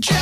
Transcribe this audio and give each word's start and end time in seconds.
Join 0.00 0.16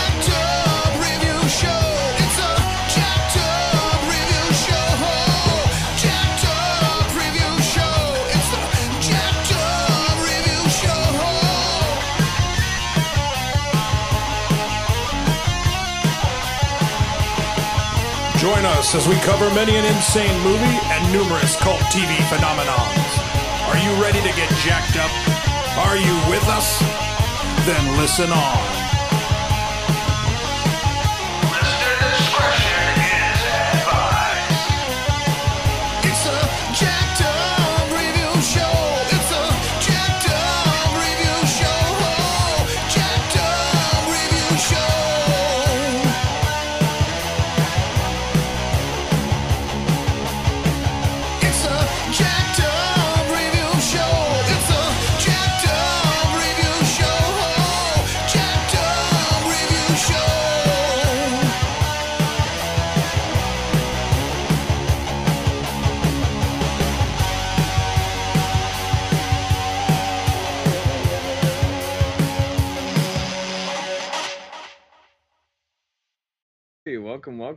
us 18.64 18.94
as 18.94 19.06
we 19.06 19.14
cover 19.16 19.52
many 19.54 19.76
an 19.76 19.84
insane 19.84 20.42
movie 20.42 20.64
and 20.64 21.12
numerous 21.12 21.54
cult 21.56 21.78
TV 21.92 22.16
phenomenons. 22.26 23.18
Are 23.68 23.76
you 23.78 23.92
ready 24.02 24.20
to 24.20 24.32
get 24.36 24.50
jacked 24.58 24.96
up? 24.96 25.10
Are 25.86 25.96
you 25.96 26.16
with 26.28 26.48
us? 26.48 26.80
Then 27.66 27.96
listen 27.96 28.32
on. 28.32 28.67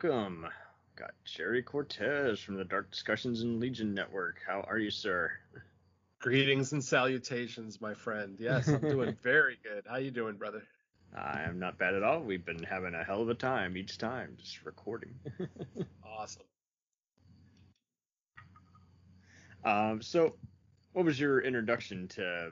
Welcome. 0.03 0.47
Got 0.95 1.11
Jerry 1.25 1.61
Cortes 1.61 2.39
from 2.39 2.55
the 2.55 2.63
Dark 2.63 2.89
Discussions 2.89 3.41
and 3.41 3.59
Legion 3.59 3.93
Network. 3.93 4.37
How 4.47 4.61
are 4.61 4.79
you, 4.79 4.89
sir? 4.89 5.31
Greetings 6.19 6.71
and 6.71 6.83
salutations, 6.83 7.79
my 7.81 7.93
friend. 7.93 8.37
Yes, 8.39 8.67
I'm 8.67 8.79
doing 8.79 9.15
very 9.23 9.59
good. 9.61 9.83
How 9.87 9.97
you 9.97 10.09
doing, 10.09 10.37
brother? 10.37 10.63
I 11.15 11.43
am 11.43 11.59
not 11.59 11.77
bad 11.77 11.93
at 11.93 12.01
all. 12.01 12.21
We've 12.21 12.43
been 12.43 12.63
having 12.63 12.95
a 12.95 13.03
hell 13.03 13.21
of 13.21 13.29
a 13.29 13.35
time 13.35 13.77
each 13.77 13.97
time, 13.97 14.37
just 14.39 14.63
recording. 14.65 15.13
Awesome. 16.03 16.43
um, 19.63 20.01
so, 20.01 20.35
what 20.93 21.05
was 21.05 21.19
your 21.19 21.41
introduction 21.41 22.07
to 22.09 22.51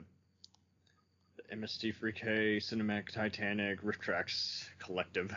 the 1.36 1.56
MST3K, 1.56 2.56
Cinematic 2.58 3.10
Titanic, 3.10 3.82
RiffTrax 3.82 4.64
Collective? 4.78 5.32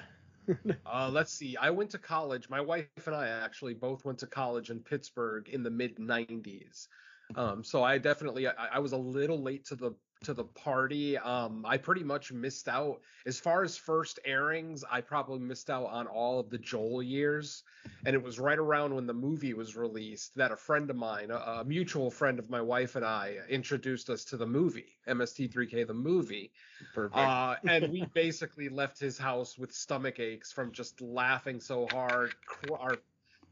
Uh, 0.85 1.09
let's 1.11 1.33
see. 1.33 1.57
I 1.57 1.69
went 1.69 1.89
to 1.91 1.97
college. 1.97 2.49
My 2.49 2.61
wife 2.61 2.87
and 3.05 3.15
I 3.15 3.27
actually 3.27 3.73
both 3.73 4.05
went 4.05 4.19
to 4.19 4.27
college 4.27 4.69
in 4.69 4.79
Pittsburgh 4.79 5.49
in 5.49 5.63
the 5.63 5.69
mid 5.69 5.97
'90s. 5.97 6.87
Um, 7.35 7.63
so 7.63 7.83
I 7.83 7.97
definitely 7.97 8.47
I, 8.47 8.53
I 8.73 8.79
was 8.79 8.91
a 8.91 8.97
little 8.97 9.41
late 9.41 9.65
to 9.65 9.75
the 9.75 9.93
to 10.23 10.33
the 10.33 10.43
party. 10.43 11.17
Um, 11.17 11.65
I 11.67 11.77
pretty 11.77 12.03
much 12.03 12.31
missed 12.31 12.67
out 12.67 13.01
as 13.25 13.39
far 13.39 13.63
as 13.63 13.77
first 13.77 14.19
airings. 14.25 14.83
I 14.89 15.01
probably 15.01 15.39
missed 15.39 15.69
out 15.69 15.85
on 15.85 16.07
all 16.07 16.39
of 16.39 16.49
the 16.49 16.57
Joel 16.57 17.03
years, 17.03 17.63
and 18.05 18.15
it 18.15 18.21
was 18.21 18.39
right 18.39 18.57
around 18.57 18.95
when 18.95 19.07
the 19.07 19.13
movie 19.13 19.53
was 19.53 19.75
released 19.75 20.35
that 20.35 20.51
a 20.51 20.55
friend 20.55 20.89
of 20.89 20.95
mine, 20.95 21.31
a, 21.31 21.35
a 21.35 21.63
mutual 21.65 22.09
friend 22.09 22.39
of 22.39 22.49
my 22.49 22.61
wife 22.61 22.95
and 22.95 23.05
I, 23.05 23.37
introduced 23.49 24.09
us 24.09 24.25
to 24.25 24.37
the 24.37 24.47
movie 24.47 24.97
MST3K, 25.07 25.87
the 25.87 25.93
movie. 25.93 26.51
Perfect. 26.93 27.17
Uh, 27.17 27.55
and 27.67 27.91
we 27.91 28.05
basically 28.13 28.69
left 28.69 28.99
his 28.99 29.17
house 29.17 29.57
with 29.57 29.73
stomach 29.73 30.19
aches 30.19 30.51
from 30.51 30.71
just 30.71 31.01
laughing 31.01 31.59
so 31.59 31.87
hard. 31.91 32.33
Our 32.71 32.97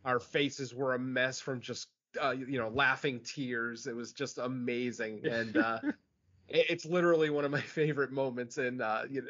our 0.03 0.19
faces 0.19 0.73
were 0.73 0.95
a 0.95 0.99
mess 0.99 1.39
from 1.39 1.61
just 1.61 1.87
uh, 2.21 2.31
you 2.31 2.57
know 2.57 2.69
laughing 2.69 3.21
tears. 3.23 3.87
It 3.87 3.95
was 3.95 4.13
just 4.13 4.37
amazing, 4.37 5.25
and 5.25 5.57
uh, 5.57 5.79
it's 6.53 6.85
literally 6.85 7.29
one 7.29 7.45
of 7.45 7.51
my 7.51 7.61
favorite 7.79 8.11
moments 8.11 8.57
in 8.57 8.81
uh, 8.81 9.05
you 9.09 9.21
know, 9.21 9.27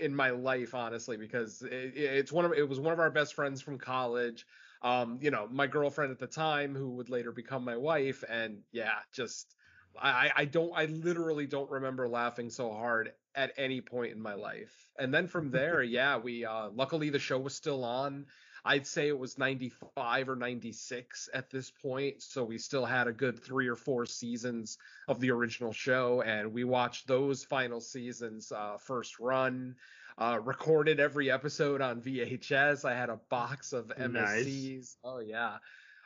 in 0.00 0.14
my 0.14 0.30
life, 0.30 0.74
honestly, 0.74 1.16
because 1.16 1.62
it, 1.62 1.96
it's 1.96 2.32
one 2.32 2.44
of 2.44 2.52
it 2.52 2.68
was 2.68 2.80
one 2.80 2.92
of 2.92 3.00
our 3.00 3.10
best 3.10 3.34
friends 3.34 3.62
from 3.62 3.78
college. 3.78 4.46
Um, 4.82 5.18
you 5.20 5.30
know, 5.30 5.46
my 5.48 5.66
girlfriend 5.66 6.10
at 6.12 6.18
the 6.18 6.26
time, 6.26 6.74
who 6.74 6.90
would 6.96 7.10
later 7.10 7.32
become 7.32 7.64
my 7.64 7.76
wife, 7.76 8.24
and 8.28 8.62
yeah, 8.72 9.00
just 9.12 9.56
I, 10.00 10.30
I 10.34 10.44
don't 10.46 10.72
I 10.74 10.86
literally 10.86 11.46
don't 11.46 11.70
remember 11.70 12.08
laughing 12.08 12.50
so 12.50 12.70
hard 12.70 13.12
at 13.34 13.52
any 13.56 13.80
point 13.80 14.12
in 14.12 14.20
my 14.20 14.34
life. 14.34 14.90
And 14.98 15.12
then 15.12 15.26
from 15.26 15.50
there, 15.50 15.82
yeah, 15.82 16.18
we 16.18 16.44
uh 16.44 16.70
luckily 16.70 17.10
the 17.10 17.18
show 17.18 17.38
was 17.38 17.54
still 17.54 17.84
on. 17.84 18.26
I'd 18.64 18.86
say 18.86 19.08
it 19.08 19.18
was 19.18 19.38
95 19.38 20.28
or 20.28 20.36
96 20.36 21.28
at 21.32 21.50
this 21.50 21.70
point, 21.70 22.22
so 22.22 22.44
we 22.44 22.58
still 22.58 22.84
had 22.84 23.06
a 23.06 23.12
good 23.12 23.42
3 23.42 23.68
or 23.68 23.76
4 23.76 24.06
seasons 24.06 24.78
of 25.08 25.20
the 25.20 25.30
original 25.30 25.72
show 25.72 26.22
and 26.22 26.52
we 26.52 26.64
watched 26.64 27.06
those 27.06 27.44
final 27.44 27.80
seasons 27.80 28.52
uh 28.52 28.76
first 28.78 29.18
run. 29.18 29.76
Uh 30.18 30.38
recorded 30.42 31.00
every 31.00 31.30
episode 31.30 31.80
on 31.80 32.02
VHS. 32.02 32.84
I 32.84 32.94
had 32.94 33.10
a 33.10 33.20
box 33.28 33.72
of 33.72 33.92
Nice. 33.98 34.96
Oh 35.04 35.20
yeah. 35.20 35.58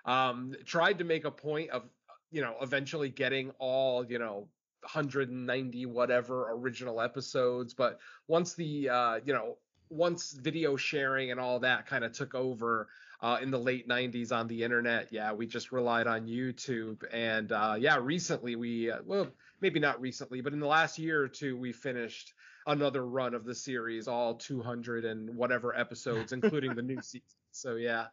Um 0.05 0.55
tried 0.65 0.99
to 0.99 1.05
make 1.05 1.25
a 1.25 1.31
point 1.31 1.71
of 1.71 1.83
you 2.31 2.41
know, 2.41 2.57
eventually 2.61 3.11
getting 3.11 3.53
all, 3.61 4.05
you 4.05 4.19
know, 4.19 4.49
190 4.81 5.87
whatever 5.87 6.51
original 6.53 7.01
episodes. 7.01 7.75
But 7.75 8.01
once 8.27 8.55
the, 8.55 8.89
uh, 8.89 9.21
you 9.25 9.33
know, 9.33 9.57
once 9.89 10.33
video 10.33 10.77
sharing 10.77 11.31
and 11.31 11.41
all 11.41 11.61
that 11.61 11.87
kind 11.87 12.05
of 12.05 12.13
took 12.13 12.35
over 12.35 12.89
uh, 13.21 13.39
in 13.41 13.51
the 13.51 13.59
late 13.59 13.89
90s 13.89 14.33
on 14.33 14.49
the 14.49 14.63
internet, 14.63 15.09
yeah, 15.11 15.33
we 15.33 15.47
just 15.47 15.73
relied 15.73 16.07
on 16.07 16.27
YouTube. 16.27 17.03
And 17.13 17.51
uh, 17.53 17.77
yeah, 17.79 17.99
recently 18.01 18.57
we, 18.57 18.91
uh, 18.91 18.99
well, 19.05 19.29
maybe 19.61 19.81
not 19.81 20.01
recently, 20.01 20.41
but 20.41 20.53
in 20.53 20.61
the 20.61 20.67
last 20.67 20.99
year 20.99 21.23
or 21.23 21.29
two, 21.29 21.57
we 21.57 21.73
finished 21.73 22.35
another 22.67 23.05
run 23.07 23.35
of 23.35 23.45
the 23.45 23.55
series, 23.55 24.09
all 24.09 24.35
200 24.35 25.05
and 25.05 25.35
whatever 25.37 25.75
episodes, 25.75 26.33
including 26.33 26.75
the 26.75 26.83
new 26.83 27.01
season. 27.03 27.23
So 27.51 27.77
yeah. 27.77 28.07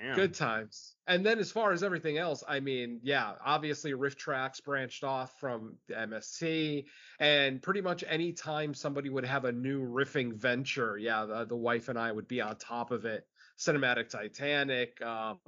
Damn. 0.00 0.16
Good 0.16 0.34
times. 0.34 0.94
And 1.06 1.24
then 1.24 1.38
as 1.38 1.52
far 1.52 1.72
as 1.72 1.82
everything 1.82 2.18
else, 2.18 2.42
I 2.46 2.60
mean, 2.60 3.00
yeah, 3.02 3.34
obviously 3.44 3.92
RiffTrax 3.92 4.64
branched 4.64 5.04
off 5.04 5.38
from 5.38 5.76
the 5.88 5.94
MST, 5.94 6.84
and 7.20 7.62
pretty 7.62 7.80
much 7.80 8.04
any 8.08 8.32
time 8.32 8.74
somebody 8.74 9.10
would 9.10 9.24
have 9.24 9.44
a 9.44 9.52
new 9.52 9.86
riffing 9.86 10.34
venture, 10.34 10.96
yeah, 10.96 11.26
the, 11.26 11.44
the 11.44 11.56
wife 11.56 11.88
and 11.88 11.98
I 11.98 12.10
would 12.10 12.28
be 12.28 12.40
on 12.40 12.56
top 12.56 12.90
of 12.90 13.04
it. 13.04 13.26
Cinematic 13.58 14.08
Titanic, 14.08 15.00
um, 15.02 15.38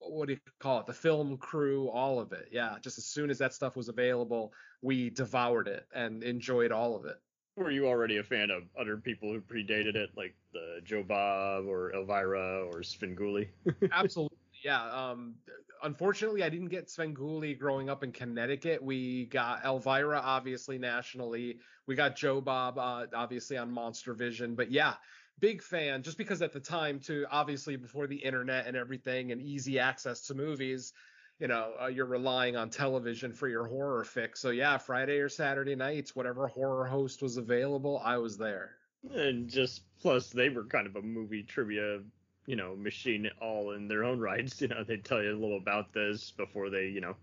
what 0.00 0.26
do 0.26 0.34
you 0.34 0.40
call 0.60 0.80
it? 0.80 0.86
The 0.86 0.94
film 0.94 1.36
crew, 1.36 1.88
all 1.88 2.20
of 2.20 2.32
it. 2.32 2.48
Yeah, 2.50 2.76
just 2.80 2.98
as 2.98 3.04
soon 3.04 3.30
as 3.30 3.38
that 3.38 3.52
stuff 3.52 3.76
was 3.76 3.88
available, 3.88 4.52
we 4.82 5.10
devoured 5.10 5.68
it 5.68 5.86
and 5.94 6.22
enjoyed 6.22 6.72
all 6.72 6.96
of 6.96 7.04
it. 7.04 7.16
Were 7.58 7.72
you 7.72 7.88
already 7.88 8.18
a 8.18 8.22
fan 8.22 8.50
of 8.50 8.62
other 8.78 8.96
people 8.96 9.32
who 9.32 9.40
predated 9.40 9.96
it, 9.96 10.10
like 10.16 10.34
the 10.52 10.80
Joe 10.84 11.02
Bob 11.02 11.66
or 11.66 11.92
Elvira 11.92 12.64
or 12.64 12.80
Svengoolie? 12.82 13.48
Absolutely, 13.92 14.38
yeah. 14.64 14.88
Um, 14.90 15.34
unfortunately, 15.82 16.44
I 16.44 16.48
didn't 16.48 16.68
get 16.68 16.86
Svengoolie 16.86 17.58
growing 17.58 17.90
up 17.90 18.04
in 18.04 18.12
Connecticut. 18.12 18.80
We 18.80 19.26
got 19.26 19.64
Elvira, 19.64 20.20
obviously 20.22 20.78
nationally. 20.78 21.58
We 21.86 21.96
got 21.96 22.14
Joe 22.14 22.40
Bob, 22.40 22.78
uh, 22.78 23.06
obviously 23.12 23.56
on 23.56 23.72
Monster 23.72 24.14
Vision. 24.14 24.54
But 24.54 24.70
yeah, 24.70 24.94
big 25.40 25.60
fan. 25.60 26.02
Just 26.02 26.16
because 26.16 26.42
at 26.42 26.52
the 26.52 26.60
time, 26.60 27.00
too, 27.00 27.26
obviously 27.30 27.74
before 27.74 28.06
the 28.06 28.16
internet 28.16 28.66
and 28.66 28.76
everything 28.76 29.32
and 29.32 29.42
easy 29.42 29.80
access 29.80 30.20
to 30.28 30.34
movies, 30.34 30.92
you 31.38 31.48
know, 31.48 31.72
uh, 31.80 31.86
you're 31.86 32.06
relying 32.06 32.56
on 32.56 32.70
television 32.70 33.32
for 33.32 33.48
your 33.48 33.66
horror 33.66 34.04
fix. 34.04 34.40
So 34.40 34.50
yeah, 34.50 34.76
Friday 34.78 35.18
or 35.18 35.28
Saturday 35.28 35.76
nights, 35.76 36.16
whatever 36.16 36.46
horror 36.48 36.84
host 36.86 37.22
was 37.22 37.36
available, 37.36 38.00
I 38.04 38.16
was 38.18 38.36
there. 38.36 38.76
and 39.14 39.48
just 39.48 39.82
plus 40.00 40.30
they 40.30 40.48
were 40.48 40.64
kind 40.64 40.86
of 40.86 40.96
a 40.96 41.02
movie 41.02 41.42
trivia 41.42 42.00
you 42.46 42.56
know 42.56 42.74
machine 42.76 43.28
all 43.40 43.72
in 43.72 43.86
their 43.86 44.04
own 44.04 44.18
rights 44.18 44.60
you 44.60 44.68
know 44.68 44.82
they'd 44.82 45.04
tell 45.04 45.22
you 45.22 45.30
a 45.30 45.38
little 45.38 45.58
about 45.58 45.92
this 45.92 46.32
before 46.32 46.70
they 46.70 46.86
you 46.86 47.00
know 47.00 47.14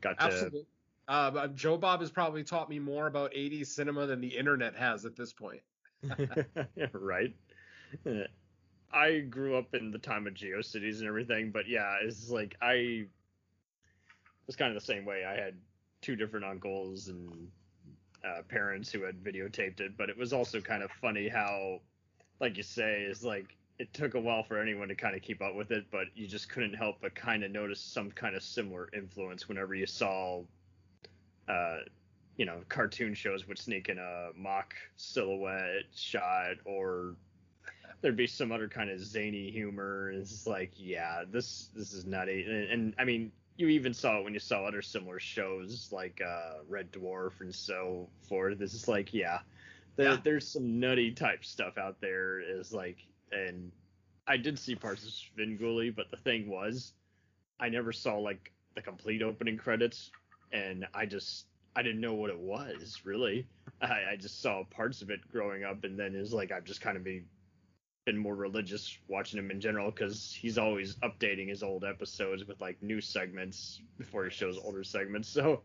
got 0.00 0.18
to 0.18 0.24
Absolutely. 0.24 0.66
Uh, 1.08 1.46
Joe 1.48 1.76
Bob 1.76 2.00
has 2.00 2.10
probably 2.10 2.42
taught 2.42 2.68
me 2.68 2.80
more 2.80 3.06
about 3.06 3.32
80s 3.32 3.66
cinema 3.68 4.06
than 4.06 4.20
the 4.20 4.36
internet 4.36 4.74
has 4.74 5.04
at 5.04 5.14
this 5.14 5.32
point. 5.32 5.60
right 6.92 7.34
i 8.92 9.18
grew 9.20 9.56
up 9.56 9.74
in 9.74 9.90
the 9.90 9.98
time 9.98 10.26
of 10.26 10.34
geocities 10.34 10.98
and 10.98 11.08
everything 11.08 11.50
but 11.50 11.68
yeah 11.68 11.96
it's 12.02 12.30
like 12.30 12.56
i 12.60 13.04
was 14.46 14.56
kind 14.56 14.74
of 14.74 14.80
the 14.80 14.86
same 14.86 15.04
way 15.04 15.24
i 15.24 15.34
had 15.34 15.54
two 16.02 16.16
different 16.16 16.44
uncles 16.44 17.08
and 17.08 17.48
uh, 18.26 18.42
parents 18.48 18.90
who 18.90 19.02
had 19.02 19.22
videotaped 19.22 19.80
it, 19.80 19.96
but 19.96 20.10
it 20.10 20.16
was 20.16 20.32
also 20.32 20.60
kind 20.60 20.82
of 20.82 20.90
funny 21.00 21.28
how, 21.28 21.80
like 22.40 22.56
you 22.56 22.62
say, 22.62 23.02
is 23.02 23.24
like 23.24 23.56
it 23.78 23.92
took 23.92 24.14
a 24.14 24.20
while 24.20 24.42
for 24.42 24.60
anyone 24.60 24.88
to 24.88 24.94
kind 24.94 25.14
of 25.14 25.22
keep 25.22 25.42
up 25.42 25.54
with 25.54 25.70
it, 25.70 25.84
but 25.90 26.06
you 26.14 26.26
just 26.26 26.48
couldn't 26.48 26.74
help 26.74 26.96
but 27.00 27.14
kind 27.14 27.44
of 27.44 27.50
notice 27.50 27.80
some 27.80 28.10
kind 28.10 28.34
of 28.34 28.42
similar 28.42 28.88
influence 28.96 29.48
whenever 29.48 29.74
you 29.74 29.86
saw, 29.86 30.42
uh, 31.48 31.78
you 32.36 32.46
know, 32.46 32.60
cartoon 32.68 33.14
shows 33.14 33.46
would 33.46 33.58
sneak 33.58 33.88
in 33.88 33.98
a 33.98 34.30
mock 34.34 34.74
silhouette 34.96 35.84
shot 35.94 36.56
or 36.64 37.14
there'd 38.00 38.16
be 38.16 38.26
some 38.26 38.50
other 38.50 38.68
kind 38.68 38.90
of 38.90 39.00
zany 39.00 39.50
humor. 39.50 40.10
It's 40.10 40.46
like, 40.46 40.72
yeah, 40.76 41.24
this 41.30 41.68
this 41.74 41.92
is 41.92 42.06
nutty. 42.06 42.44
And, 42.48 42.70
and 42.70 42.94
I 42.98 43.04
mean, 43.04 43.30
you 43.56 43.68
even 43.68 43.94
saw 43.94 44.18
it 44.18 44.24
when 44.24 44.34
you 44.34 44.40
saw 44.40 44.64
other 44.64 44.82
similar 44.82 45.18
shows 45.18 45.88
like 45.92 46.20
uh, 46.26 46.58
Red 46.68 46.92
Dwarf 46.92 47.40
and 47.40 47.54
so 47.54 48.08
forth. 48.28 48.58
This 48.58 48.74
is 48.74 48.88
like, 48.88 49.14
yeah, 49.14 49.38
there, 49.96 50.10
Yeah. 50.10 50.18
there's 50.22 50.46
some 50.46 50.78
nutty 50.78 51.12
type 51.12 51.44
stuff 51.44 51.78
out 51.78 52.00
there. 52.00 52.40
Is 52.40 52.72
like, 52.72 52.98
and 53.32 53.72
I 54.26 54.36
did 54.36 54.58
see 54.58 54.74
parts 54.74 55.04
of 55.04 55.10
Svengoolie, 55.10 55.94
but 55.94 56.10
the 56.10 56.16
thing 56.18 56.48
was, 56.48 56.92
I 57.58 57.68
never 57.68 57.92
saw 57.92 58.18
like 58.18 58.52
the 58.74 58.82
complete 58.82 59.22
opening 59.22 59.56
credits, 59.56 60.10
and 60.52 60.86
I 60.92 61.06
just 61.06 61.46
I 61.74 61.82
didn't 61.82 62.00
know 62.00 62.14
what 62.14 62.30
it 62.30 62.38
was 62.38 63.00
really. 63.04 63.46
I, 63.80 64.12
I 64.12 64.16
just 64.18 64.40
saw 64.42 64.64
parts 64.64 65.02
of 65.02 65.10
it 65.10 65.20
growing 65.32 65.64
up, 65.64 65.84
and 65.84 65.98
then 65.98 66.14
it's 66.14 66.32
like 66.32 66.52
I've 66.52 66.64
just 66.64 66.80
kind 66.80 66.96
of 66.96 67.04
been 67.04 67.24
been 68.06 68.16
more 68.16 68.36
religious 68.36 68.98
watching 69.08 69.38
him 69.38 69.50
in 69.50 69.60
general 69.60 69.90
because 69.90 70.32
he's 70.32 70.56
always 70.56 70.96
updating 70.96 71.48
his 71.48 71.62
old 71.62 71.84
episodes 71.84 72.44
with 72.46 72.60
like 72.60 72.80
new 72.80 73.00
segments 73.00 73.82
before 73.98 74.24
he 74.24 74.30
shows 74.30 74.56
older 74.58 74.84
segments. 74.84 75.28
So, 75.36 75.62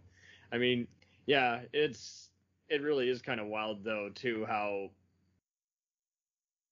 I 0.52 0.58
mean, 0.58 0.88
yeah, 1.28 1.62
it's 1.72 2.30
it 2.68 2.82
really 2.82 3.10
is 3.10 3.22
kind 3.22 3.40
of 3.40 3.48
wild 3.48 3.84
though 3.84 4.10
too 4.14 4.46
how 4.46 4.90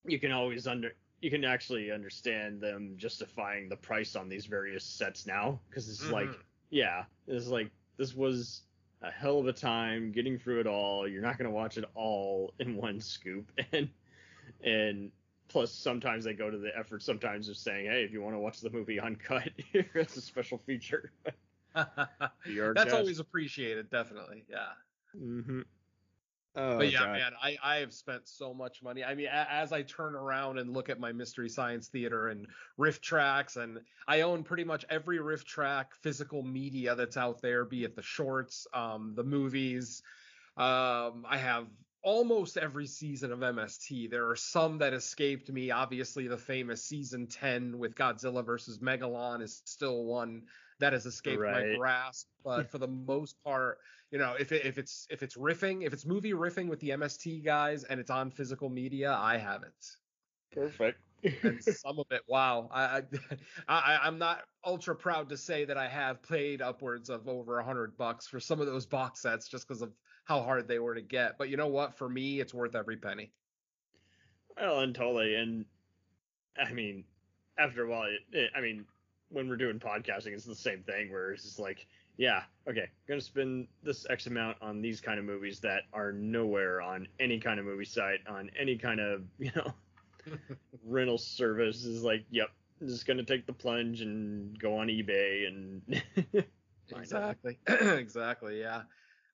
you 0.06 0.19
can 0.19 0.31
always 0.31 0.68
under 0.68 0.92
you 1.21 1.30
can 1.30 1.44
actually 1.45 1.92
understand 1.92 2.60
them 2.62 2.95
justifying 2.98 3.69
the 3.69 3.75
price 3.75 4.16
on 4.16 4.27
these 4.27 4.45
various 4.45 4.83
sets 4.83 5.25
now 5.27 5.60
because 5.69 5.89
it's 5.89 6.10
like 6.10 6.30
Mhm. 6.30 6.44
yeah 6.69 7.06
it's 7.27 7.48
like 7.48 7.71
this 7.98 8.16
was 8.16 8.63
a 9.01 9.12
hell 9.12 9.39
of 9.39 9.48
a 9.48 9.54
time 9.54 10.12
getting 10.12 10.38
through 10.38 10.62
it 10.62 10.68
all 10.68 11.07
you're 11.07 11.21
not 11.21 11.38
going 11.38 11.50
to 11.50 11.56
watch 11.56 11.77
it 11.77 11.86
all 11.95 12.54
in 12.60 12.75
one 12.75 13.00
scoop 13.00 13.51
and 13.71 13.89
and 14.63 15.12
plus 15.49 15.71
sometimes 15.71 16.23
they 16.23 16.33
go 16.33 16.49
to 16.49 16.57
the 16.57 16.75
effort 16.77 17.03
sometimes 17.03 17.49
of 17.49 17.57
saying 17.57 17.87
hey 17.87 18.03
if 18.03 18.11
you 18.13 18.21
want 18.21 18.35
to 18.35 18.39
watch 18.39 18.61
the 18.61 18.69
movie 18.69 18.99
uncut 18.99 19.49
it's 19.73 20.15
a 20.15 20.21
special 20.21 20.57
feature 20.57 21.11
That's 21.75 22.93
always 22.93 23.19
appreciated, 23.19 23.89
definitely. 23.89 24.43
Yeah. 24.49 24.57
mm-hmm. 25.15 25.61
oh, 26.55 26.77
but 26.77 26.91
yeah, 26.91 26.99
God. 26.99 27.11
man, 27.11 27.31
I, 27.41 27.57
I 27.63 27.75
have 27.77 27.93
spent 27.93 28.27
so 28.27 28.53
much 28.53 28.81
money. 28.81 29.03
I 29.03 29.15
mean, 29.15 29.27
a, 29.27 29.47
as 29.49 29.71
I 29.71 29.83
turn 29.83 30.15
around 30.15 30.59
and 30.59 30.73
look 30.73 30.89
at 30.89 30.99
my 30.99 31.11
Mystery 31.11 31.49
Science 31.49 31.87
Theater 31.87 32.29
and 32.29 32.47
RiffTrax, 32.79 33.57
and 33.57 33.79
I 34.07 34.21
own 34.21 34.43
pretty 34.43 34.63
much 34.63 34.85
every 34.89 35.19
riff 35.19 35.45
track 35.45 35.93
physical 36.01 36.43
media 36.43 36.95
that's 36.95 37.17
out 37.17 37.41
there, 37.41 37.65
be 37.65 37.83
it 37.83 37.95
the 37.95 38.01
shorts, 38.01 38.67
um, 38.73 39.13
the 39.15 39.23
movies. 39.23 40.01
Um, 40.57 41.25
I 41.29 41.37
have 41.37 41.67
almost 42.01 42.57
every 42.57 42.87
season 42.87 43.31
of 43.31 43.39
MST. 43.39 44.09
There 44.09 44.29
are 44.29 44.35
some 44.35 44.77
that 44.79 44.93
escaped 44.93 45.51
me. 45.51 45.71
Obviously, 45.71 46.27
the 46.27 46.37
famous 46.37 46.83
season 46.83 47.27
10 47.27 47.77
with 47.77 47.95
Godzilla 47.95 48.45
versus 48.45 48.79
Megalon 48.79 49.41
is 49.41 49.61
still 49.65 50.05
one 50.05 50.43
that 50.79 50.93
has 50.93 51.05
escaped 51.05 51.41
my 51.41 51.75
grasp. 51.77 52.27
But 52.43 52.69
for 52.71 52.77
the 52.77 52.87
most 52.87 53.35
part, 53.43 53.79
you 54.11 54.17
know, 54.17 54.35
if 54.39 54.51
it, 54.51 54.65
if 54.65 54.77
it's 54.77 55.07
if 55.09 55.23
it's 55.23 55.35
riffing, 55.35 55.85
if 55.85 55.93
it's 55.93 56.05
movie 56.05 56.33
riffing 56.33 56.67
with 56.67 56.79
the 56.79 56.89
MST 56.89 57.43
guys 57.43 57.83
and 57.83 57.99
it's 57.99 58.11
on 58.11 58.31
physical 58.31 58.69
media, 58.69 59.13
I 59.13 59.37
have 59.37 59.63
it. 59.63 59.85
perfect 60.51 60.99
And 61.43 61.63
some 61.63 61.99
of 61.99 62.05
it, 62.11 62.21
wow, 62.27 62.69
I, 62.71 62.83
I, 62.83 63.03
I 63.67 63.99
I'm 64.03 64.17
not 64.17 64.43
ultra 64.65 64.95
proud 64.95 65.29
to 65.29 65.37
say 65.37 65.65
that 65.65 65.77
I 65.77 65.87
have 65.87 66.21
paid 66.23 66.61
upwards 66.61 67.09
of 67.09 67.27
over 67.27 67.59
a 67.59 67.63
hundred 67.63 67.97
bucks 67.97 68.27
for 68.27 68.39
some 68.39 68.59
of 68.59 68.67
those 68.67 68.85
box 68.85 69.21
sets 69.21 69.47
just 69.47 69.67
because 69.67 69.81
of 69.81 69.91
how 70.29 70.43
hard 70.43 70.67
they 70.67 70.77
were 70.77 70.93
to 70.93 71.01
get. 71.01 71.39
But 71.39 71.49
you 71.49 71.57
know 71.57 71.67
what? 71.67 71.97
For 71.97 72.07
me, 72.07 72.39
it's 72.39 72.53
worth 72.53 72.75
every 72.75 72.97
penny. 72.97 73.31
Well, 74.55 74.81
and 74.81 74.93
totally, 74.93 75.33
and 75.35 75.65
I 76.55 76.71
mean, 76.71 77.03
after 77.57 77.83
a 77.83 77.89
while, 77.89 78.03
it, 78.03 78.37
it, 78.37 78.51
I 78.55 78.61
mean, 78.61 78.85
when 79.29 79.49
we're 79.49 79.57
doing 79.57 79.79
podcasting, 79.79 80.33
it's 80.33 80.45
the 80.45 80.53
same 80.53 80.83
thing 80.83 81.11
where 81.11 81.31
it's 81.31 81.43
just 81.43 81.57
like, 81.57 81.87
yeah, 82.17 82.43
okay, 82.67 82.89
gonna 83.07 83.21
spend 83.21 83.67
this 83.81 84.05
X 84.07 84.27
amount 84.27 84.57
on 84.61 84.81
these 84.81 85.01
kind 85.01 85.17
of 85.17 85.25
movies 85.25 85.59
that 85.61 85.83
are 85.93 86.11
nowhere 86.11 86.79
on 86.79 87.07
any 87.19 87.39
kind 87.39 87.59
of 87.59 87.65
movie 87.65 87.85
site, 87.85 88.19
on 88.27 88.51
any 88.59 88.77
kind 88.77 88.99
of, 88.99 89.23
you 89.39 89.51
know, 89.55 89.73
rental 90.85 91.17
service. 91.17 91.85
Is 91.85 92.03
like, 92.03 92.23
yep, 92.29 92.49
just 92.85 93.07
gonna 93.07 93.23
take 93.23 93.47
the 93.47 93.53
plunge 93.53 94.01
and 94.01 94.59
go 94.59 94.77
on 94.77 94.89
eBay 94.89 95.47
and. 95.47 96.03
Exactly. 96.91 97.59
exactly. 97.67 98.59
Yeah. 98.59 98.81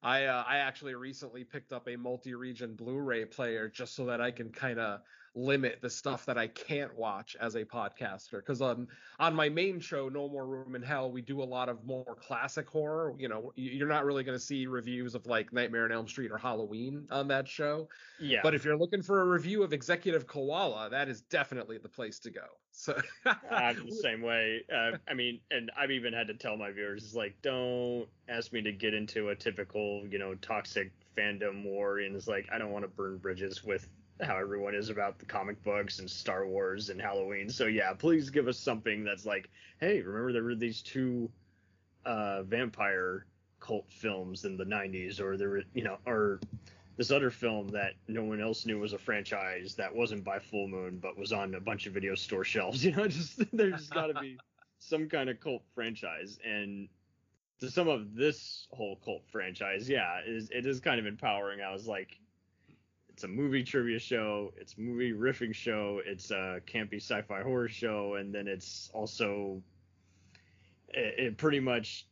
I 0.06 0.26
uh, 0.26 0.44
I 0.48 0.58
actually 0.58 0.94
recently 0.94 1.44
picked 1.44 1.74
up 1.74 1.88
a 1.90 1.96
multi-region 1.96 2.76
Blu-ray 2.76 3.26
player 3.26 3.68
just 3.68 3.96
so 3.96 4.06
that 4.06 4.22
I 4.22 4.30
can 4.30 4.52
kind 4.52 4.80
of 4.80 5.02
limit 5.34 5.80
the 5.82 5.90
stuff 5.90 6.28
that 6.28 6.38
I 6.38 6.48
can't 6.48 6.96
watch 6.96 7.36
as 7.42 7.56
a 7.56 7.66
podcaster. 7.66 8.38
Because 8.38 8.62
um, 8.62 8.88
on 9.20 9.34
my 9.34 9.50
main 9.50 9.80
show, 9.80 10.08
No 10.08 10.30
More 10.30 10.46
Room 10.46 10.76
in 10.76 10.84
Hell, 10.84 11.12
we 11.12 11.24
do 11.24 11.42
a 11.42 11.44
lot 11.44 11.70
of 11.70 11.84
more 11.84 12.16
classic 12.22 12.70
horror. 12.70 13.16
You 13.18 13.30
know, 13.30 13.52
you're 13.56 13.88
not 13.88 14.06
really 14.06 14.24
going 14.24 14.38
to 14.38 14.44
see 14.44 14.68
reviews 14.68 15.16
of 15.16 15.26
like 15.26 15.52
Nightmare 15.52 15.86
on 15.86 15.92
Elm 15.92 16.08
Street 16.08 16.32
or 16.32 16.38
Halloween 16.38 17.08
on 17.10 17.28
that 17.30 17.48
show. 17.48 17.90
Yeah. 18.20 18.42
But 18.44 18.54
if 18.54 18.64
you're 18.64 18.78
looking 18.78 19.02
for 19.02 19.22
a 19.22 19.26
review 19.26 19.64
of 19.64 19.74
Executive 19.74 20.28
Koala, 20.28 20.88
that 20.92 21.10
is 21.10 21.22
definitely 21.22 21.80
the 21.80 21.90
place 21.90 22.20
to 22.20 22.30
go. 22.30 22.46
So 22.78 23.00
I'm 23.50 23.86
the 23.86 23.96
same 24.04 24.22
way. 24.22 24.64
Uh, 24.72 24.98
I 25.08 25.14
mean, 25.14 25.40
and 25.50 25.72
I've 25.78 25.92
even 25.92 26.14
had 26.14 26.28
to 26.28 26.34
tell 26.34 26.58
my 26.58 26.72
viewers, 26.72 27.04
is 27.04 27.16
like, 27.16 27.42
don't 27.42 28.06
ask 28.28 28.52
me 28.52 28.62
to 28.64 28.72
get 28.74 28.94
into 28.94 29.30
a 29.30 29.36
typical, 29.36 30.06
you 30.08 30.20
know, 30.20 30.36
toxic 30.36 30.92
fandom 31.18 31.64
war. 31.64 32.00
And 32.00 32.16
it's 32.16 32.28
like, 32.28 32.48
I 32.52 32.58
don't 32.58 32.72
want 32.72 32.84
to 32.84 32.90
burn 32.90 33.18
bridges 33.18 33.64
with 33.64 33.88
how 34.22 34.38
everyone 34.38 34.76
is 34.76 34.90
about 34.90 35.20
the 35.20 35.26
comic 35.26 35.62
books 35.64 36.00
and 36.00 36.10
Star 36.10 36.46
Wars 36.46 36.90
and 36.90 37.02
Halloween. 37.02 37.50
So 37.50 37.66
yeah, 37.66 37.94
please 37.94 38.30
give 38.30 38.48
us 38.48 38.60
something 38.60 39.04
that's 39.04 39.26
like, 39.26 39.50
hey, 39.80 40.02
remember 40.02 40.34
there 40.34 40.44
were 40.44 40.56
these 40.56 40.82
two 40.82 41.30
uh, 42.06 42.44
vampire 42.44 43.26
cult 43.62 43.90
films 43.90 44.46
in 44.46 44.58
the 44.58 44.66
90s, 44.66 45.20
or 45.22 45.38
there 45.38 45.50
were, 45.50 45.64
you 45.74 45.84
know, 45.84 45.98
or 46.06 46.40
this 46.98 47.12
other 47.12 47.30
film 47.30 47.68
that 47.70 47.94
no 48.08 48.24
one 48.24 48.42
else 48.42 48.66
knew 48.66 48.80
was 48.80 48.94
a 48.94 48.98
franchise 48.98 49.76
that 49.76 49.94
wasn't 49.94 50.24
by 50.24 50.40
Full 50.40 50.68
Moon 50.68 51.00
but 51.02 51.18
was 51.18 51.34
on 51.34 51.56
a 51.56 51.60
bunch 51.60 51.88
of 51.88 51.94
video 51.94 52.16
store 52.16 52.44
shelves. 52.54 52.84
You 52.84 52.92
know, 52.92 53.08
just 53.08 53.44
there's 53.54 53.90
got 53.90 54.08
to 54.08 54.20
be 54.20 54.38
some 54.80 55.10
kind 55.10 55.30
of 55.30 55.40
cult 55.40 55.64
franchise, 55.74 56.40
and 56.46 56.88
to 57.60 57.72
some 57.72 57.88
of 57.88 58.16
this 58.16 58.68
whole 58.72 59.00
cult 59.04 59.24
franchise, 59.32 59.90
yeah, 59.90 60.20
it 60.26 60.34
is 60.34 60.50
it 60.52 60.66
is 60.66 60.80
kind 60.80 61.00
of 61.00 61.06
empowering. 61.06 61.62
I 61.62 61.72
was 61.72 61.88
like, 61.88 62.20
it's 63.10 63.24
a 63.24 63.28
movie 63.28 63.64
trivia 63.64 64.00
show, 64.00 64.54
it's 64.58 64.76
a 64.78 64.82
movie 64.82 65.14
riffing 65.14 65.54
show, 65.54 66.02
it's 66.06 66.32
a 66.32 66.60
campy 66.66 66.98
sci-fi 66.98 67.42
horror 67.42 67.70
show, 67.70 68.16
and 68.16 68.34
then 68.34 68.48
it's 68.48 68.90
also 68.94 69.62
it, 70.90 71.16
it 71.18 71.38
pretty 71.38 71.60
much 71.60 72.08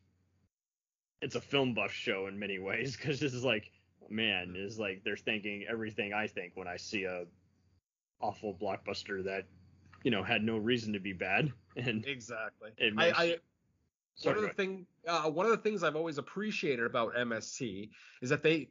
it's 1.22 1.36
a 1.36 1.42
film 1.42 1.74
buff 1.74 1.92
show 1.92 2.28
in 2.28 2.38
many 2.38 2.60
ways 2.60 2.98
because 2.98 3.20
this 3.20 3.34
is 3.34 3.44
like 3.44 3.72
man 4.10 4.56
is 4.56 4.80
like 4.80 5.04
they're 5.04 5.18
thinking 5.18 5.66
everything 5.70 6.14
I 6.14 6.28
think 6.28 6.54
when 6.56 6.68
I 6.68 6.78
see 6.78 7.04
a 7.06 7.26
awful 8.22 8.54
blockbuster 8.54 9.24
that 9.26 9.46
you 10.04 10.12
know 10.12 10.24
had 10.24 10.44
no 10.44 10.58
reason 10.58 10.94
to 10.94 11.00
be 11.00 11.14
bad 11.14 11.52
and 11.76 12.06
exactly. 12.06 12.72
it 12.78 12.96
makes 12.96 13.20
I 13.20 13.38
Sorry, 14.16 14.36
one 14.36 14.44
of 14.44 14.50
the 14.50 14.56
thing 14.56 14.88
uh, 15.08 15.30
one 15.30 15.46
of 15.46 15.52
the 15.52 15.58
things 15.58 15.84
I've 15.84 15.96
always 15.96 16.18
appreciated 16.20 16.86
about 16.86 17.16
MST 17.16 17.90
is 18.22 18.30
that 18.30 18.44
they 18.44 18.70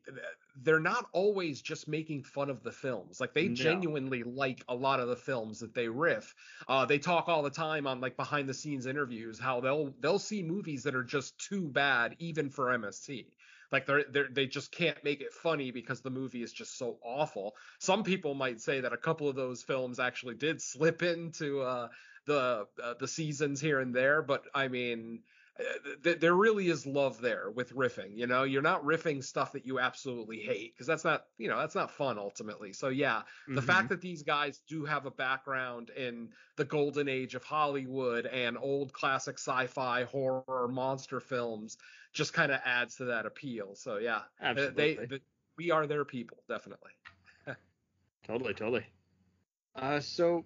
they're 0.63 0.79
not 0.81 1.07
always 1.13 1.61
just 1.61 1.89
making 1.89 2.23
fun 2.23 2.49
of 2.49 2.63
the 2.63 2.71
films. 2.71 3.21
Like 3.21 3.35
they 3.35 3.49
No. 3.49 3.55
genuinely 3.55 4.23
like 4.23 4.65
a 4.69 4.75
lot 4.75 5.01
of 5.01 5.09
the 5.09 5.17
films 5.17 5.59
that 5.61 5.75
they 5.75 5.89
riff. 5.89 6.35
Uh, 6.69 6.87
they 6.87 6.99
talk 6.99 7.29
all 7.29 7.43
the 7.43 7.51
time 7.51 7.87
on 7.87 8.01
like 8.01 8.17
behind 8.17 8.49
the 8.49 8.55
scenes 8.55 8.87
interviews 8.87 9.39
how 9.39 9.61
they'll 9.61 9.93
they'll 10.01 10.19
see 10.19 10.43
movies 10.43 10.85
that 10.85 10.95
are 10.95 11.05
just 11.05 11.37
too 11.39 11.69
bad 11.69 12.15
even 12.19 12.49
for 12.49 12.67
MST. 12.67 13.27
Like 13.73 13.87
they're, 13.87 14.05
they're 14.11 14.29
they 14.31 14.47
just 14.47 14.71
can't 14.71 15.03
make 15.03 15.21
it 15.21 15.33
funny 15.33 15.71
because 15.71 16.01
the 16.01 16.11
movie 16.11 16.43
is 16.43 16.53
just 16.53 16.79
so 16.79 16.99
awful. 17.03 17.57
Some 17.79 18.03
people 18.05 18.35
might 18.35 18.61
say 18.61 18.81
that 18.81 18.93
a 18.93 18.99
couple 18.99 19.29
of 19.29 19.35
those 19.35 19.63
films 19.63 19.99
actually 19.99 20.35
did 20.35 20.61
slip 20.61 21.03
into 21.03 21.63
uh, 21.63 21.89
the 22.27 22.67
uh, 22.83 22.95
the 23.01 23.09
seasons 23.09 23.61
here 23.61 23.81
and 23.81 23.95
there, 23.95 24.23
but 24.23 24.45
I 24.55 24.69
mean, 24.69 25.21
th- 26.03 26.21
there 26.21 26.35
really 26.35 26.69
is 26.69 26.87
love 26.87 27.21
there 27.21 27.51
with 27.51 27.75
riffing. 27.75 28.17
You 28.17 28.27
know, 28.27 28.43
you're 28.45 28.63
not 28.63 28.83
riffing 28.85 29.23
stuff 29.23 29.53
that 29.53 29.67
you 29.67 29.79
absolutely 29.79 30.39
hate 30.41 30.75
because 30.75 30.87
that's 30.87 31.05
not 31.05 31.27
you 31.39 31.49
know 31.49 31.59
that's 31.59 31.75
not 31.75 31.91
fun 31.91 32.19
ultimately. 32.19 32.73
So 32.73 32.89
yeah, 32.89 33.23
the 33.55 33.61
Mhm. 33.61 33.65
fact 33.65 33.89
that 33.91 34.01
these 34.01 34.23
guys 34.23 34.61
do 34.61 34.85
have 34.85 35.07
a 35.07 35.11
background 35.11 35.91
in 35.91 36.33
the 36.57 36.65
golden 36.65 37.09
age 37.09 37.35
of 37.35 37.45
Hollywood 37.45 38.27
and 38.27 38.57
old 38.59 38.93
classic 38.93 39.39
sci-fi 39.39 40.05
horror 40.05 40.69
monster 40.69 41.21
films 41.21 41.79
just 42.13 42.33
kind 42.33 42.53
of 42.53 42.61
adds 42.65 42.97
to 42.97 43.07
that 43.07 43.27
appeal. 43.27 43.75
So 43.75 43.99
yeah, 43.99 44.23
uh, 44.57 44.71
they 44.75 44.97
Absolutely. 44.97 45.07
the, 45.07 45.23
we 45.57 45.71
are 45.71 45.87
their 45.87 46.05
people, 46.05 46.43
definitely. 46.49 46.93
Totally, 48.23 48.55
totally. 48.55 48.87
Uh, 49.75 50.01
so 50.01 50.45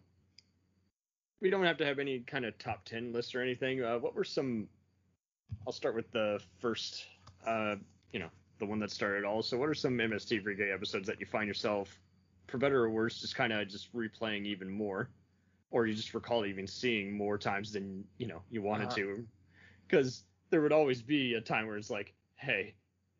we 1.40 1.50
don't 1.50 1.64
have 1.64 1.76
to 1.78 1.84
have 1.84 1.98
any 1.98 2.20
kind 2.20 2.44
of 2.44 2.58
top 2.58 2.84
ten 2.84 3.12
list 3.12 3.34
or 3.34 3.42
anything. 3.42 3.82
Uh, 3.82 3.98
what 3.98 4.14
were 4.14 4.24
some? 4.24 4.68
I'll 5.66 5.72
start 5.72 5.94
with 5.94 6.10
the 6.12 6.42
first. 6.58 7.06
Uh, 7.46 7.76
you 8.12 8.18
know, 8.18 8.30
the 8.58 8.66
one 8.66 8.78
that 8.80 8.90
started 8.90 9.24
all. 9.24 9.42
So, 9.42 9.56
what 9.58 9.68
are 9.68 9.74
some 9.74 9.98
MST 10.00 10.40
Free 10.42 10.70
episodes 10.70 11.06
that 11.06 11.20
you 11.20 11.26
find 11.26 11.46
yourself, 11.48 12.00
for 12.46 12.58
better 12.58 12.82
or 12.84 12.90
worse, 12.90 13.20
just 13.20 13.34
kind 13.36 13.52
of 13.52 13.68
just 13.68 13.92
replaying 13.94 14.46
even 14.46 14.68
more, 14.68 15.10
or 15.70 15.86
you 15.86 15.94
just 15.94 16.14
recall 16.14 16.46
even 16.46 16.66
seeing 16.66 17.16
more 17.16 17.38
times 17.38 17.72
than 17.72 18.04
you 18.18 18.26
know 18.26 18.42
you 18.50 18.62
wanted 18.62 18.90
Uh-huh. 18.90 18.96
to? 18.96 19.26
Because 19.86 20.24
there 20.50 20.62
would 20.62 20.72
always 20.72 21.02
be 21.02 21.34
a 21.34 21.40
time 21.40 21.66
where 21.66 21.76
it's 21.76 21.90
like, 21.90 22.14
hey, 22.36 22.74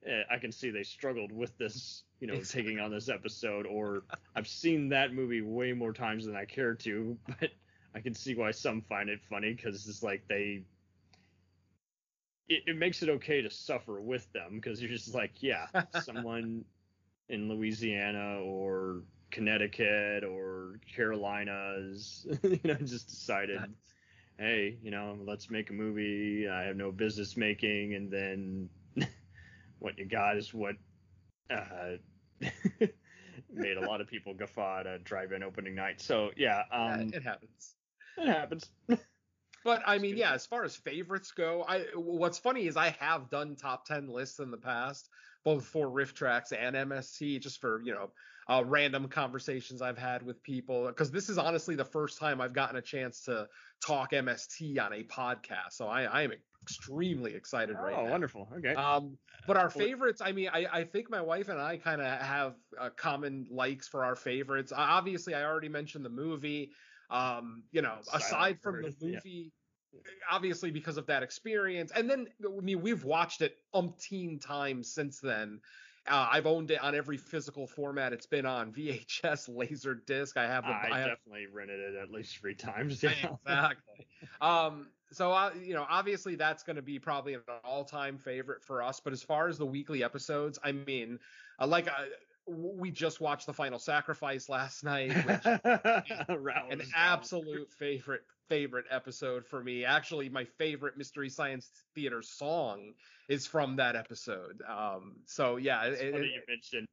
eh, 0.06 0.22
I 0.30 0.38
can 0.38 0.52
see 0.52 0.70
they 0.70 0.82
struggled 0.84 1.32
with 1.32 1.56
this, 1.58 2.04
you 2.20 2.26
know, 2.26 2.36
Exactly. 2.36 2.62
taking 2.62 2.80
on 2.80 2.90
this 2.90 3.08
episode, 3.08 3.66
or 3.66 4.04
I've 4.34 4.48
seen 4.48 4.88
that 4.90 5.12
movie 5.12 5.42
way 5.42 5.72
more 5.72 5.92
times 5.92 6.26
than 6.26 6.36
I 6.36 6.44
care 6.44 6.74
to, 6.74 7.18
but 7.40 7.50
I 7.94 8.00
can 8.00 8.14
see 8.14 8.34
why 8.34 8.50
some 8.52 8.80
find 8.82 9.08
it 9.10 9.22
funny 9.22 9.54
because 9.54 9.86
it's 9.88 10.02
like 10.02 10.26
they. 10.28 10.64
It, 12.48 12.64
it 12.66 12.76
makes 12.76 13.02
it 13.02 13.08
okay 13.08 13.42
to 13.42 13.50
suffer 13.50 14.00
with 14.00 14.30
them 14.32 14.56
because 14.56 14.80
you're 14.80 14.90
just 14.90 15.14
like, 15.14 15.42
yeah, 15.42 15.68
someone 15.90 16.64
in 17.28 17.48
Louisiana 17.48 18.40
or 18.42 19.02
Connecticut 19.30 20.24
or 20.24 20.80
Carolinas, 20.94 22.26
you 22.42 22.60
know, 22.64 22.74
just 22.74 23.08
decided, 23.08 23.74
hey, 24.38 24.78
you 24.82 24.90
know, 24.90 25.18
let's 25.24 25.50
make 25.50 25.70
a 25.70 25.72
movie. 25.72 26.48
I 26.48 26.62
have 26.64 26.76
no 26.76 26.92
business 26.92 27.36
making, 27.36 27.94
and 27.94 28.10
then 28.10 28.70
what 29.78 29.98
you 29.98 30.04
got 30.06 30.36
is 30.36 30.52
what 30.54 30.76
uh, 31.50 31.96
made 33.52 33.76
a 33.76 33.82
lot 33.82 34.00
of 34.00 34.06
people 34.06 34.34
guffaw 34.34 34.80
at 34.80 34.86
a 34.86 34.98
drive-in 34.98 35.42
opening 35.42 35.74
night. 35.74 36.00
So 36.00 36.30
yeah, 36.36 36.62
Yeah, 36.78 37.02
um, 37.02 37.10
it 37.12 37.22
happens. 37.22 37.76
it 38.16 38.28
happens. 38.28 38.70
But 39.66 39.82
I 39.84 39.98
mean, 39.98 40.16
yeah, 40.16 40.32
as 40.32 40.46
far 40.46 40.62
as 40.62 40.76
favorites 40.76 41.32
go, 41.32 41.64
I 41.68 41.86
what's 41.96 42.38
funny 42.38 42.68
is 42.68 42.76
I 42.76 42.96
have 43.00 43.28
done 43.28 43.56
top 43.56 43.84
ten 43.84 44.08
lists 44.08 44.38
in 44.38 44.52
the 44.52 44.56
past, 44.56 45.08
both 45.44 45.66
for 45.66 45.88
RiffTrax 45.88 46.52
and 46.56 46.76
MST, 46.76 47.40
just 47.40 47.60
for 47.60 47.82
you 47.82 47.92
know 47.92 48.10
uh, 48.48 48.62
random 48.64 49.08
conversations 49.08 49.82
I've 49.82 49.98
had 49.98 50.22
with 50.22 50.40
people. 50.44 50.86
Because 50.86 51.10
this 51.10 51.28
is 51.28 51.36
honestly 51.36 51.74
the 51.74 51.84
first 51.84 52.18
time 52.18 52.40
I've 52.40 52.52
gotten 52.52 52.76
a 52.76 52.80
chance 52.80 53.22
to 53.22 53.48
talk 53.84 54.12
MST 54.12 54.78
on 54.80 54.92
a 54.92 55.02
podcast, 55.02 55.72
so 55.72 55.88
I, 55.88 56.04
I 56.04 56.22
am 56.22 56.32
extremely 56.62 57.34
excited 57.34 57.76
right 57.76 57.92
now. 57.92 58.06
oh, 58.06 58.10
wonderful. 58.10 58.48
Okay. 58.58 58.74
Um, 58.74 59.18
but 59.48 59.56
our 59.56 59.70
favorites, 59.70 60.22
I 60.24 60.30
mean, 60.30 60.48
I, 60.52 60.66
I 60.72 60.84
think 60.84 61.10
my 61.10 61.20
wife 61.20 61.48
and 61.48 61.60
I 61.60 61.76
kind 61.76 62.00
of 62.00 62.20
have 62.20 62.54
uh, 62.80 62.90
common 62.96 63.46
likes 63.50 63.88
for 63.88 64.04
our 64.04 64.14
favorites. 64.14 64.72
Obviously, 64.74 65.34
I 65.34 65.44
already 65.44 65.68
mentioned 65.68 66.04
the 66.04 66.10
movie. 66.10 66.70
Um, 67.10 67.62
you 67.70 67.82
know, 67.82 67.98
Silent 68.02 68.24
aside 68.24 68.60
from 68.60 68.76
the 68.76 68.88
Bird, 68.88 68.94
yeah. 69.00 69.10
movie, 69.14 69.52
obviously 70.30 70.70
because 70.70 70.96
of 70.96 71.06
that 71.06 71.22
experience, 71.22 71.92
and 71.94 72.08
then 72.08 72.26
I 72.44 72.60
mean, 72.60 72.80
we've 72.80 73.04
watched 73.04 73.42
it 73.42 73.56
umpteen 73.74 74.40
times 74.40 74.90
since 74.90 75.20
then. 75.20 75.60
Uh, 76.08 76.28
I've 76.30 76.46
owned 76.46 76.70
it 76.70 76.80
on 76.80 76.94
every 76.94 77.16
physical 77.16 77.66
format 77.66 78.12
it's 78.12 78.26
been 78.26 78.46
on: 78.46 78.72
VHS, 78.72 79.48
laser 79.54 79.94
disc. 79.94 80.36
I 80.36 80.46
have 80.46 80.64
I 80.64 80.98
have 80.98 81.08
definitely 81.08 81.46
rented 81.52 81.80
it 81.80 81.96
at 81.96 82.10
least 82.10 82.36
three 82.38 82.54
times. 82.54 83.02
Yeah. 83.02 83.10
exactly. 83.44 84.06
Um, 84.40 84.88
so 85.12 85.32
uh, 85.32 85.50
you 85.60 85.74
know, 85.74 85.86
obviously 85.88 86.36
that's 86.36 86.62
going 86.62 86.76
to 86.76 86.82
be 86.82 86.98
probably 86.98 87.34
an 87.34 87.42
all-time 87.64 88.18
favorite 88.18 88.62
for 88.62 88.82
us. 88.82 89.00
But 89.00 89.12
as 89.12 89.22
far 89.22 89.48
as 89.48 89.58
the 89.58 89.66
weekly 89.66 90.04
episodes, 90.04 90.58
I 90.62 90.72
mean, 90.72 91.18
uh, 91.58 91.66
like 91.66 91.88
uh, 91.88 92.04
we 92.46 92.90
just 92.90 93.20
watched 93.20 93.46
the 93.46 93.52
Final 93.52 93.78
Sacrifice 93.78 94.48
last 94.48 94.84
night, 94.84 95.12
which 95.26 95.46
an 95.64 96.82
absolute 96.94 97.72
favorite 97.72 98.22
favorite 98.48 98.86
episode 98.90 99.46
for 99.46 99.62
me. 99.62 99.84
Actually, 99.84 100.28
my 100.28 100.44
favorite 100.44 100.96
Mystery 100.96 101.28
Science 101.28 101.68
Theater 101.94 102.22
song 102.22 102.92
is 103.28 103.46
from 103.46 103.76
that 103.76 103.96
episode. 103.96 104.62
Um, 104.68 105.16
so 105.24 105.56
yeah, 105.56 105.84
it, 105.84 106.14
it- 106.14 106.24
you 106.24 106.40
mentioned 106.48 106.86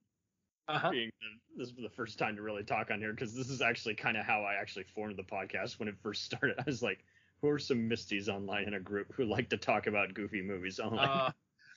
uh-huh. 0.68 0.90
being 0.92 1.12
the, 1.20 1.60
this 1.60 1.70
is 1.70 1.76
the 1.76 1.90
first 1.90 2.18
time 2.18 2.36
to 2.36 2.42
really 2.42 2.64
talk 2.64 2.90
on 2.92 3.00
here 3.00 3.12
because 3.12 3.36
this 3.36 3.50
is 3.50 3.62
actually 3.62 3.96
kind 3.96 4.18
of 4.18 4.26
how 4.26 4.44
I 4.44 4.56
actually 4.56 4.86
formed 4.96 5.18
the 5.18 5.24
podcast 5.24 5.80
when 5.80 5.88
it 5.88 5.96
first 6.02 6.24
started. 6.26 6.56
I 6.60 6.64
was 6.66 6.82
like, 6.82 7.04
who 7.42 7.50
are 7.50 7.60
some 7.60 7.90
Misties 7.90 8.30
online 8.30 8.68
in 8.68 8.74
a 8.76 8.80
group 8.80 9.14
who 9.14 9.26
like 9.26 9.50
to 9.50 9.58
talk 9.58 9.88
about 9.88 10.14
goofy 10.14 10.42
movies 10.42 10.80
online? 10.80 11.10
Uh, 11.10 11.32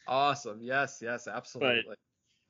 awesome. 0.07 0.61
Yes, 0.63 1.01
yes, 1.03 1.27
absolutely. 1.27 1.97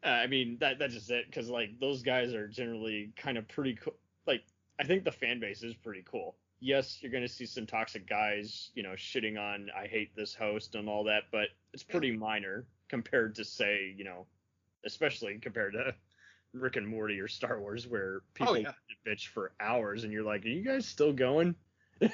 Uh, 0.04 0.09
I 0.09 0.26
mean, 0.26 0.59
that 0.61 0.78
that's 0.78 0.92
just 0.92 1.11
it 1.11 1.26
because 1.26 1.49
like 1.49 1.80
those 1.80 2.02
guys 2.02 2.35
are 2.35 2.47
generally 2.47 3.12
kind 3.16 3.38
of 3.38 3.49
pretty 3.49 3.75
cool. 3.75 3.95
Like, 4.26 4.42
I 4.78 4.85
think 4.85 5.04
the 5.04 5.12
fan 5.12 5.40
base 5.40 5.62
is 5.62 5.75
pretty 5.75 6.04
cool. 6.09 6.37
Yes, 6.60 7.02
you're 7.02 7.12
gonna 7.12 7.28
see 7.28 7.46
some 7.46 7.66
toxic 7.66 8.08
guys, 8.08 8.70
you 8.75 8.82
know, 8.82 8.92
shitting 8.92 9.38
on 9.38 9.68
I 9.76 9.86
hate 9.86 10.14
this 10.16 10.34
host 10.34 10.75
and 10.75 10.88
all 10.88 11.04
that, 11.04 11.25
but 11.30 11.48
it's 11.72 11.82
pretty 11.82 12.16
minor 12.16 12.66
compared 12.88 13.34
to 13.36 13.44
say, 13.44 13.94
you 13.96 14.04
know, 14.04 14.26
especially 14.84 15.38
compared 15.38 15.75
to 15.75 15.94
Rick 16.54 16.76
and 16.76 16.86
Morty 16.86 17.20
or 17.20 17.28
Star 17.28 17.60
Wars, 17.60 17.86
where 17.86 18.18
oh, 18.18 18.22
people 18.34 18.54
Oh, 18.54 18.56
yeah. 18.56 18.72
bitch 19.06 19.28
for 19.28 19.52
hours, 19.60 20.04
and 20.04 20.12
you're 20.12 20.22
like, 20.22 20.44
are 20.44 20.48
you 20.48 20.62
guys 20.62 20.86
still 20.86 21.12
going? 21.12 21.54
no, 22.00 22.10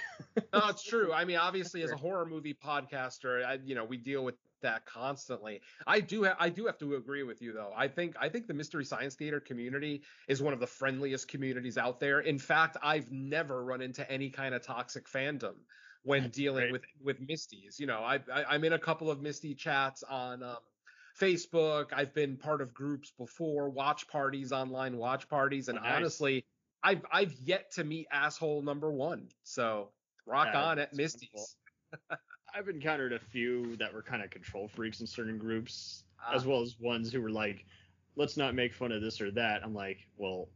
it's 0.68 0.82
true. 0.82 1.12
I 1.12 1.24
mean, 1.24 1.36
obviously, 1.36 1.82
as 1.82 1.92
a 1.92 1.96
horror 1.98 2.26
movie 2.26 2.54
podcaster, 2.54 3.44
I, 3.44 3.58
you 3.64 3.74
know, 3.74 3.84
we 3.84 3.96
deal 3.96 4.24
with 4.24 4.34
that 4.62 4.86
constantly. 4.86 5.62
I 5.86 6.00
do, 6.00 6.24
ha- 6.24 6.36
I 6.38 6.48
do 6.48 6.66
have 6.66 6.78
to 6.78 6.94
agree 6.96 7.22
with 7.22 7.42
you, 7.42 7.52
though. 7.52 7.72
I 7.74 7.88
think, 7.88 8.16
I 8.18 8.28
think 8.28 8.46
the 8.46 8.54
Mystery 8.54 8.84
Science 8.84 9.14
Theater 9.14 9.40
community 9.40 10.04
is 10.28 10.42
one 10.42 10.52
of 10.54 10.60
the 10.60 10.66
friendliest 10.66 11.28
communities 11.28 11.78
out 11.78 12.00
there. 12.00 12.20
In 12.20 12.38
fact, 12.38 12.76
I've 12.82 13.10
never 13.12 13.64
run 13.64 13.82
into 13.82 14.08
any 14.10 14.30
kind 14.30 14.54
of 14.54 14.62
toxic 14.62 15.06
fandom 15.06 15.56
when 16.02 16.24
That's 16.24 16.36
dealing 16.36 16.68
great. 16.68 16.72
with 16.72 16.82
with 17.00 17.20
Misties. 17.20 17.78
You 17.78 17.86
know, 17.86 18.00
I, 18.00 18.16
I 18.32 18.44
I'm 18.54 18.64
in 18.64 18.72
a 18.72 18.78
couple 18.78 19.10
of 19.10 19.20
Misty 19.20 19.54
chats 19.54 20.02
on. 20.02 20.42
Um, 20.42 20.58
Facebook. 21.20 21.92
I've 21.92 22.14
been 22.14 22.38
part 22.38 22.62
of 22.62 22.72
groups 22.72 23.12
before, 23.12 23.68
watch 23.70 24.08
parties, 24.08 24.52
online 24.52 24.96
watch 24.96 25.28
parties, 25.28 25.68
and 25.68 25.78
Oh, 25.78 25.82
nice. 25.82 25.94
honestly, 25.96 26.46
I've 26.82 27.04
I've 27.10 27.34
yet 27.34 27.70
to 27.72 27.84
meet 27.84 28.06
asshole 28.10 28.62
number 28.62 28.90
one. 28.90 29.28
So 29.42 29.92
rock 30.26 30.54
Yeah, 30.54 30.62
on 30.62 30.78
at 30.78 30.94
that's 30.96 30.96
Misty's. 30.96 31.56
I've 32.54 32.68
encountered 32.68 33.12
a 33.12 33.18
few 33.18 33.76
that 33.76 33.92
were 33.92 34.02
kind 34.02 34.22
of 34.22 34.30
control 34.30 34.68
freaks 34.68 35.00
in 35.00 35.06
certain 35.06 35.38
groups, 35.38 36.04
Ah. 36.20 36.34
as 36.34 36.46
well 36.46 36.60
as 36.60 36.78
ones 36.78 37.12
who 37.12 37.20
were 37.20 37.30
like, 37.30 37.64
"Let's 38.16 38.36
not 38.36 38.54
make 38.54 38.74
fun 38.74 38.92
of 38.92 39.00
this 39.02 39.20
or 39.20 39.30
that." 39.32 39.64
I'm 39.64 39.74
like, 39.74 40.06
well, 40.16 40.48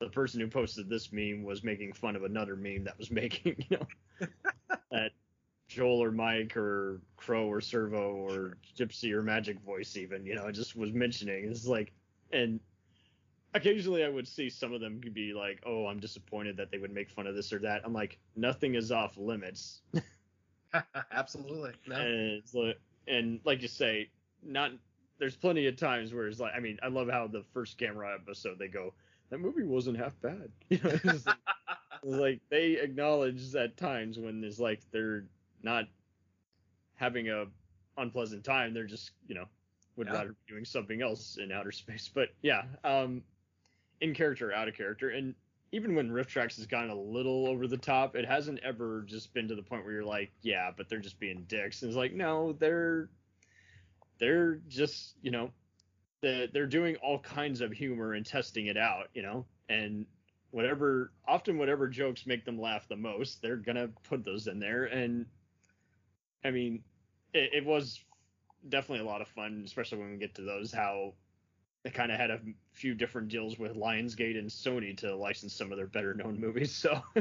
the 0.00 0.10
person 0.10 0.40
who 0.40 0.48
posted 0.48 0.88
this 0.88 1.12
meme 1.12 1.42
was 1.42 1.64
making 1.64 1.92
fun 1.92 2.14
of 2.14 2.24
another 2.24 2.54
meme 2.56 2.84
that 2.84 2.96
was 2.98 3.10
making, 3.10 3.56
you 3.70 3.78
know, 3.78 3.86
that 4.90 5.12
Joel 5.68 6.02
or 6.02 6.12
Mike 6.12 6.56
or 6.56 7.00
Crow 7.16 7.46
or 7.46 7.60
Servo 7.60 8.12
or 8.14 8.56
Gypsy 8.76 9.12
or 9.12 9.22
Magic 9.22 9.58
Voice 9.60 9.96
even, 9.96 10.24
you 10.24 10.34
know, 10.34 10.50
just 10.52 10.76
was 10.76 10.92
mentioning. 10.92 11.44
It's 11.50 11.66
like, 11.66 11.92
and 12.32 12.60
occasionally 13.54 14.04
I 14.04 14.08
would 14.08 14.28
see 14.28 14.48
some 14.50 14.72
of 14.72 14.80
them 14.80 15.00
be 15.00 15.32
like, 15.32 15.60
"Oh, 15.66 15.86
I'm 15.86 16.00
disappointed 16.00 16.56
that 16.58 16.70
they 16.70 16.78
would 16.78 16.92
make 16.92 17.10
fun 17.10 17.26
of 17.26 17.34
this 17.34 17.52
or 17.52 17.58
that." 17.60 17.82
I'm 17.84 17.92
like, 17.92 18.18
nothing 18.36 18.74
is 18.74 18.92
off 18.92 19.16
limits. 19.16 19.82
Absolutely. 21.12 21.72
No. 21.86 21.96
and 21.96 22.32
it's 22.32 22.54
like, 22.54 22.78
and 23.06 23.40
like 23.44 23.62
you 23.62 23.68
say, 23.68 24.10
not 24.42 24.72
there's 25.18 25.36
plenty 25.36 25.66
of 25.66 25.76
times 25.76 26.14
where 26.14 26.26
it's 26.28 26.38
like, 26.40 26.52
I 26.56 26.60
mean, 26.60 26.78
I 26.82 26.88
love 26.88 27.08
how 27.08 27.26
the 27.26 27.42
first 27.52 27.78
camera 27.78 28.14
episode 28.14 28.58
they 28.58 28.68
go, 28.68 28.94
that 29.30 29.38
movie 29.38 29.64
wasn't 29.64 29.98
half 29.98 30.20
bad. 30.20 30.50
You 30.68 30.78
know, 30.82 30.90
it's 31.04 31.26
like, 31.26 31.36
it's 32.02 32.12
like 32.16 32.40
they 32.50 32.72
acknowledge 32.80 33.54
at 33.54 33.76
times 33.76 34.18
when 34.18 34.40
there's 34.40 34.60
like 34.60 34.80
they're 34.92 35.24
not 35.62 35.86
having 36.94 37.28
a 37.30 37.46
unpleasant 37.96 38.44
time, 38.44 38.74
they're 38.74 38.86
just 38.86 39.12
you 39.26 39.34
know 39.34 39.44
would 39.96 40.06
Yeah. 40.06 40.14
rather 40.14 40.28
be 40.30 40.36
doing 40.48 40.64
something 40.64 41.02
else 41.02 41.38
in 41.38 41.50
outer 41.50 41.72
space. 41.72 42.08
But 42.12 42.28
yeah, 42.42 42.62
um, 42.84 43.22
in 44.00 44.14
character, 44.14 44.52
out 44.52 44.68
of 44.68 44.74
character, 44.74 45.10
and 45.10 45.34
even 45.72 45.94
when 45.94 46.10
RiffTrax 46.10 46.56
has 46.56 46.66
gone 46.66 46.90
a 46.90 46.94
little 46.94 47.46
over 47.46 47.66
the 47.66 47.76
top, 47.76 48.16
it 48.16 48.26
hasn't 48.26 48.60
ever 48.60 49.04
just 49.06 49.34
been 49.34 49.48
to 49.48 49.54
the 49.54 49.62
point 49.62 49.84
where 49.84 49.92
you're 49.92 50.04
like, 50.04 50.30
yeah, 50.40 50.70
but 50.74 50.88
they're 50.88 50.98
just 50.98 51.20
being 51.20 51.44
dicks. 51.46 51.82
And 51.82 51.90
it's 51.90 51.96
like, 51.96 52.14
no, 52.14 52.52
they're 52.52 53.10
they're 54.18 54.56
just, 54.68 55.14
you 55.22 55.30
know, 55.30 55.50
they're, 56.20 56.66
doing 56.66 56.96
all 56.96 57.20
kinds 57.20 57.60
of 57.60 57.70
humor 57.70 58.14
and 58.14 58.26
testing 58.26 58.66
it 58.66 58.76
out, 58.76 59.08
you 59.14 59.22
know, 59.22 59.46
and 59.68 60.04
whatever, 60.50 61.12
often 61.28 61.58
whatever 61.58 61.86
jokes 61.86 62.26
make 62.26 62.44
them 62.44 62.60
laugh 62.60 62.88
the 62.88 62.96
most, 62.96 63.40
they're 63.40 63.56
gonna 63.56 63.88
put 64.02 64.24
those 64.24 64.48
in 64.48 64.58
there. 64.58 64.86
And 64.86 65.26
I 66.44 66.50
mean, 66.50 66.82
it, 67.32 67.50
it 67.58 67.64
was 67.64 68.00
definitely 68.68 69.06
a 69.06 69.08
lot 69.08 69.22
of 69.22 69.28
fun, 69.28 69.62
especially 69.64 69.98
when 69.98 70.10
we 70.10 70.16
get 70.16 70.34
to 70.36 70.42
those. 70.42 70.72
How 70.72 71.14
they 71.88 71.92
kind 71.92 72.12
of 72.12 72.20
had 72.20 72.30
a 72.30 72.40
few 72.72 72.94
different 72.94 73.28
deals 73.28 73.58
with 73.58 73.74
Lionsgate 73.74 74.38
and 74.38 74.50
Sony 74.50 74.96
to 74.98 75.16
license 75.16 75.54
some 75.54 75.72
of 75.72 75.78
their 75.78 75.86
better 75.86 76.12
known 76.12 76.38
movies. 76.38 76.74
So, 76.74 77.00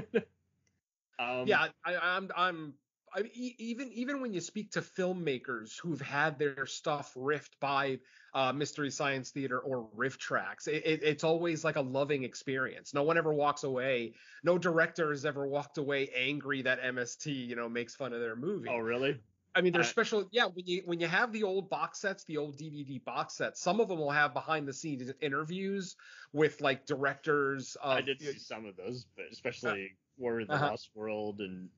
um, 1.19 1.47
yeah, 1.47 1.67
I, 1.85 1.95
I'm 1.95 2.29
I'm 2.35 2.73
I 3.13 3.21
mean, 3.21 3.31
even 3.57 3.89
even 3.93 4.21
when 4.21 4.33
you 4.33 4.41
speak 4.41 4.71
to 4.71 4.81
filmmakers 4.81 5.79
who've 5.79 6.01
had 6.01 6.37
their 6.37 6.65
stuff 6.65 7.13
riffed 7.15 7.59
by 7.61 7.99
uh, 8.33 8.51
Mystery 8.51 8.91
Science 8.91 9.31
Theater 9.31 9.57
or 9.57 9.87
RiffTrax, 9.95 10.67
it, 10.67 10.85
it, 10.85 11.03
it's 11.03 11.23
always 11.23 11.63
like 11.63 11.77
a 11.77 11.81
loving 11.81 12.23
experience. 12.23 12.93
No 12.93 13.03
one 13.03 13.17
ever 13.17 13.33
walks 13.33 13.63
away. 13.63 14.15
No 14.43 14.57
director 14.57 15.11
has 15.11 15.25
ever 15.25 15.47
walked 15.47 15.77
away 15.77 16.09
angry 16.13 16.63
that 16.63 16.81
MST, 16.81 17.27
you 17.27 17.55
know, 17.55 17.69
makes 17.69 17.95
fun 17.95 18.11
of 18.11 18.19
their 18.19 18.35
movie. 18.35 18.67
Oh, 18.69 18.79
really? 18.79 19.17
I 19.55 19.61
mean, 19.61 19.73
there's 19.73 19.87
I- 19.87 19.91
special. 19.91 20.27
Yeah, 20.31 20.45
when 20.45 20.65
you 20.67 20.81
when 20.85 20.99
you 20.99 21.07
have 21.07 21.31
the 21.31 21.43
old 21.43 21.69
box 21.69 21.99
sets, 21.99 22.23
the 22.25 22.37
old 22.37 22.57
DVD 22.57 23.03
box 23.03 23.33
sets, 23.35 23.59
some 23.61 23.79
of 23.79 23.87
them 23.87 23.97
will 23.97 24.11
have 24.11 24.33
behind 24.33 24.67
the 24.67 24.73
scenes 24.73 25.11
interviews 25.21 25.95
with 26.33 26.61
like 26.61 26.85
directors. 26.85 27.75
Of, 27.81 27.97
I 27.97 28.01
did 28.01 28.21
see 28.21 28.37
some 28.37 28.65
of 28.65 28.75
those, 28.77 29.05
but 29.15 29.25
especially 29.31 29.95
War 30.17 30.39
of 30.41 30.47
the 30.47 30.53
Uh-huh. 30.53 30.67
Lost 30.71 30.89
World 30.93 31.39
and 31.41 31.69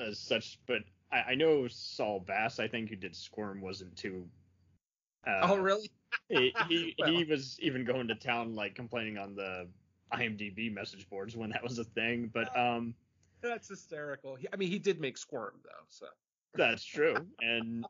as 0.00 0.18
such. 0.18 0.60
But 0.66 0.82
I, 1.10 1.18
I 1.32 1.34
know 1.34 1.66
Saul 1.68 2.20
Bass, 2.20 2.60
I 2.60 2.68
think, 2.68 2.90
who 2.90 2.96
did 2.96 3.14
Squirm, 3.16 3.60
wasn't 3.60 3.96
too. 3.96 4.28
Uh, 5.26 5.40
Oh, 5.42 5.56
really? 5.56 5.90
he 6.28 6.54
he, 6.68 6.94
Well. 6.98 7.10
he 7.10 7.24
was 7.24 7.58
even 7.60 7.84
going 7.84 8.06
to 8.08 8.14
town 8.14 8.54
like 8.54 8.74
complaining 8.76 9.18
on 9.18 9.34
the 9.34 9.66
IMDb 10.12 10.72
message 10.72 11.08
boards 11.10 11.36
when 11.36 11.50
that 11.50 11.62
was 11.64 11.80
a 11.80 11.84
thing. 11.84 12.30
But 12.32 12.56
um, 12.56 12.94
That's 13.42 13.68
hysterical. 13.68 14.36
He, 14.36 14.46
I 14.52 14.56
mean, 14.56 14.68
he 14.70 14.78
did 14.78 15.00
make 15.00 15.18
Squirm 15.18 15.54
though, 15.64 15.84
so. 15.88 16.06
That's 16.56 16.84
true. 16.84 17.16
And 17.40 17.84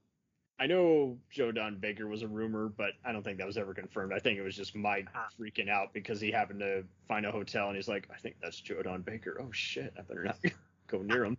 I 0.59 0.67
know 0.67 1.19
Joe 1.31 1.53
Don 1.53 1.77
Baker 1.79 2.07
was 2.07 2.23
a 2.23 2.29
rumor, 2.29 2.69
but 2.69 2.93
I 3.05 3.13
don't 3.13 3.23
think 3.23 3.39
that 3.39 3.47
was 3.47 3.59
ever 3.59 3.75
confirmed. 3.75 4.13
I 4.15 4.19
think 4.19 4.39
it 4.39 4.43
was 4.43 4.57
just 4.57 4.75
Mike 4.75 5.09
freaking 5.39 5.69
out 5.69 5.93
because 5.93 6.21
he 6.21 6.31
happened 6.31 6.61
to 6.61 6.85
find 7.09 7.27
a 7.27 7.31
hotel 7.31 7.69
and 7.69 7.77
he's 7.77 7.89
like, 7.89 8.09
I 8.13 8.17
think 8.17 8.37
that's 8.43 8.59
Joe 8.61 8.83
Don 8.83 9.03
Baker. 9.03 9.39
Oh 9.41 9.51
shit, 9.53 9.93
I 9.99 10.03
better 10.03 10.25
not 10.25 10.39
go 10.87 11.03
near 11.03 11.25
him. 11.25 11.37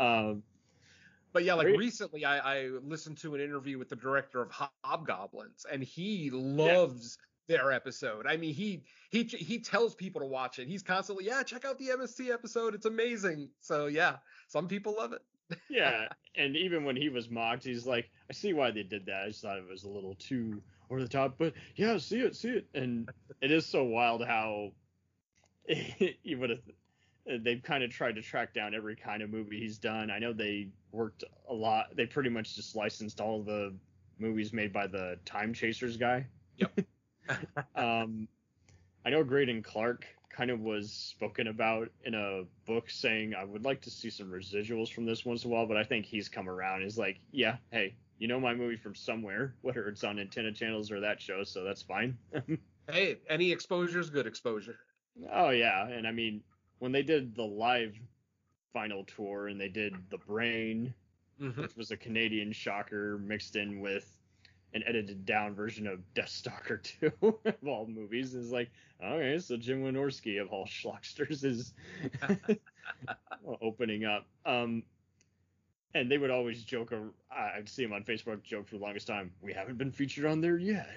Um, 0.00 0.42
But 1.32 1.44
yeah, 1.44 1.54
like 1.54 1.66
Great. 1.66 1.78
recently, 1.78 2.24
I, 2.24 2.38
I 2.38 2.68
listened 2.82 3.18
to 3.18 3.34
an 3.34 3.40
interview 3.40 3.76
with 3.78 3.88
the 3.88 3.96
director 3.96 4.40
of 4.40 4.50
Hobgoblins, 4.84 5.66
and 5.70 5.82
he 5.82 6.30
loves 6.30 7.18
their 7.48 7.72
episode. 7.72 8.26
I 8.26 8.36
mean, 8.36 8.54
he 8.54 8.84
he 9.10 9.24
he 9.24 9.58
tells 9.58 9.94
people 9.94 10.20
to 10.20 10.26
watch 10.26 10.58
it. 10.58 10.68
He's 10.68 10.82
constantly, 10.82 11.26
yeah, 11.26 11.42
check 11.42 11.64
out 11.64 11.78
the 11.78 11.88
MST 11.88 12.32
episode. 12.32 12.74
It's 12.74 12.86
amazing. 12.86 13.50
So 13.60 13.86
yeah, 13.86 14.16
some 14.48 14.68
people 14.68 14.94
love 14.96 15.12
it. 15.12 15.22
Yeah, 15.68 16.08
and 16.36 16.56
even 16.56 16.84
when 16.84 16.96
he 16.96 17.08
was 17.08 17.30
mocked, 17.30 17.64
he's 17.64 17.86
like, 17.86 18.10
I 18.30 18.32
see 18.32 18.52
why 18.52 18.70
they 18.70 18.82
did 18.82 19.06
that. 19.06 19.24
I 19.24 19.28
just 19.28 19.42
thought 19.42 19.58
it 19.58 19.68
was 19.68 19.84
a 19.84 19.88
little 19.88 20.14
too 20.14 20.62
over 20.90 21.00
the 21.00 21.08
top, 21.08 21.36
but 21.38 21.54
yeah, 21.76 21.96
see 21.98 22.20
it, 22.20 22.36
see 22.36 22.50
it. 22.50 22.66
And 22.74 23.10
it 23.40 23.50
is 23.50 23.66
so 23.66 23.84
wild 23.84 24.24
how 24.24 24.72
you 26.22 26.38
would 26.38 26.50
have. 26.50 26.60
They've 27.42 27.62
kind 27.62 27.82
of 27.82 27.90
tried 27.90 28.16
to 28.16 28.22
track 28.22 28.52
down 28.52 28.74
every 28.74 28.96
kind 28.96 29.22
of 29.22 29.30
movie 29.30 29.58
he's 29.58 29.78
done. 29.78 30.10
I 30.10 30.18
know 30.18 30.34
they 30.34 30.68
worked 30.92 31.24
a 31.48 31.54
lot. 31.54 31.96
They 31.96 32.04
pretty 32.04 32.28
much 32.28 32.54
just 32.54 32.76
licensed 32.76 33.18
all 33.18 33.42
the 33.42 33.74
movies 34.18 34.52
made 34.52 34.74
by 34.74 34.86
the 34.86 35.18
Time 35.24 35.54
Chasers 35.54 35.96
guy. 35.96 36.26
Yep. 36.58 36.80
um, 37.76 38.28
I 39.06 39.10
know 39.10 39.24
Greydon 39.24 39.64
Clark 39.64 40.04
kind 40.36 40.50
of 40.50 40.60
was 40.60 40.90
spoken 40.92 41.46
about 41.46 41.88
in 42.04 42.14
a 42.14 42.42
book 42.66 42.90
saying 42.90 43.34
I 43.34 43.44
would 43.44 43.64
like 43.64 43.80
to 43.82 43.90
see 43.90 44.10
some 44.10 44.30
residuals 44.32 44.92
from 44.92 45.06
this 45.06 45.24
once 45.24 45.44
in 45.44 45.50
a 45.50 45.54
while, 45.54 45.66
but 45.66 45.76
I 45.76 45.84
think 45.84 46.06
he's 46.06 46.28
come 46.28 46.48
around. 46.48 46.82
He's 46.82 46.98
like, 46.98 47.20
yeah, 47.30 47.56
hey, 47.70 47.94
you 48.18 48.26
know 48.28 48.40
my 48.40 48.54
movie 48.54 48.76
from 48.76 48.94
somewhere, 48.94 49.54
whether 49.62 49.86
it's 49.88 50.02
on 50.04 50.18
antenna 50.18 50.52
channels 50.52 50.90
or 50.90 51.00
that 51.00 51.20
show, 51.20 51.44
so 51.44 51.62
that's 51.64 51.82
fine. 51.82 52.18
Hey, 52.90 53.16
any 53.30 53.50
exposure 53.50 53.98
is 53.98 54.10
good 54.10 54.26
exposure. 54.26 54.76
oh 55.32 55.48
yeah, 55.48 55.86
and 55.88 56.06
I 56.06 56.12
mean 56.12 56.42
when 56.80 56.92
they 56.92 57.02
did 57.02 57.34
the 57.34 57.42
live 57.44 57.94
final 58.74 59.04
tour 59.04 59.48
and 59.48 59.58
they 59.58 59.68
did 59.70 59.94
the 60.10 60.18
Brain, 60.18 60.92
Mhm. 61.40 61.56
which 61.56 61.76
was 61.76 61.90
a 61.92 61.96
Canadian 61.96 62.52
shocker 62.52 63.16
mixed 63.18 63.56
in 63.56 63.80
with 63.80 64.06
an 64.74 64.82
edited 64.86 65.24
down 65.24 65.54
version 65.54 65.86
of 65.86 66.00
Deathstalker 66.14 66.82
2 66.82 67.12
of 67.44 67.54
all 67.66 67.86
movies 67.86 68.34
is 68.34 68.50
like, 68.50 68.70
okay, 69.02 69.38
so 69.38 69.56
Jim 69.56 69.82
Wynorski 69.82 70.40
of 70.40 70.48
all 70.48 70.66
schlocksters 70.66 71.44
is 71.44 71.72
opening 73.62 74.04
up. 74.04 74.26
Um, 74.44 74.82
and 75.94 76.10
they 76.10 76.18
would 76.18 76.30
always 76.30 76.64
joke. 76.64 76.92
I'd 77.30 77.68
see 77.68 77.84
him 77.84 77.92
on 77.92 78.02
Facebook 78.02 78.42
joke 78.42 78.66
for 78.66 78.76
the 78.78 78.82
longest 78.82 79.06
time. 79.06 79.30
We 79.40 79.52
haven't 79.52 79.78
been 79.78 79.92
featured 79.92 80.24
on 80.24 80.40
there 80.40 80.58
yet. 80.58 80.88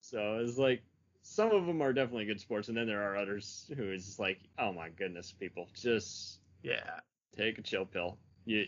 so 0.00 0.38
it's 0.38 0.56
like 0.56 0.82
some 1.22 1.52
of 1.52 1.66
them 1.66 1.82
are 1.82 1.92
definitely 1.92 2.24
good 2.24 2.40
sports, 2.40 2.68
and 2.68 2.76
then 2.76 2.86
there 2.86 3.02
are 3.02 3.18
others 3.18 3.70
who 3.76 3.92
is 3.92 4.18
like, 4.18 4.40
oh 4.58 4.72
my 4.72 4.88
goodness, 4.88 5.32
people, 5.32 5.68
just 5.74 6.38
yeah. 6.62 7.00
take 7.36 7.58
a 7.58 7.62
chill 7.62 7.84
pill. 7.84 8.16
You, 8.46 8.64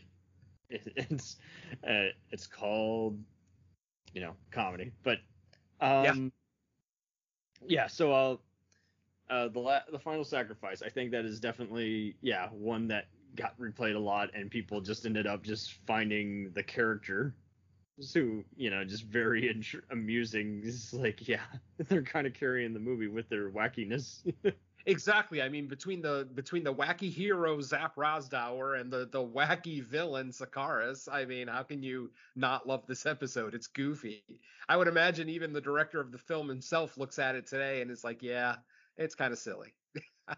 it, 0.73 0.93
it's 0.97 1.37
uh, 1.87 2.09
it's 2.31 2.47
called, 2.47 3.19
you 4.15 4.21
know, 4.23 4.35
comedy. 4.51 4.93
But 5.03 5.19
um, 5.81 6.33
yeah. 7.67 7.87
So 7.87 8.13
uh, 8.13 8.37
uh, 9.31 9.49
the 9.49 9.61
la- 9.61 9.85
the 9.91 9.99
final 9.99 10.25
sacrifice. 10.25 10.83
I 10.83 10.89
think 10.89 11.11
that 11.13 11.25
is 11.25 11.41
definitely 11.41 12.17
yeah 12.23 12.49
one 12.51 12.89
that 12.89 13.07
got 13.37 13.59
replayed 13.59 13.97
a 13.97 14.01
lot, 14.01 14.31
and 14.35 14.51
people 14.51 14.81
just 14.81 15.07
ended 15.07 15.27
up 15.27 15.43
just 15.43 15.75
finding 15.87 16.51
the 16.53 16.63
character. 16.63 17.35
who 18.15 18.45
you 18.57 18.71
know 18.71 18.85
just 18.85 19.05
very 19.05 19.49
int- 19.55 19.85
amusing. 19.91 20.63
It's 20.65 20.93
like 20.93 21.29
yeah, 21.29 21.45
they're 21.89 22.03
kind 22.03 22.27
of 22.27 22.35
carrying 22.35 22.73
the 22.75 22.81
movie 22.81 23.09
with 23.09 23.29
their 23.29 23.51
wackiness. 23.51 24.23
Exactly. 24.87 25.43
I 25.43 25.49
mean, 25.49 25.67
between 25.69 26.03
the 26.03 26.29
between 26.35 26.65
the 26.65 26.75
wacky 26.75 27.11
hero 27.11 27.61
Zap 27.61 27.97
Rowsdower 27.97 28.75
and 28.77 28.93
the 28.93 29.07
the 29.07 29.25
wacky 29.25 29.83
villain 29.83 30.31
Satoris, 30.31 31.09
I 31.11 31.25
mean, 31.25 31.49
how 31.49 31.63
can 31.63 31.83
you 31.83 32.11
not 32.35 32.67
love 32.67 32.87
this 32.87 33.07
episode? 33.07 33.55
It's 33.55 33.67
goofy. 33.69 34.25
I 34.69 34.77
would 34.77 34.89
imagine 34.89 35.29
even 35.29 35.53
the 35.53 35.61
director 35.61 36.01
of 36.01 36.13
the 36.13 36.19
film 36.19 36.49
himself 36.49 36.97
looks 36.97 37.19
at 37.19 37.35
it 37.35 37.47
today 37.47 37.81
and 37.83 37.91
is 37.91 38.05
like, 38.05 38.23
yeah, 38.23 38.57
it's 38.97 39.15
kind 39.15 39.33
of 39.33 39.39
silly. 39.39 39.75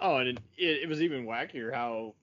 Oh, 0.00 0.16
and 0.16 0.28
it, 0.28 0.38
it, 0.56 0.82
it 0.84 0.88
was 0.88 1.02
even 1.02 1.26
wackier 1.26 1.72
how 1.72 2.14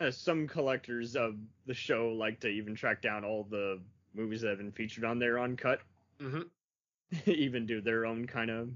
uh, 0.00 0.10
some 0.10 0.46
collectors 0.46 1.16
of 1.16 1.36
the 1.66 1.74
show 1.74 2.08
like 2.08 2.40
to 2.40 2.48
even 2.48 2.74
track 2.74 3.02
down 3.02 3.24
all 3.24 3.44
the 3.44 3.80
movies 4.14 4.40
that 4.42 4.48
have 4.50 4.58
been 4.58 4.72
featured 4.72 5.04
on 5.04 5.18
there 5.18 5.38
uncut, 5.38 5.80
hmm 6.20 6.42
even 7.26 7.66
do 7.66 7.80
their 7.80 8.06
own 8.06 8.26
kind 8.26 8.50
of 8.50 8.70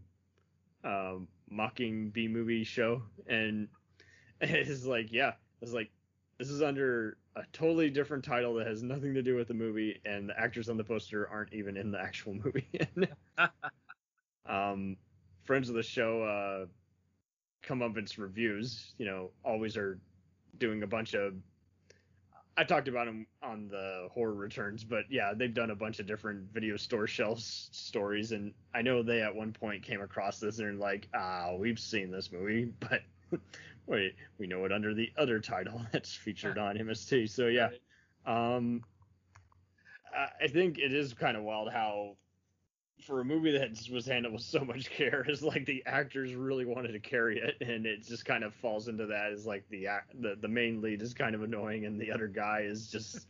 um, 0.85 1.29
mocking 1.51 2.11
B 2.11 2.29
movie 2.29 2.65
show, 2.65 3.03
and 3.27 3.69
it's 4.41 4.85
like, 4.85 5.13
yeah, 5.13 5.33
it's 5.61 5.73
like 5.73 5.91
this 6.39 6.51
is 6.51 6.63
under 6.63 7.19
a 7.37 7.43
totally 7.53 7.91
different 7.91 8.25
title 8.25 8.55
that 8.55 8.67
has 8.67 8.83
nothing 8.83 9.15
to 9.15 9.23
do 9.23 9.37
with 9.37 9.49
the 9.49 9.55
movie, 9.55 10.01
and 10.05 10.29
the 10.29 10.39
actors 10.39 10.69
on 10.69 10.77
the 10.77 10.85
poster 10.85 11.29
aren't 11.29 11.53
even 11.53 11.77
in 11.77 11.91
the 11.91 12.01
actual 12.01 12.35
movie. 12.45 12.69
um, 14.47 14.97
friends 15.45 15.69
of 15.69 15.75
the 15.75 15.83
show, 15.83 16.23
uh, 16.23 16.67
come 17.63 17.83
up 17.83 17.97
its 17.97 18.19
reviews, 18.19 18.95
you 18.99 19.07
know, 19.07 19.31
always 19.45 19.77
are 19.77 19.99
doing 20.59 20.83
a 20.83 20.87
bunch 20.87 21.15
of. 21.15 21.35
I 22.61 22.65
talked 22.65 22.89
about 22.89 23.07
them 23.07 23.27
on 23.43 23.69
the 23.69 24.09
horror 24.13 24.35
returns, 24.35 24.85
but 24.85 25.05
yeah, 25.09 25.33
they've 25.35 25.55
done 25.55 25.71
a 25.71 25.75
bunch 25.75 25.99
of 25.99 26.07
different 26.07 26.53
video 26.53 26.77
store 26.77 27.07
shelves 27.07 27.71
stories, 27.73 28.33
and 28.33 28.53
I 28.75 28.83
know 28.83 29.03
they 29.03 29.23
at 29.23 29.35
one 29.35 29.51
point 29.55 29.83
came 29.83 30.03
across 30.03 30.41
this 30.41 30.59
and 30.59 30.69
they're 30.69 30.75
like, 30.75 31.09
ah, 31.15 31.55
we've 31.57 31.79
seen 31.79 32.11
this 32.11 32.31
movie, 32.31 32.67
but 32.81 33.01
wait, 33.87 34.15
we 34.37 34.47
know 34.47 34.67
it 34.67 34.73
under 34.73 34.93
the 34.93 35.11
other 35.17 35.41
title 35.41 35.81
that's 35.93 36.15
featured 36.15 36.59
on 36.59 36.77
MST. 36.77 37.31
So 37.31 37.47
yeah, 37.47 37.71
um, 38.27 38.85
I- 40.15 40.45
I 40.45 40.49
think 40.49 40.77
it 40.77 40.93
is 40.93 41.15
kind 41.15 41.39
of 41.39 41.43
wild 41.45 41.73
how 41.73 42.17
for 43.03 43.21
a 43.21 43.25
movie 43.25 43.53
that 43.53 43.89
was 43.91 44.07
handled 44.07 44.35
with 44.35 44.43
so 44.43 44.65
much 44.65 44.91
care, 44.91 45.29
is 45.29 45.43
like 45.43 45.67
the 45.67 45.85
actors 45.87 46.35
really 46.35 46.65
wanted 46.65 46.93
to 46.93 47.01
carry 47.01 47.39
it, 47.39 47.57
and 47.61 47.87
it 47.87 48.03
just 48.03 48.25
kind 48.25 48.45
of 48.45 48.55
falls 48.55 48.89
into 48.89 49.07
that. 49.07 49.33
Is 49.33 49.47
like 49.47 49.69
the 49.69 49.87
act, 49.87 50.21
the 50.21 50.37
the 50.37 50.49
main 50.49 50.81
lead 50.81 51.03
is 51.03 51.15
kind 51.15 51.35
of 51.35 51.43
annoying, 51.43 51.87
and 51.87 52.01
the 52.01 52.13
other 52.13 52.29
guy 52.29 52.61
is 52.63 52.91
just 52.91 53.29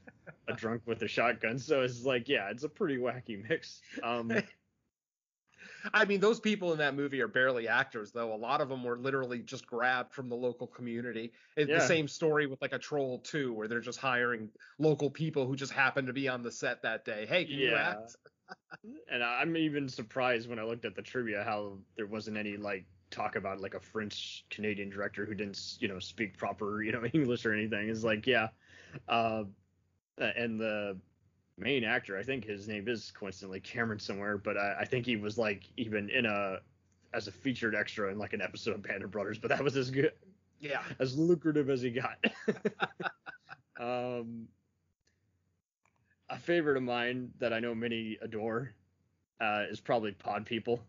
a 0.48 0.52
drunk 0.54 0.83
with 0.87 1.02
a 1.02 1.09
shotgun. 1.09 1.59
So 1.59 1.83
it's 1.83 2.04
like, 2.04 2.28
yeah, 2.28 2.50
it's 2.50 2.64
a 2.64 2.68
pretty 2.68 2.96
wacky 2.98 3.42
mix. 3.48 3.83
Um, 4.02 4.30
I 5.94 6.04
mean, 6.04 6.20
those 6.20 6.40
people 6.40 6.72
in 6.72 6.78
that 6.78 6.94
movie 6.94 7.20
are 7.20 7.28
barely 7.28 7.68
actors, 7.68 8.12
though. 8.12 8.35
A 8.35 8.37
lot 8.37 8.61
of 8.61 8.68
them 8.68 8.83
were 8.85 8.98
literally 8.98 9.42
just 9.42 9.66
grabbed 9.66 10.12
from 10.12 10.28
the 10.28 10.37
local 10.37 10.66
community. 10.66 11.33
It's 11.56 11.68
Yeah. 11.68 11.76
the 11.76 11.80
same 11.80 12.09
story 12.09 12.46
with 12.46 12.61
like 12.62 12.72
a 12.72 12.78
Troll 12.78 13.20
too, 13.20 13.52
where 13.52 13.68
they're 13.68 13.80
just 13.80 13.98
hiring 13.98 14.52
local 14.78 15.11
people 15.11 15.46
who 15.46 15.56
just 15.56 15.72
happen 15.72 16.06
to 16.06 16.12
be 16.12 16.28
on 16.28 16.42
the 16.42 16.50
set 16.52 16.83
that 16.83 17.04
day. 17.04 17.26
Hey, 17.26 17.44
can 17.46 17.62
you 17.62 17.76
act? 17.76 18.16
And 19.10 19.22
I'm 19.22 19.56
even 19.56 19.88
surprised 19.88 20.48
when 20.48 20.58
I 20.58 20.64
looked 20.64 20.84
at 20.84 20.94
the 20.94 21.02
trivia 21.02 21.42
how 21.44 21.78
there 21.96 22.06
wasn't 22.06 22.36
any 22.36 22.56
like 22.56 22.86
talk 23.10 23.36
about 23.36 23.60
like 23.60 23.74
a 23.74 23.80
French 23.80 24.44
Canadian 24.50 24.88
director 24.90 25.24
who 25.26 25.34
didn't 25.34 25.76
you 25.80 25.88
know 25.88 25.98
speak 25.98 26.36
proper 26.38 26.82
you 26.82 26.92
know 26.92 27.04
English 27.14 27.44
or 27.46 27.52
anything. 27.52 27.88
It's 27.88 28.04
like 28.04 28.26
yeah, 28.26 28.48
uh, 29.08 29.44
and 30.18 30.60
the 30.60 30.98
main 31.58 31.84
actor 31.84 32.16
I 32.16 32.22
think 32.22 32.44
his 32.44 32.68
name 32.68 32.88
is 32.88 33.10
coincidentally 33.10 33.60
Cameron 33.60 33.98
somewhere, 33.98 34.38
but 34.38 34.56
I, 34.56 34.78
I 34.80 34.84
think 34.84 35.06
he 35.06 35.16
was 35.16 35.38
like 35.38 35.64
even 35.76 36.08
in 36.10 36.26
a 36.26 36.60
as 37.12 37.26
a 37.28 37.32
featured 37.32 37.74
extra 37.74 38.10
in 38.10 38.18
like 38.18 38.32
an 38.32 38.40
episode 38.40 38.74
of 38.74 38.82
Band 38.82 39.02
of 39.02 39.10
Brothers, 39.10 39.38
but 39.38 39.48
that 39.48 39.62
was 39.62 39.76
as 39.76 39.90
good 39.90 40.12
Yeah. 40.60 40.82
as 40.98 41.18
lucrative 41.18 41.68
as 41.70 41.82
he 41.82 41.90
got. 41.90 42.24
um, 43.80 44.48
a 46.30 46.38
favorite 46.38 46.76
of 46.76 46.82
mine 46.82 47.30
that 47.38 47.52
I 47.52 47.60
know 47.60 47.74
many 47.74 48.16
adore 48.22 48.72
uh, 49.40 49.64
is 49.70 49.80
probably 49.80 50.12
Pod 50.12 50.46
People. 50.46 50.80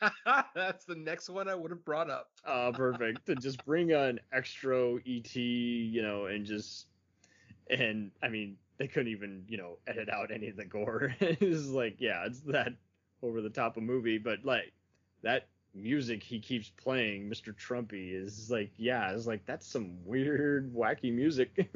That's 0.54 0.84
the 0.84 0.96
next 0.96 1.28
one 1.28 1.48
I 1.48 1.54
would 1.54 1.70
have 1.70 1.84
brought 1.84 2.10
up. 2.10 2.28
Uh, 2.44 2.72
perfect. 2.72 3.24
to 3.26 3.36
just 3.36 3.64
bring 3.64 3.92
an 3.92 4.18
extra 4.32 4.96
ET, 5.06 5.36
you 5.36 6.02
know, 6.02 6.26
and 6.26 6.44
just 6.44 6.88
and 7.70 8.10
I 8.20 8.28
mean 8.28 8.56
they 8.78 8.88
couldn't 8.88 9.12
even 9.12 9.44
you 9.46 9.56
know 9.56 9.78
edit 9.86 10.08
out 10.08 10.32
any 10.32 10.48
of 10.48 10.56
the 10.56 10.64
gore. 10.64 11.14
it's 11.20 11.68
like 11.68 11.96
yeah, 12.00 12.24
it's 12.26 12.40
that 12.40 12.72
over 13.22 13.40
the 13.40 13.48
top 13.50 13.76
of 13.76 13.84
movie, 13.84 14.18
but 14.18 14.44
like 14.44 14.72
that 15.22 15.46
music 15.74 16.22
he 16.22 16.40
keeps 16.40 16.68
playing, 16.70 17.30
Mr. 17.30 17.54
Trumpy, 17.54 18.12
is 18.12 18.50
like 18.50 18.72
yeah, 18.76 19.12
it's 19.12 19.26
like 19.26 19.46
that's 19.46 19.66
some 19.66 20.04
weird 20.04 20.74
wacky 20.74 21.12
music. 21.14 21.70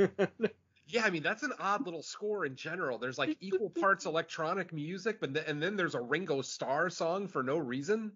Yeah, 0.89 1.05
I 1.05 1.11
mean 1.11 1.23
that's 1.23 1.43
an 1.43 1.53
odd 1.59 1.85
little 1.85 2.03
score 2.03 2.47
in 2.47 2.55
general. 2.55 2.99
There's 2.99 3.19
like 3.19 3.37
equal 3.41 3.71
parts 3.71 4.07
electronic 4.07 4.73
music, 4.73 5.21
but 5.21 5.35
th- 5.35 5.47
and 5.49 5.63
then 5.63 5.77
there's 5.77 5.95
a 5.95 6.01
Ringo 6.01 6.43
Starr 6.43 6.91
song 6.91 7.27
for 7.27 7.43
no 7.43 7.59
reason. 7.59 8.13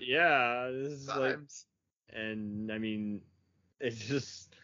yeah, 0.00 0.68
this 0.72 0.92
is 0.92 1.08
like 1.08 1.38
and 2.12 2.70
I 2.72 2.78
mean, 2.78 3.20
it's 3.80 3.98
just, 3.98 4.54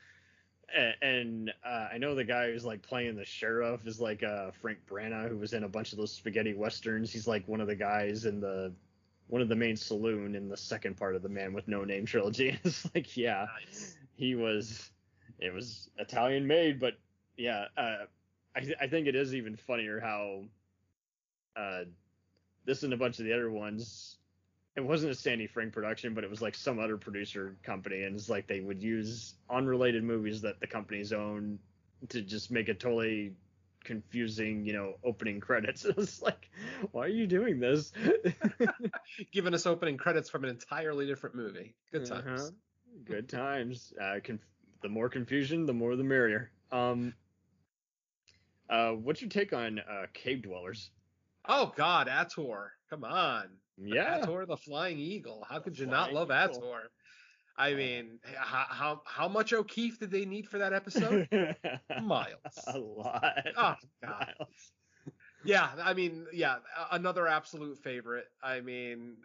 and, 0.75 0.95
and 1.03 1.53
uh, 1.65 1.89
I 1.93 1.99
know 1.99 2.15
the 2.15 2.25
guy 2.25 2.51
who's 2.51 2.65
like 2.65 2.83
playing 2.83 3.17
the 3.17 3.25
sheriff 3.25 3.87
is 3.87 4.01
like 4.01 4.23
uh, 4.23 4.51
Frank 4.51 4.79
Braña, 4.89 5.29
who 5.29 5.37
was 5.37 5.53
in 5.53 5.65
a 5.65 5.69
bunch 5.69 5.93
of 5.93 5.99
those 5.99 6.13
spaghetti 6.13 6.55
westerns. 6.55 7.13
He's 7.13 7.27
like 7.27 7.47
one 7.49 7.61
of 7.61 7.67
the 7.67 7.77
guys 7.77 8.25
in 8.25 8.41
the 8.41 8.73
one 9.29 9.43
of 9.43 9.49
the 9.49 9.57
main 9.57 9.77
saloon 9.77 10.35
in 10.35 10.49
the 10.49 10.57
second 10.57 10.97
part 10.97 11.15
of 11.15 11.23
the 11.23 11.29
Man 11.29 11.53
with 11.53 11.69
No 11.69 11.85
Name 11.85 12.05
trilogy. 12.05 12.59
it's 12.65 12.93
like, 12.95 13.17
yeah, 13.17 13.47
Nice. 13.65 13.97
he 14.17 14.35
was, 14.35 14.91
it 15.41 15.53
was 15.53 15.91
Italian 15.99 16.47
made, 16.47 16.79
but 16.81 16.95
yeah, 17.37 17.67
uh, 17.77 18.05
I 18.55 18.61
th- 18.61 18.77
I 18.81 18.87
think 18.87 19.07
it 19.07 19.15
is 19.15 19.35
even 19.35 19.57
funnier 19.57 20.01
how, 20.01 20.45
uh, 21.57 21.85
this 22.65 22.83
and 22.83 22.93
a 22.93 22.97
bunch 22.97 23.19
of 23.19 23.25
the 23.25 23.33
other 23.33 23.51
ones 23.51 24.19
it 24.77 24.81
wasn't 24.81 25.13
a 25.13 25.15
Sandy 25.15 25.47
Frank 25.47 25.73
production, 25.73 26.15
but 26.15 26.25
it 26.25 26.31
was 26.31 26.41
like 26.41 26.55
some 26.55 26.79
other 26.79 26.97
producer 26.97 27.57
company, 27.63 28.05
and 28.05 28.15
it's 28.15 28.29
like 28.29 28.47
they 28.47 28.61
would 28.61 28.83
use 28.83 29.35
unrelated 29.49 30.05
movies 30.05 30.41
that 30.43 30.61
the 30.61 30.67
companies 30.67 31.13
own 31.13 31.59
to 32.09 32.23
just 32.23 32.51
make 32.51 32.69
it 32.69 32.79
totally 32.79 33.33
confusing, 33.83 34.65
you 34.65 34.73
know, 34.73 34.95
opening 35.05 35.41
credits. 35.41 35.85
It's 35.99 36.23
like, 36.23 36.49
why 36.93 37.07
are 37.07 37.09
you 37.09 37.27
doing 37.27 37.59
this? 37.59 37.93
Giving 39.33 39.55
us 39.55 39.67
opening 39.67 39.97
credits 39.97 40.31
from 40.31 40.45
an 40.45 40.51
entirely 40.51 41.07
different 41.07 41.35
movie. 41.35 41.75
Good 41.93 42.07
times. 42.07 42.27
Uh-huh. 42.27 42.51
Good 43.05 43.29
times. 43.29 43.93
Uh, 44.01 44.21
conf- 44.23 44.41
the 44.83 44.89
more 44.89 45.09
confusion, 45.09 45.67
the 45.67 45.75
more 45.75 45.97
the 45.97 46.05
merrier. 46.05 46.51
Um, 46.73 47.15
uh, 48.69 48.93
what's 48.93 49.21
your 49.21 49.31
take 49.31 49.53
on 49.53 49.79
uh, 49.81 50.07
cave 50.15 50.43
dwellers? 50.43 50.91
Oh 51.47 51.73
God, 51.77 52.09
Ator. 52.09 52.69
Come 52.89 53.05
on. 53.05 53.49
Yeah, 53.77 54.23
Ator 54.23 54.47
the 54.47 54.57
Flying 54.57 54.99
Eagle. 54.99 55.47
How 55.49 55.59
could 55.59 55.79
you 55.79 55.87
not 55.87 56.13
love 56.13 56.31
Eagle. 56.31 56.63
Ator? 56.63 56.91
I 57.57 57.75
mean, 57.75 58.21
how, 58.37 58.65
how 58.69 59.03
how 59.05 59.29
much 59.29 59.53
O'Keeffe 59.53 59.99
did 59.99 60.11
they 60.11 60.25
need 60.25 60.49
for 60.49 60.59
that 60.59 60.73
episode? 60.73 61.29
Miles. 62.03 62.59
a 62.67 62.79
lot. 62.79 63.47
Oh 63.57 63.75
God. 64.03 64.35
Miles. 64.39 64.73
Yeah, 65.45 65.71
I 65.83 65.95
mean, 65.95 66.27
yeah, 66.33 66.57
another 66.93 67.27
absolute 67.27 67.79
favorite. 67.79 68.27
I 68.43 68.61
mean, 68.61 69.17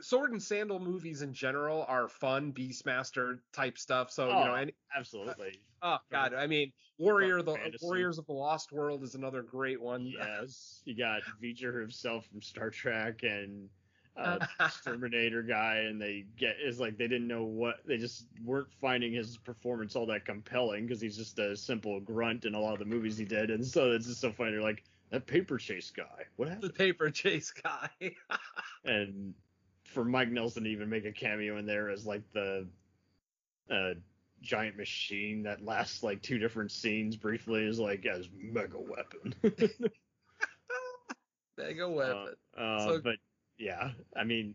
sword 0.00 0.32
and 0.32 0.42
sandal 0.42 0.78
movies 0.78 1.22
in 1.22 1.32
general 1.32 1.84
are 1.88 2.08
fun, 2.08 2.52
Beastmaster 2.52 3.38
type 3.52 3.78
stuff. 3.78 4.10
So 4.10 4.28
you 4.28 4.34
know, 4.34 4.52
Oh, 4.52 4.54
any, 4.54 4.74
Absolutely. 4.96 5.60
oh 5.82 5.98
God, 6.10 6.34
I 6.34 6.46
mean, 6.46 6.72
Warrior 6.98 7.42
the 7.42 7.54
fantasy. 7.54 7.84
Warriors 7.84 8.18
of 8.18 8.26
the 8.26 8.32
Lost 8.32 8.72
World 8.72 9.02
is 9.02 9.14
another 9.14 9.42
great 9.42 9.80
one. 9.80 10.06
Yes, 10.06 10.82
you 10.84 10.96
got 10.96 11.22
V'ger 11.42 11.80
himself 11.80 12.26
from 12.26 12.42
Star 12.42 12.70
Trek 12.70 13.22
and 13.22 13.68
uh, 14.16 14.38
Terminator 14.84 15.42
guy, 15.42 15.76
and 15.88 16.00
they 16.02 16.24
get 16.36 16.56
is 16.60 16.80
like 16.80 16.98
they 16.98 17.06
didn't 17.06 17.28
know 17.28 17.44
what 17.44 17.76
they 17.86 17.96
just 17.96 18.26
weren't 18.44 18.72
finding 18.80 19.12
his 19.12 19.36
performance 19.38 19.94
all 19.94 20.06
that 20.06 20.24
compelling 20.24 20.86
because 20.86 21.00
he's 21.00 21.16
just 21.16 21.38
a 21.38 21.56
simple 21.56 22.00
grunt 22.00 22.44
in 22.44 22.54
a 22.54 22.60
lot 22.60 22.72
of 22.72 22.80
the 22.80 22.84
movies 22.84 23.16
he 23.16 23.24
did, 23.24 23.50
and 23.50 23.64
so 23.64 23.92
it's 23.92 24.06
just 24.06 24.20
so 24.20 24.32
funny. 24.32 24.50
They're 24.50 24.60
like 24.62 24.82
that 25.10 25.26
paper 25.26 25.56
chase 25.56 25.90
guy, 25.90 26.24
what 26.36 26.48
happened? 26.48 26.68
the 26.68 26.74
paper 26.74 27.10
chase 27.10 27.50
guy. 27.52 27.88
And 28.84 29.34
for 29.88 30.04
Mike 30.04 30.30
Nelson 30.30 30.64
to 30.64 30.70
even 30.70 30.88
make 30.88 31.04
a 31.04 31.12
cameo 31.12 31.56
in 31.58 31.66
there 31.66 31.90
as 31.90 32.06
like 32.06 32.22
the 32.32 32.66
uh, 33.70 33.94
giant 34.42 34.76
machine 34.76 35.42
that 35.42 35.64
lasts 35.64 36.02
like 36.02 36.22
two 36.22 36.38
different 36.38 36.70
scenes 36.70 37.16
briefly 37.16 37.64
is 37.64 37.78
like 37.78 38.06
as 38.06 38.28
mega 38.36 38.78
weapon. 38.78 39.34
Mega 41.56 41.88
weapon. 41.90 42.34
Uh, 42.56 42.60
uh, 42.60 42.86
So- 42.86 43.00
but 43.00 43.16
yeah, 43.58 43.90
I 44.16 44.24
mean, 44.24 44.54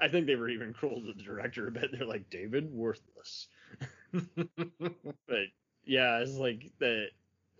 I 0.00 0.08
think 0.08 0.26
they 0.26 0.36
were 0.36 0.48
even 0.48 0.72
cruel 0.72 1.00
to 1.00 1.12
the 1.12 1.22
director 1.22 1.66
a 1.66 1.72
bit. 1.72 1.90
They're 1.92 2.06
like 2.06 2.30
David 2.30 2.72
worthless, 2.72 3.48
but 4.12 5.46
yeah, 5.84 6.18
it's 6.18 6.34
like 6.36 6.70
the 6.78 7.06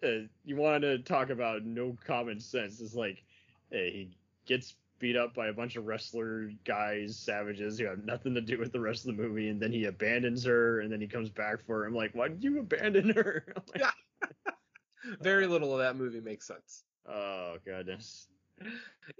uh, 0.03 0.27
you 0.45 0.57
want 0.57 0.83
to 0.83 0.99
talk 0.99 1.31
about 1.31 1.65
no 1.65 1.97
common 2.07 2.39
sense. 2.41 2.81
It's 2.81 2.95
like 2.95 3.25
uh, 3.73 3.77
he 3.77 4.17
gets 4.47 4.75
beat 4.99 5.17
up 5.17 5.35
by 5.35 5.49
a 5.49 5.53
bunch 5.53 5.77
of 5.77 5.87
wrestler 5.87 6.51
guys, 6.65 7.17
savages 7.17 7.79
who 7.79 7.87
have 7.87 8.05
nothing 8.05 8.35
to 8.35 8.41
do 8.41 8.59
with 8.59 8.73
the 8.73 8.81
rest 8.81 9.07
of 9.07 9.17
the 9.17 9.23
movie, 9.23 9.49
and 9.49 9.61
then 9.61 9.73
he 9.73 9.85
abandons 9.85 10.45
her, 10.45 10.81
and 10.81 10.93
then 10.93 11.01
he 11.01 11.07
comes 11.07 11.31
back 11.31 11.65
for 11.65 11.81
her. 11.81 11.87
I'm 11.87 11.95
like, 11.95 12.15
why 12.15 12.29
did 12.29 12.43
you 12.43 12.59
abandon 12.61 13.11
her? 13.11 13.53
Like, 13.75 13.81
Yeah. 13.81 13.91
Very 15.21 15.47
little 15.47 15.73
of 15.73 15.79
that 15.79 15.97
movie 15.97 16.21
makes 16.21 16.47
sense, 16.47 16.85
oh 17.07 17.57
goodness. 17.65 18.29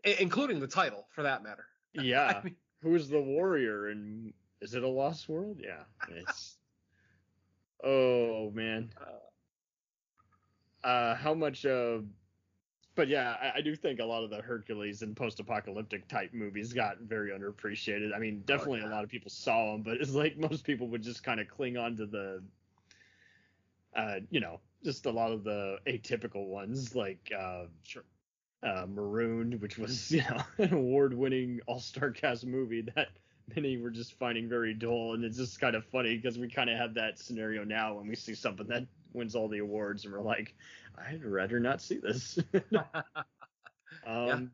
I- 0.05 0.17
including 0.21 0.61
the 0.61 0.67
title, 0.67 1.07
for 1.15 1.23
that 1.23 1.43
matter. 1.43 1.67
Yeah. 1.95 2.41
I 2.41 2.45
mean, 2.45 2.57
Who's 2.83 3.09
the 3.09 3.21
warrior 3.21 3.89
and 3.89 4.33
is 4.61 4.75
it 4.75 4.83
a 4.85 4.89
lost 4.89 5.29
world? 5.29 5.59
Yeah. 5.61 5.85
It's 6.09 6.59
Oh 7.83 8.51
man. 8.51 8.91
Uh 10.85 11.15
how 11.15 11.35
much 11.35 11.65
uh 11.67 11.99
but 12.99 13.07
yeah, 13.07 13.37
I, 13.41 13.59
I 13.59 13.61
do 13.61 13.77
think 13.77 14.01
a 14.01 14.05
lot 14.05 14.25
of 14.25 14.31
the 14.31 14.43
Hercules 14.43 15.03
and 15.03 15.17
post-apocalyptic 15.17 16.09
type 16.09 16.35
movies 16.35 16.73
got 16.73 16.99
very 16.99 17.31
underappreciated. 17.31 18.13
I 18.13 18.19
mean, 18.19 18.43
definitely 18.45 18.81
a 18.81 18.83
yeah. 18.83 18.91
lot 18.91 19.05
of 19.05 19.09
people 19.09 19.31
saw 19.31 19.71
them, 19.71 19.83
but 19.83 19.99
it's 19.99 20.15
like 20.15 20.37
most 20.51 20.65
people 20.65 20.89
would 20.89 21.05
just 21.05 21.23
kind 21.23 21.39
of 21.39 21.47
cling 21.47 21.77
on 21.77 21.97
to 21.97 22.07
the, 22.07 22.43
uh, 23.95 24.17
you 24.33 24.41
know, 24.41 24.59
just 24.85 25.07
a 25.07 25.13
lot 25.13 25.31
of 25.31 25.45
the 25.45 25.79
atypical 25.87 26.49
ones, 26.49 26.97
like 26.97 27.33
uh, 27.39 27.67
sure. 27.85 28.03
uh, 28.65 28.85
Marooned, 28.89 29.61
which 29.61 29.79
was 29.79 30.11
you 30.11 30.23
know 30.29 30.43
an 30.59 30.75
award-winning 30.75 31.61
all-star 31.69 32.11
cast 32.11 32.45
movie 32.45 32.81
that 32.97 33.11
many 33.55 33.77
were 33.77 33.91
just 33.91 34.19
finding 34.19 34.49
very 34.49 34.75
dull, 34.75 35.15
and 35.15 35.23
it's 35.23 35.37
just 35.37 35.61
kind 35.61 35.77
of 35.77 35.85
funny 35.85 36.17
because 36.17 36.37
we 36.37 36.49
kind 36.49 36.69
of 36.69 36.77
have 36.77 36.95
that 36.95 37.17
scenario 37.21 37.63
now 37.63 37.95
when 37.95 38.09
we 38.09 38.17
see 38.17 38.35
something 38.35 38.67
that 38.67 38.85
wins 39.13 39.35
all 39.35 39.49
the 39.49 39.59
awards, 39.59 40.05
and 40.05 40.13
we're 40.13 40.21
like, 40.21 40.55
I'd 40.97 41.25
rather 41.25 41.61
not 41.61 41.81
see 41.81 41.99
this. 41.99 42.39
um, 44.07 44.51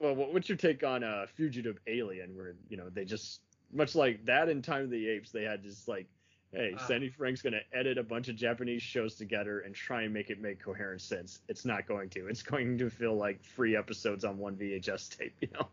Well, 0.00 0.14
what, 0.14 0.32
what's 0.32 0.48
your 0.48 0.58
take 0.58 0.82
on 0.84 1.04
uh, 1.04 1.26
Fugitive 1.34 1.78
Alien, 1.86 2.36
where 2.36 2.54
you 2.68 2.76
know 2.76 2.88
they 2.90 3.04
just 3.04 3.40
much 3.72 3.94
like 3.94 4.24
that 4.26 4.48
in 4.48 4.62
Time 4.62 4.84
of 4.84 4.90
the 4.90 5.08
Apes, 5.08 5.30
they 5.30 5.44
had 5.44 5.62
just 5.62 5.88
like. 5.88 6.06
Hey, 6.54 6.74
Ah. 6.78 6.86
Sandy 6.86 7.08
Frank's 7.08 7.40
gonna 7.40 7.62
edit 7.72 7.96
a 7.96 8.02
bunch 8.02 8.28
of 8.28 8.36
Japanese 8.36 8.82
shows 8.82 9.14
together 9.14 9.60
and 9.60 9.74
try 9.74 10.02
and 10.02 10.12
make 10.12 10.28
it 10.28 10.38
make 10.38 10.62
coherent 10.62 11.00
sense. 11.00 11.40
It's 11.48 11.64
not 11.64 11.88
going 11.88 12.10
to. 12.10 12.26
It's 12.28 12.42
going 12.52 12.76
to 12.76 12.90
feel 12.90 13.14
like 13.16 13.42
free 13.42 13.74
episodes 13.74 14.22
on 14.22 14.36
one 14.36 14.56
VHS 14.56 15.16
tape, 15.16 15.34
you 15.40 15.48
know. 15.54 15.68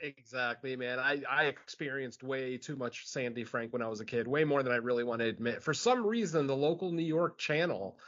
Exactly, 0.00 0.76
man. 0.76 0.98
I, 0.98 1.22
I 1.28 1.44
experienced 1.44 2.22
way 2.22 2.56
too 2.56 2.76
much 2.76 3.06
Sandy 3.06 3.44
Frank 3.44 3.72
when 3.72 3.82
I 3.82 3.88
was 3.88 4.00
a 4.00 4.04
kid, 4.04 4.26
way 4.26 4.44
more 4.44 4.62
than 4.62 4.72
I 4.72 4.76
really 4.76 5.04
want 5.04 5.20
to 5.20 5.26
admit. 5.26 5.62
For 5.62 5.74
some 5.74 6.06
reason, 6.06 6.46
the 6.46 6.56
local 6.56 6.90
New 6.90 7.04
York 7.04 7.38
channel 7.38 7.98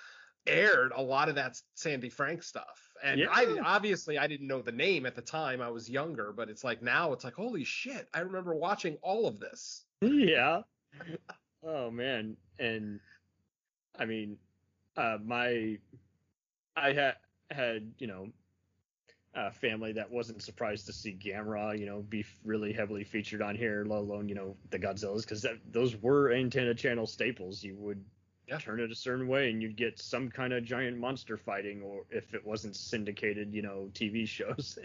aired 0.46 0.92
a 0.94 1.02
lot 1.02 1.28
of 1.28 1.34
that 1.36 1.60
Sandy 1.74 2.08
Frank 2.08 2.42
stuff. 2.42 2.90
And 3.02 3.26
I 3.30 3.58
obviously 3.64 4.18
I 4.18 4.26
didn't 4.26 4.46
know 4.46 4.62
the 4.62 4.72
name 4.72 5.06
at 5.06 5.14
the 5.16 5.22
time. 5.22 5.60
I 5.60 5.68
was 5.70 5.90
younger, 5.90 6.32
but 6.32 6.48
it's 6.48 6.64
like 6.64 6.82
now 6.82 7.12
it's 7.12 7.24
like, 7.24 7.34
holy 7.34 7.64
shit, 7.64 8.08
I 8.14 8.20
remember 8.20 8.54
watching 8.54 8.96
all 9.02 9.26
of 9.26 9.40
this. 9.40 9.84
yeah. 10.00 10.62
Oh 11.64 11.90
man, 11.90 12.36
and 12.58 13.00
I 13.98 14.04
mean, 14.04 14.36
uh, 14.96 15.18
my 15.24 15.78
I 16.76 16.92
had 16.92 17.16
had 17.50 17.92
you 17.98 18.06
know 18.06 18.28
a 19.34 19.50
family 19.50 19.92
that 19.92 20.10
wasn't 20.10 20.42
surprised 20.42 20.86
to 20.86 20.92
see 20.92 21.14
Gamera, 21.14 21.78
you 21.78 21.86
know, 21.86 22.02
be 22.02 22.24
really 22.44 22.72
heavily 22.72 23.04
featured 23.04 23.42
on 23.42 23.54
here, 23.56 23.84
let 23.86 23.98
alone 23.98 24.28
you 24.28 24.34
know 24.34 24.56
the 24.70 24.78
Godzillas, 24.78 25.22
because 25.22 25.46
those 25.70 25.96
were 25.96 26.32
antenna 26.32 26.74
channel 26.74 27.06
staples. 27.06 27.62
You 27.62 27.76
would 27.76 28.04
Yeah. 28.48 28.58
turn 28.58 28.80
it 28.80 28.90
a 28.90 28.94
certain 28.94 29.28
way, 29.28 29.50
and 29.50 29.62
you'd 29.62 29.76
get 29.76 29.98
some 29.98 30.30
kind 30.30 30.52
of 30.52 30.64
giant 30.64 30.98
monster 30.98 31.36
fighting, 31.36 31.82
or 31.82 32.04
if 32.10 32.34
it 32.34 32.44
wasn't 32.44 32.76
syndicated, 32.76 33.54
you 33.54 33.62
know, 33.62 33.90
TV 33.94 34.26
shows. 34.28 34.78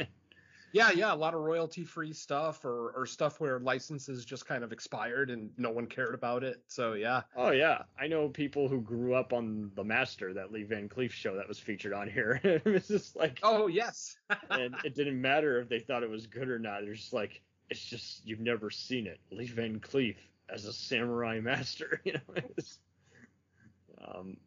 Yeah, 0.71 0.91
yeah, 0.91 1.13
a 1.13 1.15
lot 1.15 1.33
of 1.33 1.41
royalty 1.41 1.83
free 1.83 2.13
stuff 2.13 2.65
or 2.65 2.91
or 2.91 3.05
stuff 3.05 3.39
where 3.39 3.59
licenses 3.59 4.25
just 4.25 4.45
kind 4.45 4.63
of 4.63 4.71
expired 4.71 5.29
and 5.29 5.49
no 5.57 5.71
one 5.71 5.87
cared 5.87 6.13
about 6.13 6.43
it. 6.43 6.61
So 6.67 6.93
yeah. 6.93 7.21
Oh 7.35 7.51
yeah, 7.51 7.83
I 7.99 8.07
know 8.07 8.27
people 8.29 8.67
who 8.67 8.81
grew 8.81 9.13
up 9.13 9.33
on 9.33 9.71
The 9.75 9.83
Master, 9.83 10.33
that 10.33 10.51
Lee 10.51 10.63
Van 10.63 10.89
Cleef 10.89 11.11
show 11.11 11.35
that 11.35 11.47
was 11.47 11.59
featured 11.59 11.93
on 11.93 12.09
here. 12.09 12.39
it 12.43 12.65
was 12.65 12.87
just 12.87 13.15
like, 13.15 13.39
Oh 13.43 13.67
yes. 13.67 14.17
and 14.49 14.75
it 14.83 14.95
didn't 14.95 15.21
matter 15.21 15.59
if 15.61 15.69
they 15.69 15.79
thought 15.79 16.03
it 16.03 16.09
was 16.09 16.27
good 16.27 16.49
or 16.49 16.59
not. 16.59 16.81
They're 16.81 16.93
just 16.93 17.13
like, 17.13 17.41
it's 17.69 17.83
just 17.83 18.25
you've 18.25 18.39
never 18.39 18.69
seen 18.69 19.07
it. 19.07 19.19
Lee 19.31 19.47
Van 19.47 19.79
Cleef 19.79 20.15
as 20.49 20.65
a 20.65 20.73
samurai 20.73 21.39
master, 21.39 22.01
you 22.05 22.13
know. 22.13 22.41
Um, 24.05 24.37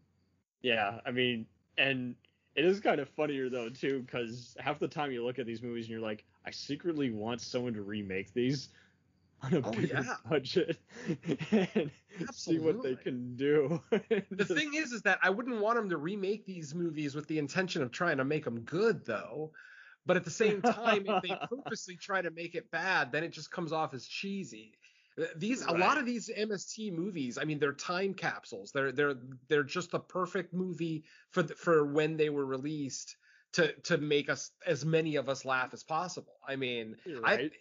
yeah, 0.63 1.01
I 1.05 1.11
mean, 1.11 1.47
and 1.77 2.15
it 2.55 2.65
is 2.65 2.81
kind 2.81 3.01
of 3.01 3.09
funnier 3.09 3.49
though 3.49 3.71
too, 3.71 4.03
because 4.03 4.57
half 4.61 4.79
the 4.79 4.89
time 4.89 5.13
you 5.13 5.25
look 5.25 5.39
at 5.39 5.47
these 5.47 5.63
movies 5.63 5.87
and 5.87 5.93
you're 5.93 6.01
like, 6.01 6.27
I 6.45 6.51
secretly 6.51 7.11
want 7.11 7.41
someone 7.41 7.75
to 7.75 7.83
remake 7.83 8.33
these 8.33 8.71
on 9.43 9.55
a 9.55 9.63
Oh, 9.63 9.79
bigger 9.79 10.05
yeah. 10.05 10.19
budget 10.29 10.79
and 12.17 12.35
see 12.35 12.59
what 12.59 12.83
they 12.83 12.97
can 12.97 13.37
do. 13.37 13.83
The 14.39 14.45
thing 14.47 14.75
is, 14.75 14.93
is 14.93 15.03
that 15.03 15.21
I 15.23 15.31
wouldn't 15.31 15.61
want 15.61 15.77
them 15.77 15.91
to 15.91 15.97
remake 15.99 16.47
these 16.47 16.75
movies 16.75 17.15
with 17.15 17.27
the 17.29 17.39
intention 17.39 17.83
of 17.83 17.91
trying 17.93 18.17
to 18.19 18.25
make 18.25 18.45
them 18.45 18.65
good, 18.65 19.05
though. 19.05 19.53
But 20.07 20.17
at 20.17 20.25
the 20.25 20.31
same 20.31 20.63
time, 20.63 21.07
if 21.07 21.21
they 21.21 21.37
purposely 21.37 21.97
try 21.97 22.23
to 22.23 22.31
make 22.31 22.55
it 22.55 22.71
bad, 22.71 23.13
then 23.13 23.23
it 23.25 23.31
just 23.31 23.51
comes 23.53 23.73
off 23.73 23.93
as 23.95 24.07
cheesy. 24.07 24.80
Uh, 25.21 25.27
These 25.37 25.63
a 25.63 25.73
lot 25.73 25.99
of 25.99 26.07
these 26.07 26.31
MST 26.37 26.93
movies, 26.93 27.39
I 27.39 27.45
mean, 27.45 27.59
they're 27.59 27.73
time 27.73 28.15
capsules. 28.15 28.73
They're 28.73 28.93
they're 28.93 29.17
they're 29.49 29.63
just 29.63 29.91
the 29.91 30.01
perfect 30.01 30.55
movie 30.55 31.05
for 31.31 31.43
the, 31.43 31.55
for 31.55 31.85
when 31.85 32.17
they 32.17 32.31
were 32.31 32.47
released 32.47 33.17
to 33.53 33.73
to 33.83 33.99
make 33.99 34.29
us 34.31 34.53
as 34.67 34.85
many 34.85 35.17
of 35.17 35.29
us 35.29 35.45
laugh 35.45 35.73
as 35.73 35.83
possible. 35.83 36.35
I 36.47 36.57
mean, 36.57 36.97
right? 37.21 37.53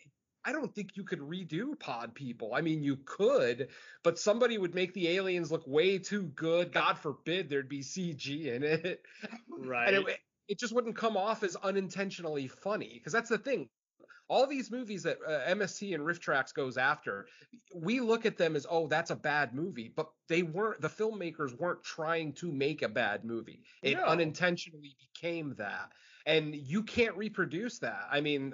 I 0.46 0.54
don't 0.54 0.74
think 0.74 0.96
you 0.96 1.04
could 1.04 1.20
redo 1.20 1.78
Pod 1.80 2.16
People. 2.16 2.54
I 2.54 2.62
mean, 2.62 2.82
you 2.82 2.98
could, 3.06 3.70
but 4.04 4.18
somebody 4.18 4.58
would 4.58 4.74
make 4.74 4.94
the 4.94 5.10
aliens 5.10 5.52
look 5.52 5.64
way 5.68 5.98
too 5.98 6.24
good. 6.36 6.72
God 6.74 6.98
forbid 6.98 7.50
there'd 7.50 7.70
be 7.70 7.82
CG 7.82 8.46
in 8.46 8.64
it. 8.64 9.02
right. 9.58 9.94
And 9.94 10.08
it, 10.08 10.20
it 10.48 10.60
just 10.60 10.74
wouldn't 10.74 10.96
come 10.96 11.18
off 11.18 11.44
as 11.44 11.56
unintentionally 11.58 12.48
funny 12.48 12.94
because 12.96 13.14
that's 13.14 13.30
the 13.30 13.38
thing. 13.38 13.70
All 14.30 14.48
these 14.48 14.72
movies 14.72 15.04
that 15.04 15.18
uh, 15.26 15.42
MST 15.48 15.94
and 15.94 16.04
RiffTrax 16.04 16.54
goes 16.54 16.78
after, 16.78 17.28
we 17.74 18.00
look 18.00 18.26
at 18.26 18.38
them 18.38 18.56
as, 18.56 18.66
oh, 18.70 18.88
that's 18.88 19.10
a 19.12 19.16
bad 19.16 19.54
movie, 19.54 19.90
but 19.90 20.12
they 20.28 20.44
weren't. 20.44 20.82
The 20.82 20.88
filmmakers 20.88 21.54
weren't 21.58 21.84
trying 21.84 22.34
to 22.36 22.52
make 22.52 22.82
a 22.82 22.90
bad 22.90 23.26
movie. 23.26 23.66
It 23.82 23.98
No. 23.98 24.06
unintentionally 24.06 24.96
became 25.00 25.56
that, 25.56 25.94
and 26.26 26.56
you 26.56 26.84
can't 26.84 27.18
reproduce 27.18 27.80
that. 27.80 28.08
I 28.10 28.22
mean, 28.22 28.54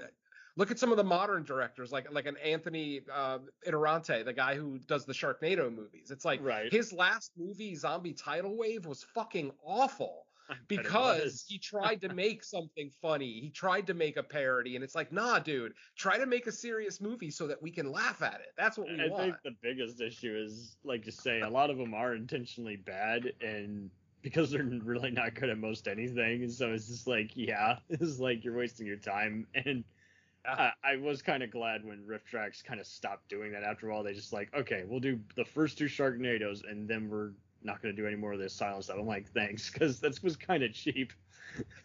look 0.56 0.72
at 0.72 0.80
some 0.80 0.92
of 0.92 0.98
the 0.98 1.04
modern 1.04 1.44
directors, 1.44 1.92
like 1.92 2.12
like 2.12 2.26
an 2.26 2.38
Anthony 2.38 3.02
uh, 3.12 3.40
Ferrante, 3.64 4.24
the 4.24 4.34
guy 4.34 4.56
who 4.56 4.80
does 4.80 5.06
the 5.06 5.14
Sharknado 5.14 5.74
movies. 5.74 6.12
It's 6.12 6.26
like 6.26 6.42
Right. 6.42 6.72
his 6.72 6.94
last 6.94 7.34
movie, 7.38 7.76
Zombie 7.76 8.14
Tidal 8.14 8.58
Wave, 8.58 8.86
was 8.86 9.04
fucking 9.04 9.52
awful 9.64 10.10
I 10.10 10.14
bet 10.14 10.24
it 10.24 10.35
because 10.68 11.46
he 11.48 11.58
tried 11.58 12.02
to 12.02 12.14
make 12.14 12.44
something 12.44 12.90
funny. 13.02 13.40
He 13.40 13.50
tried 13.50 13.88
to 13.88 13.94
make 13.94 14.18
a 14.18 14.24
parody, 14.24 14.76
and 14.76 14.84
it's 14.84 14.96
like, 14.96 15.12
nah, 15.12 15.40
dude, 15.40 15.74
try 15.96 16.18
to 16.18 16.26
make 16.26 16.48
a 16.48 16.52
serious 16.52 17.02
movie 17.02 17.32
so 17.32 17.48
that 17.48 17.62
we 17.62 17.72
can 17.72 17.92
laugh 17.92 18.22
at 18.22 18.36
it. 18.36 18.54
That's 18.58 18.78
what 18.78 18.88
we 18.88 19.02
I 19.02 19.08
want. 19.08 19.22
I 19.22 19.26
think 19.26 19.36
the 19.44 19.56
biggest 19.62 20.02
issue 20.02 20.36
is, 20.36 20.78
like 20.84 21.06
you 21.06 21.12
say, 21.12 21.42
a 21.42 21.50
lot 21.50 21.70
of 21.70 21.78
them 21.78 21.94
are 21.94 22.16
intentionally 22.16 22.76
bad, 22.76 23.34
and 23.42 23.90
because 24.22 24.50
they're 24.50 24.64
really 24.64 25.12
not 25.12 25.36
good 25.36 25.50
at 25.50 25.58
most 25.58 25.88
anything, 25.88 26.50
so 26.50 26.72
it's 26.74 26.88
just 26.88 27.08
like, 27.08 27.32
yeah, 27.36 27.78
it's 27.90 28.20
like 28.20 28.44
you're 28.44 28.58
wasting 28.58 28.88
your 28.88 28.98
time. 28.98 29.48
And 29.54 29.84
I, 30.48 30.72
I 30.84 30.96
was 30.98 31.22
kind 31.22 31.44
of 31.44 31.52
glad 31.52 31.84
when 31.86 32.04
RiffTrax 32.04 32.64
kind 32.64 32.80
of 32.80 32.88
stopped 32.88 33.30
doing 33.30 33.52
that 33.52 33.64
after 33.64 33.92
all. 33.92 34.04
They 34.04 34.14
just 34.14 34.34
like, 34.34 34.54
okay, 34.56 34.84
we'll 34.88 35.00
do 35.00 35.20
the 35.36 35.46
first 35.46 35.78
two 35.78 35.86
Sharknadoes, 35.86 36.70
and 36.70 36.88
then 36.88 37.10
we're 37.10 37.32
not 37.66 37.82
going 37.82 37.96
to 37.96 38.02
do 38.02 38.08
any 38.08 38.16
more 38.16 38.34
of 38.34 38.40
this 38.40 38.54
silent 38.54 38.86
stuff. 38.86 38.98
I'm 39.00 39.06
like, 39.06 39.32
thanks, 39.32 39.70
because 39.70 40.00
that 40.02 40.22
was 40.24 40.36
kind 40.36 40.64
of 40.64 40.74
cheap. 40.74 41.14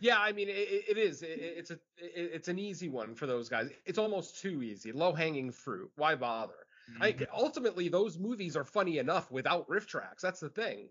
Yeah, 0.00 0.18
I 0.18 0.32
mean, 0.32 0.48
it, 0.48 0.86
it 0.88 0.98
is. 0.98 1.22
It, 1.22 1.38
it's 1.38 1.70
a 1.70 1.74
it, 1.96 2.30
it's 2.34 2.48
an 2.48 2.58
easy 2.58 2.88
one 2.88 3.14
for 3.14 3.28
those 3.28 3.48
guys. 3.48 3.70
It's 3.86 3.98
almost 3.98 4.40
too 4.40 4.64
easy, 4.64 4.90
low 4.90 5.12
hanging 5.12 5.52
fruit. 5.52 5.92
Why 5.94 6.16
bother? 6.16 6.54
I, 7.00 7.14
ultimately, 7.32 7.88
those 7.88 8.18
movies 8.18 8.56
are 8.56 8.64
funny 8.64 8.98
enough 8.98 9.30
without 9.30 9.68
RiffTrax. 9.68 10.20
That's 10.22 10.40
the 10.40 10.48
thing. 10.48 10.88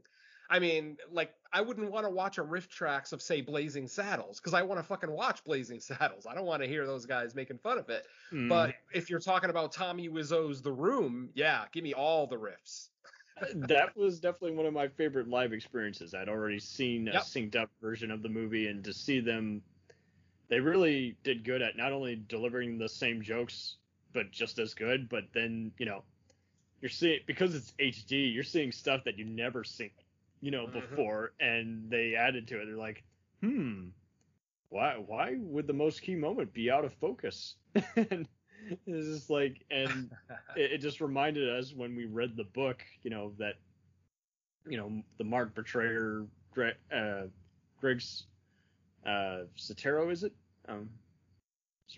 I 0.51 0.57
mean, 0.57 0.97
like, 1.11 1.31
I 1.53 1.61
wouldn't 1.61 1.91
want 1.91 2.05
to 2.05 2.09
watch 2.09 2.39
a 2.39 2.43
RiffTrax 2.43 3.13
of 3.13 3.21
say 3.21 3.41
Blazing 3.41 3.87
Saddles 3.87 4.39
because 4.39 4.55
I 4.55 4.63
want 4.63 4.79
to 4.79 4.83
fucking 4.83 5.11
watch 5.11 5.43
Blazing 5.43 5.79
Saddles. 5.79 6.25
I 6.25 6.33
don't 6.33 6.45
want 6.45 6.63
to 6.63 6.67
hear 6.67 6.87
those 6.87 7.05
guys 7.05 7.35
making 7.35 7.59
fun 7.59 7.77
of 7.77 7.89
it. 7.89 8.05
Mm. 8.33 8.49
But 8.49 8.75
if 8.91 9.09
you're 9.09 9.19
talking 9.19 9.51
about 9.51 9.71
Tommy 9.71 10.09
Wiseau's 10.09 10.61
The 10.61 10.71
Room, 10.71 11.29
yeah, 11.35 11.65
give 11.71 11.83
me 11.83 11.93
all 11.93 12.25
the 12.25 12.37
riffs. 12.37 12.89
That 13.55 13.95
was 13.95 14.19
definitely 14.19 14.55
one 14.55 14.65
of 14.65 14.73
my 14.73 14.87
favorite 14.87 15.27
live 15.27 15.53
experiences. 15.53 16.13
I'd 16.13 16.29
already 16.29 16.59
seen 16.59 17.07
a 17.07 17.15
synced 17.17 17.55
up 17.55 17.69
version 17.81 18.11
of 18.11 18.21
the 18.21 18.29
movie, 18.29 18.67
and 18.67 18.83
to 18.83 18.93
see 18.93 19.19
them, 19.19 19.63
they 20.49 20.59
really 20.59 21.17
did 21.23 21.43
good 21.43 21.61
at 21.61 21.77
not 21.77 21.91
only 21.91 22.15
delivering 22.15 22.77
the 22.77 22.89
same 22.89 23.21
jokes, 23.21 23.77
but 24.13 24.31
just 24.31 24.59
as 24.59 24.73
good. 24.73 25.09
But 25.09 25.25
then, 25.33 25.71
you 25.77 25.85
know, 25.85 26.03
you're 26.81 26.89
seeing 26.89 27.19
because 27.25 27.55
it's 27.55 27.73
HD, 27.79 28.27
you're 28.27 28.43
seeing 28.43 28.71
stuff 28.71 29.03
that 29.05 29.17
you 29.17 29.25
never 29.25 29.63
seen, 29.63 29.91
you 30.41 30.51
know, 30.51 30.67
Mhm. 30.67 30.71
before, 30.71 31.33
and 31.39 31.89
they 31.89 32.15
added 32.15 32.47
to 32.47 32.61
it. 32.61 32.65
They're 32.65 32.75
like, 32.75 33.03
hmm, 33.41 33.89
why 34.69 34.97
why 34.97 35.35
would 35.37 35.67
the 35.67 35.73
most 35.73 36.01
key 36.01 36.15
moment 36.15 36.53
be 36.53 36.69
out 36.71 36.85
of 36.85 36.93
focus? 36.93 37.55
and 37.95 38.27
it's 38.87 39.07
just 39.07 39.29
like, 39.29 39.63
and 39.71 40.09
it, 40.55 40.73
it 40.73 40.77
just 40.79 41.01
reminded 41.01 41.49
us 41.49 41.73
when 41.73 41.95
we 41.95 42.05
read 42.05 42.35
the 42.35 42.43
book, 42.43 42.83
you 43.03 43.09
know, 43.09 43.33
that 43.37 43.55
you 44.67 44.77
know 44.77 45.01
the 45.17 45.23
Mark 45.23 45.55
Betrayer, 45.55 46.25
Gre- 46.53 46.79
uh, 46.93 47.23
Greg's 47.79 48.25
uh, 49.05 49.43
Sotero, 49.57 50.11
is 50.11 50.23
it? 50.23 50.33
Um, 50.67 50.89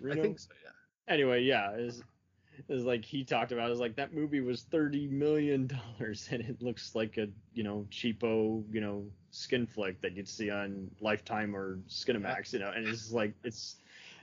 I 0.10 0.16
think 0.16 0.40
so, 0.40 0.50
yeah. 0.64 1.14
Anyway, 1.14 1.44
yeah, 1.44 1.74
is 1.76 2.04
is 2.70 2.86
like 2.86 3.04
he 3.04 3.24
talked 3.24 3.52
about. 3.52 3.72
Is 3.72 3.80
like 3.80 3.96
that 3.96 4.14
movie 4.14 4.40
was 4.40 4.64
thirty 4.64 5.08
million 5.08 5.68
dollars, 5.68 6.28
and 6.32 6.42
it 6.42 6.62
looks 6.62 6.96
like 6.96 7.18
a 7.18 7.28
you 7.54 7.64
know 7.64 7.86
cheapo 7.92 8.64
you 8.72 8.82
know 8.82 9.06
skin 9.32 9.66
flick 9.66 10.02
that 10.02 10.16
you'd 10.16 10.28
see 10.28 10.50
on 10.50 10.90
Lifetime 11.02 11.56
or 11.56 11.80
Skinamax, 11.88 12.54
you 12.54 12.60
know, 12.60 12.72
and 12.72 12.88
it's 12.88 13.12
like 13.12 13.34
it's 13.44 13.78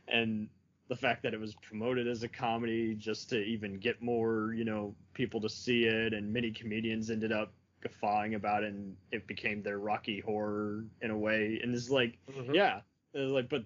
and 0.08 0.48
the 0.88 0.96
fact 0.96 1.22
that 1.22 1.34
it 1.34 1.40
was 1.40 1.54
promoted 1.54 2.06
as 2.08 2.22
a 2.22 2.28
comedy 2.28 2.94
just 2.94 3.30
to 3.30 3.42
even 3.42 3.78
get 3.78 4.02
more 4.02 4.52
you 4.54 4.64
know 4.64 4.94
people 5.14 5.40
to 5.42 5.48
see 5.48 5.84
it, 5.84 6.14
and 6.14 6.32
many 6.32 6.50
comedians 6.50 7.10
ended 7.10 7.32
up 7.32 7.52
guffawing 7.80 8.34
about 8.34 8.64
it, 8.64 8.72
and 8.72 8.96
it 9.12 9.26
became 9.26 9.62
their 9.62 9.78
Rocky 9.78 10.20
horror 10.20 10.84
in 11.02 11.10
a 11.10 11.18
way, 11.18 11.60
and 11.62 11.74
it's 11.74 11.90
like 11.90 12.18
Mhm. 12.28 12.54
yeah, 12.54 12.80
like 13.14 13.48
but 13.48 13.64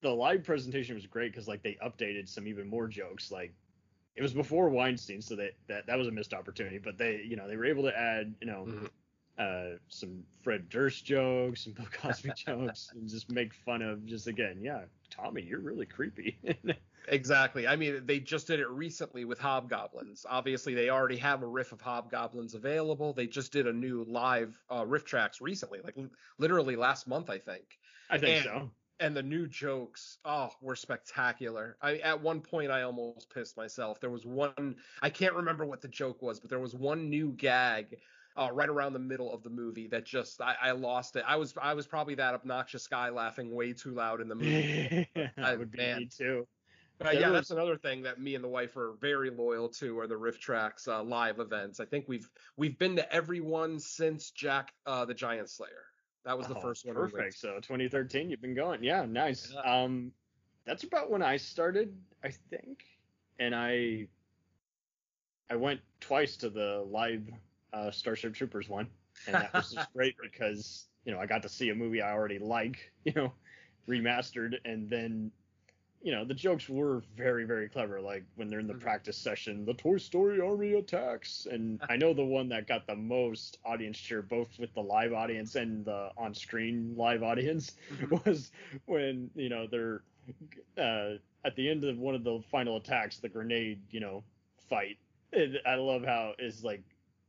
the 0.00 0.10
live 0.10 0.44
presentation 0.44 0.94
was 0.94 1.06
great 1.06 1.32
because 1.32 1.48
like 1.48 1.62
they 1.62 1.76
updated 1.82 2.28
some 2.28 2.46
even 2.46 2.68
more 2.68 2.88
jokes 2.88 3.30
like 3.30 3.52
it 4.16 4.22
was 4.22 4.34
before 4.34 4.68
Weinstein, 4.70 5.22
so 5.22 5.36
that, 5.36 5.52
that 5.68 5.86
that 5.86 5.98
was 5.98 6.08
a 6.08 6.10
missed 6.12 6.34
opportunity. 6.34 6.78
But 6.78 6.98
they, 6.98 7.22
you 7.22 7.36
know, 7.36 7.48
they 7.48 7.56
were 7.56 7.64
able 7.64 7.84
to 7.84 7.96
add, 7.98 8.34
you 8.40 8.46
know, 8.46 8.68
Mhm. 8.68 8.90
uh, 9.38 9.78
some 9.88 10.24
Fred 10.42 10.68
Durst 10.68 11.04
jokes, 11.04 11.64
some 11.64 11.72
Bill 11.72 11.86
Cosby 11.86 12.32
jokes, 12.36 12.90
and 12.94 13.08
just 13.08 13.30
make 13.30 13.54
fun 13.54 13.82
of 13.82 14.04
just 14.06 14.26
again, 14.26 14.60
yeah, 14.62 14.84
Tommy, 15.14 15.42
you're 15.42 15.60
really 15.60 15.86
creepy. 15.86 16.38
Exactly. 17.08 17.66
I 17.66 17.74
mean, 17.74 18.02
they 18.06 18.20
just 18.20 18.46
did 18.46 18.60
it 18.60 18.68
recently 18.68 19.24
with 19.24 19.40
Hobgoblins. 19.40 20.24
Obviously, 20.28 20.72
they 20.74 20.88
already 20.88 21.16
have 21.16 21.42
a 21.42 21.46
riff 21.48 21.72
of 21.72 21.80
Hobgoblins 21.80 22.54
available. 22.54 23.12
They 23.12 23.26
just 23.26 23.52
did 23.52 23.66
a 23.66 23.72
new 23.72 24.04
live 24.04 24.56
uh, 24.70 24.84
RiffTrax 24.84 25.40
recently, 25.40 25.80
like 25.82 25.98
l- 25.98 26.10
literally 26.38 26.76
last 26.76 27.08
month, 27.08 27.28
I 27.28 27.38
think. 27.38 27.64
I 28.08 28.18
think 28.18 28.36
And- 28.36 28.44
so. 28.44 28.70
And 29.00 29.16
the 29.16 29.22
new 29.22 29.48
jokes, 29.48 30.18
oh, 30.24 30.50
were 30.60 30.76
spectacular. 30.76 31.76
I 31.82 31.96
at 31.96 32.22
one 32.22 32.40
point 32.40 32.70
I 32.70 32.82
almost 32.82 33.28
pissed 33.34 33.56
myself. 33.56 33.98
There 33.98 34.10
was 34.10 34.24
one 34.24 34.76
I 35.00 35.10
can't 35.10 35.34
remember 35.34 35.64
what 35.64 35.80
the 35.80 35.88
joke 35.88 36.22
was, 36.22 36.38
but 36.38 36.50
there 36.50 36.60
was 36.60 36.72
one 36.72 37.10
new 37.10 37.32
gag 37.32 37.96
uh, 38.36 38.48
right 38.52 38.68
around 38.68 38.92
the 38.92 38.98
middle 38.98 39.32
of 39.32 39.42
the 39.42 39.50
movie 39.50 39.86
that 39.88 40.04
just 40.04 40.40
I, 40.40 40.54
I 40.62 40.70
lost 40.72 41.16
it. 41.16 41.24
I 41.26 41.36
was 41.36 41.54
I 41.60 41.74
was 41.74 41.86
probably 41.86 42.14
that 42.16 42.34
obnoxious 42.34 42.86
guy 42.86 43.08
laughing 43.10 43.54
way 43.54 43.72
too 43.72 43.90
loud 43.92 44.20
in 44.20 44.28
the 44.28 44.34
movie. 44.36 45.08
that 45.14 45.32
I- 45.36 45.56
would 45.56 45.70
be 45.70 45.78
man. 45.78 45.98
me 45.98 46.06
too. 46.06 46.46
There 46.98 47.14
yeah, 47.14 47.30
was- 47.30 47.38
that's 47.38 47.50
another 47.50 47.76
thing 47.76 48.02
that 48.02 48.20
me 48.20 48.36
and 48.36 48.44
the 48.44 48.48
wife 48.48 48.76
are 48.76 48.92
very 49.00 49.30
loyal 49.30 49.68
to 49.70 49.98
are 49.98 50.06
the 50.06 50.14
RiffTrax 50.14 50.86
uh, 50.86 51.02
live 51.02 51.40
events. 51.40 51.80
I 51.80 51.84
think 51.84 52.04
we've 52.06 52.28
we've 52.56 52.78
been 52.78 52.94
to 52.96 53.12
every 53.12 53.40
one 53.40 53.80
since 53.80 54.30
Jack 54.30 54.72
uh, 54.86 55.04
the 55.04 55.14
Giant 55.14 55.50
Slayer. 55.50 55.84
That 56.24 56.38
was 56.38 56.46
the 56.46 56.54
Oh, 56.56 56.60
first 56.60 56.86
one. 56.86 56.94
Perfect. 56.94 57.34
So 57.36 57.54
2013, 57.56 58.30
you've 58.30 58.40
been 58.40 58.54
going. 58.54 58.84
Yeah, 58.84 59.04
nice. 59.04 59.52
Yeah. 59.52 59.82
Um, 59.82 60.12
that's 60.64 60.84
about 60.84 61.10
when 61.10 61.20
I 61.22 61.36
started, 61.36 61.92
I 62.22 62.30
think, 62.50 62.84
and 63.40 63.52
I 63.56 64.06
I 65.50 65.56
went 65.56 65.80
twice 66.00 66.36
to 66.36 66.50
the 66.50 66.86
live 66.88 67.28
uh, 67.72 67.90
Starship 67.90 68.34
Troopers 68.34 68.68
one, 68.68 68.88
and 69.26 69.40
that 69.40 69.54
was 69.54 69.70
just 69.70 69.92
great 69.92 70.16
because 70.20 70.88
you 71.04 71.12
know 71.12 71.18
I 71.20 71.26
got 71.26 71.42
to 71.42 71.48
see 71.48 71.70
a 71.70 71.74
movie 71.74 72.02
I 72.02 72.12
already 72.12 72.38
like, 72.38 72.92
you 73.04 73.12
know, 73.14 73.32
remastered, 73.88 74.56
and 74.64 74.88
then 74.90 75.32
you 76.02 76.12
know 76.12 76.24
the 76.24 76.34
jokes 76.34 76.68
were 76.68 77.00
very 77.16 77.44
very 77.44 77.68
clever. 77.68 78.00
Like 78.00 78.24
when 78.36 78.48
they're 78.48 78.60
in 78.60 78.66
the 78.66 78.74
Mhm. 78.74 78.74
practice 78.74 79.16
session, 79.18 79.64
the 79.64 79.74
Toy 79.74 79.98
Story 79.98 80.40
Army 80.40 80.74
attacks, 80.74 81.46
and 81.50 81.80
I 81.88 81.96
know 81.96 82.12
the 82.14 82.24
one 82.24 82.48
that 82.48 82.66
got 82.66 82.86
the 82.86 82.96
most 82.96 83.58
audience 83.64 83.98
cheer, 83.98 84.22
both 84.22 84.58
with 84.58 84.74
the 84.74 84.82
live 84.82 85.12
audience 85.12 85.54
and 85.56 85.84
the 85.84 86.10
on-screen 86.16 86.94
live 86.96 87.22
audience, 87.22 87.76
Mhm. 87.90 88.16
was 88.26 88.52
when 88.86 89.30
you 89.34 89.48
know 89.48 89.66
they're 89.66 90.02
uh, 90.78 91.14
at 91.44 91.56
the 91.56 91.68
end 91.70 91.84
of 91.84 91.98
one 91.98 92.14
of 92.14 92.24
the 92.24 92.40
final 92.50 92.76
attacks, 92.76 93.18
the 93.18 93.28
grenade, 93.28 93.82
you 93.90 94.00
know, 94.00 94.24
fight. 94.68 94.98
And 95.32 95.58
I 95.66 95.74
love 95.76 96.04
how 96.04 96.34
it's 96.38 96.62
like 96.64 96.84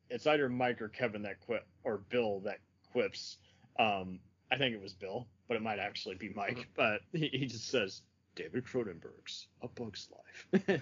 it's 0.09 0.27
either 0.27 0.49
Mike 0.49 0.81
or 0.81 0.89
Kevin 0.89 1.21
that 1.23 1.39
quip 1.41 1.65
or 1.83 1.99
Bill 2.09 2.39
that 2.41 2.59
quips. 2.91 3.37
Um, 3.79 4.19
I 4.51 4.57
think 4.57 4.75
it 4.75 4.81
was 4.81 4.93
Bill, 4.93 5.27
but 5.47 5.57
it 5.57 5.63
might 5.63 5.79
actually 5.79 6.15
be 6.15 6.29
Mike. 6.35 6.67
But 6.75 7.01
he, 7.11 7.27
he 7.27 7.45
just 7.45 7.69
says 7.69 8.01
David 8.35 8.65
Cronenberg's 8.65 9.47
A 9.61 9.67
Bug's 9.67 10.09
Life. 10.11 10.81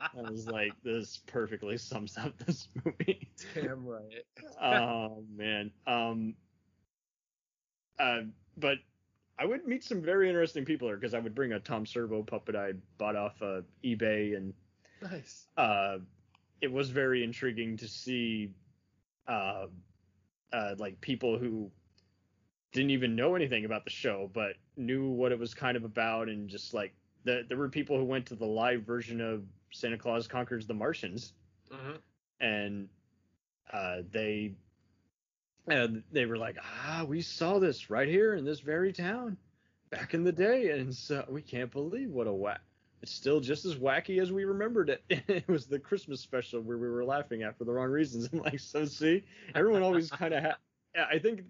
I 0.00 0.20
was 0.30 0.46
like, 0.48 0.72
this 0.82 1.20
perfectly 1.26 1.76
sums 1.78 2.16
up 2.16 2.36
this 2.38 2.68
movie. 2.84 3.28
Damn 3.54 3.86
right. 3.86 4.24
oh 4.62 5.24
man. 5.36 5.70
Um. 5.86 6.34
Uh, 7.98 8.22
but 8.56 8.78
I 9.38 9.46
would 9.46 9.66
meet 9.66 9.84
some 9.84 10.02
very 10.02 10.28
interesting 10.28 10.64
people 10.64 10.88
here 10.88 10.96
because 10.96 11.14
I 11.14 11.18
would 11.18 11.34
bring 11.34 11.52
a 11.52 11.60
Tom 11.60 11.86
Servo 11.86 12.22
puppet 12.22 12.56
I 12.56 12.72
bought 12.98 13.16
off 13.16 13.40
uh, 13.42 13.62
eBay, 13.84 14.36
and 14.36 14.52
Nice. 15.02 15.46
uh, 15.56 15.98
it 16.64 16.72
was 16.72 16.90
very 16.90 17.22
intriguing 17.22 17.76
to 17.76 17.86
see, 17.86 18.50
uh, 19.28 19.66
uh, 20.52 20.74
like 20.78 21.00
people 21.00 21.38
who 21.38 21.70
didn't 22.72 22.90
even 22.90 23.14
know 23.14 23.34
anything 23.36 23.64
about 23.66 23.84
the 23.84 23.90
show, 23.90 24.30
but 24.32 24.56
knew 24.76 25.10
what 25.10 25.30
it 25.30 25.38
was 25.38 25.54
kind 25.54 25.76
of 25.76 25.84
about, 25.84 26.28
and 26.28 26.48
just 26.48 26.74
like 26.74 26.94
the, 27.24 27.44
there 27.48 27.58
were 27.58 27.68
people 27.68 27.98
who 27.98 28.04
went 28.04 28.26
to 28.26 28.34
the 28.34 28.46
live 28.46 28.82
version 28.82 29.20
of 29.20 29.44
Santa 29.70 29.98
Claus 29.98 30.26
Conquers 30.26 30.66
the 30.66 30.74
Martians, 30.74 31.34
Mhm. 31.70 31.98
and 32.40 32.88
uh, 33.72 34.02
they 34.10 34.54
they 36.12 36.26
were 36.26 36.36
like, 36.36 36.56
ah, 36.62 37.04
we 37.08 37.22
saw 37.22 37.58
this 37.58 37.90
right 37.90 38.08
here 38.08 38.34
in 38.34 38.44
this 38.44 38.60
very 38.60 38.92
town 38.92 39.36
back 39.90 40.14
in 40.14 40.24
the 40.24 40.32
day, 40.32 40.70
and 40.70 40.94
so 40.94 41.24
we 41.28 41.42
can't 41.42 41.70
believe 41.70 42.10
what 42.10 42.26
a 42.26 42.32
whack. 42.32 42.60
It's 43.04 43.12
still 43.12 43.38
just 43.38 43.66
as 43.66 43.74
wacky 43.74 44.18
as 44.18 44.32
we 44.32 44.46
remembered 44.46 44.88
it. 44.88 45.04
it 45.28 45.46
was 45.46 45.66
the 45.66 45.78
Christmas 45.78 46.22
special 46.22 46.62
where 46.62 46.78
we 46.78 46.88
were 46.88 47.04
laughing 47.04 47.42
at 47.42 47.58
for 47.58 47.64
the 47.64 47.70
wrong 47.70 47.90
reasons. 47.90 48.30
I'm 48.32 48.38
like, 48.38 48.58
so 48.58 48.86
see, 48.86 49.22
everyone 49.54 49.82
always 49.82 50.08
kind 50.10 50.32
of 50.32 50.42
had. 50.42 50.54
I 50.96 51.18
think 51.18 51.42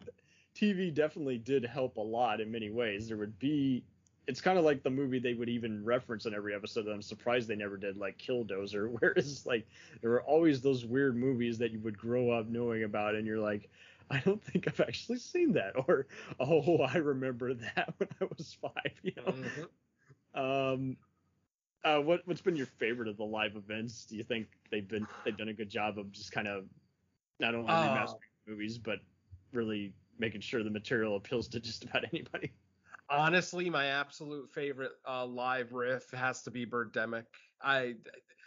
TV 0.56 0.92
definitely 0.92 1.38
did 1.38 1.64
help 1.64 1.96
a 1.96 2.00
lot 2.00 2.40
in 2.40 2.50
many 2.50 2.70
ways. 2.70 3.06
There 3.06 3.16
would 3.18 3.38
be. 3.38 3.84
It's 4.26 4.40
kind 4.40 4.58
of 4.58 4.64
like 4.64 4.82
the 4.82 4.90
movie 4.90 5.20
they 5.20 5.34
would 5.34 5.48
even 5.48 5.84
reference 5.84 6.26
in 6.26 6.34
every 6.34 6.56
episode 6.56 6.86
that 6.86 6.90
I'm 6.90 7.02
surprised 7.02 7.46
they 7.46 7.54
never 7.54 7.76
did, 7.76 7.98
like 7.98 8.18
Killdozer, 8.18 8.90
where 9.00 9.12
it's 9.12 9.46
like 9.46 9.64
there 10.00 10.10
were 10.10 10.24
always 10.24 10.60
those 10.60 10.84
weird 10.84 11.16
movies 11.16 11.56
that 11.58 11.70
you 11.70 11.78
would 11.78 11.96
grow 11.96 12.32
up 12.32 12.48
knowing 12.48 12.82
about, 12.82 13.14
and 13.14 13.28
you're 13.28 13.38
like, 13.38 13.70
I 14.10 14.18
don't 14.18 14.42
think 14.42 14.66
I've 14.66 14.80
actually 14.80 15.18
seen 15.20 15.52
that, 15.52 15.74
or 15.86 16.08
oh, 16.40 16.78
I 16.82 16.96
remember 16.96 17.54
that 17.54 17.94
when 17.98 18.08
I 18.20 18.24
was 18.36 18.56
five. 18.60 18.92
You 19.04 19.12
know. 19.18 19.34
Mhm. 19.34 19.68
Um, 20.34 20.96
uh, 21.84 22.00
what 22.00 22.26
what's 22.26 22.40
been 22.42 22.56
your 22.56 22.66
favorite 22.66 23.08
of 23.08 23.16
the 23.16 23.24
live 23.24 23.56
events? 23.56 24.06
Do 24.06 24.16
you 24.16 24.24
think 24.24 24.48
they've 24.70 24.88
been 24.88 25.08
they've 25.24 25.36
done 25.36 25.48
a 25.48 25.54
good 25.54 25.68
job 25.70 25.98
of 25.98 26.12
just 26.12 26.32
kind 26.32 26.48
of 26.48 26.68
not 27.40 27.54
only 27.54 27.74
Uh, 27.74 27.88
remastering 27.88 28.18
movies, 28.46 28.78
but 28.78 29.00
really 29.52 29.94
making 30.18 30.40
sure 30.40 30.62
the 30.62 30.70
material 30.70 31.16
appeals 31.16 31.48
to 31.48 31.60
just 31.60 31.84
about 31.84 32.04
anybody? 32.12 32.52
Honestly, 33.10 33.68
my 33.68 33.86
absolute 33.86 34.50
favorite 34.50 34.92
uh, 35.06 35.26
live 35.26 35.72
riff 35.72 36.10
has 36.12 36.42
to 36.42 36.50
be 36.50 36.66
Birdemic. 36.66 37.26
I 37.62 37.96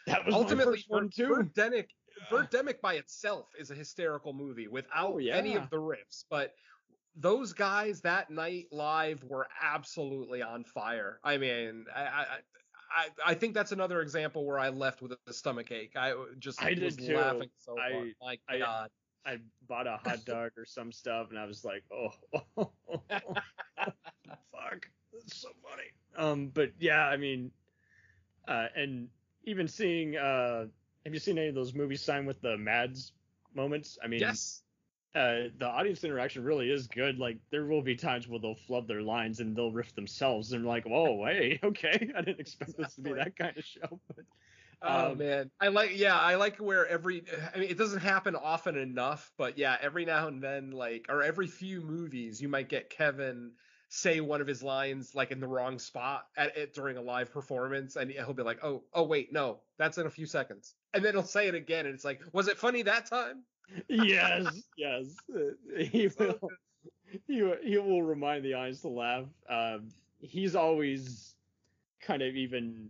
That 0.08 0.26
was 0.26 0.36
ultimately 0.36 0.84
one 0.88 1.10
too. 1.10 1.30
Birdemic, 1.30 1.90
Birdemic 2.32 2.82
by 2.82 2.96
itself 2.96 3.52
is 3.60 3.70
a 3.72 3.76
hysterical 3.76 4.34
movie 4.34 4.68
without 4.68 5.14
Oh, 5.14 5.18
any 5.32 5.56
of 5.56 5.70
the 5.70 5.78
riffs, 5.78 6.26
but 6.30 6.54
those 7.16 7.54
guys 7.54 8.02
that 8.02 8.30
night 8.30 8.68
live 8.72 9.24
were 9.24 9.48
absolutely 9.62 10.42
on 10.42 10.64
fire. 10.64 11.20
I 11.24 11.38
mean, 11.38 11.86
I 11.96 12.02
I, 12.02 12.26
I, 12.90 13.32
I 13.32 13.34
think 13.34 13.54
that's 13.54 13.72
another 13.72 14.02
example 14.02 14.46
where 14.46 14.60
I 14.60 14.70
left 14.70 15.02
with 15.02 15.14
a 15.28 15.34
stomach 15.34 15.72
ache. 15.72 15.94
I 15.96 16.14
just 16.40 16.62
I 16.62 16.76
was 16.82 16.96
too. 16.96 17.16
laughing 17.16 17.50
so 17.58 17.76
I- 17.78 17.94
hard. 17.94 18.14
My 18.22 18.38
I- 18.50 18.60
God. 18.60 18.90
I 19.26 19.40
bought 19.68 19.88
a 19.88 19.98
hot 19.98 20.20
dog 20.26 20.52
or 20.58 20.66
some 20.66 20.94
stuff, 20.94 21.32
and 21.32 21.38
I 21.38 21.46
was 21.46 21.66
like, 21.66 21.84
oh, 21.92 22.12
fuck, 22.56 22.72
that's 25.12 25.36
so 25.36 25.50
funny. 25.62 25.92
Um, 26.16 26.50
but 26.54 26.72
yeah, 26.80 27.04
I 27.04 27.18
mean, 27.18 27.52
uh, 28.48 28.68
and 28.74 29.10
even 29.44 29.68
seeing, 29.68 30.16
uh, 30.16 30.68
have 31.04 31.14
you 31.14 31.20
seen 31.20 31.38
any 31.38 31.50
of 31.50 31.56
those 31.56 31.74
movies 31.74 32.02
signed 32.02 32.26
with 32.26 32.42
the 32.42 32.58
Mads 32.58 33.12
moments? 33.54 33.98
I 34.02 34.08
mean, 34.08 34.22
yes. 34.22 34.62
Uh, 35.16 35.50
the 35.58 35.66
audience 35.68 36.04
interaction 36.04 36.44
really 36.44 36.72
is 36.72 36.88
good. 36.88 37.18
Like 37.20 37.40
there 37.52 37.66
will 37.66 37.82
be 37.82 37.96
times 37.96 38.28
where 38.28 38.40
they'll 38.40 38.56
flub 38.56 38.88
their 38.88 39.02
lines 39.02 39.40
and 39.40 39.56
they'll 39.56 39.72
riff 39.72 39.94
themselves, 39.96 40.54
and 40.54 40.66
like, 40.66 40.86
whoa, 40.86 41.26
hey, 41.26 41.60
okay, 41.64 42.12
I 42.16 42.22
didn't 42.22 42.40
expect 42.40 42.78
this 42.78 42.96
to 42.96 43.02
be 43.02 43.14
that 43.14 43.36
kind 43.36 43.58
of 43.58 43.64
show. 43.66 44.02
But 44.16 44.26
Oh 44.82 45.12
Um, 45.12 45.16
man, 45.16 45.52
I 45.60 45.70
like 45.70 45.98
yeah, 45.98 46.20
I 46.20 46.36
like 46.36 46.58
where 46.58 46.86
every 46.88 47.24
I 47.54 47.58
mean 47.60 47.70
it 47.70 47.78
doesn't 47.80 48.00
happen 48.00 48.36
often 48.36 48.78
enough, 48.78 49.34
but 49.38 49.58
yeah, 49.58 49.78
every 49.82 50.06
now 50.06 50.28
and 50.28 50.42
then 50.42 50.70
like 50.72 51.08
or 51.10 51.24
every 51.24 51.48
few 51.48 51.82
movies 51.82 52.42
you 52.42 52.48
might 52.48 52.70
get 52.70 52.90
Kevin 52.92 53.56
say 53.90 54.20
one 54.22 54.40
of 54.42 54.48
his 54.48 54.62
lines 54.62 55.16
like 55.16 55.32
in 55.32 55.40
the 55.40 55.48
wrong 55.48 55.80
spot 55.80 56.28
at 56.38 56.56
it 56.58 56.74
during 56.74 56.98
a 56.98 57.02
live 57.02 57.32
performance 57.32 57.96
and 57.96 58.12
he'll 58.12 58.34
be 58.34 58.44
like, 58.44 58.64
"Oh, 58.64 58.86
oh 58.94 59.04
wait, 59.04 59.32
no, 59.34 59.64
that's 59.78 59.98
in 59.98 60.06
a 60.06 60.10
few 60.12 60.26
seconds." 60.28 60.76
And 60.94 61.04
then 61.04 61.14
he'll 61.16 61.24
say 61.24 61.48
it 61.48 61.56
again 61.56 61.86
and 61.88 61.96
it's 61.96 62.06
like, 62.06 62.22
"Was 62.34 62.48
it 62.48 62.58
funny 62.60 62.84
that 62.84 63.08
time?" 63.08 63.46
Yes, 63.88 64.64
yes, 64.78 65.06
he 65.78 66.10
will. 66.20 66.40
He 67.28 67.42
will- 67.42 67.58
he 67.64 67.78
will 67.78 68.04
remind 68.04 68.44
the 68.44 68.54
audience 68.54 68.82
to 68.82 68.90
laugh. 68.90 69.26
Um, 69.50 69.90
he's 70.20 70.56
always 70.56 71.36
kind 72.02 72.22
of 72.22 72.36
even. 72.36 72.90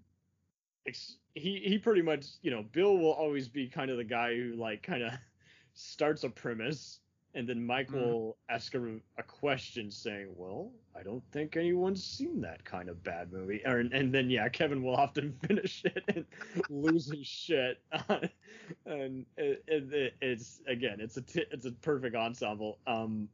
Ex- 0.88 1.18
he 1.36 1.60
he 1.60 1.78
pretty 1.78 2.02
much 2.02 2.26
you 2.42 2.50
know 2.52 2.64
Bill 2.72 2.98
will 2.98 3.12
always 3.12 3.48
be 3.48 3.68
kind 3.68 3.92
of 3.92 3.98
the 3.98 4.04
guy 4.04 4.36
who 4.36 4.56
like 4.56 4.82
kind 4.84 5.04
of 5.04 5.14
starts 5.74 6.24
a 6.24 6.30
premise 6.30 7.00
and 7.38 7.48
then 7.48 7.66
Mike 7.66 7.92
Mhm. 7.92 7.94
will 7.94 8.40
ask 8.50 8.76
a, 8.76 9.00
a 9.18 9.24
question 9.24 9.92
saying, 9.92 10.36
"Well, 10.36 10.74
I 10.96 11.04
don't 11.04 11.24
think 11.32 11.56
anyone's 11.56 12.04
seen 12.04 12.42
that 12.42 12.66
kind 12.66 12.90
of 12.90 13.04
bad 13.04 13.32
movie." 13.32 13.62
Or, 13.66 13.80
and 13.80 14.14
then 14.14 14.30
yeah, 14.30 14.50
Kevin 14.50 14.84
will 14.84 14.96
often 14.96 15.34
finish 15.48 15.86
it 15.86 16.04
and 16.10 16.26
lose 16.70 17.12
his 17.12 17.28
shit. 17.28 17.84
and 18.86 19.26
it, 19.38 19.64
it, 19.68 19.94
it- 19.94 20.18
it's 20.22 20.62
again, 20.68 21.00
it's 21.00 21.18
a 21.18 21.22
t- 21.22 21.46
it's 21.52 21.66
a 21.66 21.72
perfect 21.72 22.16
ensemble. 22.16 22.82
Um, 22.88 23.30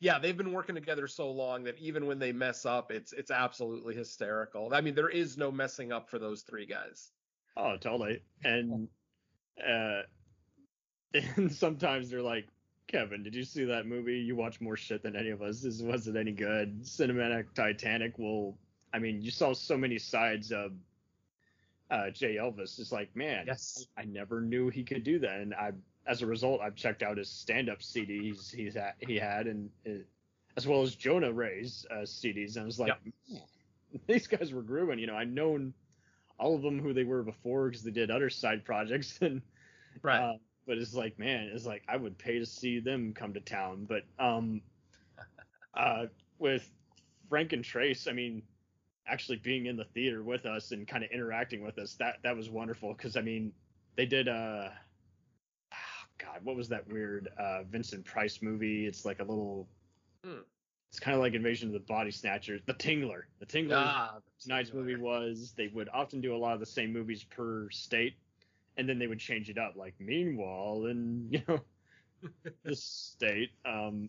Yeah, 0.00 0.18
they've 0.18 0.36
been 0.36 0.52
working 0.52 0.74
together 0.74 1.06
so 1.08 1.30
long 1.30 1.64
that 1.64 1.78
even 1.78 2.06
when 2.06 2.18
they 2.18 2.32
mess 2.32 2.64
up, 2.66 2.90
it's 2.92 3.12
it's 3.12 3.30
absolutely 3.30 3.94
hysterical. 3.94 4.72
I 4.74 4.80
mean, 4.82 4.94
there 4.94 5.10
is 5.10 5.36
no 5.38 5.50
messing 5.52 5.92
up 5.92 6.08
for 6.10 6.18
those 6.18 6.42
three 6.42 6.66
guys. 6.66 7.12
Oh, 7.56 7.76
totally. 7.76 8.22
And 8.44 8.88
uh, 9.66 10.02
and 11.36 11.52
sometimes 11.52 12.10
they're 12.10 12.22
like, 12.22 12.48
Kevin, 12.90 13.22
did 13.22 13.34
you 13.34 13.44
see 13.44 13.64
that 13.64 13.86
movie? 13.86 14.18
You 14.18 14.34
watch 14.34 14.60
more 14.60 14.76
shit 14.76 15.02
than 15.02 15.14
any 15.14 15.30
of 15.30 15.42
us. 15.42 15.62
Is 15.64 15.82
was 15.82 16.08
it 16.08 16.16
any 16.16 16.32
good? 16.32 16.82
Cinematic 16.82 17.54
Titanic 17.54 18.18
will. 18.18 18.56
I 18.92 18.98
mean, 18.98 19.22
you 19.22 19.30
saw 19.30 19.52
so 19.52 19.76
many 19.76 19.98
sides 19.98 20.50
of 20.50 20.72
uh, 21.90 22.10
Jay 22.10 22.36
Elvis. 22.36 22.78
It's 22.80 22.90
like, 22.90 23.14
man, 23.14 23.44
Yes. 23.46 23.86
I 23.96 24.04
never 24.04 24.40
knew 24.40 24.68
he 24.68 24.82
could 24.82 25.04
do 25.04 25.20
that, 25.20 25.38
and 25.38 25.54
I, 25.54 25.72
as 26.06 26.22
a 26.22 26.26
result, 26.26 26.60
I've 26.60 26.74
checked 26.74 27.02
out 27.02 27.16
his 27.18 27.28
stand-up 27.28 27.78
CDs 27.78 28.52
he's 28.52 28.76
at, 28.76 28.96
he 28.98 29.16
had, 29.16 29.46
and 29.46 29.70
uh, 29.86 30.02
as 30.56 30.66
well 30.66 30.82
as 30.82 30.96
Jonah 30.96 31.32
Ray's 31.32 31.86
uh, 31.90 32.02
CDs. 32.02 32.56
And 32.56 32.64
I 32.64 32.66
was 32.66 32.80
like, 32.80 32.92
man, 33.04 33.42
these 34.08 34.26
guys 34.26 34.52
were 34.52 34.62
grooving. 34.62 34.98
You 34.98 35.06
know, 35.06 35.16
I'd 35.16 35.32
known 35.32 35.74
all 36.38 36.56
of 36.56 36.62
them 36.62 36.80
who 36.80 36.92
they 36.92 37.04
were 37.04 37.22
before 37.22 37.68
because 37.68 37.84
they 37.84 37.92
did 37.92 38.10
other 38.10 38.30
side 38.30 38.64
projects, 38.64 39.18
and 39.20 39.42
uh, 40.22 40.32
but 40.66 40.78
it's 40.78 40.94
like, 40.94 41.18
man, 41.18 41.50
it's 41.52 41.66
like 41.66 41.82
I 41.88 41.96
would 41.96 42.18
pay 42.18 42.38
to 42.38 42.46
see 42.46 42.80
them 42.80 43.12
come 43.14 43.34
to 43.34 43.40
town. 43.40 43.86
But 43.88 44.04
um, 44.18 44.60
uh, 45.74 46.06
with 46.38 46.68
Frank 47.28 47.52
and 47.52 47.64
Trace, 47.64 48.06
I 48.06 48.12
mean, 48.12 48.42
actually 49.06 49.38
being 49.38 49.66
in 49.66 49.76
the 49.76 49.84
theater 49.84 50.22
with 50.22 50.46
us 50.46 50.72
and 50.72 50.86
kind 50.86 51.04
of 51.04 51.10
interacting 51.10 51.62
with 51.64 51.78
us, 51.78 51.94
that 51.94 52.18
that 52.22 52.36
was 52.36 52.50
wonderful 52.50 52.92
because 52.92 53.16
I 53.16 53.22
mean, 53.22 53.52
they 53.96 54.06
did 54.06 54.28
uh, 54.28 54.68
oh, 55.72 56.06
God, 56.18 56.40
what 56.44 56.56
was 56.56 56.68
that 56.68 56.86
weird 56.88 57.28
uh 57.38 57.62
Vincent 57.64 58.04
Price 58.04 58.40
movie? 58.42 58.86
It's 58.86 59.04
like 59.04 59.20
a 59.20 59.24
little. 59.24 59.68
Hmm. 60.24 60.40
It's 60.90 60.98
kind 60.98 61.14
of 61.14 61.20
like 61.20 61.34
Invasion 61.34 61.68
of 61.68 61.72
the 61.72 61.78
Body 61.78 62.10
Snatchers, 62.10 62.62
The 62.66 62.74
Tingler. 62.74 63.22
The 63.38 63.46
Tingler 63.46 63.76
Ah, 63.76 64.18
tonight's 64.42 64.74
movie 64.74 64.96
was 64.96 65.54
they 65.56 65.68
would 65.68 65.88
often 65.94 66.20
do 66.20 66.34
a 66.34 66.36
lot 66.36 66.54
of 66.54 66.58
the 66.58 66.66
same 66.66 66.92
movies 66.92 67.22
per 67.22 67.70
state 67.70 68.14
and 68.76 68.88
then 68.88 68.98
they 68.98 69.06
would 69.06 69.20
change 69.20 69.50
it 69.50 69.58
up 69.58 69.74
like 69.76 69.94
meanwhile 69.98 70.86
in 70.86 71.26
you 71.30 71.42
know 71.48 71.60
this 72.64 72.82
state 72.82 73.50
um 73.64 74.08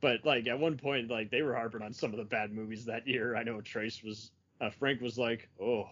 but 0.00 0.24
like 0.24 0.46
at 0.46 0.58
one 0.58 0.76
point 0.76 1.10
like 1.10 1.30
they 1.30 1.42
were 1.42 1.54
harping 1.54 1.82
on 1.82 1.92
some 1.92 2.10
of 2.12 2.16
the 2.16 2.24
bad 2.24 2.52
movies 2.52 2.84
that 2.84 3.06
year 3.06 3.36
i 3.36 3.42
know 3.42 3.60
trace 3.60 4.02
was 4.02 4.30
uh, 4.60 4.70
Frank 4.70 5.00
was 5.00 5.18
like, 5.18 5.48
"Oh, 5.60 5.88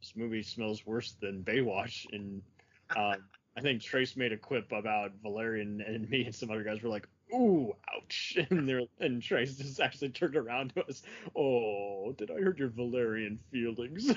this 0.00 0.14
movie 0.16 0.42
smells 0.42 0.86
worse 0.86 1.12
than 1.20 1.42
Baywatch," 1.42 2.06
and 2.12 2.42
um, 2.96 3.24
I 3.56 3.60
think 3.60 3.82
Trace 3.82 4.16
made 4.16 4.32
a 4.32 4.36
quip 4.36 4.72
about 4.72 5.12
Valerian 5.22 5.80
and 5.80 6.08
me 6.08 6.24
and 6.24 6.34
some 6.34 6.50
other 6.50 6.64
guys 6.64 6.82
were 6.82 6.90
like, 6.90 7.08
"Ooh, 7.32 7.74
ouch!" 7.94 8.36
And 8.50 8.68
they're 8.68 8.82
and 9.00 9.22
Trace 9.22 9.56
just 9.56 9.80
actually 9.80 10.10
turned 10.10 10.36
around 10.36 10.74
to 10.74 10.84
us. 10.86 11.02
Oh, 11.36 12.12
did 12.12 12.30
I 12.30 12.40
hurt 12.40 12.58
your 12.58 12.68
Valerian 12.68 13.38
feelings? 13.50 14.12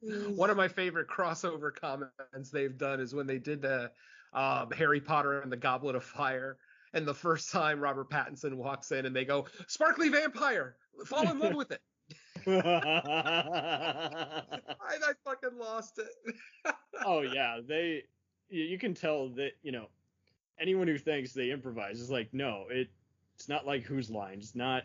One 0.00 0.50
of 0.50 0.56
my 0.56 0.68
favorite 0.68 1.08
crossover 1.08 1.74
comments 1.74 2.50
they've 2.52 2.76
done 2.76 3.00
is 3.00 3.14
when 3.14 3.26
they 3.26 3.38
did 3.38 3.62
the 3.62 3.90
um, 4.32 4.70
Harry 4.70 5.00
Potter 5.00 5.40
and 5.40 5.50
the 5.50 5.56
Goblet 5.56 5.96
of 5.96 6.04
Fire. 6.04 6.58
And 6.92 7.06
the 7.06 7.14
first 7.14 7.50
time 7.50 7.80
Robert 7.80 8.10
Pattinson 8.10 8.54
walks 8.54 8.92
in 8.92 9.06
and 9.06 9.14
they 9.14 9.24
go, 9.24 9.46
Sparkly 9.66 10.08
Vampire, 10.08 10.76
fall 11.04 11.28
in 11.28 11.38
love 11.38 11.54
with 11.54 11.72
it. 11.72 11.80
I, 12.46 14.42
I 14.80 15.12
fucking 15.24 15.58
lost 15.58 15.98
it. 15.98 16.74
oh 17.04 17.22
yeah, 17.22 17.58
they 17.66 18.04
you, 18.48 18.62
you 18.62 18.78
can 18.78 18.94
tell 18.94 19.30
that 19.30 19.52
you 19.62 19.72
know 19.72 19.88
anyone 20.60 20.86
who 20.86 20.96
thinks 20.96 21.32
they 21.32 21.50
improvise 21.50 22.00
is 22.00 22.08
like 22.08 22.32
no, 22.32 22.66
it 22.70 22.88
it's 23.34 23.48
not 23.48 23.66
like 23.66 23.82
whose 23.82 24.10
lines, 24.10 24.44
it's 24.44 24.54
not 24.54 24.84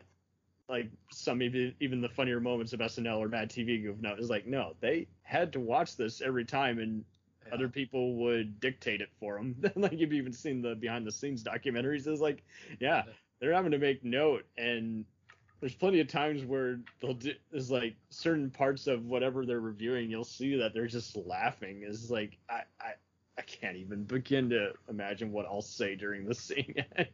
like 0.72 0.90
some 1.12 1.42
even 1.42 1.76
even 1.82 2.02
the 2.02 2.10
funnier 2.10 2.40
moments 2.40 2.74
of 2.74 2.80
SNL 2.80 3.20
or 3.20 3.28
Mad 3.28 3.50
TV 3.50 3.84
goofing 3.84 4.06
out. 4.08 4.18
It's 4.18 4.30
like 4.30 4.48
no, 4.48 4.74
they 4.80 5.08
had 5.22 5.52
to 5.54 5.60
watch 5.60 5.98
this 5.98 6.22
every 6.22 6.46
time 6.46 6.80
and 6.80 7.04
other 7.52 7.68
people 7.68 8.16
would 8.16 8.60
dictate 8.62 9.02
it 9.02 9.10
for 9.20 9.36
them. 9.38 9.56
like 9.76 10.00
you've 10.00 10.14
even 10.14 10.34
seen 10.34 10.62
the 10.62 10.76
behind 10.76 11.06
the 11.06 11.12
scenes 11.12 11.44
documentaries. 11.44 12.08
It's 12.08 12.22
like 12.22 12.44
yeah, 12.80 13.04
they're 13.40 13.54
having 13.54 13.72
to 13.72 13.78
make 13.78 14.04
note 14.04 14.46
and 14.58 15.06
there's 15.60 15.76
plenty 15.76 16.00
of 16.00 16.08
times 16.08 16.44
where 16.44 16.80
they'll 17.02 17.14
do 17.14 17.34
there's 17.52 17.70
like 17.70 17.96
certain 18.10 18.50
parts 18.50 18.88
of 18.88 19.06
whatever 19.06 19.46
they're 19.46 19.60
reviewing 19.60 20.10
you'll 20.10 20.24
see 20.24 20.58
that 20.58 20.74
they're 20.74 20.88
just 20.88 21.16
laughing 21.16 21.84
it's 21.86 22.10
like 22.10 22.38
i 22.50 22.62
i, 22.82 22.94
I 23.38 23.42
can't 23.44 23.78
even 23.78 24.04
begin 24.04 24.50
to 24.50 24.74
imagine 24.90 25.32
what 25.32 25.46
i'll 25.46 25.62
say 25.62 25.96
during 25.96 26.26
the 26.26 26.34
scene 26.34 26.84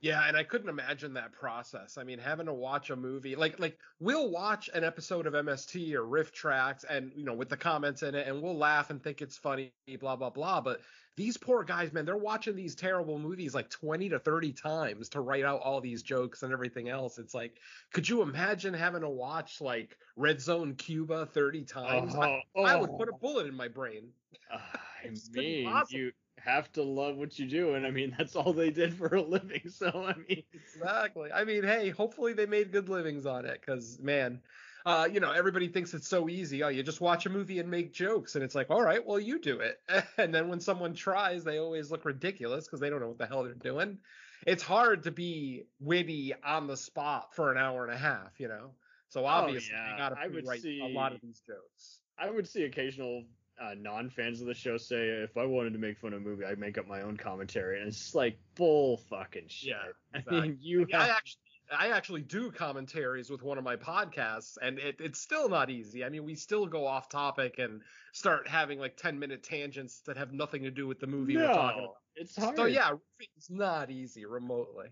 Yeah, 0.00 0.28
and 0.28 0.36
I 0.36 0.44
couldn't 0.44 0.68
imagine 0.68 1.14
that 1.14 1.32
process. 1.32 1.98
I 1.98 2.04
mean, 2.04 2.20
having 2.20 2.46
to 2.46 2.54
watch 2.54 2.90
a 2.90 2.96
movie 2.96 3.34
like 3.34 3.58
like 3.58 3.78
we'll 3.98 4.30
watch 4.30 4.70
an 4.72 4.84
episode 4.84 5.26
of 5.26 5.32
MST 5.32 5.92
or 5.94 6.02
RiffTrax 6.02 6.84
and 6.88 7.12
you 7.16 7.24
know 7.24 7.34
with 7.34 7.48
the 7.48 7.56
comments 7.56 8.02
in 8.02 8.14
it 8.14 8.28
and 8.28 8.40
we'll 8.40 8.56
laugh 8.56 8.90
and 8.90 9.02
think 9.02 9.22
it's 9.22 9.36
funny, 9.36 9.72
blah 10.00 10.14
blah 10.14 10.30
blah. 10.30 10.60
But 10.60 10.80
these 11.16 11.36
poor 11.36 11.64
guys, 11.64 11.92
man, 11.92 12.04
they're 12.04 12.16
watching 12.16 12.54
these 12.54 12.76
terrible 12.76 13.18
movies 13.18 13.52
like 13.52 13.68
20 13.70 14.08
to 14.10 14.20
30 14.20 14.52
times 14.52 15.08
to 15.08 15.20
write 15.20 15.44
out 15.44 15.60
all 15.62 15.80
these 15.80 16.04
jokes 16.04 16.44
and 16.44 16.52
everything 16.52 16.88
else. 16.88 17.18
It's 17.18 17.34
like, 17.34 17.58
could 17.92 18.08
you 18.08 18.22
imagine 18.22 18.72
having 18.72 19.00
to 19.00 19.08
watch 19.08 19.60
like 19.60 19.98
Red 20.14 20.40
Zone 20.40 20.76
Cuba 20.76 21.26
30 21.26 21.64
times? 21.64 22.14
I, 22.14 22.40
I 22.56 22.76
would 22.76 22.96
put 22.96 23.08
a 23.08 23.12
bullet 23.12 23.48
in 23.48 23.54
my 23.54 23.66
brain. 23.66 24.10
Uh, 24.52 24.58
I 25.04 25.10
mean 25.32 25.82
you 25.88 26.12
have 26.44 26.70
to 26.72 26.82
love 26.82 27.16
what 27.16 27.38
you 27.38 27.46
do 27.46 27.74
and 27.74 27.86
i 27.86 27.90
mean 27.90 28.14
that's 28.18 28.36
all 28.36 28.52
they 28.52 28.70
did 28.70 28.94
for 28.94 29.14
a 29.14 29.22
living 29.22 29.62
so 29.68 29.88
i 30.06 30.14
mean 30.28 30.42
Exactly. 30.74 31.30
I 31.32 31.44
mean, 31.44 31.62
hey, 31.62 31.90
hopefully 31.90 32.32
they 32.32 32.46
made 32.46 32.72
good 32.72 32.88
livings 32.88 33.26
on 33.26 33.44
it 33.44 33.60
because, 33.60 33.98
man, 34.00 34.40
uh, 34.86 35.08
you 35.10 35.20
know, 35.20 35.32
everybody 35.32 35.68
thinks 35.68 35.92
it's 35.94 36.08
so 36.08 36.28
easy. 36.28 36.62
Oh, 36.62 36.68
you 36.68 36.82
just 36.82 37.00
watch 37.00 37.26
a 37.26 37.30
movie 37.30 37.58
and 37.58 37.70
make 37.70 37.92
jokes. 37.92 38.34
And 38.34 38.44
it's 38.44 38.54
like, 38.54 38.70
all 38.70 38.82
right, 38.82 39.04
well, 39.04 39.20
you 39.20 39.40
do 39.40 39.60
it. 39.60 39.80
And 40.18 40.34
then 40.34 40.48
when 40.48 40.60
someone 40.60 40.94
tries, 40.94 41.44
they 41.44 41.58
always 41.58 41.90
look 41.90 42.04
ridiculous 42.04 42.66
because 42.66 42.80
they 42.80 42.90
don't 42.90 43.00
know 43.00 43.08
what 43.08 43.18
the 43.18 43.26
hell 43.26 43.44
they're 43.44 43.54
doing. 43.54 43.98
It's 44.46 44.62
hard 44.62 45.02
to 45.04 45.10
be 45.10 45.64
witty 45.80 46.34
on 46.44 46.66
the 46.66 46.76
spot 46.76 47.34
for 47.34 47.50
an 47.50 47.58
hour 47.58 47.84
and 47.84 47.92
a 47.92 47.98
half, 47.98 48.38
you 48.38 48.48
know? 48.48 48.70
So 49.08 49.26
obviously, 49.26 49.74
yeah. 49.74 49.92
they 49.92 49.98
got 49.98 50.18
I 50.18 50.28
would 50.28 50.46
write 50.46 50.64
a 50.64 50.88
lot 50.88 51.12
of 51.12 51.20
these 51.20 51.40
jokes. 51.46 52.00
I 52.18 52.30
would 52.30 52.46
see 52.46 52.64
occasional 52.64 53.24
uh, 53.60 53.74
non-fans 53.76 54.40
of 54.40 54.46
the 54.46 54.54
show 54.54 54.76
say 54.76 55.08
if 55.08 55.36
I 55.36 55.44
wanted 55.44 55.72
to 55.72 55.78
make 55.78 55.98
fun 55.98 56.12
of 56.12 56.20
a 56.20 56.24
movie, 56.24 56.44
I'd 56.44 56.58
make 56.58 56.78
up 56.78 56.86
my 56.86 57.02
own 57.02 57.16
commentary, 57.16 57.78
and 57.78 57.88
it's 57.88 57.98
just 57.98 58.14
like 58.14 58.38
bull 58.54 58.98
fucking 59.10 59.48
shit. 59.48 59.74
Yeah, 60.14 60.20
I 60.28 60.40
mean, 60.40 60.58
you 60.60 60.86
I 60.94 60.96
have 60.98 61.10
actually 61.10 61.40
I 61.70 61.88
actually 61.88 62.22
do 62.22 62.50
commentaries 62.50 63.28
with 63.30 63.42
one 63.42 63.58
of 63.58 63.64
my 63.64 63.76
podcasts 63.76 64.56
and 64.62 64.78
it, 64.78 64.96
it's 65.00 65.20
still 65.20 65.48
not 65.50 65.68
easy. 65.68 66.02
I 66.04 66.08
mean, 66.08 66.24
we 66.24 66.34
still 66.34 66.66
go 66.66 66.86
off 66.86 67.08
topic 67.10 67.58
and 67.58 67.82
start 68.12 68.48
having 68.48 68.78
like 68.78 68.96
10 68.96 69.18
minute 69.18 69.42
tangents 69.42 70.00
that 70.06 70.16
have 70.16 70.32
nothing 70.32 70.62
to 70.62 70.70
do 70.70 70.86
with 70.86 70.98
the 70.98 71.06
movie 71.06 71.36
we're 71.36 71.46
talking 71.46 71.82
no, 71.82 71.84
about. 71.84 71.96
it's 72.16 72.36
hard. 72.36 72.56
So 72.56 72.64
yeah, 72.64 72.92
it's 73.36 73.50
not 73.50 73.90
easy 73.90 74.24
remotely. 74.24 74.86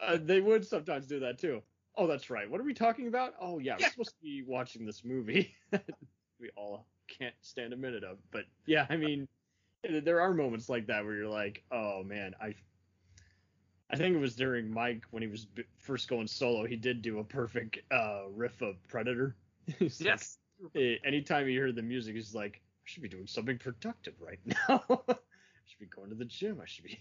uh, 0.00 0.18
they 0.20 0.40
would 0.40 0.66
sometimes 0.66 1.06
do 1.06 1.20
that 1.20 1.38
too. 1.38 1.62
Oh, 1.96 2.06
that's 2.08 2.28
right. 2.28 2.50
What 2.50 2.60
are 2.60 2.64
we 2.64 2.74
talking 2.74 3.06
about? 3.06 3.34
Oh 3.40 3.58
yeah, 3.60 3.76
Yeah. 3.78 3.86
we're 3.86 3.90
supposed 3.90 4.10
to 4.16 4.22
be 4.22 4.42
watching 4.46 4.84
this 4.84 5.04
movie. 5.04 5.54
we 6.40 6.50
all 6.56 6.88
can't 7.08 7.34
stand 7.40 7.72
a 7.72 7.76
minute 7.76 8.04
of. 8.04 8.18
But 8.30 8.44
yeah, 8.66 8.86
I 8.90 8.96
mean, 8.96 9.28
there 9.82 10.20
are 10.20 10.34
moments 10.34 10.68
like 10.68 10.86
that 10.88 11.04
where 11.04 11.14
you're 11.14 11.28
like, 11.28 11.62
oh 11.70 12.02
man, 12.04 12.34
I. 12.40 12.54
I 13.88 13.96
think 13.96 14.16
it 14.16 14.18
was 14.18 14.34
during 14.34 14.68
Mike 14.68 15.04
when 15.12 15.22
he 15.22 15.28
was 15.28 15.44
b- 15.44 15.62
first 15.78 16.08
going 16.08 16.26
solo. 16.26 16.66
He 16.66 16.74
did 16.74 17.02
do 17.02 17.20
a 17.20 17.24
perfect 17.24 17.78
uh, 17.92 18.22
riff 18.34 18.60
of 18.60 18.76
Predator. 18.88 19.36
Like, 20.64 20.74
eh, 20.74 20.96
anytime 21.04 21.46
you 21.46 21.52
hear 21.52 21.70
the 21.70 21.82
music, 21.82 22.16
he's 22.16 22.34
like, 22.34 22.54
I 22.56 22.82
should 22.84 23.02
be 23.02 23.08
doing 23.08 23.26
something 23.26 23.58
productive 23.58 24.14
right 24.20 24.40
now. 24.44 24.82
I 25.08 25.14
should 25.66 25.78
be 25.78 25.86
going 25.86 26.08
to 26.08 26.14
the 26.16 26.24
gym. 26.24 26.60
I 26.60 26.66
should 26.66 26.84
be 26.84 26.98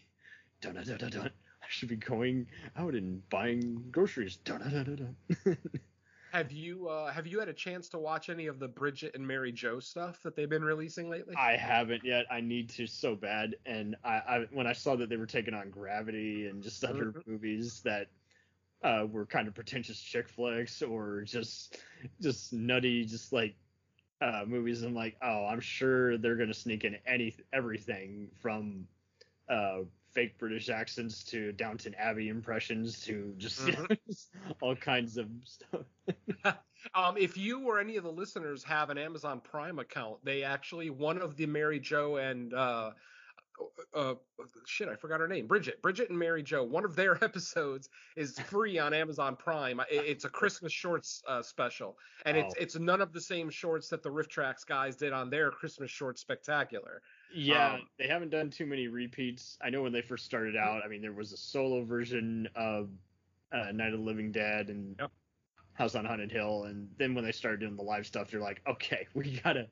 dun 0.61 0.75
dun 0.75 0.85
dun 0.85 0.97
dun 0.97 1.09
dun. 1.09 1.25
I 1.27 1.65
should 1.69 1.89
be 1.89 1.95
going 1.95 2.47
out 2.77 2.93
and 2.93 3.27
buying 3.29 3.83
groceries. 3.91 4.37
Dun 4.37 4.59
dun 4.59 4.71
dun 4.83 5.15
dun. 5.45 5.57
Have 6.35 6.51
you 6.51 6.89
uh 6.89 7.13
have 7.13 7.25
you 7.27 7.39
had 7.39 7.47
a 7.47 7.53
chance 7.53 7.87
to 7.87 7.97
watch 7.97 8.27
any 8.29 8.47
of 8.47 8.59
the 8.59 8.67
Bridget 8.67 9.15
and 9.15 9.25
Mary 9.25 9.53
Jo 9.53 9.79
stuff 9.79 10.21
that 10.23 10.35
they've 10.35 10.49
been 10.49 10.65
releasing 10.65 11.07
lately? 11.09 11.39
I 11.39 11.57
haven't 11.57 12.03
yet. 12.05 12.25
I 12.31 12.41
need 12.41 12.69
to 12.71 12.87
so 12.87 13.15
bad. 13.15 13.57
And 13.65 13.95
I, 14.03 14.13
I 14.19 14.39
when 14.51 14.67
I 14.67 14.73
saw 14.73 14.95
that 14.97 15.09
they 15.09 15.17
were 15.17 15.25
taking 15.25 15.53
on 15.53 15.69
Gravity 15.69 16.47
and 16.47 16.63
just 16.63 16.83
other 16.83 17.13
Mhm. 17.13 17.23
movies 17.25 17.81
that 17.83 18.07
uh, 18.83 19.07
were 19.09 19.25
kind 19.25 19.47
of 19.47 19.55
pretentious 19.55 20.01
chick 20.01 20.29
flicks 20.29 20.81
or 20.81 21.23
just 21.23 21.83
just 22.21 22.53
nutty, 22.53 23.05
just 23.05 23.33
like 23.33 23.57
uh, 24.21 24.45
movies, 24.47 24.83
I'm 24.83 24.95
like, 24.95 25.17
oh, 25.21 25.45
I'm 25.45 25.61
sure 25.61 26.17
they're 26.17 26.37
gonna 26.37 26.53
sneak 26.53 26.85
in 26.85 26.95
any 27.07 27.35
everything 27.53 28.31
from 28.41 28.87
uh, 29.49 29.81
fake 30.15 30.37
British 30.39 30.69
accents 30.69 31.23
to 31.25 31.51
Downton 31.51 31.93
Abbey 31.95 32.29
impressions 32.29 33.01
to 33.01 33.33
just 33.37 33.59
Mhm. 33.59 33.97
all 34.61 34.75
kinds 34.75 35.17
of 35.17 35.29
stuff. 35.43 35.85
Um, 36.93 37.17
if 37.17 37.35
you 37.35 37.61
or 37.61 37.79
any 37.79 37.97
of 37.97 38.03
the 38.03 38.11
listeners 38.11 38.63
have 38.63 38.91
an 38.91 38.97
Amazon 38.99 39.41
Prime 39.41 39.79
account, 39.79 40.23
they 40.23 40.43
actually 40.43 40.91
one 40.91 41.19
of 41.19 41.35
the 41.35 41.47
Mary 41.47 41.79
Jo 41.79 42.17
and 42.17 42.53
uh, 42.53 42.91
uh, 43.95 44.13
shit, 44.65 44.87
I 44.87 44.95
forgot 44.95 45.19
her 45.19 45.27
name, 45.27 45.47
Bridget, 45.47 45.81
Bridget 45.81 46.09
and 46.09 46.19
Mary 46.19 46.43
Jo. 46.43 46.63
One 46.63 46.85
of 46.85 46.95
their 46.95 47.17
episodes 47.23 47.89
is 48.15 48.39
free 48.39 48.77
on 48.77 48.93
Amazon 48.93 49.35
Prime. 49.35 49.81
It's 49.89 50.25
a 50.25 50.29
Christmas 50.29 50.71
shorts 50.71 51.23
uh, 51.27 51.41
special, 51.41 51.97
and 52.25 52.37
it's 52.37 52.53
it's 52.59 52.75
none 52.77 53.01
of 53.01 53.13
the 53.13 53.21
same 53.21 53.49
shorts 53.49 53.89
that 53.89 54.03
the 54.03 54.09
RiffTrax 54.09 54.65
guys 54.67 54.95
did 54.95 55.11
on 55.11 55.29
their 55.31 55.49
Christmas 55.51 55.89
shorts 55.89 56.21
spectacular. 56.21 57.01
Yeah, 57.35 57.73
Um, 57.75 57.87
they 57.97 58.07
haven't 58.07 58.29
done 58.29 58.49
too 58.49 58.65
many 58.65 58.87
repeats. 58.87 59.57
I 59.61 59.69
know 59.69 59.83
when 59.83 59.91
they 59.91 60.01
first 60.01 60.25
started 60.25 60.55
out, 60.55 60.83
I 60.83 60.87
mean, 60.87 61.01
there 61.01 61.13
was 61.13 61.33
a 61.33 61.37
solo 61.37 61.83
version 61.83 62.47
of 62.55 62.89
uh, 63.51 63.71
Night 63.71 63.93
of 63.93 63.99
the 63.99 64.05
Living 64.05 64.31
Dead 64.31 64.69
and 64.69 64.95
Yep. 64.99 65.11
House 65.73 65.95
on 65.95 66.05
Haunted 66.05 66.31
Hill, 66.31 66.63
and 66.65 66.89
then 66.97 67.13
when 67.15 67.25
they 67.25 67.33
started 67.33 67.59
doing 67.59 67.75
the 67.75 67.83
live 67.83 68.07
stuff, 68.07 68.31
they're 68.31 68.39
like, 68.39 68.61
okay, 68.65 69.07
we 69.13 69.39
gotta, 69.41 69.69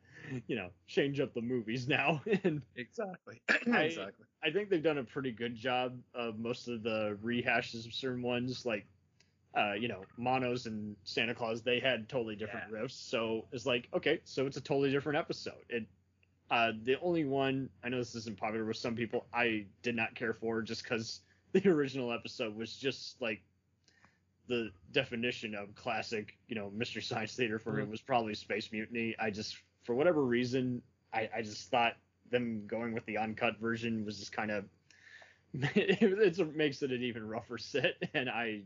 you 0.48 0.56
know, 0.56 0.72
change 0.88 1.20
up 1.20 1.34
the 1.34 1.42
movies 1.42 1.88
now. 1.88 2.22
and 2.44 2.62
Exactly. 2.76 3.42
I- 3.50 3.84
exactly. 3.84 4.26
I 4.44 4.52
think 4.52 4.70
they've 4.70 4.84
done 4.84 4.98
a 4.98 5.04
pretty 5.06 5.32
good 5.32 5.56
job 5.56 6.04
of 6.14 6.38
most 6.38 6.68
of 6.68 6.84
the 6.84 7.18
rehashes 7.24 7.86
of 7.86 7.94
certain 7.94 8.22
ones, 8.22 8.66
like, 8.66 8.86
uh, 9.56 9.74
you 9.74 9.88
know, 9.88 10.04
Manos 10.18 10.66
and 10.66 10.98
Santa 11.04 11.34
Claus. 11.34 11.64
They 11.64 11.80
had 11.80 12.10
totally 12.10 12.36
different 12.36 12.70
riffs, 12.70 12.92
so 12.92 13.48
it's 13.54 13.66
like, 13.66 13.88
okay, 13.94 14.20
so 14.26 14.46
it's 14.46 14.58
a 14.58 14.62
totally 14.62 14.92
different 14.92 15.18
episode. 15.18 15.64
It, 15.70 15.88
uh, 16.50 16.72
the 16.84 17.00
only 17.00 17.26
one 17.26 17.70
I 17.84 17.90
know 17.90 17.98
this 17.98 18.16
isn't 18.16 18.38
popular 18.38 18.66
with 18.66 18.78
some 18.78 18.96
people, 18.96 19.26
I 19.34 19.66
did 19.82 19.96
not 19.96 20.16
care 20.16 20.34
for 20.34 20.62
just 20.62 20.84
because 20.84 21.22
the 21.54 21.68
original 21.70 22.12
episode 22.12 22.56
was 22.56 22.76
just 22.76 23.22
like 23.22 23.42
the 24.48 24.72
definition 24.92 25.56
of 25.56 25.74
classic, 25.76 26.38
you 26.48 26.56
know, 26.56 26.70
Mystery 26.72 27.02
Science 27.02 27.36
Theater 27.36 27.60
for 27.60 27.74
me 27.74 27.84
Mhm. 27.84 27.90
was 27.90 28.02
probably 28.02 28.34
Space 28.36 28.72
Mutiny. 28.72 29.16
I 29.20 29.32
just, 29.32 29.58
for 29.84 29.96
whatever 29.96 30.24
reason, 30.24 30.82
I, 31.14 31.30
I 31.36 31.42
just 31.42 31.70
thought 31.70 31.94
them 32.30 32.66
going 32.68 32.94
with 32.94 33.06
the 33.06 33.18
uncut 33.18 33.58
version 33.60 34.06
was 34.06 34.20
just 34.20 34.32
kind 34.32 34.52
of 34.52 34.66
it, 35.54 36.02
it's 36.02 36.40
a, 36.40 36.46
makes 36.46 36.82
it 36.82 36.92
an 36.92 37.04
even 37.04 37.28
rougher 37.28 37.58
sit, 37.60 38.02
and 38.14 38.30
I, 38.30 38.64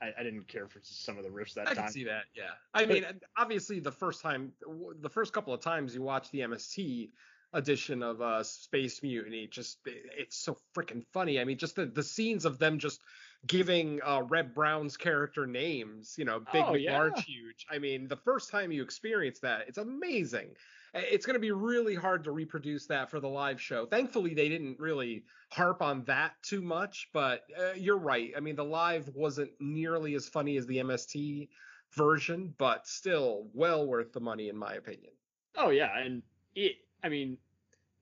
I 0.00 0.12
I 0.18 0.22
didn't 0.22 0.48
care 0.48 0.68
for 0.68 0.80
some 0.82 1.18
of 1.18 1.24
the 1.24 1.30
riffs 1.30 1.54
that 1.54 1.68
I 1.68 1.74
time. 1.74 1.84
can 1.84 1.92
see 1.92 2.04
that. 2.04 2.24
Yeah. 2.34 2.50
I 2.74 2.86
mean, 2.86 3.04
obviously, 3.36 3.80
the 3.80 3.92
first 3.92 4.22
time, 4.22 4.52
the 5.00 5.10
first 5.10 5.32
couple 5.32 5.52
of 5.54 5.60
times 5.60 5.94
you 5.94 6.02
watch 6.02 6.30
the 6.30 6.40
MST 6.40 7.10
edition 7.54 8.02
of 8.02 8.20
uh, 8.20 8.42
Space 8.42 9.02
Mutiny, 9.02 9.46
just 9.46 9.78
it's 9.86 10.36
so 10.36 10.58
freaking 10.76 11.02
funny. 11.12 11.40
I 11.40 11.44
mean, 11.44 11.58
just 11.58 11.76
the 11.76 11.86
the 11.86 12.02
scenes 12.02 12.44
of 12.44 12.58
them 12.58 12.78
just 12.78 13.02
giving 13.46 14.00
uh, 14.02 14.22
Reb 14.22 14.54
Brown's 14.54 14.96
character 14.96 15.46
names, 15.46 16.14
you 16.18 16.24
know, 16.24 16.40
Big 16.40 16.64
Oh, 16.66 16.72
large, 16.72 17.12
yeah. 17.16 17.22
huge. 17.22 17.66
I 17.70 17.78
mean, 17.78 18.08
the 18.08 18.16
first 18.16 18.50
time 18.50 18.72
you 18.72 18.82
experience 18.82 19.40
that, 19.40 19.68
it's 19.68 19.78
amazing. 19.78 20.56
It's 20.94 21.26
going 21.26 21.34
to 21.34 21.40
be 21.40 21.52
really 21.52 21.94
hard 21.94 22.24
to 22.24 22.32
reproduce 22.32 22.86
that 22.86 23.10
for 23.10 23.20
the 23.20 23.28
live 23.28 23.60
show. 23.60 23.86
Thankfully, 23.86 24.34
they 24.34 24.48
didn't 24.48 24.78
really 24.78 25.24
harp 25.50 25.82
on 25.82 26.04
that 26.04 26.32
too 26.42 26.62
much, 26.62 27.08
but 27.12 27.42
uh, 27.58 27.72
you're 27.76 27.98
right. 27.98 28.32
I 28.36 28.40
mean, 28.40 28.56
the 28.56 28.64
live 28.64 29.08
wasn't 29.14 29.50
nearly 29.60 30.14
as 30.14 30.28
funny 30.28 30.56
as 30.56 30.66
the 30.66 30.78
MST 30.78 31.48
version, 31.92 32.54
but 32.58 32.86
still 32.86 33.48
well 33.52 33.86
worth 33.86 34.12
the 34.12 34.20
money, 34.20 34.48
in 34.48 34.56
my 34.56 34.74
opinion. 34.74 35.12
Oh 35.56 35.70
yeah, 35.70 35.98
and 35.98 36.22
it, 36.54 36.76
I 37.02 37.08
mean, 37.08 37.38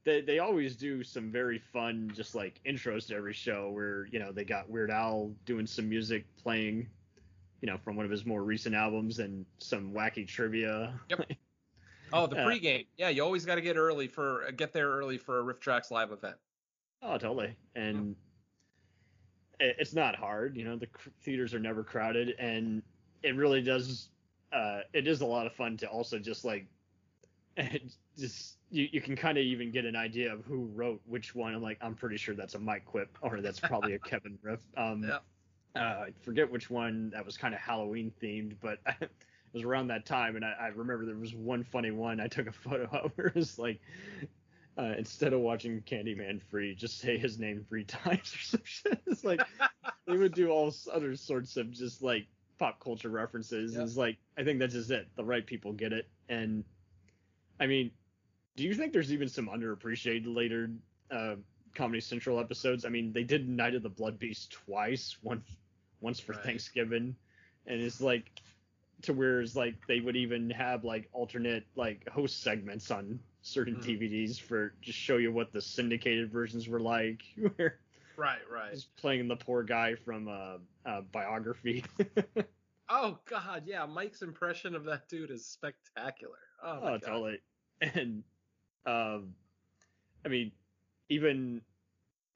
they 0.04 0.20
they 0.20 0.38
always 0.38 0.76
do 0.76 1.02
some 1.02 1.30
very 1.30 1.58
fun, 1.58 2.10
just 2.14 2.34
like 2.34 2.60
intros 2.66 3.08
to 3.08 3.16
every 3.16 3.34
show 3.34 3.70
where 3.70 4.06
you 4.06 4.18
know 4.18 4.32
they 4.32 4.44
got 4.44 4.68
Weird 4.68 4.90
Al 4.90 5.32
doing 5.44 5.66
some 5.66 5.88
music 5.88 6.24
playing, 6.36 6.88
you 7.60 7.66
know, 7.66 7.78
from 7.78 7.96
one 7.96 8.04
of 8.04 8.10
his 8.10 8.24
more 8.24 8.42
recent 8.42 8.74
albums 8.74 9.18
and 9.18 9.44
some 9.58 9.92
wacky 9.92 10.26
trivia. 10.26 10.98
Yep. 11.10 11.30
Oh, 12.16 12.26
the 12.26 12.36
Uh, 12.36 12.46
pregame. 12.46 12.86
Yeah, 12.96 13.08
you 13.10 13.22
always 13.22 13.44
got 13.44 13.56
to 13.56 13.60
get 13.60 13.76
early 13.76 14.08
for 14.08 14.50
get 14.52 14.72
there 14.72 14.88
early 14.88 15.18
for 15.18 15.40
a 15.40 15.54
RiffTrax 15.54 15.90
live 15.90 16.12
event. 16.12 16.36
Oh, 17.02 17.18
totally. 17.18 17.56
And 17.74 18.16
it, 19.60 19.76
it's 19.78 19.94
not 19.94 20.16
hard. 20.16 20.56
You 20.56 20.64
know, 20.64 20.76
the 20.76 20.88
theaters 21.22 21.54
are 21.54 21.58
never 21.60 21.84
crowded, 21.84 22.30
and 22.38 22.82
it 23.22 23.36
really 23.36 23.62
does. 23.62 24.10
Uh, 24.52 24.80
it 24.92 25.06
is 25.06 25.20
a 25.20 25.26
lot 25.26 25.46
of 25.46 25.52
fun 25.52 25.76
to 25.78 25.88
also 25.88 26.18
just 26.18 26.44
like, 26.44 26.66
just 28.18 28.58
you, 28.70 28.88
you 28.92 29.00
can 29.00 29.16
kind 29.16 29.38
of 29.38 29.44
even 29.44 29.70
get 29.70 29.84
an 29.84 29.96
idea 29.96 30.32
of 30.32 30.44
who 30.44 30.66
wrote 30.74 31.00
which 31.06 31.34
one. 31.34 31.54
I'm 31.54 31.62
like, 31.62 31.78
I'm 31.80 31.94
pretty 31.94 32.16
sure 32.16 32.34
that's 32.34 32.54
a 32.54 32.58
Mike 32.58 32.84
Quip, 32.86 33.16
or 33.20 33.40
that's 33.40 33.60
probably 33.60 33.94
a 33.94 33.98
Kevin 34.10 34.38
Riff. 34.42 34.60
Um, 34.76 35.04
Yeah. 35.04 35.18
uh, 35.74 36.06
I 36.06 36.12
forget 36.22 36.50
which 36.50 36.70
one 36.70 37.10
that 37.10 37.24
was 37.24 37.36
kind 37.36 37.54
of 37.54 37.60
Halloween 37.60 38.12
themed, 38.22 38.56
but 38.60 38.78
was 39.56 39.64
around 39.64 39.86
that 39.88 40.04
time, 40.04 40.36
and 40.36 40.44
I, 40.44 40.52
I 40.60 40.66
remember 40.68 41.06
there 41.06 41.16
was 41.16 41.34
one 41.34 41.64
funny 41.64 41.90
one 41.90 42.20
I 42.20 42.28
took 42.28 42.46
a 42.46 42.52
photo 42.68 42.84
of 42.92 43.12
where 43.16 43.28
it 43.28 43.34
was 43.34 43.58
like, 43.58 43.80
uh, 44.78 44.92
instead 44.98 45.32
of 45.32 45.40
watching 45.40 45.80
Candyman 45.80 46.42
free, 46.50 46.74
just 46.74 46.98
say 46.98 47.16
his 47.16 47.38
name 47.38 47.64
three 47.68 47.84
times 48.04 48.34
or 48.34 48.38
some 48.38 48.60
shit. 48.64 49.00
It's 49.06 49.24
like 49.24 49.40
they 50.06 50.16
would 50.16 50.34
do 50.34 50.50
all 50.50 50.72
other 50.92 51.16
sorts 51.16 51.56
of 51.56 51.70
just 51.70 52.02
like 52.02 52.26
pop 52.58 52.80
culture 52.80 53.08
references. 53.08 53.74
It's 53.76 53.96
like 53.96 54.18
I 54.36 54.44
think 54.44 54.58
that's 54.58 54.74
just 54.74 54.90
it. 54.90 55.08
The 55.16 55.24
right 55.24 55.46
people 55.46 55.72
get 55.72 55.94
it, 55.94 56.06
and 56.28 56.62
I 57.58 57.66
mean, 57.66 57.90
do 58.56 58.64
you 58.64 58.74
think 58.74 58.92
there's 58.92 59.12
even 59.12 59.28
some 59.28 59.48
underappreciated 59.48 60.24
later 60.26 60.70
uh, 61.10 61.36
Comedy 61.74 62.00
Central 62.00 62.38
episodes? 62.38 62.84
I 62.84 62.90
mean, 62.90 63.10
they 63.12 63.24
did 63.24 63.48
Night 63.48 63.74
of 63.74 63.82
the 63.82 63.88
Blood 63.88 64.18
Beast 64.18 64.50
twice, 64.50 65.16
one 65.22 65.42
once 66.02 66.20
for 66.20 66.32
Right. 66.32 66.42
Thanksgiving, 66.42 67.16
and 67.66 67.80
it's 67.80 68.02
like 68.02 68.30
to 69.02 69.12
where 69.12 69.40
it's 69.40 69.56
like 69.56 69.86
they 69.86 70.00
would 70.00 70.16
even 70.16 70.50
have 70.50 70.84
like 70.84 71.08
alternate 71.12 71.66
like 71.76 72.08
host 72.08 72.42
segments 72.42 72.90
on 72.90 73.20
certain 73.42 73.76
Mhm. 73.76 73.82
DVDs 73.82 74.40
for 74.40 74.74
just 74.80 74.98
show 74.98 75.16
you 75.18 75.32
what 75.32 75.52
the 75.52 75.60
syndicated 75.60 76.30
versions 76.30 76.68
were 76.68 76.80
like, 76.80 77.22
where 77.56 77.80
Right, 78.16 78.40
right. 78.50 78.70
he's 78.72 78.84
playing 78.84 79.28
the 79.28 79.36
poor 79.36 79.62
guy 79.62 79.94
from 79.94 80.28
uh, 80.28 80.58
uh 80.84 81.02
biography. 81.12 81.84
Oh 82.88 83.18
God, 83.26 83.66
yeah. 83.66 83.84
Mike's 83.86 84.22
impression 84.22 84.74
of 84.74 84.84
that 84.84 85.08
dude 85.08 85.30
is 85.30 85.46
spectacular. 85.46 86.38
Oh, 86.62 86.80
my 86.80 86.92
Oh, 86.92 86.98
God. 86.98 87.00
totally. 87.00 87.40
And 87.80 88.24
um, 88.86 89.34
I 90.24 90.28
mean, 90.28 90.52
even 91.08 91.62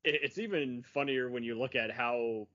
it's 0.04 0.38
even 0.38 0.82
funnier 0.82 1.30
when 1.30 1.44
you 1.44 1.58
look 1.58 1.74
at 1.76 1.90
how 1.90 2.48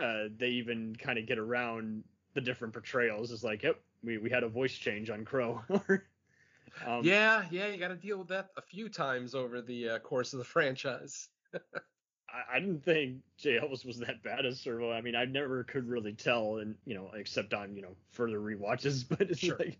uh 0.00 0.24
they 0.38 0.48
even 0.48 0.94
kind 0.96 1.18
of 1.18 1.26
get 1.26 1.38
around 1.38 2.04
the 2.34 2.40
different 2.40 2.72
portrayals. 2.74 3.30
is 3.30 3.44
like, 3.44 3.62
yep, 3.62 3.80
we 4.02 4.18
we 4.18 4.30
had 4.30 4.42
a 4.42 4.48
voice 4.48 4.74
change 4.74 5.10
on 5.10 5.24
Crow. 5.24 5.62
um, 6.86 7.04
yeah, 7.04 7.44
yeah. 7.50 7.68
You 7.68 7.78
got 7.78 7.88
to 7.88 7.96
deal 7.96 8.18
with 8.18 8.28
that 8.28 8.50
a 8.56 8.62
few 8.62 8.88
times 8.88 9.34
over 9.34 9.60
the 9.60 9.90
uh, 9.90 9.98
course 10.00 10.32
of 10.32 10.38
the 10.38 10.44
franchise. 10.56 11.28
I, 11.54 12.56
I 12.56 12.60
didn't 12.60 12.84
think 12.84 13.22
Jay 13.36 13.58
Elvis 13.58 13.84
was 13.84 13.98
that 13.98 14.22
bad 14.22 14.46
as 14.46 14.60
Servo. 14.60 14.90
I 14.92 15.00
mean, 15.00 15.14
I 15.16 15.24
never 15.24 15.64
could 15.64 15.88
really 15.88 16.12
tell, 16.14 16.58
and 16.58 16.76
you 16.84 16.94
know, 16.94 17.10
except 17.14 17.54
on 17.54 17.76
you 17.76 17.82
know 17.82 17.96
further 18.10 18.38
rewatches. 18.40 19.04
But 19.08 19.30
it's 19.30 19.40
Sure. 19.40 19.58
like, 19.58 19.78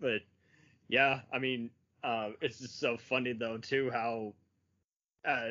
but 0.00 0.22
yeah, 0.88 1.20
I 1.32 1.38
mean, 1.38 1.70
uh, 2.02 2.30
it's 2.40 2.58
just 2.58 2.78
so 2.80 2.96
funny 2.96 3.32
though 3.32 3.58
too 3.58 3.90
how, 3.90 4.34
uh, 5.24 5.50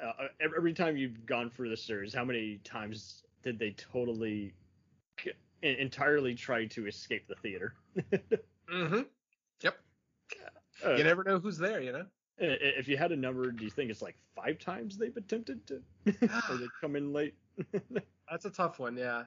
uh, 0.00 0.28
every 0.40 0.72
time 0.74 0.96
you've 0.96 1.26
gone 1.26 1.50
through 1.50 1.70
the 1.70 1.76
series, 1.76 2.14
how 2.14 2.24
many 2.24 2.58
times 2.64 3.24
did 3.42 3.58
they 3.58 3.72
totally, 3.72 4.54
entirely 5.62 6.34
try 6.34 6.66
to 6.66 6.86
escape 6.86 7.26
the 7.28 7.34
theater? 7.36 7.74
Mm-hmm. 8.72 9.02
Yep. 9.62 9.78
Uh, 10.84 10.94
You 10.94 11.04
never 11.04 11.22
know 11.22 11.38
who's 11.38 11.56
there, 11.56 11.80
you 11.80 11.92
know. 11.92 12.04
if 12.38 12.88
you 12.88 12.96
had 12.96 13.12
a 13.12 13.16
number, 13.16 13.52
do 13.52 13.62
you 13.62 13.70
think 13.70 13.92
it's 13.92 14.02
like 14.02 14.16
five 14.34 14.58
times 14.58 14.98
they've 14.98 15.16
attempted 15.16 15.64
to, 15.68 15.80
or 16.50 16.56
they 16.56 16.66
come 16.80 16.96
in 16.96 17.12
late? 17.12 17.34
That's 18.30 18.44
a 18.44 18.50
tough 18.50 18.80
one, 18.80 18.96
yeah. 18.96 19.22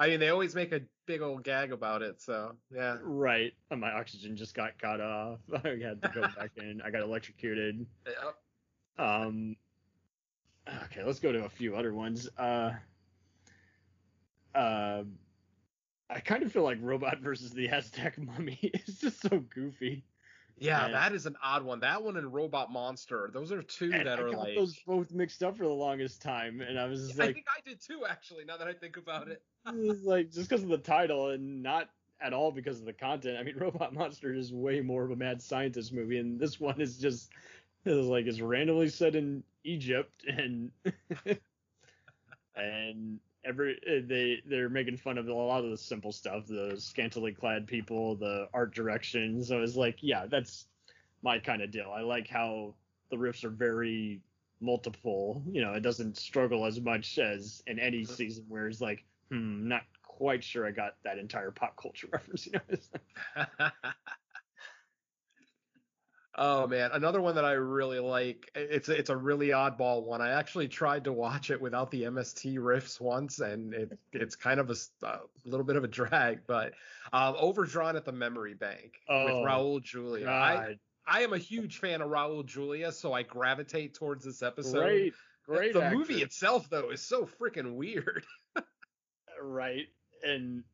I 0.00 0.08
mean, 0.08 0.18
they 0.20 0.30
always 0.30 0.54
make 0.56 0.72
a 0.72 0.80
big 1.06 1.22
old 1.22 1.44
gag 1.44 1.70
about 1.72 2.02
it, 2.02 2.20
so 2.20 2.56
yeah. 2.74 2.98
Right. 3.02 3.52
And 3.70 3.80
my 3.80 3.92
oxygen 3.92 4.36
just 4.36 4.54
got 4.54 4.76
cut 4.78 5.00
off. 5.00 5.38
I 5.64 5.68
had 5.80 6.02
to 6.02 6.10
go 6.12 6.22
back 6.22 6.50
in. 6.56 6.82
I 6.84 6.90
got 6.90 7.02
electrocuted. 7.02 7.86
Yep. 8.04 8.36
Um 8.98 9.56
Okay, 10.86 11.04
let's 11.04 11.20
go 11.20 11.30
to 11.30 11.44
a 11.44 11.48
few 11.48 11.76
other 11.76 11.94
ones. 11.94 12.28
Uh 12.36 12.72
uh 14.54 15.04
I 16.08 16.20
kind 16.20 16.42
of 16.42 16.52
feel 16.52 16.62
like 16.62 16.78
Robot 16.80 17.18
versus 17.20 17.50
the 17.52 17.68
Aztec 17.70 18.18
Mummy 18.18 18.58
is 18.86 18.98
just 18.98 19.20
so 19.22 19.40
goofy. 19.54 20.04
Yeah, 20.58 20.86
And- 20.86 20.94
that 20.94 21.12
is 21.12 21.26
an 21.26 21.36
odd 21.42 21.62
one. 21.64 21.80
That 21.80 22.02
one 22.02 22.16
and 22.16 22.32
Robot 22.32 22.72
Monster, 22.72 23.28
those 23.32 23.52
are 23.52 23.62
two 23.62 23.90
that 23.90 24.08
I 24.08 24.22
are 24.22 24.30
got 24.30 24.38
like. 24.38 24.54
those 24.54 24.78
both 24.86 25.12
mixed 25.12 25.42
up 25.42 25.56
for 25.56 25.64
the 25.64 25.68
longest 25.68 26.22
time, 26.22 26.60
and 26.62 26.78
I 26.78 26.86
was 26.86 27.08
just 27.08 27.20
I 27.20 27.26
like, 27.26 27.34
think 27.34 27.46
I 27.54 27.60
did 27.68 27.80
too, 27.80 28.04
actually. 28.08 28.44
Now 28.44 28.56
that 28.56 28.66
I 28.66 28.72
think 28.72 28.96
about 28.96 29.28
it. 29.28 29.42
it's 29.66 30.04
like 30.04 30.30
just 30.32 30.48
because 30.48 30.62
of 30.62 30.70
the 30.70 30.78
title 30.78 31.30
and 31.30 31.62
not 31.62 31.90
at 32.22 32.32
all 32.32 32.50
because 32.50 32.80
of 32.80 32.86
the 32.86 32.92
content. 32.94 33.36
I 33.38 33.42
mean, 33.42 33.56
Robot 33.58 33.92
Monster 33.92 34.32
is 34.32 34.50
way 34.52 34.80
more 34.80 35.04
of 35.04 35.10
a 35.10 35.16
mad 35.16 35.42
scientist 35.42 35.92
movie, 35.92 36.18
and 36.18 36.40
this 36.40 36.58
one 36.58 36.80
is 36.80 36.96
just 36.96 37.30
it's 37.84 38.06
like 38.08 38.24
it's 38.26 38.40
randomly 38.40 38.88
set 38.88 39.14
in 39.14 39.44
Egypt, 39.64 40.24
and 40.26 40.70
and 42.56 43.20
every 43.46 43.78
they 44.08 44.42
they're 44.46 44.68
making 44.70 44.98
fun 44.98 45.18
of 45.18 45.28
a 45.28 45.34
lot 45.34 45.64
of 45.64 45.70
the 45.70 45.78
simple 45.78 46.12
stuff, 46.12 46.46
the 46.46 46.76
scantily 46.78 47.32
clad 47.32 47.66
people, 47.66 48.16
the 48.16 48.48
art 48.54 48.74
direction. 48.74 49.42
So 49.44 49.62
it's 49.62 49.76
like, 49.76 49.98
yeah, 50.02 50.26
that's 50.26 50.68
my 51.22 51.38
kind 51.38 51.62
of 51.62 51.70
deal. 51.70 51.90
I 51.94 52.02
like 52.02 52.28
how 52.28 52.74
the 53.10 53.16
riffs 53.16 53.44
are 53.44 53.50
very 53.50 54.22
multiple. 54.60 55.42
You 55.50 55.62
know, 55.62 55.74
it 55.74 55.82
doesn't 55.82 56.16
struggle 56.16 56.66
as 56.66 56.80
much 56.80 57.18
as 57.18 57.62
in 57.66 57.78
any 57.78 58.04
Mhm. 58.04 58.16
season 58.16 58.46
where 58.48 58.68
it's 58.68 58.80
like, 58.80 59.04
hmm, 59.30 59.68
not 59.68 59.82
quite 60.02 60.44
sure 60.44 60.66
I 60.66 60.72
got 60.72 60.96
that 61.04 61.18
entire 61.18 61.50
pop 61.52 61.76
culture 61.76 62.08
reference. 62.12 62.46
You 62.46 62.54
know, 62.54 62.76
oh 66.36 66.66
man, 66.66 66.90
another 66.92 67.20
one 67.20 67.34
that 67.34 67.44
I 67.44 67.52
really 67.52 67.98
like. 67.98 68.50
It's 68.54 68.88
a- 68.88 68.96
it's 68.98 69.10
a 69.10 69.16
really 69.16 69.48
oddball 69.48 70.04
one. 70.04 70.20
I 70.20 70.30
actually 70.30 70.68
tried 70.68 71.04
to 71.04 71.12
watch 71.12 71.50
it 71.50 71.60
without 71.60 71.90
the 71.90 72.02
MST 72.04 72.56
riffs 72.58 73.00
once, 73.00 73.40
and 73.40 73.74
it 73.74 73.98
it's 74.12 74.36
kind 74.36 74.60
of 74.60 74.70
a 74.70 75.18
little 75.44 75.64
bit 75.64 75.76
of 75.76 75.84
a 75.84 75.88
drag. 75.88 76.40
But 76.46 76.74
um, 77.12 77.34
overdrawn 77.38 77.96
at 77.96 78.04
the 78.04 78.12
memory 78.12 78.54
bank 78.54 79.00
Oh, 79.08 79.24
with 79.24 79.34
Raul 79.34 79.82
Julia. 79.82 80.28
I 80.28 80.76
I 81.06 81.22
am 81.22 81.32
a 81.32 81.38
huge 81.38 81.78
fan 81.78 82.02
of 82.02 82.10
Raul 82.10 82.44
Julia, 82.44 82.92
so 82.92 83.12
I 83.12 83.22
gravitate 83.22 83.94
towards 83.94 84.24
this 84.24 84.42
episode. 84.42 84.80
great, 84.82 85.14
great. 85.46 85.72
the 85.72 85.82
actor. 85.84 85.96
movie 85.98 86.22
itself 86.22 86.68
though 86.70 86.90
is 86.90 87.00
so 87.00 87.28
freaking 87.40 87.74
weird. 87.74 88.24
right 89.42 89.86
and 90.24 90.64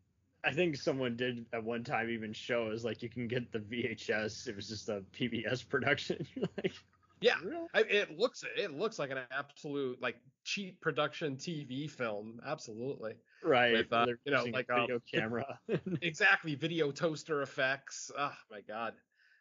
i 0.45 0.51
think 0.53 0.76
someone 0.76 1.16
did 1.16 1.47
at 1.53 1.62
one 1.62 1.84
time 1.84 2.11
even 2.11 2.32
show 2.32 2.70
is 2.70 2.84
like 2.84 3.03
you 3.03 3.09
can 3.09 3.26
get 3.28 3.53
the 3.53 3.59
vhs 3.59 4.47
it 4.49 4.57
was 4.57 4.68
just 4.68 4.88
a 4.88 5.03
pbs 5.12 5.68
production 5.68 6.26
like 6.62 6.74
Yeah. 7.20 7.36
really? 7.43 7.66
I, 7.74 7.80
it 7.82 8.11
looks 8.18 8.45
it 8.57 8.72
looks 8.72 8.99
like 8.99 9.11
an 9.11 9.18
absolute 9.30 10.01
like 10.01 10.16
cheap 10.45 10.80
production 10.80 11.36
TV 11.36 11.86
film. 11.86 12.40
Absolutely. 12.45 13.14
right 13.43 13.70
With, 13.70 13.93
uh, 13.93 14.07
you 14.24 14.32
know, 14.32 14.47
like, 14.53 14.70
um, 14.70 14.80
video 14.80 14.99
camera 15.12 15.61
Exactly. 16.01 16.55
Video 16.55 16.90
toaster 16.90 17.43
effects. 17.43 18.11
Oh 18.16 18.34
my 18.51 18.61
god. 18.61 18.95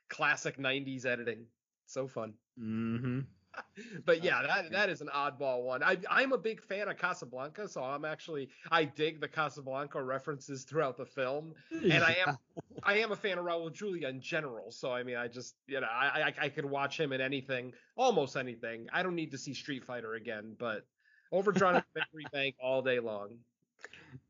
Classic 0.09 0.57
90s 0.59 1.05
editing. 1.05 1.47
So 1.85 2.07
fun. 2.07 2.33
mm-hmm 2.59 3.21
But 4.05 4.23
yeah, 4.23 4.41
that 4.43 4.71
that 4.71 4.89
is 4.89 5.01
an 5.01 5.09
oddball 5.13 5.63
one. 5.63 5.83
I 5.83 5.97
I'm 6.09 6.33
a 6.33 6.37
big 6.37 6.61
fan 6.61 6.87
of 6.87 6.97
Casablanca, 6.97 7.67
so 7.67 7.83
I'm 7.83 8.05
actually 8.05 8.49
I 8.71 8.85
dig 8.85 9.19
the 9.19 9.27
Casablanca 9.27 10.01
references 10.01 10.63
throughout 10.63 10.97
the 10.97 11.05
film. 11.05 11.53
And 11.71 12.03
I 12.03 12.17
am 12.25 12.37
I 12.83 12.99
am 12.99 13.11
a 13.11 13.15
fan 13.15 13.37
of 13.37 13.45
Raul 13.45 13.71
Julia 13.71 14.07
in 14.07 14.21
general, 14.21 14.71
so 14.71 14.91
I 14.91 15.03
mean, 15.03 15.17
I 15.17 15.27
just 15.27 15.55
you 15.67 15.81
know, 15.81 15.87
I 15.91 16.33
I, 16.39 16.45
I 16.45 16.49
could 16.49 16.65
watch 16.65 16.99
him 16.99 17.11
in 17.11 17.21
anything, 17.21 17.73
almost 17.95 18.35
anything. 18.37 18.87
I 18.93 19.03
don't 19.03 19.15
need 19.15 19.31
to 19.31 19.37
see 19.37 19.53
Street 19.53 19.83
Fighter 19.83 20.13
again, 20.15 20.55
but 20.57 20.85
Overdrawn 21.31 21.75
at 21.75 21.85
the 21.93 21.99
Victory 22.01 22.25
Bank 22.31 22.55
all 22.61 22.81
day 22.81 22.99
long. 22.99 23.37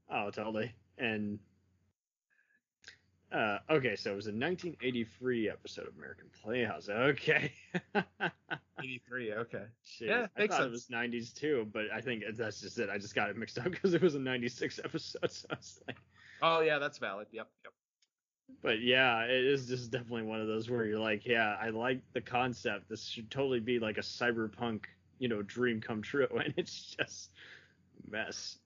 Oh, 0.09 0.29
totally. 0.29 0.73
And 0.97 1.39
uh, 3.31 3.59
okay, 3.69 3.95
so 3.95 4.11
it 4.11 4.15
was 4.15 4.27
a 4.27 4.31
1983 4.31 5.49
episode 5.49 5.87
of 5.87 5.95
American 5.97 6.27
Playhouse. 6.43 6.89
Okay. 6.89 7.53
83. 8.79 9.33
Okay. 9.33 9.63
Shit. 9.85 10.09
Yeah, 10.09 10.27
I 10.35 10.41
makes 10.41 10.55
thought 10.55 10.65
it 10.65 10.71
was 10.71 10.87
90s 10.87 11.33
too, 11.33 11.67
but 11.71 11.85
I 11.93 12.01
think 12.01 12.23
that's 12.33 12.59
just 12.59 12.77
it. 12.79 12.89
I 12.89 12.97
just 12.97 13.15
got 13.15 13.29
it 13.29 13.37
mixed 13.37 13.57
up 13.57 13.63
because 13.71 13.93
it 13.93 14.01
was 14.01 14.15
a 14.15 14.19
96 14.19 14.79
episode. 14.83 15.19
So 15.31 15.47
I 15.49 15.55
was 15.55 15.79
like, 15.87 15.97
Oh 16.41 16.59
yeah, 16.61 16.79
that's 16.79 16.97
valid. 16.97 17.27
Yep. 17.31 17.47
Yep. 17.63 17.73
but 18.61 18.81
yeah, 18.81 19.23
it 19.23 19.45
is 19.45 19.67
just 19.67 19.91
definitely 19.91 20.23
one 20.23 20.41
of 20.41 20.47
those 20.47 20.69
where 20.69 20.85
you're 20.85 20.99
like, 20.99 21.25
yeah, 21.25 21.55
I 21.61 21.69
like 21.69 22.01
the 22.13 22.21
concept. 22.21 22.89
This 22.89 23.05
should 23.05 23.31
totally 23.31 23.59
be 23.59 23.79
like 23.79 23.97
a 23.97 24.01
cyberpunk, 24.01 24.85
you 25.19 25.29
know, 25.29 25.41
dream 25.43 25.79
come 25.79 26.01
true, 26.01 26.27
and 26.43 26.53
it's 26.57 26.95
just 26.97 27.31
mess. 28.09 28.57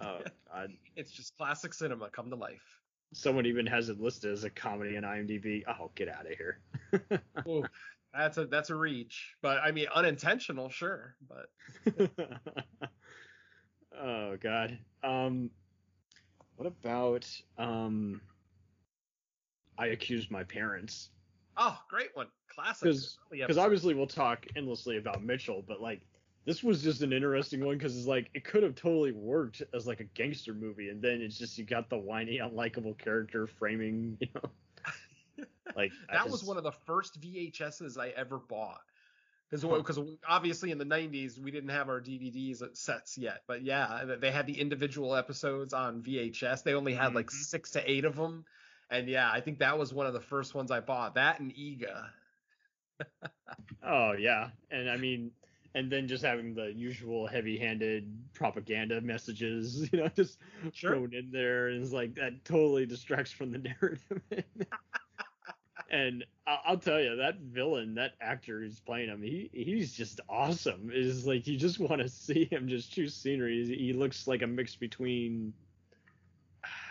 Oh 0.00 0.20
God. 0.52 0.72
It's 0.96 1.10
just 1.10 1.36
classic 1.36 1.74
cinema 1.74 2.10
come 2.10 2.30
to 2.30 2.36
life. 2.36 2.77
Someone 3.12 3.46
even 3.46 3.66
has 3.66 3.88
it 3.88 4.00
listed 4.00 4.32
as 4.32 4.44
a 4.44 4.50
comedy 4.50 4.96
in 4.96 5.04
IMDb. 5.04 5.62
Oh, 5.66 5.90
get 5.94 6.08
out 6.08 6.26
of 6.26 6.36
here. 6.36 6.60
Ooh, 7.48 7.64
that's 8.12 8.36
a 8.36 8.46
that's 8.46 8.70
a 8.70 8.74
reach, 8.74 9.34
but 9.40 9.58
I 9.58 9.70
mean 9.70 9.86
unintentional, 9.94 10.68
sure. 10.68 11.14
But 11.28 12.10
oh 13.98 14.36
God. 14.36 14.78
Um, 15.02 15.50
what 16.56 16.66
about 16.66 17.26
um? 17.56 18.20
I 19.78 19.86
Accuse 19.86 20.28
My 20.28 20.42
Parents 20.42 21.10
oh, 21.58 21.78
great 21.90 22.08
one, 22.14 22.28
classic. 22.54 22.84
because 22.84 23.18
early 23.30 23.40
because 23.40 23.56
episode. 23.56 23.64
obviously 23.64 23.94
we'll 23.94 24.06
talk 24.06 24.46
endlessly 24.56 24.96
about 24.96 25.22
Mitchell, 25.22 25.62
but 25.66 25.80
like 25.80 26.00
this 26.44 26.62
was 26.62 26.82
just 26.82 27.02
an 27.02 27.12
interesting 27.12 27.64
one 27.64 27.76
because 27.76 27.96
it's 27.96 28.06
like 28.06 28.30
it 28.34 28.44
could 28.44 28.62
have 28.62 28.74
totally 28.74 29.12
worked 29.12 29.62
as 29.74 29.86
like 29.86 30.00
a 30.00 30.04
gangster 30.04 30.54
movie, 30.54 30.88
and 30.88 31.02
then 31.02 31.20
it's 31.20 31.38
just 31.38 31.58
you 31.58 31.64
got 31.64 31.90
the 31.90 31.98
whiny, 31.98 32.38
unlikable 32.38 32.96
character 32.98 33.46
framing, 33.46 34.16
you 34.20 34.28
know. 34.34 34.50
Like 35.76 35.92
that 36.10 36.28
was 36.28 36.42
one 36.42 36.56
of 36.56 36.64
the 36.64 36.72
first 36.72 37.20
VHSs 37.20 37.98
I 38.00 38.08
ever 38.08 38.38
bought. 38.38 38.80
Because 39.50 39.64
because 39.64 39.98
obviously 40.26 40.70
in 40.72 40.78
the 40.78 40.84
90s 40.84 41.38
we 41.38 41.50
didn't 41.50 41.70
have 41.70 41.88
our 41.88 42.00
DVDs 42.00 42.76
sets 42.76 43.16
yet, 43.16 43.42
but 43.46 43.62
yeah, 43.62 44.04
they 44.20 44.30
had 44.30 44.46
the 44.46 44.58
individual 44.60 45.14
episodes 45.14 45.72
on 45.72 46.02
VHS. 46.02 46.62
They 46.62 46.74
only 46.74 46.94
had 46.94 47.14
like 47.14 47.26
Mhm. 47.26 47.30
six 47.30 47.70
to 47.72 47.90
eight 47.90 48.04
of 48.04 48.16
them, 48.16 48.44
and 48.90 49.08
yeah, 49.08 49.30
I 49.30 49.40
think 49.40 49.58
that 49.60 49.78
was 49.78 49.92
one 49.94 50.06
of 50.06 50.12
the 50.14 50.20
first 50.20 50.54
ones 50.54 50.70
I 50.70 50.80
bought. 50.80 51.14
That 51.14 51.40
and 51.40 51.52
Eegah. 51.54 52.10
Oh 53.82 54.12
yeah, 54.12 54.50
and 54.70 54.90
I 54.90 54.96
mean, 54.96 55.32
and 55.74 55.90
then 55.90 56.08
just 56.08 56.24
having 56.24 56.54
the 56.54 56.72
usual 56.72 57.26
heavy-handed 57.26 58.10
propaganda 58.32 59.00
messages, 59.00 59.88
you 59.92 59.98
know, 60.00 60.08
just 60.08 60.38
Sure. 60.72 60.92
thrown 60.92 61.14
in 61.14 61.30
there, 61.30 61.68
and 61.68 61.82
it's 61.82 61.92
like 61.92 62.14
that 62.16 62.44
totally 62.44 62.86
distracts 62.86 63.32
from 63.32 63.52
the 63.52 63.58
narrative. 63.80 64.22
and 65.90 66.24
I'll, 66.46 66.60
I'll 66.66 66.78
tell 66.78 67.00
you, 67.00 67.16
that 67.16 67.38
villain, 67.40 67.94
that 67.94 68.12
actor 68.20 68.60
who's 68.60 68.80
playing 68.80 69.08
him, 69.08 69.22
he 69.22 69.50
he's 69.52 69.92
just 69.92 70.20
awesome. 70.28 70.90
Is 70.92 71.26
like 71.26 71.46
you 71.46 71.56
just 71.56 71.78
want 71.78 72.00
to 72.02 72.08
see 72.08 72.44
him 72.50 72.68
just 72.68 72.92
choose 72.92 73.14
scenery. 73.14 73.64
He, 73.64 73.92
looks 73.92 74.26
like 74.26 74.42
a 74.42 74.46
mix 74.46 74.74
between. 74.76 75.52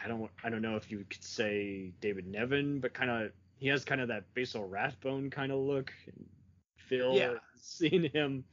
I 0.03 0.07
don't 0.07 0.31
I 0.43 0.49
don't 0.49 0.61
know 0.61 0.75
if 0.77 0.89
you 0.89 1.03
could 1.09 1.23
say 1.23 1.91
David 1.99 2.27
Niven, 2.27 2.79
but 2.79 2.93
kind 2.93 3.11
of 3.11 3.31
he 3.57 3.67
has 3.67 3.83
kind 3.83 4.01
of 4.01 4.07
that 4.07 4.23
Basil 4.33 4.67
Rathbone 4.67 5.29
kind 5.29 5.51
of 5.51 5.59
look 5.59 5.91
Phil, 6.77 7.13
feel. 7.13 7.15
Yeah. 7.15 7.33
Seeing 7.59 8.09
him, 8.11 8.45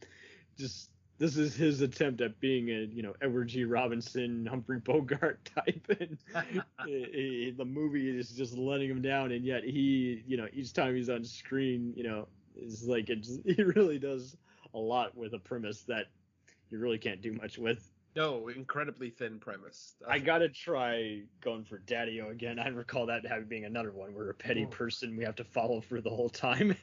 just 0.57 0.91
this 1.19 1.37
is 1.37 1.55
his 1.55 1.81
attempt 1.81 2.21
at 2.21 2.39
being 2.41 2.69
a 2.71 2.85
you 2.93 3.03
know 3.03 3.15
Edward 3.23 3.49
G. 3.49 3.65
Robinson, 3.65 4.47
Humphrey 4.47 4.81
Bogart 4.81 5.45
type, 5.57 5.87
and 6.01 6.19
he- 6.87 7.09
he- 7.13 7.55
the 7.57 7.65
movie 7.65 8.17
is 8.19 8.31
just 8.31 8.57
letting 8.57 8.91
him 8.91 9.03
down, 9.03 9.33
and 9.33 9.45
yet 9.45 9.65
he 9.65 10.23
you 10.27 10.37
know 10.37 10.49
each 10.53 10.73
time 10.73 10.95
he's 10.95 11.11
on 11.11 11.25
screen, 11.25 11.93
you 11.97 12.03
know, 12.05 12.29
is 12.57 12.87
like 12.89 13.11
it. 13.11 13.27
He 13.57 13.63
really 13.63 13.99
does 13.99 14.37
a 14.75 14.79
lot 14.79 15.17
with 15.17 15.35
a 15.35 15.39
premise 15.39 15.83
that 15.83 16.07
you 16.71 16.79
really 16.79 16.99
can't 16.99 17.23
do 17.23 17.33
much 17.33 17.59
with. 17.59 17.91
No, 18.17 18.47
incredibly 18.49 19.11
thin 19.11 19.41
premise. 19.41 19.95
I 20.09 20.21
gotta 20.21 20.49
try 20.49 21.23
going 21.41 21.65
for 21.65 21.79
Daddy-O 21.79 22.29
again. 22.29 22.61
I 22.61 22.69
recall 22.69 23.07
that 23.07 23.27
having 23.27 23.47
being 23.49 23.65
another 23.65 23.91
one 23.93 24.15
where 24.15 24.31
a 24.31 24.35
petty 24.35 24.65
Oh. 24.65 24.69
person 24.69 25.17
we 25.17 25.25
have 25.25 25.35
to 25.37 25.45
follow 25.45 25.81
for 25.81 26.01
the 26.01 26.11
whole 26.11 26.29
time. 26.31 26.77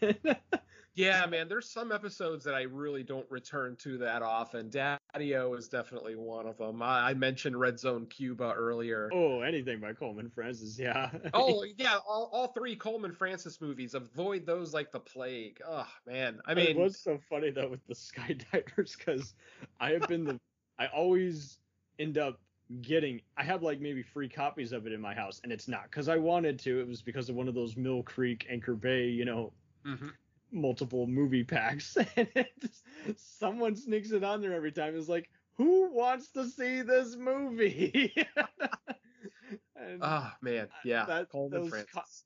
Yeah, 0.93 1.25
man, 1.25 1.47
there's 1.47 1.69
some 1.69 1.91
episodes 1.91 2.43
that 2.43 2.53
I 2.53 2.63
really 2.63 3.03
don't 3.03 3.29
return 3.31 3.77
to 3.77 3.97
that 3.99 4.21
often. 4.21 4.69
Daddy-O 4.69 5.53
is 5.53 5.69
definitely 5.69 6.15
one 6.15 6.47
of 6.47 6.57
them. 6.57 6.81
I, 6.81 7.11
I 7.11 7.13
mentioned 7.13 7.57
Red 7.57 7.79
Zone 7.79 8.05
Cuba 8.07 8.53
earlier. 8.55 9.09
oh, 9.13 9.39
anything 9.41 9.79
by 9.79 9.93
Coleman 9.93 10.29
Francis, 10.29 10.77
yeah. 10.77 11.09
Oh 11.33 11.65
yeah, 11.77 11.97
all, 12.07 12.29
all 12.33 12.47
three 12.47 12.75
Coleman 12.75 13.13
Francis 13.13 13.61
movies. 13.61 13.93
Avoid 13.93 14.45
those 14.45 14.73
like 14.73 14.91
the 14.91 14.99
plague. 14.99 15.61
Oh 15.65 15.87
man, 16.05 16.41
I 16.45 16.53
mean, 16.53 16.67
it 16.67 16.75
was 16.75 16.97
so 16.97 17.17
funny 17.29 17.51
though 17.51 17.69
with 17.69 17.85
the 17.87 17.93
skydivers 17.95 18.97
because 18.97 19.33
I 19.79 19.91
have 19.91 20.07
been 20.07 20.25
the 20.25 20.39
I 20.77 20.87
always 20.87 21.59
end 21.99 22.17
up 22.17 22.39
getting 22.81 23.21
I 23.37 23.43
have 23.43 23.63
like 23.63 23.79
maybe 23.79 24.01
free 24.03 24.27
copies 24.29 24.71
of 24.73 24.87
it 24.87 24.93
in 24.93 24.99
my 24.99 25.13
house 25.13 25.39
and 25.43 25.51
it's 25.53 25.67
not 25.69 25.83
because 25.83 26.09
I 26.09 26.17
wanted 26.17 26.59
to. 26.59 26.79
It 26.81 26.87
was 26.87 27.01
because 27.01 27.29
of 27.29 27.35
one 27.35 27.47
of 27.47 27.53
those 27.55 27.77
Mill 27.77 28.03
Creek 28.03 28.45
Anchor 28.49 28.75
Bay, 28.75 29.07
you 29.07 29.23
know, 29.23 29.53
Mhm. 29.85 30.11
Multiple 30.51 31.07
movie 31.07 31.43
packs 31.43 31.97
and 32.15 32.27
just, 32.59 32.85
someone 33.15 33.75
sneaks 33.75 34.11
it 34.11 34.23
on 34.23 34.41
there 34.41 34.53
every 34.53 34.71
time. 34.71 34.95
It's 34.97 35.09
like, 35.09 35.29
who 35.57 35.91
wants 35.91 36.29
to 36.31 36.45
see 36.45 36.81
this 36.81 37.15
movie? 37.15 38.13
and 39.75 39.99
oh 40.01 40.31
man, 40.41 40.67
yeah, 40.83 41.05
that, 41.05 41.27
those 41.49 41.71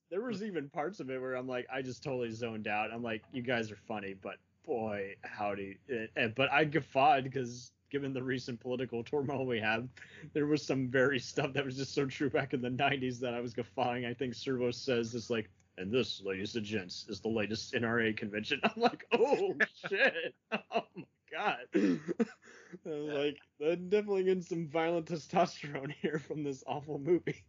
there 0.09 0.21
was 0.21 0.43
even 0.43 0.69
parts 0.69 0.99
of 0.99 1.09
it 1.09 1.19
where 1.21 1.35
I'm 1.35 1.47
like, 1.47 1.67
I 1.71 1.81
just 1.81 2.03
totally 2.03 2.31
zoned 2.31 2.67
out. 2.67 2.91
I'm 2.91 3.03
like, 3.03 3.23
you 3.31 3.41
guys 3.41 3.71
are 3.71 3.75
funny, 3.75 4.13
but 4.13 4.35
boy, 4.65 5.15
howdy. 5.23 5.77
eh, 5.89 6.07
eh, 6.15 6.27
But 6.35 6.51
I 6.51 6.65
guffawed 6.65 7.23
because 7.23 7.71
given 7.89 8.13
the 8.13 8.23
recent 8.23 8.59
political 8.59 9.03
turmoil 9.03 9.45
we 9.45 9.59
have, 9.59 9.87
there 10.33 10.47
was 10.47 10.65
some 10.65 10.89
very 10.89 11.19
stuff 11.19 11.53
that 11.53 11.65
was 11.65 11.77
just 11.77 11.93
so 11.93 12.05
true 12.05 12.29
back 12.29 12.53
in 12.53 12.61
the 12.61 12.69
90s 12.69 13.19
that 13.19 13.33
I 13.33 13.39
was 13.41 13.53
guffawing. 13.53 14.05
I 14.05 14.13
think 14.13 14.33
Servo 14.33 14.71
says 14.71 15.13
it's 15.15 15.29
like, 15.29 15.49
and 15.77 15.91
this, 15.91 16.21
ladies 16.23 16.55
and 16.55 16.65
gents, 16.65 17.05
is 17.09 17.19
the 17.19 17.29
latest 17.29 17.73
NRA 17.73 18.15
convention. 18.15 18.59
I'm 18.63 18.81
like, 18.81 19.05
oh 19.13 19.53
shit, 19.89 20.33
oh 20.51 20.85
my 20.95 21.03
god. 21.31 21.57
I 21.75 22.89
was 22.89 23.13
like, 23.13 23.37
I'm 23.61 23.89
definitely 23.89 24.23
getting 24.23 24.41
some 24.41 24.67
violent 24.67 25.07
testosterone 25.07 25.93
here 26.01 26.19
from 26.19 26.43
this 26.43 26.63
awful 26.67 26.99
movie. 26.99 27.43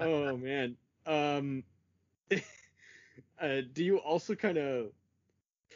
oh 0.00 0.36
man. 0.36 0.76
Um 1.06 1.64
uh, 3.40 3.60
do 3.72 3.84
you 3.84 3.98
also 3.98 4.34
kind 4.34 4.56
of 4.56 4.86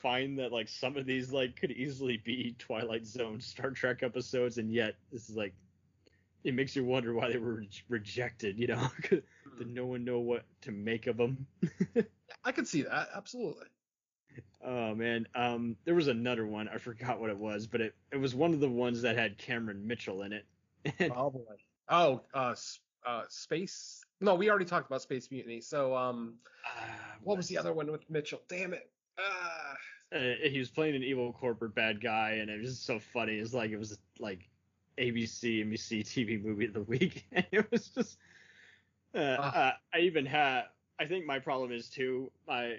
find 0.00 0.38
that 0.38 0.52
like 0.52 0.68
some 0.68 0.96
of 0.96 1.06
these 1.06 1.32
like 1.32 1.56
could 1.56 1.72
easily 1.72 2.18
be 2.24 2.54
Twilight 2.58 3.06
Zone 3.06 3.40
Star 3.40 3.70
Trek 3.70 4.02
episodes 4.02 4.58
and 4.58 4.70
yet 4.70 4.94
this 5.10 5.28
is 5.28 5.36
like 5.36 5.54
it 6.46 6.54
makes 6.54 6.76
you 6.76 6.84
wonder 6.84 7.12
why 7.12 7.28
they 7.28 7.38
were 7.38 7.64
rejected, 7.88 8.56
you 8.56 8.68
know? 8.68 8.88
Did 9.10 9.74
no 9.74 9.84
one 9.84 10.04
know 10.04 10.20
what 10.20 10.44
to 10.62 10.70
make 10.70 11.08
of 11.08 11.16
them? 11.16 11.44
I 12.44 12.52
could 12.52 12.68
see 12.68 12.82
that 12.82 13.08
absolutely. 13.16 13.66
Oh 14.64 14.94
man, 14.94 15.26
um, 15.34 15.76
there 15.84 15.96
was 15.96 16.06
another 16.06 16.46
one. 16.46 16.68
I 16.68 16.78
forgot 16.78 17.20
what 17.20 17.30
it 17.30 17.36
was, 17.36 17.66
but 17.66 17.80
it, 17.80 17.96
it 18.12 18.18
was 18.18 18.34
one 18.34 18.54
of 18.54 18.60
the 18.60 18.68
ones 18.68 19.02
that 19.02 19.16
had 19.16 19.38
Cameron 19.38 19.86
Mitchell 19.86 20.22
in 20.22 20.32
it. 20.32 20.46
Oh 21.16 21.30
boy. 21.30 21.56
Oh, 21.88 22.22
uh, 22.32 22.54
uh, 23.04 23.22
space. 23.28 24.04
No, 24.20 24.36
we 24.36 24.48
already 24.48 24.64
talked 24.64 24.86
about 24.86 25.02
Space 25.02 25.30
Mutiny. 25.32 25.60
So, 25.60 25.96
um, 25.96 26.34
ah, 26.64 27.16
what 27.24 27.36
was 27.36 27.48
the 27.48 27.58
other 27.58 27.72
one 27.72 27.90
with 27.90 28.08
Mitchell? 28.08 28.40
Damn 28.48 28.72
it. 28.72 28.88
Ah. 29.18 29.74
uh, 30.14 30.18
he 30.48 30.60
was 30.60 30.70
playing 30.70 30.94
an 30.94 31.02
evil 31.02 31.32
corporate 31.32 31.74
bad 31.74 32.00
guy, 32.00 32.38
and 32.40 32.50
it 32.50 32.60
was 32.60 32.70
just 32.70 32.86
so 32.86 33.00
funny. 33.00 33.34
It's 33.34 33.52
like 33.52 33.72
it 33.72 33.78
was 33.78 33.98
like 34.20 34.48
ABC, 34.98 35.64
NBC 35.64 36.00
TV 36.02 36.42
movie 36.42 36.66
of 36.66 36.74
the 36.74 36.82
week, 36.82 37.26
and 37.32 37.46
it 37.52 37.70
was 37.70 37.88
just. 37.88 38.18
Uh, 39.14 39.36
Ah. 39.38 39.56
uh, 39.68 39.72
I 39.94 40.00
even 40.00 40.26
had. 40.26 40.64
I 40.98 41.06
think 41.06 41.26
my 41.26 41.38
problem 41.38 41.72
is 41.72 41.88
too. 41.88 42.30
My 42.46 42.78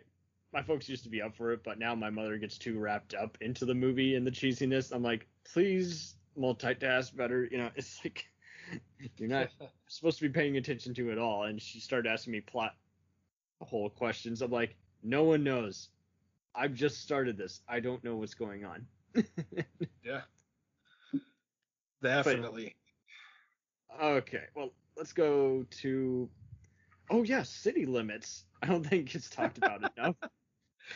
my 0.53 0.61
folks 0.63 0.87
used 0.87 1.03
to 1.03 1.09
be 1.09 1.21
up 1.21 1.35
for 1.35 1.51
it, 1.51 1.63
but 1.63 1.77
now 1.79 1.93
my 1.95 2.09
mother 2.09 2.37
gets 2.37 2.57
too 2.57 2.79
wrapped 2.79 3.13
up 3.13 3.37
into 3.41 3.65
the 3.65 3.73
movie 3.75 4.15
and 4.15 4.25
the 4.25 4.31
cheesiness. 4.31 4.91
I'm 4.93 5.03
like, 5.03 5.27
please 5.51 6.15
multitask 6.37 7.15
better. 7.15 7.47
You 7.51 7.57
know, 7.57 7.69
it's 7.75 7.99
like 8.03 8.25
you're 9.17 9.29
not 9.29 9.49
supposed 9.87 10.19
to 10.19 10.23
be 10.27 10.33
paying 10.33 10.57
attention 10.57 10.93
to 10.95 11.09
it 11.11 11.17
all. 11.17 11.43
And 11.43 11.61
she 11.61 11.79
started 11.79 12.09
asking 12.09 12.33
me 12.33 12.41
plot 12.41 12.75
whole 13.61 13.89
questions. 13.89 14.41
I'm 14.41 14.51
like, 14.51 14.75
no 15.03 15.23
one 15.23 15.43
knows. 15.43 15.89
I've 16.55 16.73
just 16.73 17.01
started 17.01 17.37
this. 17.37 17.61
I 17.67 17.79
don't 17.79 18.03
know 18.03 18.15
what's 18.15 18.33
going 18.33 18.65
on. 18.65 18.85
yeah. 20.03 20.21
Definitely. 22.01 22.75
Okay, 24.01 24.43
well, 24.55 24.71
let's 24.95 25.13
go 25.13 25.65
to. 25.81 26.29
Oh 27.09 27.23
yeah, 27.23 27.43
city 27.43 27.85
limits. 27.85 28.45
I 28.61 28.67
don't 28.67 28.85
think 28.85 29.15
it's 29.15 29.29
talked 29.29 29.57
about 29.57 29.81
enough. 29.97 30.15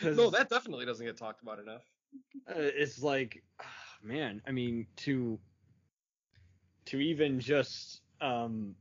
no, 0.02 0.30
that 0.30 0.48
definitely 0.48 0.86
doesn't 0.86 1.04
get 1.04 1.16
talked 1.16 1.42
about 1.42 1.58
enough. 1.58 1.82
uh, 2.48 2.54
it's 2.56 3.02
like, 3.02 3.42
ah, 3.60 3.64
man, 4.02 4.42
I 4.46 4.52
mean 4.52 4.86
to 4.98 5.38
to 6.86 7.00
even 7.00 7.38
just 7.38 8.00
um 8.20 8.74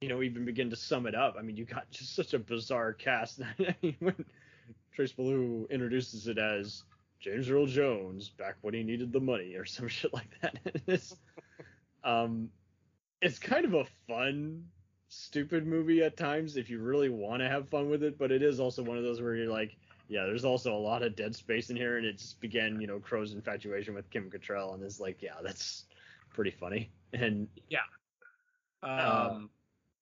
you 0.00 0.08
know 0.08 0.22
even 0.22 0.44
begin 0.44 0.70
to 0.70 0.76
sum 0.76 1.06
it 1.06 1.14
up. 1.14 1.36
I 1.38 1.42
mean, 1.42 1.56
you 1.56 1.64
got 1.64 1.90
just 1.90 2.14
such 2.14 2.34
a 2.34 2.38
bizarre 2.38 2.92
cast. 2.92 3.40
I 3.58 3.74
mean, 3.82 3.96
when 4.00 4.24
Trace 4.92 5.12
Beaulieu 5.12 5.66
introduces 5.70 6.28
it 6.28 6.38
as 6.38 6.84
James 7.20 7.50
Earl 7.50 7.66
Jones 7.66 8.28
back 8.28 8.56
when 8.60 8.74
he 8.74 8.82
needed 8.82 9.12
the 9.12 9.20
money 9.20 9.54
or 9.54 9.64
some 9.64 9.88
shit 9.88 10.12
like 10.12 10.30
that. 10.42 10.58
it's 10.86 11.16
um 12.04 12.50
it's 13.20 13.38
kind 13.38 13.64
of 13.64 13.74
a 13.74 13.84
fun 14.06 14.64
stupid 15.08 15.66
movie 15.66 16.02
at 16.02 16.16
times 16.16 16.56
if 16.56 16.68
you 16.70 16.80
really 16.80 17.08
want 17.08 17.40
to 17.40 17.48
have 17.48 17.68
fun 17.68 17.88
with 17.90 18.02
it, 18.02 18.18
but 18.18 18.30
it 18.30 18.42
is 18.42 18.60
also 18.60 18.82
one 18.82 18.96
of 18.96 19.02
those 19.02 19.20
where 19.20 19.34
you're 19.34 19.50
like, 19.52 19.76
yeah, 20.08 20.24
there's 20.24 20.44
also 20.44 20.74
a 20.74 20.78
lot 20.78 21.02
of 21.02 21.16
dead 21.16 21.34
space 21.34 21.70
in 21.70 21.76
here, 21.76 21.96
and 21.96 22.06
it 22.06 22.18
just 22.18 22.40
began, 22.40 22.80
you 22.80 22.86
know, 22.86 22.98
Crow's 23.00 23.32
infatuation 23.32 23.94
with 23.94 24.08
Kim 24.10 24.30
Cattrall, 24.30 24.74
and 24.74 24.82
is 24.84 25.00
like, 25.00 25.22
yeah, 25.22 25.34
that's 25.42 25.84
pretty 26.32 26.50
funny. 26.50 26.90
And 27.12 27.48
yeah, 27.68 27.80
Um, 28.82 29.50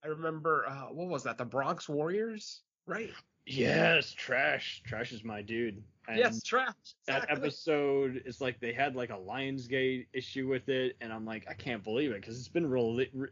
I 0.04 0.08
remember 0.08 0.66
uh, 0.68 0.86
what 0.92 1.08
was 1.08 1.22
that? 1.24 1.38
The 1.38 1.44
Bronx 1.44 1.88
Warriors, 1.88 2.62
right? 2.86 3.10
yes, 3.46 4.12
Trash, 4.12 4.82
Trash 4.84 5.12
is 5.12 5.24
my 5.24 5.42
dude. 5.42 5.82
And 6.08 6.18
yes, 6.18 6.42
trash. 6.42 6.74
that 7.06 7.30
episode 7.30 8.22
is 8.24 8.40
like 8.40 8.60
they 8.60 8.72
had 8.72 8.94
like 8.94 9.10
a 9.10 9.18
Lionsgate 9.18 10.06
issue 10.12 10.48
with 10.48 10.68
it, 10.68 10.96
and 11.00 11.12
I'm 11.12 11.24
like, 11.24 11.46
I 11.48 11.54
can't 11.54 11.82
believe 11.82 12.12
it 12.12 12.20
because 12.20 12.38
it's 12.38 12.48
been 12.48 12.68
rele- 12.68 13.10
re- 13.12 13.28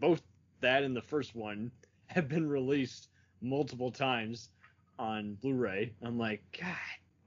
both 0.00 0.22
that 0.60 0.82
and 0.82 0.96
the 0.96 1.02
first 1.02 1.34
one 1.34 1.70
have 2.06 2.28
been 2.28 2.48
released 2.48 3.08
multiple 3.42 3.90
times 3.90 4.48
on 4.98 5.34
Blu-ray. 5.42 5.92
I'm 6.02 6.18
like, 6.18 6.42
God, 6.58 6.76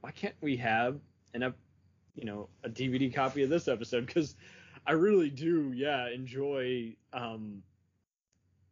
why 0.01 0.11
can't 0.11 0.35
we 0.41 0.57
have 0.57 0.99
an 1.33 1.43
ep- 1.43 1.57
you 2.15 2.25
know 2.25 2.49
a 2.63 2.69
DVD 2.69 3.13
copy 3.13 3.43
of 3.43 3.49
this 3.49 3.67
episode? 3.67 4.05
Because 4.05 4.35
I 4.85 4.93
really 4.93 5.29
do, 5.29 5.73
yeah, 5.75 6.09
enjoy 6.09 6.95
um 7.13 7.61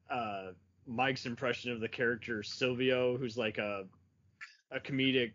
uh 0.09 0.51
Mike's 0.87 1.25
impression 1.25 1.71
of 1.71 1.79
the 1.79 1.87
character 1.87 2.43
Silvio, 2.43 3.17
who's 3.17 3.37
like 3.37 3.57
a 3.57 3.85
a 4.71 4.79
comedic 4.79 5.33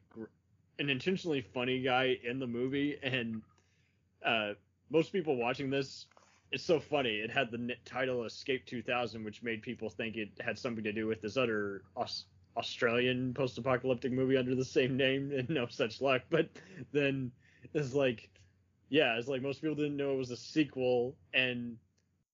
an 0.81 0.91
intentionally 0.91 1.43
funny 1.43 1.83
guy 1.83 2.17
in 2.25 2.39
the 2.41 2.47
movie 2.47 2.99
and 3.03 3.43
uh 4.25 4.53
most 4.91 5.13
people 5.13 5.37
watching 5.37 5.71
this 5.71 6.07
it's 6.53 6.65
so 6.65 6.81
funny. 6.81 7.21
It 7.21 7.31
had 7.31 7.53
the 7.53 7.77
title 7.85 8.25
escape 8.25 8.67
2000 8.67 9.23
which 9.25 9.43
made 9.43 9.63
people 9.63 9.89
think 9.89 10.17
it 10.17 10.31
had 10.41 10.59
something 10.59 10.83
to 10.83 10.93
do 10.93 11.07
with 11.07 11.21
this 11.21 11.37
other 11.37 11.83
Aus- 11.97 12.25
australian 12.57 13.33
post-apocalyptic 13.33 14.11
movie 14.11 14.37
under 14.37 14.57
the 14.57 14.65
same 14.65 14.97
name 14.97 15.31
and 15.33 15.49
no 15.49 15.69
such 15.69 16.01
luck. 16.01 16.23
But 16.31 16.49
then 16.93 17.31
it's 17.73 17.95
like 17.95 18.31
yeah 18.89 19.17
it's 19.17 19.29
like 19.29 19.43
most 19.43 19.61
people 19.61 19.77
didn't 19.77 19.97
know 19.97 20.15
it 20.15 20.19
was 20.19 20.33
a 20.33 20.37
sequel 20.37 21.17
and 21.35 21.77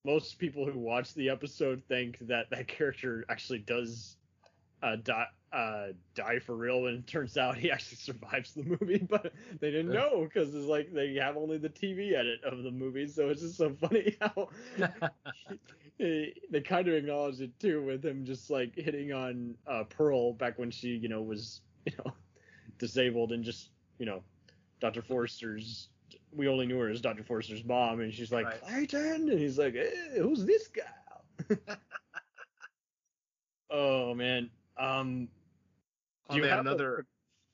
most 0.03 0.39
people 0.39 0.65
who 0.65 0.79
watch 0.79 1.13
the 1.13 1.29
episode 1.29 1.83
think 1.87 2.17
that 2.21 2.49
that 2.49 2.67
character 2.67 3.25
actually 3.29 3.59
does 3.59 4.16
uh, 4.81 4.95
die, 4.97 5.27
uh, 5.51 5.87
die 6.15 6.39
for 6.39 6.55
real, 6.55 6.87
and 6.87 6.99
it 6.99 7.07
turns 7.07 7.37
out 7.37 7.57
he 7.57 7.71
actually 7.71 7.97
survives 7.97 8.53
the 8.53 8.63
movie, 8.63 8.99
but 9.09 9.33
they 9.59 9.71
didn't 9.71 9.91
Yeah. 9.91 10.01
know 10.01 10.23
because 10.23 10.53
it's 10.55 10.65
like 10.65 10.93
they 10.93 11.15
have 11.15 11.37
only 11.37 11.57
the 11.57 11.69
TV 11.69 12.13
edit 12.13 12.43
of 12.43 12.63
the 12.63 12.71
movie, 12.71 13.07
so 13.07 13.29
it's 13.29 13.41
just 13.41 13.57
so 13.57 13.73
funny 13.81 14.15
how 14.21 14.49
they, 15.99 16.33
they 16.49 16.61
kind 16.61 16.87
of 16.87 16.93
acknowledge 16.95 17.41
it 17.41 17.57
too 17.59 17.83
with 17.83 18.03
him 18.03 18.25
just 18.25 18.49
like 18.49 18.75
hitting 18.75 19.11
on 19.13 19.55
uh, 19.67 19.83
Pearl 19.85 20.33
back 20.33 20.57
when 20.57 20.71
she, 20.71 20.89
you 20.89 21.09
know, 21.09 21.21
was 21.21 21.61
you 21.85 21.93
know 21.99 22.13
disabled 22.77 23.31
and 23.31 23.43
just 23.43 23.71
you 23.99 24.05
know 24.05 24.23
Dr. 24.79 25.01
Forrester's. 25.01 25.89
We 26.31 26.47
only 26.47 26.65
knew 26.67 26.79
her 26.79 26.89
as 26.89 27.01
Dr. 27.01 27.23
Forrester's 27.23 27.63
mom, 27.63 27.99
and 28.01 28.13
she's 28.13 28.31
like 28.31 28.49
Right. 28.49 28.61
Clayton, 28.61 29.29
and 29.29 29.39
he's 29.39 29.57
like, 29.57 29.73
hey, 29.73 30.17
"Who's 30.17 30.45
this 30.45 30.67
guy?" 30.67 30.83
oh 33.69 34.13
man, 34.13 34.49
um, 34.79 35.27
do 36.29 36.37
you 36.37 36.43
have 36.43 36.57
a- 36.57 36.61
another. 36.61 37.05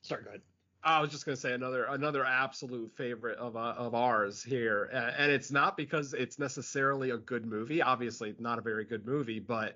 Sorry, 0.01 0.24
go 0.24 0.30
ahead. 0.30 0.41
I 0.84 0.99
was 0.99 1.11
just 1.11 1.26
gonna 1.26 1.38
say 1.38 1.53
another 1.53 1.86
another 1.86 2.26
absolute 2.26 2.91
favorite 2.97 3.38
of 3.38 3.55
uh, 3.55 3.74
of 3.78 3.95
ours 3.95 4.43
here, 4.43 4.89
uh, 4.93 5.11
and 5.17 5.32
it's 5.32 5.49
not 5.49 5.78
because 5.78 6.13
it's 6.13 6.38
necessarily 6.39 7.11
a 7.11 7.17
good 7.17 7.45
movie. 7.45 7.82
Obviously, 7.82 8.36
not 8.38 8.59
a 8.59 8.61
very 8.61 8.84
good 8.84 9.05
movie, 9.05 9.39
but 9.39 9.76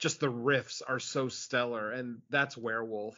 just 0.00 0.18
the 0.18 0.26
riffs 0.26 0.82
are 0.86 0.98
so 0.98 1.28
stellar, 1.28 1.92
and 1.92 2.20
that's 2.30 2.56
Werewolf. 2.56 3.16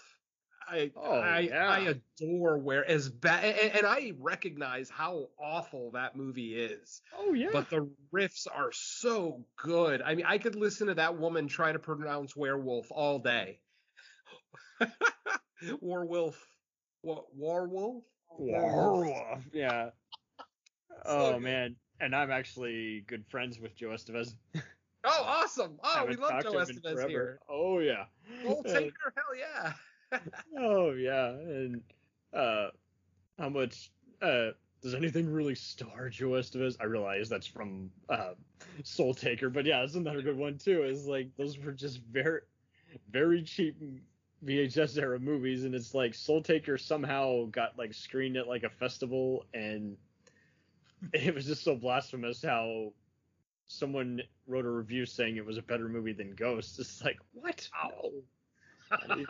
I 0.72 0.90
Oh, 0.96 1.18
I, 1.20 1.38
yeah. 1.40 1.68
I 1.68 1.94
adore 2.20 2.58
where 2.58 2.88
as 2.88 3.08
bad, 3.08 3.44
and, 3.44 3.76
and 3.76 3.86
I 3.86 4.12
recognize 4.18 4.88
how 4.88 5.28
awful 5.38 5.90
that 5.92 6.16
movie 6.16 6.54
is. 6.54 7.02
Oh 7.16 7.34
yeah. 7.34 7.50
But 7.52 7.68
the 7.70 7.88
riffs 8.12 8.46
are 8.52 8.72
so 8.72 9.44
good. 9.56 10.00
I 10.02 10.14
mean, 10.14 10.26
I 10.26 10.38
could 10.38 10.56
listen 10.56 10.86
to 10.88 10.94
that 10.94 11.18
woman 11.18 11.46
try 11.48 11.72
to 11.72 11.78
pronounce 11.78 12.34
werewolf 12.34 12.86
all 12.90 13.18
day. 13.18 13.60
Warwolf. 15.82 16.34
What? 17.02 17.24
Warwolf? 17.38 18.02
Werewolf. 18.38 19.42
Yeah. 19.52 19.90
Oh 21.04 21.36
man, 21.40 21.74
and 21.98 22.14
I'm 22.14 22.30
actually 22.30 23.02
good 23.08 23.24
friends 23.28 23.58
with 23.58 23.74
Joe 23.74 23.88
Estevez. 23.88 24.34
Oh, 24.54 24.60
awesome. 25.26 25.80
Oh, 25.82 26.04
we 26.08 26.14
love 26.14 26.44
Joe 26.44 26.52
Estevez 26.52 27.08
here. 27.08 27.40
Oh 27.48 27.80
yeah. 27.80 28.04
Gold 28.44 28.66
Uh, 28.68 28.72
Taker? 28.72 29.12
Hell 29.16 29.36
yeah. 29.36 29.72
Oh 30.58 30.92
yeah, 30.92 31.28
and 31.28 31.82
uh, 32.34 32.68
how 33.38 33.48
much 33.48 33.90
uh 34.20 34.48
does 34.82 34.94
anything 34.94 35.30
really 35.30 35.54
star 35.54 36.08
Joe 36.08 36.30
Estevez? 36.30 36.76
I 36.80 36.84
realize 36.84 37.28
that's 37.28 37.46
from 37.46 37.90
uh 38.08 38.34
Soul 38.84 39.14
Taker, 39.14 39.50
but 39.50 39.66
yeah, 39.66 39.82
it's 39.82 39.94
another 39.94 40.22
good 40.22 40.36
one 40.36 40.58
too. 40.58 40.82
Is 40.84 41.06
like 41.06 41.28
those 41.36 41.58
were 41.58 41.72
just 41.72 42.00
very, 42.02 42.40
very 43.10 43.42
cheap 43.42 43.76
VHS 44.44 44.98
era 44.98 45.18
movies, 45.20 45.64
and 45.64 45.74
it's 45.74 45.94
like 45.94 46.14
Soul 46.14 46.42
Taker 46.42 46.76
somehow 46.78 47.46
got 47.46 47.78
like 47.78 47.94
screened 47.94 48.36
at 48.36 48.48
like 48.48 48.64
a 48.64 48.70
festival, 48.70 49.46
and 49.54 49.96
it 51.12 51.34
was 51.34 51.46
just 51.46 51.64
so 51.64 51.76
blasphemous 51.76 52.42
how 52.42 52.92
someone 53.68 54.20
wrote 54.46 54.64
a 54.66 54.70
review 54.70 55.06
saying 55.06 55.36
it 55.36 55.46
was 55.46 55.58
a 55.58 55.62
better 55.62 55.88
movie 55.88 56.12
than 56.12 56.34
Ghost. 56.34 56.78
It's 56.78 57.02
like 57.04 57.18
what? 57.32 57.68
No. 59.08 59.26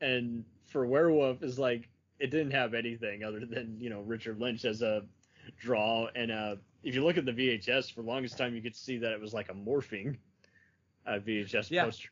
And 0.00 0.44
for 0.66 0.86
Werewolf 0.86 1.42
is 1.42 1.58
like 1.58 1.88
it 2.18 2.30
didn't 2.30 2.52
have 2.52 2.74
anything 2.74 3.24
other 3.24 3.44
than 3.46 3.80
you 3.80 3.90
know 3.90 4.00
Richard 4.00 4.40
Lynch 4.40 4.64
as 4.64 4.82
a 4.82 5.04
draw 5.56 6.08
and 6.14 6.30
uh 6.32 6.56
if 6.82 6.94
you 6.94 7.04
look 7.04 7.16
at 7.16 7.24
the 7.24 7.32
VHS 7.32 7.92
for 7.92 8.02
the 8.02 8.08
longest 8.08 8.36
time 8.36 8.54
you 8.54 8.62
could 8.62 8.74
see 8.74 8.98
that 8.98 9.12
it 9.12 9.20
was 9.20 9.32
like 9.32 9.48
a 9.48 9.54
morphing 9.54 10.16
uh, 11.06 11.12
VHS 11.12 11.70
Yeah. 11.70 11.84
poster 11.84 12.08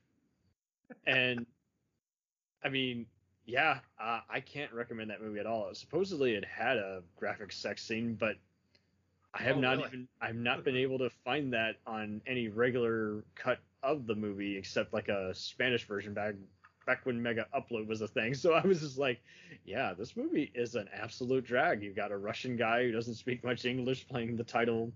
and 1.07 1.47
I 2.63 2.69
mean 2.69 3.07
yeah 3.47 3.81
uh, 3.99 4.21
I 4.29 4.41
can't 4.41 4.73
recommend 4.73 5.11
that 5.11 5.21
movie 5.21 5.41
at 5.41 5.47
all 5.47 5.75
supposedly 5.75 6.35
it 6.35 6.45
had 6.45 6.77
a 6.77 7.03
graphic 7.17 7.53
sex 7.53 7.83
scene 7.85 8.15
but 8.15 8.37
I 9.35 9.43
have 9.43 9.57
Oh, 9.57 9.61
not 9.61 9.77
really? 9.79 9.89
even 9.89 10.09
I've 10.21 10.37
not 10.37 10.65
been 10.65 10.77
able 10.77 10.99
to 10.99 11.11
find 11.11 11.53
that 11.55 11.77
on 11.87 12.21
any 12.27 12.49
regular 12.49 13.25
cut 13.35 13.59
of 13.83 14.07
the 14.07 14.15
movie 14.15 14.57
except 14.57 14.93
like 14.93 15.09
a 15.09 15.35
Spanish 15.35 15.85
version 15.85 16.15
back 16.15 16.35
back 16.87 17.07
when 17.07 17.23
Mega 17.23 17.47
Upload 17.55 17.87
was 17.87 18.01
a 18.01 18.09
thing. 18.09 18.35
So 18.45 18.53
I 18.55 18.61
was 18.67 18.81
just 18.81 18.99
like, 18.99 19.21
yeah, 19.65 19.95
this 19.95 20.17
movie 20.17 20.51
is 20.55 20.75
an 20.75 20.89
absolute 20.93 21.45
drag. 21.45 21.83
You've 21.83 21.97
got 21.97 22.13
a 22.13 22.17
Russian 22.17 22.57
guy 22.57 22.85
who 22.85 22.93
doesn't 22.93 23.15
speak 23.15 23.45
much 23.45 23.65
English 23.65 24.07
playing 24.09 24.37
the 24.37 24.45
title 24.45 24.93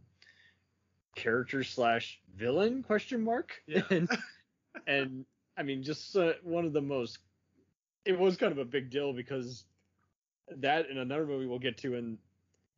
character 1.15 1.65
slash 1.65 2.21
villain 2.37 2.83
question 2.83 3.23
mark 3.23 3.61
Yeah. 3.67 3.83
and 3.91 4.09
and 4.87 5.25
I 5.57 5.65
mean 5.65 5.83
just 5.83 6.15
uh, 6.17 6.35
one 6.45 6.65
of 6.65 6.73
the 6.73 6.81
most 6.81 7.19
it 8.05 8.17
was 8.17 8.37
kind 8.37 8.53
of 8.53 8.59
a 8.59 8.65
big 8.65 8.91
deal 8.91 9.13
because 9.13 9.65
that 10.59 10.89
and 10.89 10.99
another 10.99 11.27
movie 11.27 11.47
we'll 11.47 11.59
get 11.59 11.77
to 11.79 11.95
in 11.95 12.19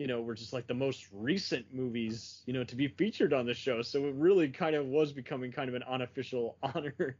you 0.00 0.06
know 0.06 0.22
were 0.22 0.34
just 0.34 0.54
like 0.54 0.66
the 0.66 0.74
most 0.74 1.08
recent 1.12 1.72
movies 1.74 2.42
you 2.46 2.54
know 2.54 2.64
to 2.64 2.74
be 2.74 2.88
featured 2.88 3.34
on 3.34 3.44
the 3.46 3.54
show 3.54 3.82
so 3.82 4.06
it 4.06 4.14
really 4.14 4.48
kind 4.48 4.74
of 4.74 4.86
was 4.86 5.12
becoming 5.12 5.52
kind 5.52 5.68
of 5.68 5.74
an 5.74 5.82
unofficial 5.84 6.56
honor 6.62 7.18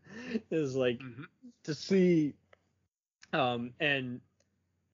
is 0.51 0.75
like 0.75 0.99
Mhm. 1.01 1.29
to 1.63 1.75
see 1.75 2.35
um 3.35 3.75
and 3.81 4.23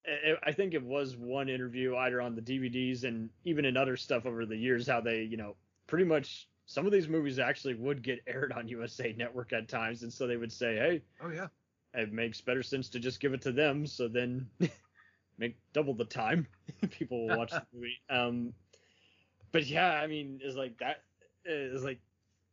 I- 0.07 0.39
I 0.43 0.53
think 0.53 0.74
it 0.74 0.82
was 0.82 1.16
one 1.16 1.49
interview 1.49 1.97
either 1.97 2.20
on 2.20 2.34
the 2.34 2.43
DVDs 2.43 3.05
and 3.05 3.30
even 3.45 3.64
in 3.64 3.76
other 3.76 3.97
stuff 3.97 4.26
over 4.26 4.45
the 4.45 4.57
years 4.57 4.87
how 4.89 5.01
they 5.01 5.22
you 5.22 5.37
know 5.37 5.57
pretty 5.87 6.05
much 6.05 6.51
some 6.66 6.87
of 6.87 6.93
these 6.93 7.09
movies 7.09 7.39
actually 7.39 7.74
would 7.74 8.03
get 8.03 8.20
aired 8.26 8.53
on 8.53 8.68
USA 8.68 9.12
Network 9.12 9.53
at 9.53 9.68
times 9.68 10.03
and 10.03 10.12
so 10.12 10.26
they 10.26 10.37
would 10.37 10.53
say 10.53 10.76
hey 10.76 11.03
Oh, 11.20 11.30
yeah. 11.30 11.49
it 11.95 12.12
makes 12.12 12.41
better 12.41 12.64
sense 12.64 12.89
to 12.91 12.99
just 12.99 13.20
give 13.20 13.32
it 13.32 13.43
to 13.43 13.53
them 13.53 13.87
so 13.87 14.09
then 14.09 14.51
make 15.39 15.57
double 15.72 15.95
the 15.95 16.05
time 16.05 16.47
people 16.91 17.26
will 17.26 17.37
watch 17.37 17.51
the 17.51 17.66
movie. 17.72 17.99
Um 18.09 18.55
but 19.53 19.66
yeah 19.66 19.93
i 19.93 20.07
mean 20.07 20.41
it's 20.43 20.57
like 20.57 20.76
that 20.78 21.03
is 21.45 21.84
like 21.84 22.01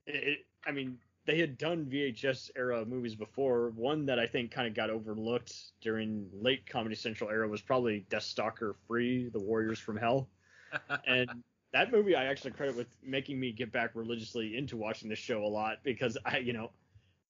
it, 0.05 0.15
it, 0.15 0.39
i 0.65 0.71
mean 0.71 0.97
they 1.25 1.38
had 1.39 1.57
done 1.57 1.86
vhs 1.86 2.51
era 2.55 2.86
movies 2.86 3.15
before. 3.15 3.69
One 3.71 4.05
that 4.07 4.19
i 4.19 4.27
think 4.27 4.51
kind 4.51 4.67
of 4.67 4.73
got 4.73 4.89
overlooked 4.89 5.53
during 5.81 6.29
late 6.34 6.65
comedy 6.65 6.95
central 6.95 7.29
era 7.29 7.47
was 7.47 7.61
probably 7.61 8.05
Deathstalker 8.09 8.75
free 8.88 9.29
the 9.29 9.39
warriors 9.39 9.79
from 9.79 9.97
hell. 9.97 10.29
And 11.07 11.43
that 11.71 11.91
movie 11.91 12.15
I 12.15 12.25
actually 12.25 12.51
credit 12.51 12.75
with 12.75 12.88
making 13.03 13.39
me 13.39 13.51
get 13.51 13.71
back 13.71 13.91
religiously 13.95 14.57
into 14.57 14.77
watching 14.77 15.09
the 15.09 15.15
show 15.15 15.43
a 15.43 15.47
lot 15.47 15.77
because 15.84 16.17
I, 16.25 16.38
you 16.38 16.53
know, 16.53 16.71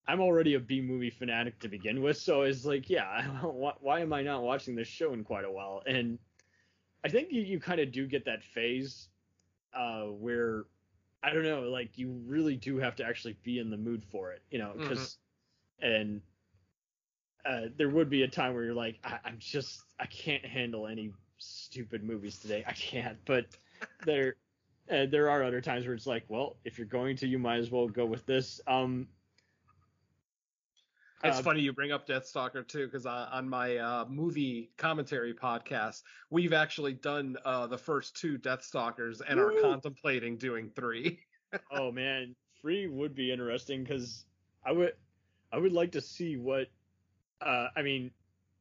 I'm 0.08 0.20
already 0.20 0.56
a 0.56 0.60
B 0.60 0.82
movie 0.82 1.10
fanatic 1.10 1.60
to 1.60 1.70
begin 1.70 2.02
with, 2.02 2.18
so 2.18 2.42
it's 2.42 2.66
like, 2.66 2.90
yeah, 2.90 3.24
why, 3.42 3.74
why 3.80 4.00
am 4.02 4.14
I 4.14 4.22
not 4.22 4.44
watching 4.44 4.76
this 4.76 4.88
show 4.88 5.14
in 5.14 5.24
quite 5.24 5.46
a 5.46 5.52
while? 5.52 5.82
And 5.86 6.20
I 7.04 7.10
think 7.10 7.30
you, 7.32 7.42
you 7.42 7.60
kind 7.60 7.80
of 7.80 7.92
do 7.92 8.08
get 8.08 8.26
that 8.26 8.44
phase 8.44 9.08
uh, 9.74 10.04
where 10.04 10.66
I 11.24 11.34
don't 11.34 11.44
know, 11.44 11.62
like 11.62 11.98
you 11.98 12.22
really 12.28 12.56
do 12.56 12.78
have 12.78 12.96
to 12.98 13.06
actually 13.06 13.38
be 13.44 13.60
in 13.60 13.70
the 13.70 13.78
mood 13.78 14.04
for 14.04 14.32
it, 14.32 14.42
you 14.52 14.60
know, 14.60 14.74
because 14.78 15.18
and 15.82 16.22
uh, 17.46 17.68
there 17.78 17.90
would 17.90 18.10
be 18.10 18.24
a 18.24 18.28
time 18.28 18.54
where 18.54 18.64
you're 18.64 18.74
like, 18.74 19.00
I, 19.04 19.20
I'm 19.26 19.38
just, 19.40 19.84
I 20.00 20.06
can't 20.06 20.46
handle 20.46 20.88
any 20.88 21.12
stupid 21.38 22.04
movies 22.04 22.40
today. 22.40 22.64
I 22.66 22.74
can't. 22.74 23.18
But 23.26 23.46
there, 24.06 24.36
uh, 24.90 25.06
there 25.10 25.30
are 25.30 25.44
other 25.44 25.62
times 25.62 25.86
where 25.86 25.94
it's 25.94 26.08
like, 26.08 26.24
well, 26.30 26.56
if 26.64 26.78
you're 26.78 26.88
going 26.88 27.18
to, 27.18 27.28
you 27.28 27.38
might 27.38 27.58
as 27.58 27.70
well 27.70 27.88
go 27.88 28.06
with 28.06 28.26
this. 28.26 28.62
Um, 28.68 29.08
It's 31.24 31.40
uh, 31.40 31.44
funny 31.44 31.62
you 31.62 31.72
bring 31.74 31.92
up 31.92 32.08
Deathstalker 32.08 32.68
too, 32.68 32.86
because 32.86 33.06
on 33.06 33.48
my 33.48 33.78
uh, 33.78 34.06
movie 34.10 34.72
commentary 34.78 35.34
podcast, 35.34 36.04
we've 36.30 36.54
actually 36.54 36.94
done 36.94 37.38
uh, 37.46 37.68
the 37.68 37.78
first 37.78 38.18
two 38.18 38.38
Deathstalkers 38.38 39.22
and 39.28 39.40
are 39.40 39.54
contemplating 39.62 40.38
doing 40.38 40.70
three. 40.76 41.20
oh 41.72 41.92
man, 41.92 42.36
three 42.62 42.88
would 42.88 43.16
be 43.16 43.32
interesting 43.32 43.84
because 43.84 44.26
I 44.66 44.72
would, 44.72 44.94
I 45.52 45.58
would 45.58 45.74
like 45.74 45.94
to 45.94 46.02
see 46.02 46.36
what. 46.38 46.68
Uh, 47.42 47.68
I 47.76 47.82
mean, 47.82 48.12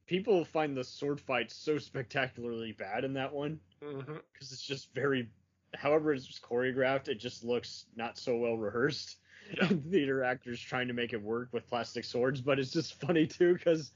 people 0.06 0.44
find 0.44 0.76
the 0.76 0.84
sword 0.84 1.20
fight 1.20 1.50
so 1.50 1.78
spectacularly 1.78 2.72
bad 2.72 3.04
in 3.04 3.14
that 3.14 3.32
one. 3.32 3.60
Mm-hmm. 3.82 4.14
because 4.32 4.52
it's 4.52 4.62
just 4.62 4.94
very 4.94 5.28
however 5.74 6.12
it's 6.12 6.38
choreographed 6.38 7.08
it 7.08 7.16
just 7.16 7.42
looks 7.42 7.86
not 7.96 8.16
so 8.16 8.36
well 8.36 8.56
rehearsed 8.56 9.16
Yeah. 9.50 9.68
theater 9.90 10.22
actors 10.22 10.60
trying 10.60 10.88
to 10.88 10.94
make 10.94 11.12
it 11.12 11.22
work 11.22 11.48
with 11.52 11.66
plastic 11.68 12.04
swords 12.04 12.40
but 12.40 12.58
it's 12.58 12.70
just 12.72 13.00
funny 13.00 13.26
too 13.26 13.54
because 13.54 13.92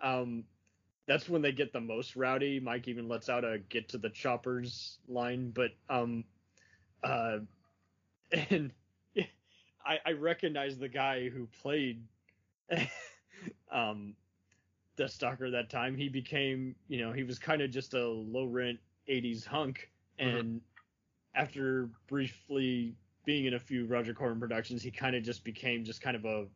um 0.00 0.44
that's 1.06 1.28
when 1.28 1.42
they 1.42 1.52
get 1.52 1.72
the 1.72 1.80
most 1.80 2.16
rowdy. 2.16 2.60
Mike 2.60 2.86
even 2.86 3.08
lets 3.08 3.28
out 3.28 3.44
a 3.44 3.58
get 3.58 3.88
to 3.88 3.98
the 3.98 4.10
choppers 4.10 4.98
line 5.08 5.50
but 5.50 5.70
um 5.88 6.24
uh 7.02 7.38
and 8.50 8.72
i 9.84 9.98
i 10.06 10.12
recognize 10.12 10.78
the 10.78 10.88
guy 10.88 11.28
who 11.28 11.46
played 11.46 12.02
um 13.70 14.14
the 14.96 15.08
stalker 15.08 15.50
that 15.50 15.70
time. 15.70 15.96
He 15.96 16.08
became 16.08 16.76
you 16.88 17.00
know 17.00 17.12
he 17.12 17.22
was 17.22 17.38
kind 17.38 17.62
of 17.62 17.70
just 17.70 17.94
a 17.94 18.06
low 18.08 18.44
rent 18.44 18.78
80s 19.08 19.44
hunk 19.44 19.90
and 20.18 20.60
after 21.34 21.90
briefly 22.08 22.96
being 23.24 23.46
in 23.46 23.54
a 23.54 23.60
few 23.60 23.86
roger 23.86 24.14
corman 24.14 24.40
productions 24.40 24.82
he 24.82 24.90
kind 24.90 25.14
of 25.16 25.22
just 25.22 25.44
became 25.44 25.84
just 25.84 26.00
kind 26.00 26.16
of 26.16 26.24
a 26.24 26.46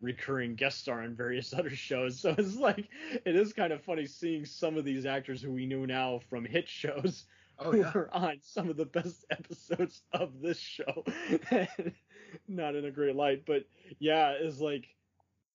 recurring 0.00 0.54
guest 0.54 0.78
star 0.80 1.02
on 1.02 1.14
various 1.14 1.52
other 1.58 1.70
shows 1.70 2.18
so 2.20 2.34
it's 2.36 2.56
like 2.56 2.88
it 3.24 3.34
is 3.36 3.52
kind 3.52 3.72
of 3.72 3.82
funny 3.82 4.06
seeing 4.06 4.44
some 4.44 4.76
of 4.76 4.84
these 4.84 5.06
actors 5.06 5.40
who 5.42 5.52
we 5.52 5.66
know 5.66 5.84
now 5.84 6.18
from 6.28 6.44
hit 6.44 6.68
shows 6.68 7.24
Oh 7.58 7.72
who 7.72 7.78
yeah. 7.78 7.92
were 7.94 8.14
on 8.14 8.38
some 8.40 8.68
of 8.68 8.76
the 8.76 8.84
best 8.84 9.24
episodes 9.30 10.02
of 10.12 10.40
this 10.40 10.58
show. 10.58 11.04
Not 12.48 12.74
in 12.74 12.84
a 12.84 12.90
great 12.90 13.16
light, 13.16 13.44
but 13.46 13.64
yeah, 13.98 14.32
it's 14.32 14.60
like 14.60 14.94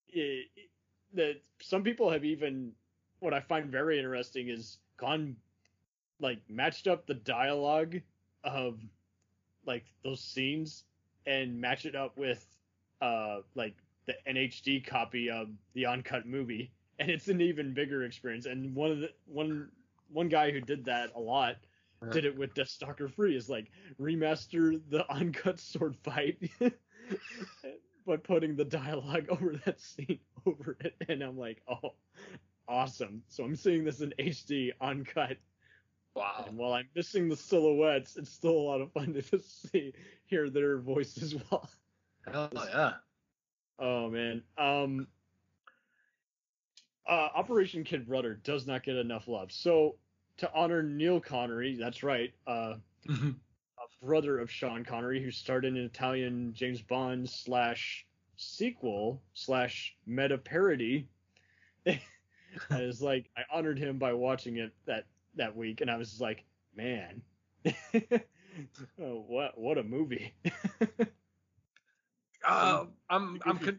it, 0.08 0.46
that 1.14 1.36
some 1.60 1.82
people 1.84 2.10
have 2.10 2.24
even 2.24 2.72
what 3.20 3.32
I 3.34 3.40
find 3.40 3.70
very 3.70 3.98
interesting 3.98 4.48
is 4.48 4.78
gone 4.96 5.36
like 6.20 6.38
matched 6.48 6.86
up 6.88 7.06
the 7.06 7.14
dialogue 7.14 8.00
of 8.44 8.80
like 9.66 9.84
those 10.04 10.20
scenes 10.20 10.84
and 11.26 11.60
match 11.60 11.86
it 11.86 11.94
up 11.94 12.16
with 12.16 12.44
uh 13.00 13.38
like 13.54 13.74
the 14.06 14.14
NHD 14.28 14.84
copy 14.86 15.30
of 15.30 15.48
the 15.74 15.86
uncut 15.86 16.26
movie. 16.26 16.72
And 16.98 17.10
it's 17.10 17.26
an 17.26 17.40
even 17.40 17.74
bigger 17.74 18.04
experience. 18.04 18.46
And 18.46 18.76
one 18.76 18.92
of 18.92 19.00
the 19.00 19.08
one 19.26 19.70
one 20.12 20.28
guy 20.28 20.52
who 20.52 20.60
did 20.60 20.84
that 20.84 21.10
a 21.16 21.18
lot 21.18 21.56
did 22.10 22.24
it 22.24 22.36
with 22.36 22.54
Deathstalker 22.54 23.10
Free 23.10 23.36
is 23.36 23.48
like 23.48 23.70
remaster 24.00 24.80
the 24.90 25.10
uncut 25.12 25.60
sword 25.60 25.96
fight, 26.02 26.38
but 28.06 28.24
putting 28.24 28.56
the 28.56 28.64
dialogue 28.64 29.26
over 29.28 29.54
that 29.64 29.80
scene 29.80 30.18
over 30.46 30.76
it, 30.80 30.94
and 31.08 31.22
I'm 31.22 31.38
like, 31.38 31.62
oh, 31.68 31.94
awesome. 32.68 33.22
So 33.28 33.44
I'm 33.44 33.56
seeing 33.56 33.84
this 33.84 34.00
in 34.00 34.12
HD 34.18 34.72
uncut, 34.80 35.36
Wow. 36.14 36.44
and 36.46 36.58
while 36.58 36.74
I'm 36.74 36.88
missing 36.94 37.28
the 37.28 37.36
silhouettes, 37.36 38.16
it's 38.16 38.30
still 38.30 38.50
a 38.52 38.66
lot 38.68 38.80
of 38.80 38.92
fun 38.92 39.12
to 39.14 39.22
just 39.22 39.70
see 39.70 39.94
hear 40.26 40.50
their 40.50 40.78
voices 40.78 41.34
well. 41.50 41.68
Hell 42.30 42.50
yeah. 42.54 42.92
Oh 43.78 44.10
man. 44.10 44.42
Um 44.58 45.06
uh 47.08 47.28
Operation 47.34 47.84
Kid 47.84 48.06
Brother 48.06 48.34
does 48.44 48.66
not 48.66 48.84
get 48.84 48.96
enough 48.96 49.26
love. 49.26 49.50
So 49.52 49.96
to 50.38 50.50
honor 50.54 50.82
Neil 50.82 51.20
Connery, 51.20 51.76
that's 51.76 52.02
right, 52.02 52.32
uh 52.46 52.74
a 53.08 54.04
brother 54.04 54.38
of 54.38 54.50
Sean 54.50 54.84
Connery 54.84 55.22
who 55.22 55.30
starred 55.30 55.64
in 55.64 55.76
an 55.76 55.84
Italian 55.84 56.52
James 56.54 56.82
Bond 56.82 57.28
slash 57.28 58.06
sequel 58.36 59.22
slash 59.34 59.96
meta 60.06 60.38
parody. 60.38 61.08
I 61.86 62.00
was 62.70 63.00
like 63.02 63.30
I 63.36 63.42
honored 63.52 63.78
him 63.78 63.98
by 63.98 64.12
watching 64.12 64.58
it 64.58 64.72
that 64.86 65.06
that 65.36 65.56
week 65.56 65.80
and 65.80 65.90
I 65.90 65.96
was 65.96 66.20
like, 66.20 66.44
man. 66.74 67.22
oh, 67.66 69.24
what 69.26 69.58
what 69.58 69.78
a 69.78 69.82
movie. 69.82 70.34
Uh, 72.44 72.86
I'm 73.08 73.38
I'm 73.46 73.56
con-. 73.56 73.78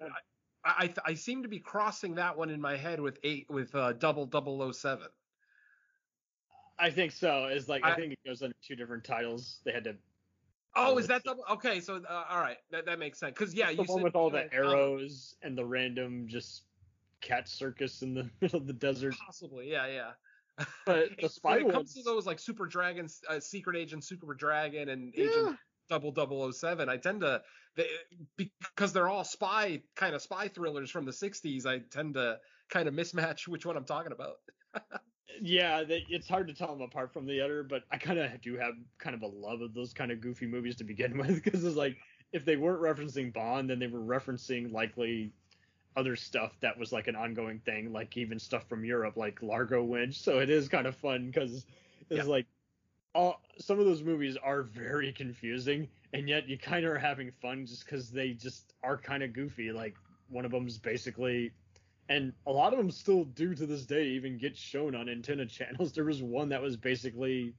I, 0.63 0.85
I 0.85 0.93
I 1.05 1.13
seem 1.15 1.43
to 1.43 1.49
be 1.49 1.59
crossing 1.59 2.15
that 2.15 2.37
one 2.37 2.49
in 2.49 2.61
my 2.61 2.77
head 2.77 3.01
with 3.01 3.19
eight 3.23 3.45
with 3.49 3.75
uh, 3.75 3.91
double 3.91 4.25
double 4.25 4.61
oh 4.61 4.71
seven. 4.71 5.07
I 6.79 6.89
think 6.89 7.11
so. 7.11 7.47
It's 7.47 7.67
like 7.67 7.83
I, 7.83 7.91
I- 7.91 7.95
think 7.95 8.13
it 8.13 8.19
goes 8.25 8.41
under 8.41 8.55
two 8.65 8.77
different 8.77 9.03
titles. 9.03 9.59
They 9.65 9.73
had 9.73 9.83
to 9.83 9.95
Oh, 10.75 10.93
Oh, 10.93 10.97
is 10.97 11.07
that 11.07 11.23
double? 11.23 11.43
Okay, 11.51 11.79
so 11.79 12.01
uh, 12.09 12.23
all 12.29 12.39
right, 12.39 12.57
that 12.71 12.85
that 12.85 12.97
makes 12.97 13.19
sense. 13.19 13.37
Cause 13.37 13.53
yeah, 13.53 13.67
the 13.67 13.73
you 13.73 13.79
one 13.79 13.87
said 13.87 14.03
with 14.03 14.15
all 14.15 14.29
the 14.31 14.41
know, 14.41 14.47
arrows 14.51 15.35
and 15.43 15.55
the 15.55 15.63
random 15.63 16.27
just 16.27 16.63
cat 17.21 17.47
circus 17.47 18.01
in 18.01 18.15
the 18.15 18.27
middle 18.41 18.59
of 18.59 18.65
the 18.65 18.73
desert. 18.73 19.15
Possibly, 19.23 19.71
yeah, 19.71 19.85
yeah. 19.87 20.11
But 20.85 21.09
the 21.19 21.29
spy 21.29 21.57
when 21.57 21.69
it 21.69 21.73
comes 21.73 21.93
to 21.95 22.03
those 22.03 22.25
like 22.25 22.39
Super 22.39 22.65
Dragon, 22.65 23.07
uh, 23.29 23.39
Secret 23.39 23.75
Agent, 23.75 24.03
Super 24.03 24.33
Dragon, 24.33 24.89
and 24.89 25.13
yeah, 25.15 25.25
Agent 25.25 25.57
Double 25.89 26.11
Double 26.11 26.41
O 26.41 26.51
Seven, 26.51 26.89
I 26.89 26.97
tend 26.97 27.21
to 27.21 27.41
they, 27.75 27.87
because 28.37 28.93
they're 28.93 29.09
all 29.09 29.23
spy 29.23 29.81
kind 29.95 30.13
of 30.13 30.21
spy 30.21 30.47
thrillers 30.47 30.91
from 30.91 31.05
the 31.05 31.11
'60s. 31.11 31.65
I 31.65 31.79
tend 31.91 32.15
to 32.15 32.37
kind 32.69 32.87
of 32.87 32.93
mismatch 32.93 33.47
which 33.47 33.65
one 33.65 33.77
I'm 33.77 33.85
talking 33.85 34.11
about. 34.11 34.35
yeah, 35.41 35.83
they, 35.83 36.05
it's 36.09 36.27
hard 36.27 36.47
to 36.47 36.53
tell 36.53 36.67
them 36.67 36.81
apart 36.81 37.13
from 37.13 37.25
the 37.25 37.41
other. 37.41 37.63
But 37.63 37.83
I 37.91 37.97
kind 37.97 38.19
of 38.19 38.41
do 38.41 38.57
have 38.57 38.73
kind 38.99 39.15
of 39.15 39.23
a 39.23 39.27
love 39.27 39.61
of 39.61 39.73
those 39.73 39.93
kind 39.93 40.11
of 40.11 40.21
goofy 40.21 40.45
movies 40.45 40.75
to 40.77 40.83
begin 40.83 41.17
with, 41.17 41.43
because 41.43 41.63
it's 41.63 41.75
like 41.75 41.97
if 42.31 42.45
they 42.45 42.57
weren't 42.57 42.81
referencing 42.81 43.33
Bond, 43.33 43.69
then 43.69 43.79
they 43.79 43.87
were 43.87 43.99
referencing 43.99 44.71
likely 44.71 45.33
other 45.95 46.15
stuff 46.15 46.59
that 46.61 46.77
was 46.77 46.91
like 46.91 47.07
an 47.07 47.15
ongoing 47.15 47.59
thing, 47.59 47.91
like 47.91 48.17
even 48.17 48.39
stuff 48.39 48.67
from 48.67 48.85
Europe, 48.85 49.17
like 49.17 49.41
Largo 49.41 49.83
Winch. 49.83 50.19
So 50.19 50.39
it 50.39 50.49
is 50.49 50.67
kind 50.69 50.87
of 50.87 50.95
fun 50.95 51.27
because 51.27 51.65
it's 52.09 52.25
Yeah. 52.25 52.27
like 52.27 52.47
all 53.13 53.41
some 53.59 53.79
of 53.79 53.85
those 53.85 54.03
movies 54.03 54.37
are 54.37 54.63
very 54.63 55.11
confusing, 55.11 55.89
and 56.13 56.27
yet 56.29 56.47
you 56.47 56.57
kind 56.57 56.85
of 56.85 56.91
are 56.91 56.99
having 56.99 57.31
fun 57.31 57.65
just 57.65 57.85
because 57.85 58.11
they 58.11 58.33
just 58.33 58.73
are 58.83 58.97
kind 58.97 59.23
of 59.23 59.33
goofy. 59.33 59.71
Like 59.71 59.97
one 60.27 60.45
of 60.45 60.51
them's 60.51 60.77
basically, 60.77 61.53
and 62.09 62.33
a 62.45 62.51
lot 62.51 62.73
of 62.73 62.79
them 62.79 62.91
still 62.91 63.23
do 63.25 63.53
to 63.55 63.65
this 63.65 63.85
day 63.85 64.07
even 64.09 64.37
get 64.37 64.57
shown 64.57 64.95
on 64.95 65.09
antenna 65.09 65.45
channels. 65.47 65.93
There 65.93 66.05
was 66.05 66.21
one 66.23 66.49
that 66.49 66.61
was 66.61 66.77
basically 66.77 67.55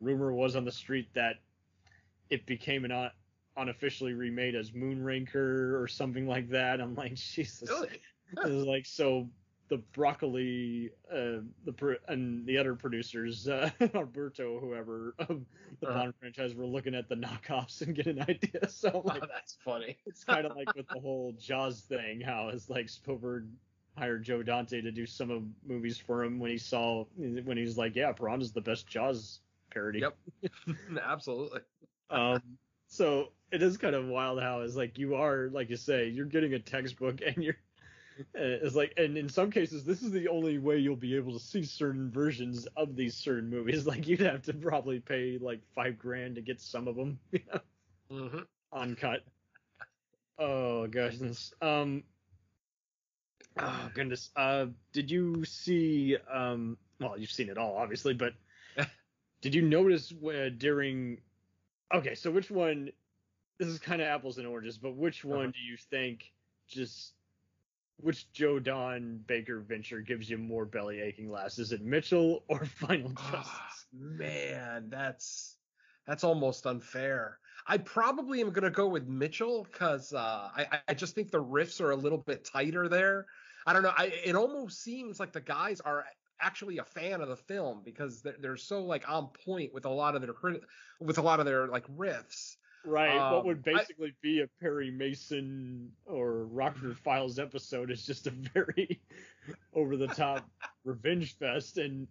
rumor 0.00 0.32
was 0.32 0.56
on 0.56 0.64
the 0.64 0.72
street 0.72 1.14
that 1.14 1.36
it 2.30 2.46
became 2.46 2.84
an 2.84 2.92
unofficially 3.56 4.12
remade 4.14 4.54
as 4.54 4.70
Moonraker 4.72 5.80
or 5.80 5.86
something 5.88 6.26
like 6.26 6.48
that. 6.50 6.80
I'm 6.80 6.94
like, 6.94 7.14
Jesus. 7.14 7.70
It 8.42 8.48
was 8.48 8.64
like 8.64 8.86
so 8.86 9.28
the 9.68 9.78
broccoli 9.92 10.90
uh 11.10 11.40
the 11.64 11.72
pro- 11.74 11.96
and 12.08 12.44
the 12.46 12.58
other 12.58 12.74
producers 12.74 13.48
uh 13.48 13.70
alberto 13.94 14.60
whoever 14.60 15.14
of 15.18 15.44
the 15.80 15.86
Uh-huh. 15.86 15.94
bond 16.00 16.14
franchise 16.20 16.54
were 16.54 16.66
looking 16.66 16.94
at 16.94 17.08
the 17.08 17.14
knockoffs 17.14 17.80
and 17.80 17.94
get 17.94 18.06
an 18.06 18.20
idea 18.20 18.68
so 18.68 19.02
like 19.04 19.22
Oh, 19.22 19.26
that's 19.26 19.54
funny. 19.64 19.96
it's 20.06 20.22
kind 20.24 20.46
of 20.46 20.54
like 20.54 20.68
with 20.74 20.90
the 20.92 21.00
whole 21.00 21.32
jaws 21.38 21.80
thing 21.80 22.20
how 22.20 22.48
it's 22.48 22.68
like 22.68 22.88
spielberg 22.90 23.46
hired 23.96 24.22
joe 24.22 24.42
dante 24.42 24.82
to 24.82 24.90
do 24.92 25.06
some 25.06 25.30
of 25.30 25.42
movies 25.66 25.98
for 25.98 26.22
him 26.24 26.38
when 26.38 26.50
he 26.50 26.58
saw 26.58 27.04
when 27.16 27.56
he's 27.56 27.78
like 27.78 27.96
yeah 27.96 28.12
piranha's 28.12 28.52
the 28.52 28.60
best 28.60 28.86
jaws 28.86 29.40
parody 29.70 30.00
Yep. 30.00 30.16
Absolutely. 31.02 31.60
um 32.10 32.40
so 32.86 33.32
it 33.54 33.62
is 33.62 33.78
kind 33.78 33.94
of 33.96 34.06
wild 34.06 34.40
how 34.42 34.62
it's 34.62 34.76
like 34.76 34.98
you 34.98 35.16
are 35.16 35.48
like 35.50 35.70
you 35.70 35.76
say 35.76 36.08
you're 36.08 36.26
getting 36.26 36.54
a 36.54 36.60
textbook 36.60 37.20
and 37.22 37.44
you're 37.44 37.56
Uh, 38.36 38.62
It's 38.64 38.76
like, 38.76 38.94
and 38.98 39.18
in 39.18 39.28
some 39.28 39.50
cases, 39.50 39.84
this 39.84 40.02
is 40.02 40.12
the 40.12 40.28
only 40.28 40.58
way 40.58 40.78
you'll 40.78 40.96
be 40.96 41.16
able 41.16 41.32
to 41.34 41.40
see 41.40 41.64
certain 41.64 42.10
versions 42.10 42.66
of 42.76 42.96
these 42.96 43.16
certain 43.16 43.50
movies. 43.50 43.86
Like, 43.92 44.06
you'd 44.08 44.20
have 44.20 44.42
to 44.44 44.54
probably 44.54 45.00
pay 45.00 45.38
like 45.38 45.66
five 45.74 45.98
grand 45.98 46.36
to 46.36 46.42
get 46.42 46.60
some 46.60 46.88
of 46.88 46.96
them 46.96 47.20
you 47.32 47.40
know, 47.52 47.60
hmm 48.10 48.42
uncut. 48.72 49.24
Oh 50.38 50.86
goodness. 50.88 51.54
Um. 51.60 52.04
Oh 53.58 53.90
goodness. 53.94 54.30
Uh, 54.36 54.66
did 54.92 55.10
you 55.10 55.44
see? 55.44 56.16
Um. 56.16 56.78
Well, 57.00 57.18
you've 57.18 57.30
seen 57.30 57.48
it 57.48 57.58
all, 57.58 57.76
obviously, 57.76 58.14
but 58.14 58.34
did 59.40 59.54
you 59.54 59.62
notice 59.62 60.12
uh, 60.12 60.50
during? 60.56 61.22
Okay, 61.92 62.14
so 62.14 62.30
which 62.30 62.50
one? 62.50 62.92
This 63.58 63.68
is 63.68 63.78
kind 63.78 64.02
of 64.02 64.08
apples 64.08 64.38
and 64.38 64.46
oranges, 64.46 64.78
but 64.78 64.96
which 64.96 65.24
one 65.24 65.38
Uh-huh. 65.38 65.50
do 65.52 65.60
you 65.60 65.76
think 65.76 66.32
just? 66.68 67.14
Which 67.98 68.30
Joe 68.32 68.58
Don 68.58 69.18
Baker 69.18 69.60
venture 69.60 70.00
gives 70.00 70.28
you 70.28 70.36
more 70.36 70.64
belly 70.64 71.00
aching 71.00 71.30
laughs? 71.30 71.60
Is 71.60 71.70
it 71.70 71.80
Mitchell 71.80 72.42
or 72.48 72.64
Final 72.64 73.10
Justice? 73.10 73.30
Ah, 73.32 73.72
man, 73.92 74.88
that's 74.90 75.56
that's 76.06 76.24
almost 76.24 76.66
unfair. 76.66 77.38
I 77.66 77.78
probably 77.78 78.40
am 78.40 78.50
gonna 78.50 78.70
go 78.70 78.88
with 78.88 79.06
Mitchell 79.06 79.64
because 79.70 80.12
uh, 80.12 80.50
I 80.56 80.80
I 80.88 80.94
just 80.94 81.14
think 81.14 81.30
the 81.30 81.42
riffs 81.42 81.80
are 81.80 81.92
a 81.92 81.96
little 81.96 82.18
bit 82.18 82.44
tighter 82.44 82.88
there. 82.88 83.26
I 83.64 83.72
don't 83.72 83.84
know. 83.84 83.92
I 83.96 84.06
it 84.06 84.34
almost 84.34 84.82
seems 84.82 85.20
like 85.20 85.32
the 85.32 85.40
guys 85.40 85.80
are 85.80 86.04
actually 86.40 86.78
a 86.78 86.84
fan 86.84 87.20
of 87.20 87.28
the 87.28 87.36
film 87.36 87.82
because 87.84 88.22
they're, 88.22 88.36
they're 88.40 88.56
so 88.56 88.82
like 88.84 89.08
on 89.08 89.28
point 89.46 89.72
with 89.72 89.84
a 89.84 89.90
lot 89.90 90.16
of 90.16 90.20
their 90.22 90.32
crit- 90.34 90.64
with 91.00 91.18
a 91.18 91.22
lot 91.22 91.38
of 91.38 91.46
their 91.46 91.68
like 91.68 91.86
riffs. 91.86 92.56
Right. 92.84 93.14
what 93.14 93.40
Um, 93.40 93.46
would 93.46 93.58
I- 93.66 93.72
basically 93.78 94.14
be 94.20 94.40
a 94.40 94.46
Perry 94.60 94.90
Mason 94.90 95.90
or 96.06 96.44
Rockford 96.46 96.98
Files 97.04 97.38
episode 97.38 97.90
is 97.90 98.04
just 98.04 98.26
a 98.26 98.30
very 98.30 99.00
over 99.74 99.96
the 99.96 100.08
top 100.08 100.48
revenge 100.84 101.36
fest. 101.38 101.78
And 101.78 102.06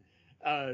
uh, 0.46 0.74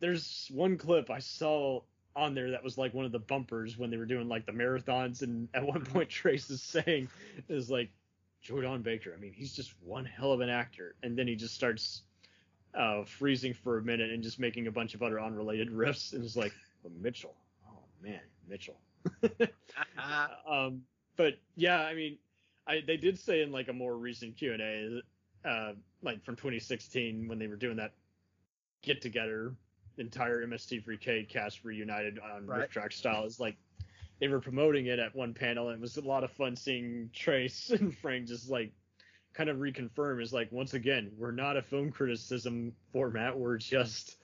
there's 0.00 0.48
one 0.52 0.76
clip 0.76 1.10
I 1.10 1.18
saw 1.18 1.80
on 2.16 2.34
there 2.34 2.50
that 2.50 2.64
was 2.64 2.76
like 2.76 2.94
one 2.94 3.04
of 3.04 3.12
the 3.12 3.18
bumpers 3.18 3.78
when 3.78 3.90
they 3.90 3.96
were 3.96 4.06
doing 4.06 4.28
like 4.28 4.44
the 4.46 4.52
marathons. 4.52 5.22
And 5.22 5.48
at 5.54 5.64
one 5.64 5.84
point, 5.84 6.08
Trace 6.08 6.50
is 6.50 6.62
saying, 6.62 7.08
is 7.48 7.70
like, 7.70 7.90
Joe 8.40 8.60
Don 8.60 8.82
Baker, 8.82 9.12
I 9.16 9.20
mean, 9.20 9.32
he's 9.32 9.52
just 9.54 9.72
one 9.82 10.04
hell 10.04 10.32
of 10.32 10.40
an 10.40 10.48
actor. 10.48 10.94
And 11.02 11.18
then 11.18 11.26
he 11.26 11.34
just 11.34 11.54
starts 11.54 12.02
uh, 12.74 13.02
freezing 13.04 13.52
for 13.52 13.78
a 13.78 13.82
minute 13.82 14.10
and 14.10 14.22
just 14.22 14.38
making 14.38 14.68
a 14.68 14.70
bunch 14.72 14.94
of 14.94 15.02
other 15.02 15.20
unrelated 15.20 15.70
riffs. 15.70 16.12
And 16.12 16.22
it's 16.24 16.36
like, 16.36 16.52
oh, 16.86 16.90
Mitchell. 17.00 17.34
Oh, 17.68 17.80
man, 18.00 18.20
Mitchell. 18.48 18.78
um, 20.48 20.82
but 21.16 21.34
yeah, 21.56 21.80
I 21.80 21.94
mean, 21.94 22.18
I 22.66 22.82
they 22.86 22.96
did 22.96 23.18
say 23.18 23.42
in 23.42 23.52
like 23.52 23.68
a 23.68 23.72
more 23.72 23.96
recent 23.96 24.36
Q 24.36 24.52
and 24.52 24.62
A, 24.62 25.48
uh, 25.48 25.72
like 26.02 26.24
from 26.24 26.36
2016 26.36 27.28
when 27.28 27.38
they 27.38 27.46
were 27.46 27.56
doing 27.56 27.76
that 27.76 27.92
get 28.82 29.00
together, 29.00 29.54
entire 29.98 30.46
MST3K 30.46 31.28
cast 31.28 31.64
reunited 31.64 32.18
on 32.18 32.46
Right. 32.46 32.70
RiffTrax 32.70 32.94
style 32.94 33.24
is 33.24 33.40
like 33.40 33.56
they 34.20 34.28
were 34.28 34.40
promoting 34.40 34.86
it 34.86 34.98
at 34.98 35.14
one 35.14 35.34
panel 35.34 35.68
and 35.68 35.78
it 35.78 35.80
was 35.80 35.96
a 35.96 36.02
lot 36.02 36.24
of 36.24 36.30
fun 36.30 36.56
seeing 36.56 37.10
Trace 37.12 37.70
and 37.78 37.96
Frank 37.96 38.26
just 38.26 38.50
like 38.50 38.72
kind 39.34 39.50
of 39.50 39.58
reconfirm 39.58 40.22
is 40.22 40.32
like 40.32 40.50
once 40.50 40.74
again 40.74 41.12
we're 41.16 41.30
not 41.30 41.56
a 41.56 41.62
film 41.62 41.90
criticism 41.90 42.72
format 42.92 43.38
we're 43.38 43.56
just 43.58 44.16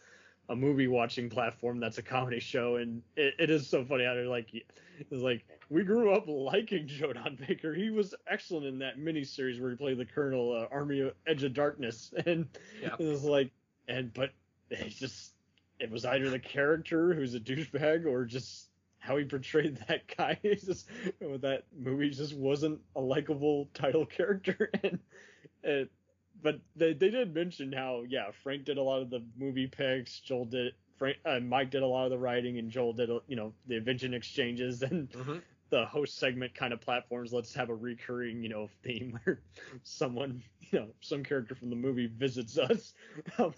a 0.49 0.57
movie 0.57 0.86
watching 0.88 1.30
platform 1.30 1.80
that's 1.80 1.99
a 1.99 2.03
comedy 2.03 2.40
show 2.40 2.76
and 2.76 3.03
it, 3.16 3.34
it 3.38 3.51
is 3.51 3.66
so 3.66 3.84
funny 3.84 4.05
how 4.05 4.14
they're 4.14 4.26
like 4.26 4.49
it's 4.53 5.22
like 5.22 5.45
we 5.70 5.82
grew 5.82 6.12
up 6.12 6.24
liking 6.26 6.86
Joe 6.86 7.12
Don 7.12 7.36
Baker 7.49 7.74
he 7.74 7.90
was 7.90 8.14
excellent 8.26 8.66
in 8.66 8.78
that 8.80 8.99
miniseries 8.99 9.61
where 9.61 9.70
he 9.70 9.76
played 9.76 9.99
the 9.99 10.05
Colonel 10.05 10.53
uh, 10.53 10.74
Army 10.74 11.01
of 11.01 11.14
Edge 11.26 11.45
of 11.45 11.55
Darkness 11.55 12.12
and 12.26 12.47
Yeah. 12.82 12.95
it 12.99 13.05
was 13.05 13.24
like 13.24 13.51
and 13.88 14.12
but 14.12 14.30
it's 14.70 14.97
just 14.97 15.32
it 15.80 15.90
was 15.90 16.05
either 16.05 16.30
the 16.30 16.38
character 16.38 17.14
who's 17.14 17.34
a 17.34 17.40
douchebag 17.40 18.07
or 18.07 18.24
just 18.24 18.68
how 18.99 19.16
he 19.16 19.24
portrayed 19.24 19.76
that 19.88 20.03
guy. 20.16 20.38
It's 20.42 20.64
just 20.64 20.88
that 21.20 21.64
movie 21.78 22.11
just 22.11 22.34
wasn't 22.34 22.80
a 22.97 23.01
likable 23.01 23.68
title 23.74 24.07
character, 24.07 24.70
and 24.82 24.99
it. 25.62 25.90
But 26.41 26.61
they 26.74 26.93
they 26.95 27.11
did 27.11 27.35
mention 27.35 27.72
how 27.72 28.03
yeah 28.09 28.30
Frank 28.32 28.64
did 28.64 28.78
a 28.78 28.82
lot 28.82 29.03
of 29.03 29.11
the 29.11 29.26
movie 29.37 29.66
picks, 29.66 30.20
Joel 30.20 30.47
did 30.47 30.74
Frank 30.97 31.18
uh, 31.24 31.41
Mike 31.41 31.70
did 31.70 31.82
a 31.82 31.87
lot 31.87 32.05
of 32.05 32.11
the 32.11 32.18
writing, 32.18 32.59
and 32.59 32.70
Joel 32.70 32.93
did 32.95 33.11
you 33.26 33.37
know 33.37 33.55
the 33.66 33.76
invention 33.76 34.14
exchanges 34.14 34.82
and 34.82 35.09
Mhm. 35.14 35.43
the 35.70 35.87
host 35.87 36.18
segment 36.18 36.55
kind 36.55 36.72
of 36.72 36.80
platforms. 36.80 37.32
Let's 37.32 37.55
have 37.55 37.70
a 37.70 37.74
recurring 37.74 38.43
you 38.43 38.49
know 38.49 38.68
theme 38.82 39.18
where 39.24 39.43
someone 39.82 40.43
you 40.61 40.80
know 40.80 40.95
some 41.01 41.22
character 41.24 41.55
from 41.55 41.70
the 41.70 41.76
movie 41.76 42.07
visits 42.07 42.59
us. 42.59 42.95
um, 43.39 43.55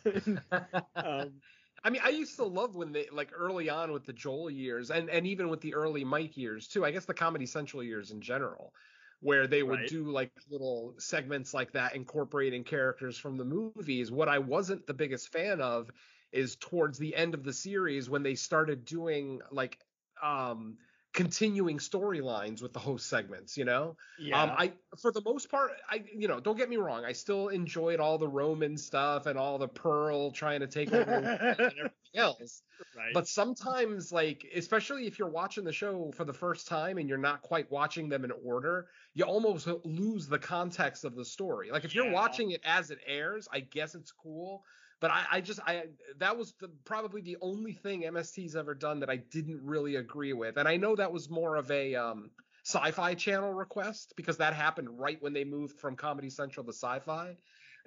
I 1.84 1.90
mean, 1.90 2.02
I 2.04 2.08
used 2.10 2.36
to 2.36 2.44
love 2.44 2.74
when 2.76 2.92
they 2.92 3.08
like 3.10 3.30
early 3.34 3.68
on 3.68 3.92
with 3.92 4.04
the 4.04 4.12
Joel 4.12 4.50
years, 4.50 4.90
and 4.90 5.08
and 5.10 5.26
even 5.26 5.48
with 5.48 5.60
the 5.60 5.74
early 5.74 6.04
Mike 6.04 6.36
years 6.36 6.68
too. 6.68 6.84
I 6.84 6.90
guess 6.90 7.04
the 7.06 7.14
Comedy 7.14 7.46
Central 7.46 7.82
years 7.82 8.10
in 8.10 8.20
general, 8.20 8.74
where 9.20 9.46
they 9.46 9.62
would 9.62 9.84
Right. 9.84 9.86
do 9.86 10.10
like 10.10 10.32
little 10.48 10.94
segments 10.98 11.54
like 11.54 11.72
that, 11.72 11.94
incorporating 11.96 12.64
characters 12.64 13.18
from 13.18 13.36
the 13.36 13.44
movies. 13.44 14.10
What 14.10 14.28
I 14.28 14.38
wasn't 14.38 14.86
the 14.86 14.94
biggest 14.94 15.32
fan 15.32 15.60
of 15.60 15.90
is 16.32 16.56
towards 16.56 16.98
the 16.98 17.14
end 17.16 17.34
of 17.34 17.44
the 17.44 17.52
series 17.52 18.10
when 18.10 18.22
they 18.22 18.34
started 18.34 18.84
doing 18.84 19.40
like 19.50 19.78
um 20.22 20.78
continuing 21.16 21.78
storylines 21.78 22.62
with 22.62 22.74
the 22.74 22.78
host 22.78 23.08
segments. 23.08 23.56
You 23.56 23.64
know, 23.64 23.96
yeah. 24.18 24.40
um, 24.40 24.50
I 24.56 24.72
for 25.00 25.10
the 25.10 25.22
most 25.24 25.50
part, 25.50 25.72
I 25.90 26.04
you 26.14 26.28
know, 26.28 26.38
don't 26.38 26.56
get 26.56 26.68
me 26.68 26.76
wrong, 26.76 27.04
I 27.04 27.12
still 27.12 27.48
enjoyed 27.48 27.98
all 27.98 28.18
the 28.18 28.28
Roman 28.28 28.76
stuff 28.76 29.26
and 29.26 29.36
all 29.36 29.58
the 29.58 29.66
Pearl 29.66 30.30
trying 30.30 30.60
to 30.60 30.68
take 30.68 30.92
over 30.92 31.10
and 31.12 31.26
everything 31.26 31.90
else. 32.14 32.62
right. 32.96 33.12
But 33.14 33.26
sometimes, 33.26 34.12
like 34.12 34.46
especially 34.54 35.06
if 35.06 35.18
you're 35.18 35.28
watching 35.28 35.64
the 35.64 35.72
show 35.72 36.12
for 36.14 36.24
the 36.24 36.34
first 36.34 36.68
time 36.68 36.98
and 36.98 37.08
you're 37.08 37.18
not 37.18 37.42
quite 37.42 37.68
watching 37.72 38.08
them 38.08 38.24
in 38.24 38.32
order, 38.44 38.86
you 39.14 39.24
almost 39.24 39.66
lose 39.84 40.28
the 40.28 40.38
context 40.38 41.04
of 41.04 41.16
the 41.16 41.24
story. 41.24 41.70
Like 41.72 41.84
if 41.84 41.94
you're 41.94 42.12
watching 42.12 42.50
it 42.52 42.60
as 42.64 42.90
it 42.90 42.98
airs, 43.06 43.48
I 43.50 43.60
guess 43.60 43.94
it's 43.94 44.12
cool. 44.12 44.62
But 45.00 45.10
I, 45.10 45.24
I 45.32 45.40
just 45.40 45.60
I 45.66 45.84
that 46.18 46.36
was 46.36 46.54
the, 46.60 46.68
probably 46.84 47.20
the 47.20 47.36
only 47.42 47.72
thing 47.72 48.02
MST's 48.02 48.56
ever 48.56 48.74
done 48.74 49.00
that 49.00 49.10
I 49.10 49.16
didn't 49.16 49.60
really 49.62 49.96
agree 49.96 50.32
with, 50.32 50.56
and 50.56 50.66
I 50.66 50.76
know 50.76 50.96
that 50.96 51.12
was 51.12 51.28
more 51.28 51.56
of 51.56 51.70
a 51.70 51.94
um, 51.94 52.30
Sci-Fi 52.64 53.14
Channel 53.14 53.52
request 53.52 54.14
because 54.16 54.38
that 54.38 54.54
happened 54.54 54.88
right 54.90 55.20
when 55.22 55.32
they 55.32 55.44
moved 55.44 55.78
from 55.78 55.96
Comedy 55.96 56.30
Central 56.30 56.64
to 56.64 56.72
Sci-Fi, 56.72 57.36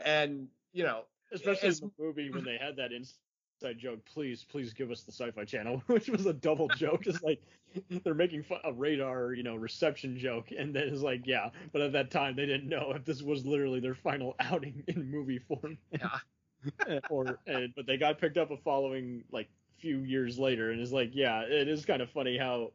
and 0.04 0.48
you 0.72 0.84
know 0.84 1.04
especially 1.32 1.70
in 1.70 1.76
the 1.76 1.92
movie 2.00 2.30
when 2.30 2.44
they 2.44 2.58
had 2.58 2.76
that 2.76 2.92
inside 2.92 3.78
joke 3.78 4.00
please 4.06 4.46
please 4.50 4.74
give 4.74 4.90
us 4.90 5.04
the 5.04 5.12
sci-fi 5.12 5.44
channel 5.44 5.84
which 5.88 6.10
was 6.10 6.26
a 6.26 6.34
double 6.34 6.68
joke. 6.70 7.06
It's 7.08 7.22
like 7.22 7.42
they're 8.04 8.14
making 8.14 8.44
fun 8.44 8.60
a 8.64 8.72
radar 8.72 9.34
you 9.34 9.44
know 9.44 9.56
reception 9.56 10.18
joke 10.18 10.50
and 10.58 10.74
then 10.76 10.88
it's 10.88 11.02
like 11.02 11.26
yeah. 11.26 11.50
But 11.72 11.82
at 11.82 11.92
that 11.94 12.12
time 12.12 12.36
they 12.36 12.46
didn't 12.46 12.70
know 12.70 12.94
if 12.96 13.04
this 13.04 13.22
was 13.22 13.46
literally 13.46 13.80
their 13.80 13.96
final 13.96 14.36
outing 14.40 14.84
in 14.88 15.10
movie 15.10 15.40
form. 15.40 15.78
Yeah. 15.92 16.20
or 17.10 17.40
and, 17.48 17.74
but 17.76 17.86
they 17.86 17.98
got 17.98 18.20
picked 18.20 18.38
up 18.38 18.52
a 18.52 18.58
following 18.58 19.24
like 19.32 19.50
few 19.80 20.00
years 20.00 20.38
later 20.38 20.72
and 20.72 20.82
it's 20.82 20.92
like 20.92 21.12
yeah 21.14 21.42
it 21.42 21.68
is 21.70 21.86
kind 21.86 22.02
of 22.02 22.10
funny 22.10 22.38
how 22.38 22.72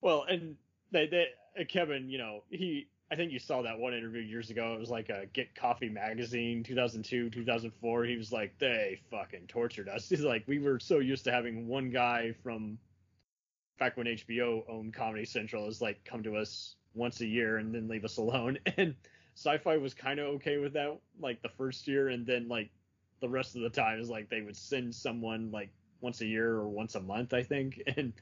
well 0.00 0.24
and 0.28 0.56
they 0.92 1.06
they 1.06 1.26
uh, 1.58 1.64
Kevin 1.68 2.08
you 2.08 2.18
know 2.18 2.44
he 2.50 2.86
I 3.10 3.16
think 3.16 3.32
you 3.32 3.38
saw 3.38 3.62
that 3.62 3.78
one 3.78 3.94
interview 3.94 4.20
years 4.20 4.50
ago. 4.50 4.74
It 4.74 4.80
was 4.80 4.90
like 4.90 5.08
a 5.08 5.24
Get 5.32 5.54
Coffee 5.54 5.88
magazine, 5.88 6.62
2002, 6.62 7.30
2004. 7.30 8.04
He 8.04 8.16
was 8.16 8.32
like, 8.32 8.58
they 8.58 9.00
fucking 9.10 9.46
tortured 9.48 9.88
us. 9.88 10.08
He's 10.10 10.20
like, 10.20 10.44
we 10.46 10.58
were 10.58 10.78
so 10.78 10.98
used 10.98 11.24
to 11.24 11.32
having 11.32 11.66
one 11.66 11.90
guy 11.90 12.34
from 12.42 12.78
back 13.78 13.96
when 13.96 14.06
HBO 14.06 14.62
owned 14.68 14.92
Comedy 14.92 15.24
Central 15.24 15.68
is 15.68 15.80
like 15.80 16.04
come 16.04 16.22
to 16.24 16.36
us 16.36 16.74
once 16.94 17.20
a 17.20 17.26
year 17.26 17.58
and 17.58 17.74
then 17.74 17.88
leave 17.88 18.04
us 18.04 18.18
alone. 18.18 18.58
And 18.76 18.94
Sci-Fi 19.38 19.76
was 19.76 19.94
kind 19.94 20.18
of 20.18 20.26
okay 20.26 20.58
with 20.58 20.72
that, 20.72 20.98
like 21.20 21.40
the 21.42 21.48
first 21.48 21.86
year, 21.86 22.08
and 22.08 22.26
then 22.26 22.48
like 22.48 22.70
the 23.20 23.28
rest 23.28 23.54
of 23.54 23.62
the 23.62 23.70
time 23.70 24.00
is 24.00 24.10
like 24.10 24.28
they 24.28 24.40
would 24.40 24.56
send 24.56 24.92
someone 24.92 25.52
like 25.52 25.70
once 26.00 26.20
a 26.22 26.26
year 26.26 26.54
or 26.54 26.68
once 26.68 26.96
a 26.96 27.00
month, 27.00 27.32
I 27.32 27.44
think. 27.44 27.80
And 27.96 28.12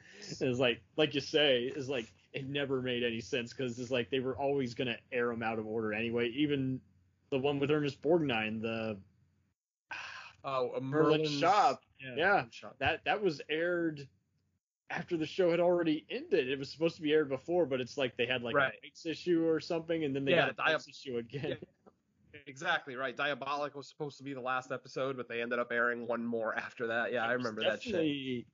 it 0.41 0.47
was 0.47 0.61
like, 0.61 0.83
like 0.99 1.15
you 1.15 1.23
say, 1.23 1.73
is 1.75 1.89
like 1.89 2.13
it 2.35 2.47
never 2.47 2.83
made 2.83 3.03
any 3.03 3.23
sense 3.23 3.55
because 3.55 3.79
it's 3.79 3.91
like 3.91 4.11
they 4.11 4.21
were 4.21 4.37
always 4.37 4.75
gonna 4.75 4.99
air 5.11 5.29
them 5.29 5.43
out 5.43 5.59
of 5.59 5.67
order 5.67 5.95
anyway. 5.95 6.29
Even 6.29 6.83
the 7.31 7.39
one 7.39 7.59
with 7.61 7.71
Ernest 7.71 8.03
Borgnine, 8.03 8.61
the 8.61 8.99
oh 10.45 10.73
a 10.77 10.81
Merlin 10.83 11.25
Shop. 11.25 11.81
Yeah. 11.99 12.27
Merlin 12.27 12.51
Shop. 12.51 12.77
that 12.79 13.07
that 13.07 13.23
was 13.23 13.41
aired 13.49 14.07
after 14.91 15.17
the 15.17 15.27
show 15.27 15.51
had 15.51 15.61
already 15.61 16.07
ended. 16.11 16.49
It 16.49 16.59
was 16.59 16.71
supposed 16.71 16.97
to 16.97 17.03
be 17.03 17.13
aired 17.13 17.29
before, 17.29 17.67
but 17.67 17.81
it's 17.81 17.97
like 17.99 18.17
they 18.17 18.27
had 18.27 18.43
like 18.43 18.55
Right. 18.55 18.73
a 18.75 18.87
rights 18.87 19.05
issue 19.07 19.45
or 19.47 19.59
something, 19.61 20.05
and 20.05 20.15
then 20.15 20.25
they 20.25 20.33
Yeah, 20.33 20.47
had 20.47 20.55
a 20.59 20.63
I- 20.63 20.73
rights 20.73 20.89
issue 20.89 21.19
again. 21.19 21.59
Exactly 22.47 22.95
right. 22.97 23.17
Diabolik 23.17 23.75
was 23.75 23.89
supposed 23.89 24.19
to 24.19 24.23
be 24.23 24.35
the 24.35 24.41
last 24.41 24.71
episode, 24.71 25.17
but 25.17 25.27
they 25.29 25.41
ended 25.43 25.59
up 25.59 25.73
airing 25.73 26.07
one 26.07 26.25
more 26.25 26.55
after 26.55 26.87
that. 26.89 27.11
Yeah, 27.13 27.25
I 27.27 27.33
remember 27.33 27.63
that 27.63 27.83
shit. 27.83 28.47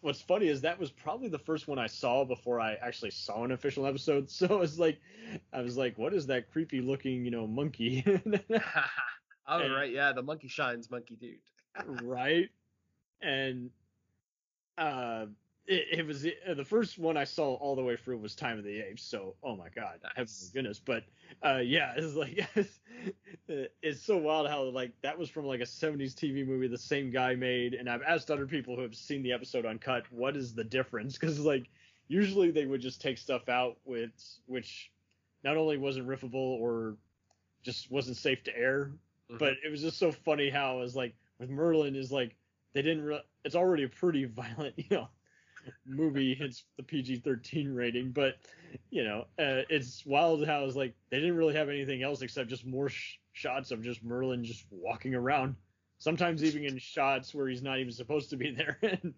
what's 0.00 0.20
funny 0.20 0.48
is 0.48 0.60
that 0.60 0.78
was 0.78 0.90
probably 0.90 1.28
the 1.28 1.38
first 1.38 1.66
one 1.66 1.78
I 1.78 1.86
saw 1.86 2.24
before 2.26 2.60
I 2.60 2.74
actually 2.74 3.12
saw 3.12 3.44
an 3.44 3.52
official 3.52 3.86
episode. 3.86 4.28
So 4.30 4.60
it's 4.62 4.78
like, 4.78 5.00
I 5.52 5.62
was 5.62 5.76
like, 5.78 5.96
what 5.96 6.12
is 6.12 6.26
that 6.26 6.50
creepy 6.50 6.80
looking, 6.82 7.24
you 7.24 7.30
know, 7.30 7.46
monkey? 7.46 8.04
oh 9.46 9.60
And- 9.60 9.72
right, 9.74 9.90
yeah, 9.92 10.12
the 10.12 10.22
monkey 10.22 10.48
shines 10.48 10.90
monkey 10.90 11.16
dude. 11.16 11.38
right? 12.02 12.50
And 13.22 13.70
uh, 14.76 15.26
it, 15.66 15.98
it 16.00 16.06
was 16.06 16.26
uh, 16.26 16.54
the 16.54 16.64
first 16.64 16.98
one 16.98 17.16
I 17.16 17.24
saw 17.24 17.54
all 17.54 17.74
the 17.76 17.82
way 17.82 17.96
through 17.96 18.18
was 18.18 18.34
Time 18.34 18.58
of 18.58 18.64
the 18.64 18.80
Apes. 18.80 19.02
So, 19.02 19.36
oh 19.42 19.56
my 19.56 19.68
god, 19.68 20.00
Nice. 20.16 20.50
goodness! 20.50 20.78
But 20.78 21.04
uh, 21.42 21.58
yeah, 21.64 21.94
it's 21.96 22.14
like 22.14 22.38
it's 23.82 24.02
so 24.02 24.16
wild 24.18 24.48
how 24.48 24.64
like 24.64 24.92
that 25.02 25.18
was 25.18 25.30
from 25.30 25.46
like 25.46 25.60
a 25.60 25.66
'70s 25.66 26.14
TV 26.14 26.46
movie 26.46 26.68
the 26.68 26.78
same 26.78 27.10
guy 27.10 27.34
made. 27.34 27.74
And 27.74 27.88
I've 27.88 28.02
asked 28.02 28.30
other 28.30 28.46
people 28.46 28.76
who 28.76 28.82
have 28.82 28.94
seen 28.94 29.22
the 29.22 29.32
episode 29.32 29.66
uncut, 29.66 30.10
what 30.12 30.36
is 30.36 30.54
the 30.54 30.64
difference? 30.64 31.18
Because 31.18 31.40
like 31.40 31.70
usually 32.08 32.50
they 32.50 32.66
would 32.66 32.80
just 32.80 33.00
take 33.00 33.18
stuff 33.18 33.48
out 33.48 33.78
with 33.84 34.12
which 34.46 34.92
not 35.42 35.56
only 35.56 35.76
wasn't 35.78 36.06
riffable 36.06 36.34
or 36.60 36.96
just 37.62 37.90
wasn't 37.90 38.16
safe 38.16 38.42
to 38.44 38.56
air, 38.56 38.92
Mhm. 39.30 39.38
but 39.38 39.54
it 39.64 39.70
was 39.70 39.80
just 39.80 39.98
so 39.98 40.12
funny 40.12 40.50
how 40.50 40.76
it 40.78 40.80
was 40.80 40.94
like 40.96 41.16
with 41.38 41.50
Merlin 41.50 41.96
is 41.96 42.12
like 42.12 42.36
they 42.74 42.82
didn't 42.82 43.04
re- 43.04 43.24
it's 43.44 43.54
already 43.54 43.84
a 43.84 43.88
pretty 43.88 44.24
violent 44.26 44.74
you 44.78 44.84
know 44.90 45.08
movie 45.86 46.34
hits 46.34 46.64
the 46.76 46.82
PG-13 46.82 47.74
rating 47.74 48.10
but 48.12 48.36
you 48.90 49.04
know 49.04 49.20
uh, 49.38 49.62
it's 49.68 50.04
wild 50.06 50.46
how 50.46 50.64
it's 50.64 50.76
like 50.76 50.94
they 51.10 51.20
didn't 51.20 51.36
really 51.36 51.54
have 51.54 51.68
anything 51.68 52.02
else 52.02 52.22
except 52.22 52.48
just 52.48 52.66
more 52.66 52.88
sh- 52.88 53.18
shots 53.32 53.70
of 53.70 53.82
just 53.82 54.02
Merlin 54.04 54.44
just 54.44 54.66
walking 54.70 55.14
around 55.14 55.56
sometimes 55.98 56.42
even 56.44 56.64
in 56.64 56.78
shots 56.78 57.34
where 57.34 57.48
he's 57.48 57.62
not 57.62 57.78
even 57.78 57.92
supposed 57.92 58.30
to 58.30 58.36
be 58.36 58.50
there 58.50 58.78
and 58.82 59.14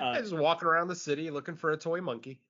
uh, 0.00 0.18
just 0.18 0.34
walking 0.34 0.68
around 0.68 0.88
the 0.88 0.94
city 0.96 1.30
looking 1.30 1.56
for 1.56 1.70
a 1.72 1.76
toy 1.76 2.00
monkey. 2.00 2.40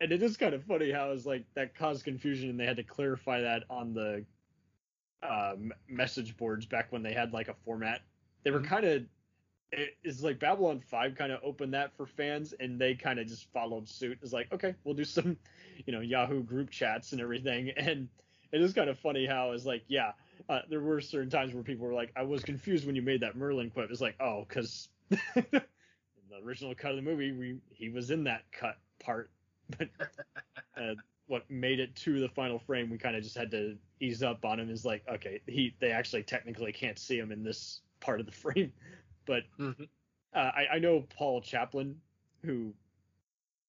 and 0.00 0.12
it 0.12 0.22
is 0.22 0.36
kind 0.36 0.54
of 0.54 0.64
funny 0.64 0.90
how 0.90 1.10
it's 1.10 1.26
like 1.26 1.44
that 1.54 1.74
caused 1.74 2.04
confusion 2.04 2.50
and 2.50 2.58
they 2.60 2.66
had 2.66 2.76
to 2.76 2.84
clarify 2.84 3.40
that 3.40 3.64
on 3.70 3.92
the 3.94 4.24
uh, 5.22 5.54
message 5.88 6.36
boards 6.36 6.66
back 6.66 6.92
when 6.92 7.02
they 7.02 7.12
had 7.12 7.32
like 7.32 7.48
a 7.48 7.54
format 7.64 8.02
they 8.44 8.50
were 8.50 8.60
Mhm. 8.60 8.66
kind 8.68 8.84
of 8.84 9.02
it- 9.72 9.96
it's 10.02 10.22
like 10.22 10.38
babylon 10.38 10.80
5 10.80 11.14
kind 11.16 11.32
of 11.32 11.40
opened 11.42 11.74
that 11.74 11.92
for 11.96 12.06
fans 12.06 12.52
and 12.54 12.80
they 12.80 12.94
kind 12.94 13.18
of 13.18 13.26
just 13.26 13.50
followed 13.52 13.88
suit. 13.88 14.18
It's 14.22 14.32
like 14.32 14.52
okay 14.52 14.74
we'll 14.84 14.94
do 14.94 15.04
some 15.04 15.36
you 15.86 15.92
know 15.92 16.00
yahoo 16.00 16.42
group 16.42 16.70
chats 16.70 17.12
and 17.12 17.20
everything. 17.20 17.72
And 17.76 18.08
it 18.52 18.60
is 18.62 18.72
kind 18.72 18.88
of 18.88 18.98
funny 18.98 19.26
how 19.26 19.52
it's 19.52 19.66
like 19.66 19.84
yeah 19.88 20.12
uh, 20.48 20.60
there 20.68 20.80
were 20.80 21.00
certain 21.00 21.30
times 21.30 21.52
where 21.52 21.62
people 21.64 21.86
were 21.86 21.94
like 21.94 22.12
i 22.14 22.22
was 22.22 22.42
confused 22.44 22.86
when 22.86 22.94
you 22.94 23.02
made 23.02 23.20
that 23.22 23.36
merlin 23.36 23.70
quip. 23.70 23.90
It's 23.90 24.00
like 24.00 24.16
oh 24.20 24.44
because 24.48 24.88
in 25.36 25.44
the 26.30 26.36
original 26.44 26.74
cut 26.74 26.92
of 26.92 26.96
the 26.96 27.02
movie 27.02 27.32
we 27.32 27.58
he 27.70 27.88
was 27.88 28.10
in 28.10 28.24
that 28.24 28.42
cut 28.52 28.76
part. 29.00 29.30
But 29.78 29.88
uh, 30.76 30.94
what 31.26 31.50
made 31.50 31.80
it 31.80 31.94
to 31.96 32.20
the 32.20 32.28
final 32.28 32.58
frame 32.58 32.88
we 32.90 32.98
kind 32.98 33.16
of 33.16 33.22
just 33.22 33.36
had 33.36 33.50
to 33.50 33.76
ease 34.00 34.22
up 34.22 34.44
on 34.44 34.60
him. 34.60 34.70
Is 34.70 34.84
like 34.84 35.02
okay 35.08 35.40
he 35.46 35.74
they 35.80 35.90
actually 35.90 36.22
technically 36.22 36.72
can't 36.72 36.98
see 36.98 37.18
him 37.18 37.32
in 37.32 37.42
this 37.42 37.80
part 38.00 38.20
of 38.20 38.26
the 38.26 38.32
frame 38.32 38.72
but 39.26 39.44
Mhm. 39.58 39.88
uh, 40.34 40.50
I, 40.54 40.66
I 40.74 40.78
know 40.78 41.02
paul 41.02 41.40
chaplin 41.42 42.00
who 42.42 42.74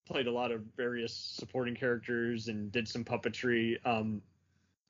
played 0.06 0.28
a 0.28 0.32
lot 0.32 0.52
of 0.52 0.62
various 0.76 1.14
supporting 1.14 1.76
characters 1.76 2.48
and 2.48 2.72
did 2.72 2.88
some 2.88 3.04
puppetry 3.04 3.78
um, 3.86 4.22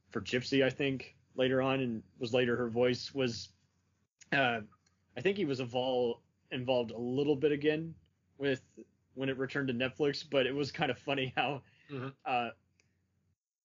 for 0.09 0.21
gypsy 0.21 0.63
i 0.63 0.69
think 0.69 1.15
later 1.35 1.61
on 1.61 1.79
and 1.81 2.03
was 2.19 2.33
later 2.33 2.55
her 2.57 2.69
voice 2.69 3.13
was 3.13 3.49
uh, 4.33 4.61
i 5.17 5.21
think 5.21 5.37
he 5.37 5.45
was 5.45 5.59
involved 5.59 6.21
involved 6.51 6.91
a 6.91 6.97
little 6.97 7.35
bit 7.35 7.51
again 7.51 7.95
with 8.37 8.61
when 9.15 9.29
it 9.29 9.37
returned 9.37 9.67
to 9.67 9.73
netflix 9.73 10.23
but 10.29 10.45
it 10.45 10.53
was 10.55 10.71
kind 10.71 10.91
of 10.91 10.97
funny 10.97 11.33
how 11.35 11.61
Mhm. 11.89 12.15
uh, 12.25 12.49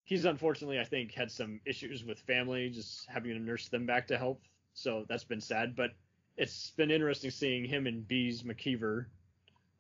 he's 0.05 0.25
unfortunately, 0.25 0.79
I 0.81 0.85
think, 0.85 1.13
had 1.13 1.31
some 1.31 1.61
issues 1.65 2.05
with 2.05 2.19
family, 2.21 2.71
just 2.71 3.07
having 3.09 3.33
to 3.33 3.39
nurse 3.39 3.69
them 3.69 3.87
back 3.87 4.07
to 4.09 4.19
health. 4.19 4.41
So 4.75 5.05
that's 5.09 5.25
been 5.25 5.41
sad. 5.41 5.75
But 5.77 5.91
it's 6.37 6.71
been 6.71 6.91
interesting 6.91 7.31
seeing 7.31 7.65
him 7.65 7.87
and 7.87 8.07
Beez 8.07 8.43
McKeever, 8.43 9.07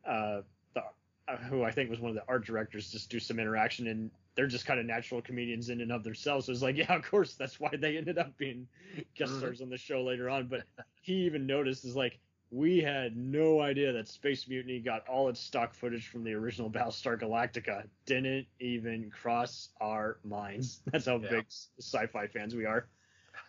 uh, 0.07 0.43
the, 0.75 0.83
uh, 1.29 1.37
who 1.49 1.63
I 1.63 1.71
think 1.71 1.91
was 1.91 2.01
one 2.01 2.11
of 2.11 2.15
the 2.17 2.25
art 2.29 2.45
directors, 2.45 2.91
just 2.91 3.11
do 3.11 3.19
some 3.19 3.39
interaction. 3.39 3.87
And 3.87 4.11
they're 4.35 4.47
just 4.47 4.65
kind 4.67 4.81
of 4.81 4.87
natural 4.87 5.21
comedians 5.23 5.69
in 5.69 5.81
and 5.81 5.93
of 5.93 6.05
themselves. 6.05 6.47
So 6.47 6.53
it's 6.53 6.63
like, 6.63 6.77
yeah, 6.79 6.95
of 6.95 7.03
course, 7.05 7.35
that's 7.35 7.59
why 7.61 7.71
they 7.77 7.97
ended 7.97 8.19
up 8.19 8.37
being 8.37 8.67
guest 9.15 9.37
stars 9.39 9.61
on 9.61 9.69
the 9.71 9.79
show 9.79 10.03
later 10.03 10.29
on. 10.31 10.47
But 10.49 10.63
he 11.01 11.15
even 11.27 11.47
noticed 11.47 11.85
is 11.85 11.97
like, 11.97 12.19
we 12.51 12.81
had 12.83 13.17
no 13.17 13.61
idea 13.63 13.93
that 13.95 14.09
Space 14.09 14.47
Mutiny 14.47 14.79
got 14.79 15.09
all 15.09 15.31
its 15.31 15.41
stock 15.41 15.73
footage 15.75 16.09
from 16.09 16.23
the 16.23 16.35
original 16.35 16.71
Battlestar 16.71 17.19
Galactica. 17.19 17.89
Didn't 18.05 18.47
even 18.61 19.11
cross 19.11 19.71
our 19.81 20.19
minds. 20.23 20.83
That's 20.93 21.07
how 21.07 21.17
Yeah. 21.17 21.31
big 21.31 21.47
sci-fi 21.79 22.27
fans 22.27 22.55
we 22.55 22.67
are. 22.67 22.89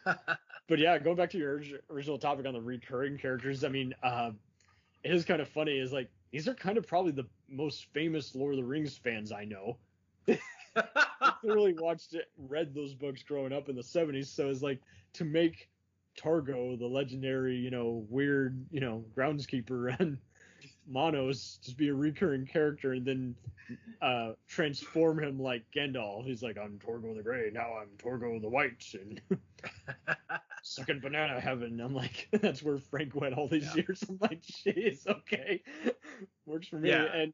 But 0.67 0.79
yeah, 0.79 0.97
going 0.97 1.17
back 1.17 1.29
to 1.31 1.37
your 1.37 1.61
original 1.89 2.17
topic 2.17 2.45
on 2.45 2.53
the 2.53 2.61
recurring 2.61 3.17
characters, 3.17 3.63
I 3.63 3.69
mean, 3.69 3.93
uh, 4.01 4.31
it 5.03 5.13
is 5.13 5.25
kind 5.25 5.41
of 5.41 5.49
funny. 5.49 5.77
Is 5.77 5.91
like 5.91 6.09
these 6.31 6.47
are 6.47 6.53
kind 6.53 6.77
of 6.77 6.87
probably 6.87 7.11
the 7.11 7.27
most 7.49 7.87
famous 7.93 8.33
Lord 8.35 8.53
of 8.53 8.57
the 8.57 8.65
Rings 8.65 8.97
fans 8.97 9.31
I 9.31 9.45
know. 9.45 9.77
I 10.75 11.33
clearly 11.41 11.73
watched 11.77 12.15
it, 12.15 12.31
read 12.37 12.73
those 12.73 12.93
books 12.95 13.23
growing 13.23 13.53
up 13.53 13.69
in 13.69 13.75
the 13.75 13.83
70s. 13.83 14.27
So 14.27 14.49
it's 14.49 14.61
like 14.61 14.79
to 15.13 15.25
make 15.25 15.69
Torgo, 16.17 16.77
the 16.77 16.87
legendary, 16.87 17.55
you 17.55 17.69
know, 17.69 18.05
weird, 18.09 18.65
you 18.71 18.79
know, 18.79 19.03
groundskeeper 19.15 19.95
and 19.99 20.17
Manos 20.87 21.59
just 21.63 21.77
be 21.77 21.89
a 21.89 21.93
recurring 21.93 22.45
character 22.45 22.93
and 22.93 23.05
then 23.05 23.35
uh, 24.01 24.33
transform 24.47 25.21
him 25.21 25.39
like 25.39 25.63
Gandalf. 25.75 26.25
He's 26.25 26.43
like, 26.43 26.57
I'm 26.57 26.79
Torgo 26.79 27.15
the 27.15 27.23
Grey, 27.23 27.51
now 27.53 27.73
I'm 27.81 27.89
Torgo 27.97 28.41
the 28.41 28.49
White, 28.49 28.85
and 28.93 29.21
second 30.63 31.01
banana 31.01 31.39
heaven. 31.39 31.79
I'm 31.79 31.93
like, 31.93 32.29
that's 32.41 32.63
where 32.63 32.77
Frank 32.77 33.13
went 33.15 33.35
all 33.35 33.47
these 33.47 33.65
Yeah. 33.75 33.83
years. 33.83 34.03
I'm 34.09 34.17
like, 34.19 34.41
jeez, 34.41 35.05
okay, 35.07 35.61
works 36.45 36.67
for 36.67 36.77
me. 36.77 36.89
Yeah. 36.89 37.05
And 37.13 37.33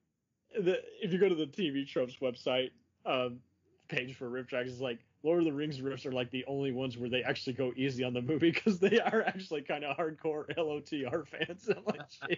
the, 0.59 0.81
if 1.01 1.13
you 1.13 1.19
go 1.19 1.29
to 1.29 1.35
the 1.35 1.45
TV 1.45 1.87
Tropes 1.87 2.17
website 2.21 2.71
um, 3.05 3.39
page 3.87 4.15
for 4.15 4.29
RiffTrax, 4.29 4.67
it's 4.67 4.81
like 4.81 4.99
Lord 5.23 5.39
of 5.39 5.45
the 5.45 5.53
Rings 5.53 5.79
riffs 5.79 6.05
are 6.05 6.11
like 6.11 6.31
the 6.31 6.43
only 6.47 6.71
ones 6.71 6.97
where 6.97 7.09
they 7.09 7.23
actually 7.23 7.53
go 7.53 7.71
easy 7.75 8.03
on 8.03 8.13
the 8.13 8.21
movie 8.21 8.51
because 8.53 8.79
they 8.79 8.99
are 8.99 9.23
actually 9.23 9.61
kind 9.61 9.83
of 9.83 9.95
hardcore 9.95 10.45
LOTR 10.57 11.27
fans. 11.27 11.69
I'm 11.69 11.83
like, 11.85 12.01
jeez. 12.09 12.37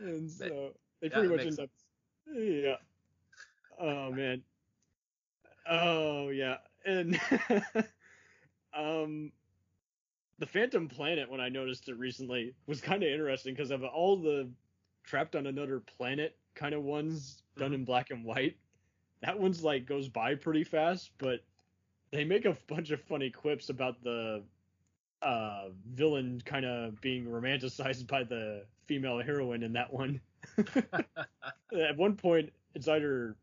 And 0.00 0.30
so 0.30 0.70
they 1.00 1.08
pretty 1.08 1.28
much 1.28 1.46
end 1.46 1.60
up, 1.60 1.70
yeah. 2.32 2.76
Oh 3.80 4.12
man. 4.12 4.42
Oh 5.68 6.28
yeah, 6.28 6.58
and 6.84 7.18
um, 8.76 9.32
the 10.38 10.46
Phantom 10.46 10.88
Planet 10.88 11.30
when 11.30 11.40
I 11.40 11.48
noticed 11.48 11.88
it 11.88 11.98
recently 11.98 12.54
was 12.66 12.80
kind 12.80 13.02
of 13.02 13.08
interesting 13.08 13.54
because 13.54 13.70
of 13.70 13.84
all 13.84 14.16
the 14.16 14.50
trapped 15.04 15.36
on 15.36 15.46
another 15.46 15.80
planet 15.80 16.36
kind 16.54 16.74
of 16.74 16.82
ones 16.82 17.42
done 17.56 17.72
Mm-hmm. 17.72 17.74
in 17.74 17.84
black 17.84 18.10
and 18.10 18.24
white. 18.24 18.56
That 19.20 19.38
one's 19.38 19.62
like 19.64 19.86
goes 19.86 20.08
by 20.08 20.34
pretty 20.34 20.64
fast, 20.64 21.12
but 21.18 21.40
they 22.10 22.24
make 22.24 22.44
a 22.46 22.56
bunch 22.68 22.90
of 22.90 23.00
funny 23.02 23.30
quips 23.30 23.68
about 23.70 24.02
the 24.02 24.42
uh 25.22 25.68
villain 25.86 26.40
kind 26.44 26.66
of 26.66 27.00
being 27.00 27.24
romanticized 27.26 28.06
by 28.06 28.24
the 28.24 28.66
female 28.86 29.22
heroine 29.22 29.62
in 29.62 29.72
that 29.74 29.92
one. 29.92 30.20
At 31.72 31.96
one 31.96 32.16
point, 32.16 32.52
it's 32.74 32.88
either 32.88 33.36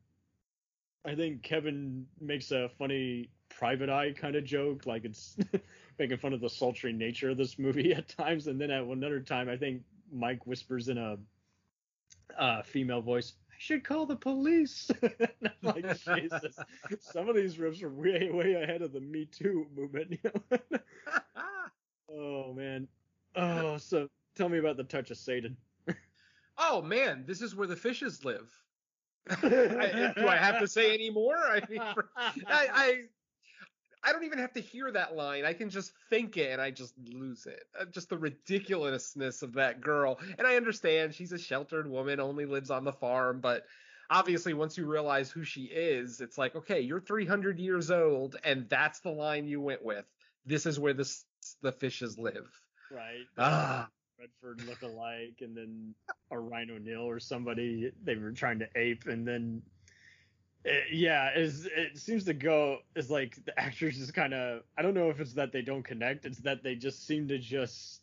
I 1.06 1.16
think 1.16 1.41
Kevin 1.44 2.07
makes 2.20 2.52
a 2.52 2.70
funny 2.78 3.30
private 3.49 3.90
eye 3.90 4.14
kind 4.14 4.36
of 4.36 4.44
joke, 4.45 4.86
like 4.86 5.06
it's 5.06 5.38
making 6.02 6.18
fun 6.18 6.34
of 6.34 6.41
the 6.41 6.49
sultry 6.49 6.91
nature 6.91 7.30
of 7.30 7.38
this 7.38 7.60
movie 7.60 7.94
at 7.95 8.10
times, 8.10 8.48
and 8.48 8.60
then 8.60 8.72
at 8.72 8.84
another 8.84 9.19
time, 9.19 9.48
I 9.48 9.56
think 9.56 9.84
Mike 10.11 10.45
whispers 10.48 10.90
in 10.90 10.98
a 10.98 11.18
uh, 12.38 12.64
female 12.64 13.02
voice, 13.02 13.34
"I 13.52 13.56
should 13.60 13.84
call 13.84 14.06
the 14.06 14.15
police." 14.15 14.90
Like, 15.64 15.86
Jesus, 16.15 16.57
some 16.99 17.30
of 17.30 17.36
these 17.36 17.57
riffs 17.57 17.84
are 17.84 17.90
way, 17.90 18.32
way 18.34 18.53
ahead 18.53 18.82
of 18.82 18.94
the 18.94 18.99
Me 18.99 19.26
Too 19.26 19.68
movement. 19.76 20.18
You 20.23 20.32
know? 20.52 20.80
oh 22.11 22.53
man. 22.53 22.88
Oh, 23.36 23.78
so 23.78 24.07
tell 24.36 24.49
me 24.49 24.57
about 24.57 24.78
the 24.78 24.84
touch 24.84 25.11
of 25.11 25.18
Satan. 25.18 25.56
oh 26.57 26.82
man, 26.82 27.26
this 27.28 27.44
is 27.44 27.56
where 27.56 27.68
the 27.68 27.76
fishes 27.76 28.26
live. 28.26 28.52
I, 29.30 30.14
do 30.18 30.28
I 30.28 30.36
have 30.36 30.60
to 30.60 30.68
say 30.68 30.95
any 30.95 31.11
more? 31.11 31.38
I 31.38 31.61
mean, 31.69 31.82
for- 31.94 32.10
I, 32.18 32.68
I 32.73 33.03
I 34.03 34.11
don't 34.11 34.23
even 34.23 34.40
have 34.40 34.53
to 34.53 34.61
hear 34.61 34.91
that 34.91 35.15
line. 35.15 35.45
I 35.45 35.53
can 35.53 35.69
just 35.69 35.91
think 36.10 36.38
it 36.38 36.52
and 36.52 36.61
I 36.61 36.72
just 36.72 36.94
lose 36.98 37.45
it. 37.45 37.64
Uh, 37.80 37.86
Just 37.86 38.10
the 38.10 38.18
ridiculousness 38.18 39.44
of 39.44 39.53
that 39.53 39.82
girl. 39.82 40.19
And 40.38 40.48
I 40.48 40.56
understand 40.56 41.14
she's 41.14 41.32
a 41.32 41.38
sheltered 41.38 41.90
woman, 41.90 42.19
only 42.19 42.45
lives 42.45 42.72
on 42.72 42.84
the 42.84 42.94
farm, 42.94 43.41
but 43.41 43.65
obviously 44.10 44.53
once 44.53 44.78
you 44.78 44.86
realize 44.86 45.30
who 45.30 45.44
she 45.44 45.64
is, 45.65 46.19
it's 46.19 46.38
like, 46.38 46.56
okay, 46.56 46.82
you're 46.82 46.99
300 46.99 47.60
years 47.60 47.91
old 47.91 48.38
and 48.44 48.68
that's 48.69 49.02
the 49.02 49.11
line 49.11 49.48
you 49.48 49.61
went 49.61 49.84
with. 49.86 50.06
This 50.45 50.65
is 50.65 50.80
where 50.80 50.94
the 50.94 51.07
the 51.61 51.72
fishes 51.72 52.18
live. 52.18 52.49
Right. 52.91 53.26
Ah, 53.38 53.88
Redford 54.19 54.68
look 54.68 54.82
alike, 54.84 55.38
and 55.41 55.56
then 55.56 55.95
a 56.30 56.40
Ryan 56.40 56.72
O'Neal 56.72 57.02
or 57.02 57.19
somebody 57.19 57.91
they 58.03 58.15
were 58.15 58.32
trying 58.32 58.60
to 58.60 58.68
ape, 58.76 59.06
and 59.07 59.28
then 59.28 59.61
it, 60.64 60.94
yeah, 60.94 61.30
it's, 61.30 61.66
it 61.66 61.98
seems 61.98 62.26
to 62.26 62.34
go 62.34 62.80
is 62.96 63.10
like 63.10 63.44
the 63.46 63.60
actors 63.60 63.98
just 63.98 64.14
kind 64.14 64.34
of 64.34 64.64
I 64.78 64.82
don't 64.82 64.94
know 64.94 65.10
if 65.10 65.20
it's 65.20 65.34
that 65.34 65.52
they 65.52 65.62
don't 65.62 65.84
connect, 65.84 66.26
it's 66.26 66.40
that 66.40 66.64
they 66.64 66.76
just 66.76 67.06
seem 67.06 67.28
to 67.30 67.38
just 67.40 68.02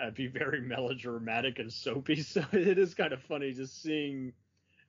uh, 0.00 0.10
be 0.10 0.26
very 0.26 0.60
melodramatic 0.60 1.58
and 1.58 1.72
soapy. 1.72 2.16
So 2.22 2.44
it 2.52 2.78
is 2.78 2.94
kind 2.94 3.12
of 3.12 3.22
funny 3.22 3.52
just 3.52 3.82
seeing 3.82 4.32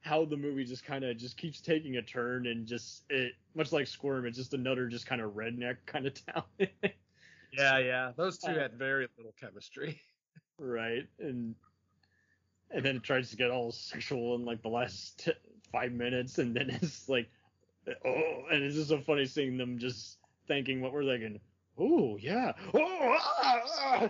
how 0.01 0.25
the 0.25 0.37
movie 0.37 0.65
just 0.65 0.85
kind 0.85 1.03
of 1.03 1.17
just 1.17 1.37
keeps 1.37 1.61
taking 1.61 1.97
a 1.97 2.01
turn 2.01 2.45
and 2.47 2.67
just 2.67 3.03
it 3.09 3.33
much 3.55 3.71
like 3.71 3.87
Squirm, 3.87 4.25
it's 4.25 4.37
just 4.37 4.53
another 4.53 4.87
just 4.87 5.07
kind 5.07 5.21
of 5.21 5.33
redneck 5.33 5.77
kind 5.85 6.05
of 6.07 6.13
town. 6.25 6.43
Yeah, 7.51 7.79
yeah. 7.79 8.11
Those 8.15 8.37
two 8.37 8.51
Uh, 8.51 8.59
had 8.59 8.73
very 8.77 9.07
little 9.17 9.33
chemistry. 9.39 10.01
right 10.59 11.07
and 11.19 11.55
and 12.71 12.85
then 12.85 12.97
it 12.97 13.03
tries 13.03 13.29
to 13.29 13.35
get 13.35 13.51
all 13.51 13.71
sexual 13.71 14.35
in 14.35 14.45
like 14.45 14.61
the 14.61 14.69
last 14.69 15.25
t- 15.25 15.33
five 15.71 15.91
minutes 15.91 16.37
and 16.37 16.55
then 16.55 16.69
it's 16.81 17.07
like 17.09 17.29
oh 18.05 18.43
and 18.51 18.63
it's 18.63 18.75
just 18.75 18.89
so 18.89 18.99
funny 18.99 19.25
seeing 19.25 19.57
them 19.57 19.77
just 19.77 20.17
thinking 20.47 20.81
what 20.81 20.93
we're 20.93 21.05
thinking 21.05 21.39
oh 21.79 22.17
yeah 22.17 22.51
oh 22.73 23.17
ah, 23.19 23.61
ah. 23.79 24.07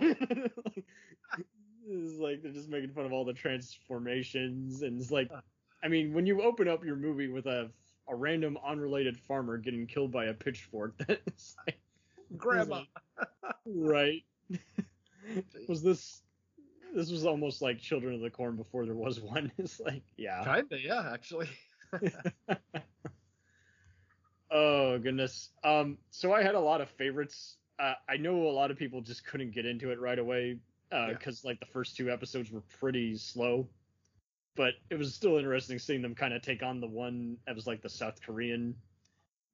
it's 1.88 2.18
like 2.18 2.42
they're 2.42 2.52
just 2.52 2.68
making 2.68 2.90
fun 2.90 3.04
of 3.04 3.12
all 3.12 3.24
the 3.24 3.32
transformations 3.32 4.82
and 4.82 5.00
it's 5.00 5.10
like 5.10 5.30
i 5.82 5.88
mean 5.88 6.12
when 6.12 6.26
you 6.26 6.42
open 6.42 6.68
up 6.68 6.84
your 6.84 6.96
movie 6.96 7.28
with 7.28 7.46
a 7.46 7.70
a 8.08 8.14
random 8.14 8.56
unrelated 8.64 9.18
farmer 9.18 9.58
getting 9.58 9.86
killed 9.86 10.12
by 10.12 10.26
a 10.26 10.34
pitchfork 10.34 10.96
that's 11.06 11.56
like 11.66 11.78
Grandma. 12.36 12.82
right 13.66 14.22
was 15.68 15.82
this 15.82 16.22
this 16.96 17.10
was 17.10 17.26
almost 17.26 17.60
like 17.62 17.78
children 17.78 18.14
of 18.14 18.20
the 18.20 18.30
corn 18.30 18.56
before 18.56 18.86
there 18.86 18.94
was 18.94 19.20
one 19.20 19.52
it's 19.58 19.78
like 19.80 20.02
yeah 20.16 20.42
Kinda, 20.44 20.78
yeah, 20.82 21.10
actually. 21.12 21.48
oh 24.50 24.98
goodness 24.98 25.50
um 25.64 25.98
so 26.10 26.32
i 26.32 26.42
had 26.42 26.54
a 26.54 26.60
lot 26.60 26.80
of 26.80 26.88
favorites 26.90 27.56
uh, 27.78 27.94
i 28.08 28.16
know 28.16 28.42
a 28.48 28.50
lot 28.50 28.70
of 28.70 28.76
people 28.76 29.00
just 29.00 29.26
couldn't 29.26 29.52
get 29.52 29.66
into 29.66 29.90
it 29.90 30.00
right 30.00 30.18
away 30.18 30.58
Yeah. 30.92 31.08
because 31.12 31.44
like 31.44 31.60
the 31.60 31.66
first 31.66 31.96
two 31.96 32.10
episodes 32.10 32.50
were 32.50 32.62
pretty 32.80 33.16
slow 33.16 33.68
but 34.56 34.74
it 34.90 34.98
was 34.98 35.14
still 35.14 35.36
interesting 35.36 35.78
seeing 35.78 36.00
them 36.02 36.14
kind 36.14 36.32
of 36.32 36.42
take 36.42 36.62
on 36.62 36.80
the 36.80 36.86
one 36.88 37.36
that 37.46 37.54
was 37.54 37.66
like 37.66 37.82
the 37.82 37.88
south 37.90 38.20
korean 38.22 38.74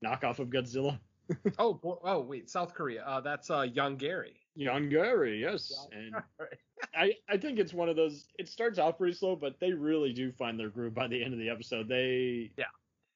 knockoff 0.05 0.39
of 0.39 0.49
godzilla 0.49 0.99
Oh, 1.59 1.79
oh, 2.03 2.21
wait, 2.21 2.51
South 2.51 2.75
Korea. 2.75 3.05
Uh, 3.05 3.21
that's 3.21 3.49
uh, 3.49 3.61
Yongary. 3.61 4.35
Yongary, 4.59 5.41
yes. 5.41 5.87
And 5.93 6.15
I, 6.95 7.15
I 7.29 7.37
think 7.37 7.59
it's 7.59 7.73
one 7.73 7.89
of 7.89 7.97
those. 7.97 8.27
It 8.39 8.49
starts 8.49 8.79
out 8.79 8.99
pretty 8.99 9.15
slow, 9.15 9.37
but 9.37 9.59
they 9.61 9.73
really 9.73 10.13
do 10.13 10.31
find 10.33 10.59
their 10.59 10.69
groove 10.69 10.95
by 10.95 11.09
the 11.09 11.23
end 11.23 11.33
of 11.33 11.39
the 11.39 11.49
episode. 11.49 11.89
They, 11.89 12.53
Yeah. 12.57 12.65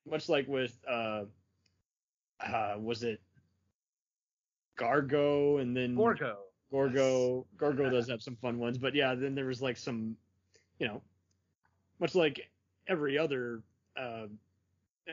much 0.09 0.29
like 0.29 0.47
with, 0.49 0.79
uh, 0.89 1.25
uh, 2.41 2.77
was 2.79 3.03
it 3.03 3.21
Gargo 4.79 5.61
and 5.61 5.77
then 5.77 5.95
Gorgo. 5.95 6.37
Gorgo. 6.71 7.47
Gorgo 7.57 7.91
does 7.91 8.09
have 8.09 8.23
some 8.23 8.37
fun 8.37 8.59
ones, 8.59 8.79
but 8.79 8.95
yeah, 8.95 9.15
then 9.15 9.35
there 9.35 9.47
was 9.47 9.63
like 9.63 9.77
some, 9.77 10.17
you 10.79 10.87
know, 10.87 11.03
much 11.99 12.15
like 12.15 12.51
every 12.89 13.19
other, 13.19 13.63
uh, 13.97 14.27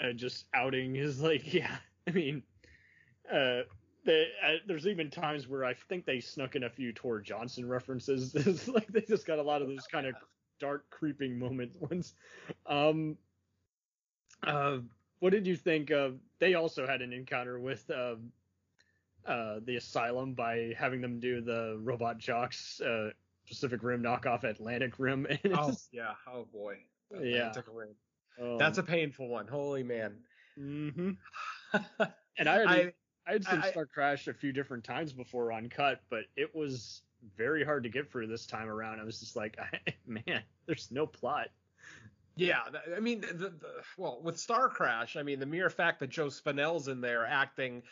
uh 0.01 0.13
just 0.15 0.45
outing 0.53 0.95
is 0.95 1.21
like, 1.21 1.53
yeah. 1.53 1.77
I 2.07 2.11
mean, 2.11 2.43
uh, 3.31 3.61
they, 4.05 4.27
uh, 4.45 4.53
there's 4.67 4.87
even 4.87 5.09
times 5.09 5.47
where 5.47 5.63
I 5.63 5.73
think 5.73 6.05
they 6.05 6.19
snuck 6.19 6.55
in 6.55 6.63
a 6.63 6.69
few 6.69 6.91
Tor 6.91 7.19
Johnson 7.21 7.67
references. 7.67 8.33
it's 8.35 8.67
like 8.67 8.87
they 8.87 9.01
just 9.01 9.25
got 9.25 9.39
a 9.39 9.43
lot 9.43 9.61
of 9.61 9.67
those 9.67 9.87
kind 9.91 10.07
of 10.07 10.15
dark, 10.59 10.89
creeping 10.89 11.37
moment 11.37 11.71
ones. 11.79 12.13
Um, 12.65 13.17
uh, 14.45 14.77
what 15.19 15.31
did 15.31 15.47
you 15.47 15.55
think 15.55 15.89
of? 15.89 16.19
They 16.39 16.55
also 16.55 16.85
had 16.85 17.01
an 17.01 17.13
encounter 17.13 17.59
with 17.59 17.89
uh, 17.89 18.15
uh, 19.25 19.59
the 19.65 19.77
asylum 19.77 20.33
by 20.33 20.73
having 20.77 21.01
them 21.01 21.19
do 21.19 21.41
the 21.41 21.77
robot 21.81 22.17
jocks 22.17 22.81
uh, 22.81 23.11
Pacific 23.47 23.83
Rim 23.83 24.03
knockoff 24.03 24.43
Atlantic 24.43 24.99
Rim. 24.99 25.27
Oh, 25.53 25.73
yeah. 25.91 26.13
Oh, 26.27 26.45
boy. 26.51 26.77
Yeah. 27.11 27.49
Atlantic 27.49 27.65
Rim. 27.73 27.89
um, 28.41 28.57
That's 28.57 28.77
a 28.77 28.83
painful 28.83 29.27
one. 29.27 29.47
Holy 29.47 29.83
man. 29.83 30.15
Mm-hmm. 30.59 31.11
And 32.35 32.49
I 32.49 32.57
had 32.57 32.93
I, 33.27 33.33
had 33.33 33.45
seen 33.45 33.61
I- 33.61 33.71
Star 33.71 33.85
Crash 33.85 34.27
a 34.27 34.33
few 34.33 34.51
different 34.51 34.83
times 34.83 35.13
before 35.13 35.53
uncut, 35.53 36.01
but 36.09 36.25
it 36.35 36.53
was 36.55 37.01
very 37.37 37.63
hard 37.63 37.83
to 37.83 37.89
get 37.89 38.11
through 38.11 38.27
this 38.27 38.45
time 38.45 38.69
around. 38.69 38.99
I 38.99 39.03
was 39.03 39.19
just 39.19 39.35
like, 39.35 39.57
man, 40.05 40.41
there's 40.65 40.89
no 40.91 41.05
plot. 41.07 41.47
yeah, 42.35 42.61
I 42.95 42.99
mean, 42.99 43.21
the, 43.21 43.33
the, 43.33 43.53
well, 43.97 44.19
with 44.21 44.37
Star 44.39 44.67
Crash, 44.69 45.15
I 45.15 45.23
mean, 45.23 45.39
the 45.39 45.45
mere 45.45 45.69
fact 45.69 45.99
that 46.01 46.09
Joe 46.09 46.27
Spinell's 46.29 46.87
in 46.87 46.99
there 46.99 47.25
acting 47.25 47.83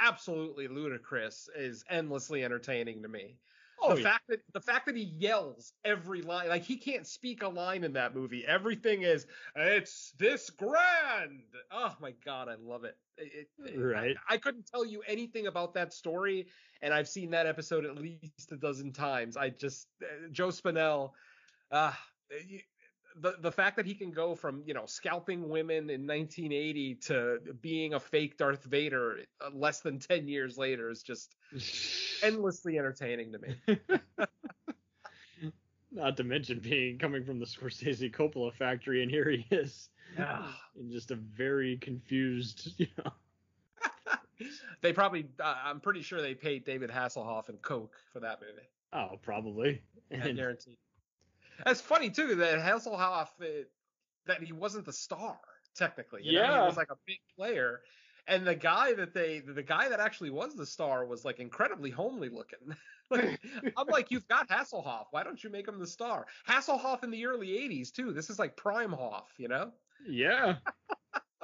absolutely 0.00 0.68
ludicrous 0.68 1.48
is 1.54 1.84
endlessly 1.90 2.44
entertaining 2.44 3.02
to 3.02 3.08
me. 3.08 3.36
Oh, 3.84 3.94
the 3.96 4.02
fact 4.02 4.24
that 4.28 4.40
the 4.52 4.60
fact 4.60 4.86
that 4.86 4.96
he 4.96 5.02
yells 5.02 5.72
every 5.84 6.22
line, 6.22 6.48
like 6.48 6.62
he 6.62 6.76
can't 6.76 7.06
speak 7.06 7.42
a 7.42 7.48
line 7.48 7.84
in 7.84 7.92
that 7.94 8.14
movie. 8.14 8.44
Everything 8.46 9.02
is 9.02 9.26
it's 9.56 10.12
this 10.18 10.50
grand. 10.50 11.42
Oh 11.70 11.94
my 12.00 12.12
god, 12.24 12.48
I 12.48 12.54
love 12.60 12.84
it. 12.84 12.96
It- 13.18 13.48
it- 13.58 13.78
Right. 13.78 14.16
I, 14.28 14.34
I 14.34 14.36
couldn't 14.38 14.66
tell 14.66 14.84
you 14.86 15.02
anything 15.06 15.46
about 15.46 15.74
that 15.74 15.92
story, 15.92 16.46
and 16.80 16.94
I've 16.94 17.08
seen 17.08 17.30
that 17.30 17.46
episode 17.46 17.84
at 17.84 17.96
least 17.96 18.52
a 18.52 18.56
dozen 18.56 18.92
times. 18.92 19.36
I 19.36 19.50
just 19.50 19.88
uh, 20.02 20.28
Joe 20.30 20.48
Spinell, 20.48 21.10
uh, 21.70 21.92
you- 22.46 22.60
the 23.16 23.36
the 23.40 23.52
fact 23.52 23.76
that 23.76 23.86
he 23.86 23.94
can 23.94 24.10
go 24.10 24.34
from 24.34 24.62
you 24.66 24.74
know 24.74 24.86
scalping 24.86 25.48
women 25.48 25.90
in 25.90 26.06
1980 26.06 26.94
to 26.96 27.38
being 27.60 27.94
a 27.94 28.00
fake 28.00 28.36
Darth 28.36 28.64
Vader 28.64 29.18
uh, 29.40 29.50
less 29.52 29.80
than 29.80 29.98
10 29.98 30.28
years 30.28 30.56
later 30.58 30.90
is 30.90 31.02
just 31.02 31.36
endlessly 32.22 32.78
entertaining 32.78 33.32
to 33.32 33.38
me. 33.38 33.78
Not 35.94 36.16
to 36.16 36.24
mention 36.24 36.58
being 36.58 36.98
coming 36.98 37.22
from 37.22 37.38
the 37.38 37.44
Scorsese 37.44 38.10
Coppola 38.10 38.52
factory, 38.54 39.02
and 39.02 39.10
here 39.10 39.28
he 39.28 39.44
is 39.50 39.90
in 40.78 40.90
just 40.90 41.10
a 41.10 41.16
very 41.16 41.76
confused, 41.76 42.72
you 42.78 42.86
know. 42.98 43.12
they 44.80 44.92
probably, 44.92 45.26
uh, 45.38 45.54
I'm 45.64 45.80
pretty 45.80 46.00
sure 46.00 46.22
they 46.22 46.34
paid 46.34 46.64
David 46.64 46.90
Hasselhoff 46.90 47.50
and 47.50 47.60
Coke 47.60 47.94
for 48.10 48.20
that 48.20 48.40
movie. 48.40 48.68
Oh, 48.94 49.18
probably. 49.22 49.82
I 50.10 50.14
And, 50.16 50.36
guarantee. 50.36 50.78
That's 51.64 51.80
funny 51.80 52.10
too 52.10 52.34
that 52.36 52.58
Hasselhoff 52.58 53.28
uh, 53.40 53.64
that 54.26 54.42
he 54.42 54.52
wasn't 54.52 54.86
the 54.86 54.92
star 54.92 55.38
technically. 55.74 56.22
You 56.24 56.34
know? 56.34 56.42
Yeah. 56.42 56.60
he 56.60 56.66
was 56.66 56.76
like 56.76 56.90
a 56.90 56.96
big 57.06 57.18
player, 57.36 57.80
and 58.26 58.46
the 58.46 58.54
guy 58.54 58.94
that 58.94 59.14
they, 59.14 59.40
the 59.40 59.62
guy 59.62 59.88
that 59.88 60.00
actually 60.00 60.30
was 60.30 60.54
the 60.54 60.66
star 60.66 61.06
was 61.06 61.24
like 61.24 61.40
incredibly 61.40 61.90
homely 61.90 62.28
looking. 62.28 62.76
like, 63.10 63.40
I'm 63.76 63.86
like, 63.88 64.10
you've 64.10 64.28
got 64.28 64.48
Hasselhoff. 64.48 65.06
Why 65.10 65.22
don't 65.22 65.42
you 65.42 65.50
make 65.50 65.66
him 65.68 65.78
the 65.78 65.86
star? 65.86 66.26
Hasselhoff 66.48 67.04
in 67.04 67.10
the 67.10 67.26
early 67.26 67.48
'80s 67.48 67.90
too. 67.92 68.12
This 68.12 68.30
is 68.30 68.38
like 68.38 68.56
prime 68.56 68.92
Hoff, 68.92 69.28
you 69.38 69.48
know? 69.48 69.72
yeah. 70.08 70.56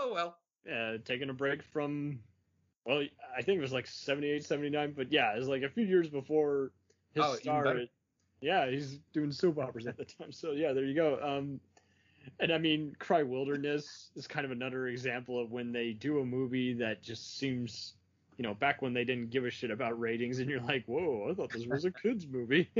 Oh 0.00 0.12
well. 0.14 0.36
uh, 0.72 0.98
taking 1.04 1.28
a 1.28 1.32
break 1.34 1.60
from 1.64 2.20
well 2.86 3.02
i 3.36 3.42
think 3.42 3.58
it 3.58 3.60
was 3.60 3.72
like 3.72 3.88
78 3.88 4.44
79 4.44 4.94
but 4.96 5.10
yeah 5.10 5.34
it 5.34 5.38
was 5.40 5.48
like 5.48 5.62
a 5.64 5.68
few 5.68 5.84
years 5.84 6.08
before 6.08 6.70
his 7.14 7.24
Oh, 7.26 7.34
star. 7.34 7.64
Yeah 8.40 8.69
he's 8.69 8.98
doing 9.12 9.31
soap 9.32 9.59
operas 9.59 9.86
at 9.86 9.97
the 9.97 10.05
time 10.05 10.32
so 10.32 10.52
yeah 10.52 10.73
there 10.73 10.85
you 10.85 10.94
go 10.94 11.19
um 11.23 11.60
and 12.40 12.52
i 12.52 12.59
mean 12.59 12.94
cry 12.98 13.23
wilderness 13.23 14.10
is 14.16 14.27
kind 14.27 14.44
of 14.44 14.52
another 14.52 14.89
example 14.89 15.40
of 15.40 15.51
when 15.51 15.73
they 15.73 15.93
do 15.93 16.20
a 16.20 16.24
movie 16.24 16.73
that 16.74 17.02
just 17.02 17.39
seems 17.39 17.94
you 18.36 18.43
know 18.43 18.55
back 18.55 18.82
when 18.82 18.93
they 18.93 19.05
didn't 19.05 19.31
give 19.31 19.44
a 19.44 19.51
shit 19.51 19.70
about 19.70 19.98
ratings 19.98 20.39
and 20.39 20.48
you're 20.48 20.60
like 20.60 20.85
whoa 20.86 21.28
i 21.31 21.35
thought 21.35 21.52
this 21.52 21.66
was 21.66 21.85
a 21.85 21.90
kids 21.90 22.27
movie 22.27 22.69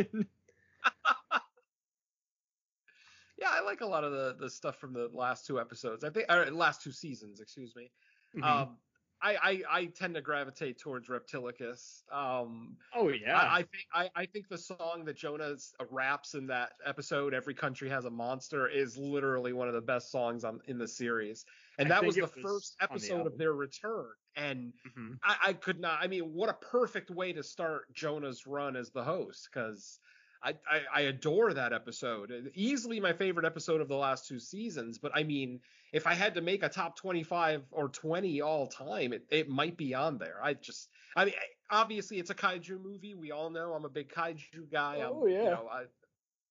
Yeah, 3.41 3.51
I 3.53 3.61
like 3.61 3.83
a 3.83 3.87
lot 3.87 4.03
of 4.05 4.13
the 4.13 4.37
the 4.39 4.51
stuff 4.51 4.79
from 4.79 4.93
the 4.93 5.09
last 5.13 5.47
two 5.47 5.61
episodes. 5.61 6.03
I 6.03 6.11
think, 6.11 6.27
or 6.29 6.51
last 6.51 6.83
two 6.83 6.91
seasons, 6.91 7.41
excuse 7.41 7.75
me. 7.77 7.91
Mhm. 8.37 8.43
Um, 8.43 8.77
I, 9.20 9.36
I 9.36 9.62
I 9.81 9.86
tend 9.86 10.15
to 10.15 10.20
gravitate 10.23 10.78
towards 10.78 11.09
Reptilicus. 11.09 12.03
Um, 12.12 12.78
oh 12.93 13.09
yeah 13.09 13.36
I, 13.39 13.59
I 13.59 13.62
think 13.62 13.85
I, 13.93 14.11
I 14.15 14.27
think 14.27 14.49
the 14.49 14.59
song 14.59 15.05
that 15.05 15.16
Jonah 15.16 15.57
raps 15.90 16.35
in 16.35 16.47
that 16.49 16.73
episode, 16.85 17.35
"Every 17.35 17.55
Country 17.55 17.89
Has 17.89 18.05
a 18.05 18.11
Monster," 18.11 18.69
is 18.69 18.97
literally 18.97 19.53
one 19.53 19.69
of 19.69 19.74
the 19.74 19.82
best 19.82 20.11
songs 20.11 20.45
on 20.45 20.61
in 20.66 20.78
the 20.78 20.89
series. 20.89 21.45
And 21.78 21.90
that 21.90 22.05
was 22.05 22.19
the 22.19 22.27
was 22.27 22.32
first 22.43 22.77
on 22.89 23.01
the 23.01 23.12
episode 23.12 23.27
of 23.27 23.36
their 23.39 23.53
return. 23.55 24.15
And 24.36 24.74
Mhm. 24.85 25.20
I, 25.23 25.36
I 25.47 25.53
could 25.55 25.81
not. 25.81 26.03
I 26.03 26.07
mean, 26.07 26.32
what 26.32 26.49
a 26.49 26.55
perfect 26.55 27.11
way 27.11 27.32
to 27.32 27.43
start 27.43 27.93
Jonah's 27.93 28.47
run 28.47 28.77
as 28.77 28.90
the 28.90 29.05
host, 29.05 29.49
because 29.53 30.01
I, 30.43 30.51
I 30.70 30.81
I 30.94 31.01
adore 31.02 31.52
that 31.55 31.73
episode. 31.73 32.31
Uh, 32.32 32.48
easily 32.55 33.01
my 33.01 33.12
favorite 33.12 33.44
episode 33.47 33.81
of 33.81 33.89
the 33.89 33.97
last 33.97 34.27
two 34.28 34.39
seasons. 34.39 34.98
But 34.98 35.12
I 35.15 35.23
mean, 35.24 35.60
if 35.93 36.06
I 36.06 36.15
had 36.15 36.35
to 36.35 36.40
make 36.40 36.62
a 36.62 36.69
top 36.69 36.97
twenty-five 36.97 37.62
or 37.70 37.89
twenty 37.89 38.40
all 38.40 38.66
time, 38.66 39.12
it, 39.12 39.24
it 39.31 39.48
might 39.48 39.77
be 39.77 39.94
on 39.94 40.19
there. 40.19 40.36
I 40.43 40.55
just 40.55 40.90
I 41.16 41.24
mean, 41.24 41.35
obviously 41.70 42.19
it's 42.19 42.31
a 42.31 42.35
kaiju 42.35 42.81
movie. 42.82 43.15
We 43.15 43.32
all 43.32 43.51
know 43.51 43.73
I'm 43.74 43.85
a 43.85 43.89
big 43.89 44.12
kaiju 44.12 44.70
guy. 44.70 44.97
I'm, 44.97 45.12
Oh, 45.12 45.27
yeah. 45.27 45.43
You 45.44 45.51
know, 45.51 45.69
I, 45.70 45.85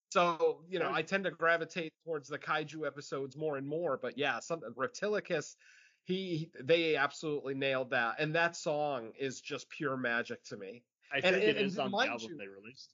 so 0.10 0.62
you 0.70 0.80
know, 0.80 0.92
I 0.94 1.02
tend 1.02 1.24
to 1.26 1.32
gravitate 1.32 1.94
towards 2.06 2.28
the 2.30 2.38
kaiju 2.40 2.86
episodes 2.86 3.38
more 3.38 3.58
and 3.58 3.68
more. 3.68 3.98
But 4.02 4.18
yeah, 4.18 4.40
some 4.40 4.62
Reptilicus, 4.76 5.56
he 6.04 6.50
they 6.62 6.96
absolutely 6.96 7.54
nailed 7.54 7.92
that, 7.92 8.16
and 8.20 8.36
that 8.36 8.56
song 8.56 9.12
is 9.20 9.40
just 9.42 9.70
pure 9.70 9.96
magic 9.98 10.44
to 10.46 10.58
me. 10.58 10.84
I 11.12 11.18
And- 11.18 11.24
think 11.24 11.44
it 11.44 11.58
and- 11.58 11.66
is 11.68 11.78
and 11.78 11.94
on 11.94 12.06
the 12.06 12.12
album 12.12 12.32
you- 12.32 12.38
they 12.38 12.48
released. 12.48 12.94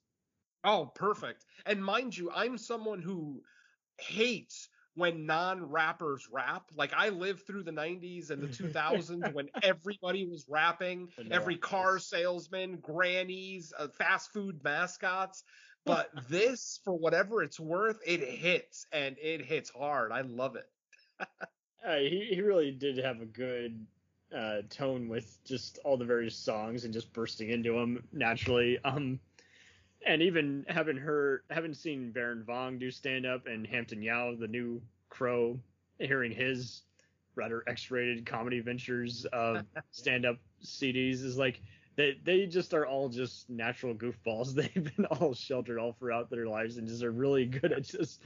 Oh, 0.64 0.86
perfect. 0.94 1.44
And 1.66 1.84
mind 1.84 2.16
you, 2.16 2.30
I'm 2.32 2.58
someone 2.58 3.02
who 3.02 3.42
hates 3.98 4.68
when 4.94 5.26
non-rappers 5.26 6.28
rap. 6.32 6.70
Like 6.74 6.92
I 6.94 7.10
lived 7.10 7.46
through 7.46 7.64
the 7.64 7.72
90s 7.72 8.30
and 8.30 8.42
the 8.42 8.48
2000s 8.48 9.30
when 9.30 9.48
everybody 9.62 10.26
was 10.26 10.46
rapping, 10.48 11.10
every 11.30 11.56
car 11.56 11.98
salesman, 11.98 12.78
grannies, 12.80 13.72
uh, 13.78 13.88
fast 13.88 14.32
food 14.32 14.62
mascots. 14.64 15.44
But 15.86 16.10
this, 16.28 16.80
for 16.84 16.94
whatever 16.98 17.42
it's 17.42 17.60
worth, 17.60 18.00
it 18.06 18.20
hits 18.20 18.86
and 18.92 19.16
it 19.20 19.42
hits 19.42 19.70
hard. 19.70 20.12
I 20.12 20.22
love 20.22 20.56
it. 20.56 20.66
Uh, 21.84 21.98
he 21.98 22.26
he 22.34 22.40
really 22.40 22.70
did 22.72 22.96
have 22.98 23.20
a 23.20 23.26
good 23.26 23.86
uh, 24.34 24.62
tone 24.70 25.08
with 25.08 25.38
just 25.44 25.78
all 25.84 25.96
the 25.96 26.04
various 26.04 26.36
songs 26.36 26.84
and 26.84 26.92
just 26.92 27.12
bursting 27.12 27.50
into 27.50 27.72
them 27.72 28.06
naturally. 28.12 28.78
Um, 28.84 29.20
and 30.06 30.22
even 30.22 30.64
having 30.68 30.96
heard, 30.96 31.42
having 31.50 31.74
seen 31.74 32.12
Baron 32.12 32.44
Vaughn 32.44 32.78
do 32.78 32.90
stand 32.90 33.26
up 33.26 33.46
and 33.46 33.66
Hampton 33.66 34.00
Yount, 34.00 34.38
the 34.40 34.48
new 34.48 34.80
Crow, 35.08 35.58
hearing 35.98 36.32
his 36.32 36.82
rather 37.36 37.64
X-rated 37.66 38.26
comedy 38.26 38.60
ventures 38.60 39.26
of 39.32 39.64
stand 39.90 40.24
up 40.24 40.36
CDs 40.62 41.24
is 41.24 41.36
like 41.36 41.60
they 41.96 42.18
they 42.24 42.46
just 42.46 42.74
are 42.74 42.86
all 42.86 43.08
just 43.08 43.48
natural 43.48 43.94
goofballs. 43.94 44.54
They've 44.54 44.96
been 44.96 45.06
all 45.06 45.34
sheltered 45.34 45.78
all 45.78 45.92
throughout 45.92 46.30
their 46.30 46.46
lives 46.46 46.76
and 46.76 46.88
just 46.88 47.02
are 47.02 47.10
really 47.12 47.46
good 47.46 47.72
at 47.72 47.84
just 47.84 48.22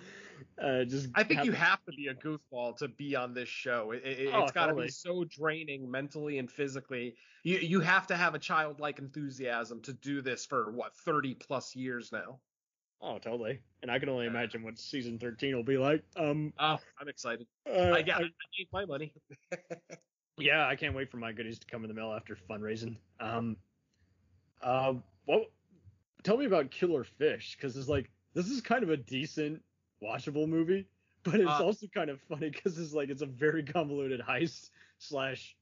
uh 0.62 0.84
just. 0.84 1.08
I 1.14 1.24
think 1.24 1.44
you 1.44 1.52
have 1.52 1.84
to 1.84 1.92
be 1.92 2.06
a 2.08 2.14
goofball 2.14 2.76
to 2.78 2.88
be 2.88 3.14
on 3.16 3.34
this 3.34 3.48
show. 3.48 3.92
It, 3.92 4.04
it, 4.04 4.34
Oh, 4.34 4.42
has 4.42 4.52
got 4.52 4.66
to 4.66 4.74
be 4.74 4.88
so 4.88 5.24
draining 5.24 5.90
mentally 5.90 6.38
and 6.38 6.50
physically. 6.50 7.16
You 7.44 7.58
you 7.58 7.80
have 7.80 8.06
to 8.08 8.16
have 8.16 8.34
a 8.34 8.38
childlike 8.38 8.98
enthusiasm 8.98 9.80
to 9.82 9.92
do 9.92 10.22
this 10.22 10.46
for 10.46 10.70
what 10.70 10.96
30 10.96 11.34
plus 11.34 11.76
years 11.76 12.12
now. 12.12 12.40
Oh, 13.00 13.18
totally. 13.18 13.60
And 13.82 13.90
I 13.92 13.98
can 14.00 14.08
only 14.08 14.26
imagine 14.26 14.64
what 14.64 14.76
season 14.78 15.18
13 15.18 15.54
will 15.54 15.62
be 15.62 15.78
like. 15.78 16.02
Um, 16.16 16.52
Oh, 16.58 16.78
I'm 17.00 17.08
excited. 17.08 17.46
uh, 17.64 17.92
I 17.92 18.02
got 18.02 18.22
I 18.22 18.28
need 18.58 18.68
my 18.72 18.84
money. 18.86 19.12
yeah, 20.38 20.66
I 20.66 20.76
can't 20.76 20.94
wait 20.94 21.10
for 21.10 21.16
my 21.18 21.32
goodies 21.32 21.58
to 21.60 21.66
come 21.66 21.84
in 21.84 21.88
the 21.88 21.94
mail 21.94 22.12
after 22.12 22.36
fundraising. 22.36 22.98
Um, 23.20 23.56
uh, 24.60 24.94
well, 25.26 25.46
tell 26.22 26.36
me 26.36 26.46
about 26.46 26.70
Killer 26.70 27.04
Fish 27.04 27.56
because 27.56 27.76
it's 27.76 27.88
like 27.88 28.10
this 28.34 28.48
is 28.48 28.60
kind 28.60 28.82
of 28.82 28.90
a 28.90 28.96
decent, 28.96 29.62
watchable 30.02 30.48
movie, 30.48 30.88
but 31.22 31.40
it's 31.40 31.60
Uh, 31.60 31.64
also 31.64 31.86
kind 31.88 32.10
of 32.10 32.20
funny 32.22 32.50
because 32.50 32.78
it's 32.78 32.92
like 32.92 33.08
it's 33.10 33.22
a 33.22 33.26
very 33.26 33.62
convoluted 33.62 34.20
heist 34.20 34.70
slash 34.98 35.56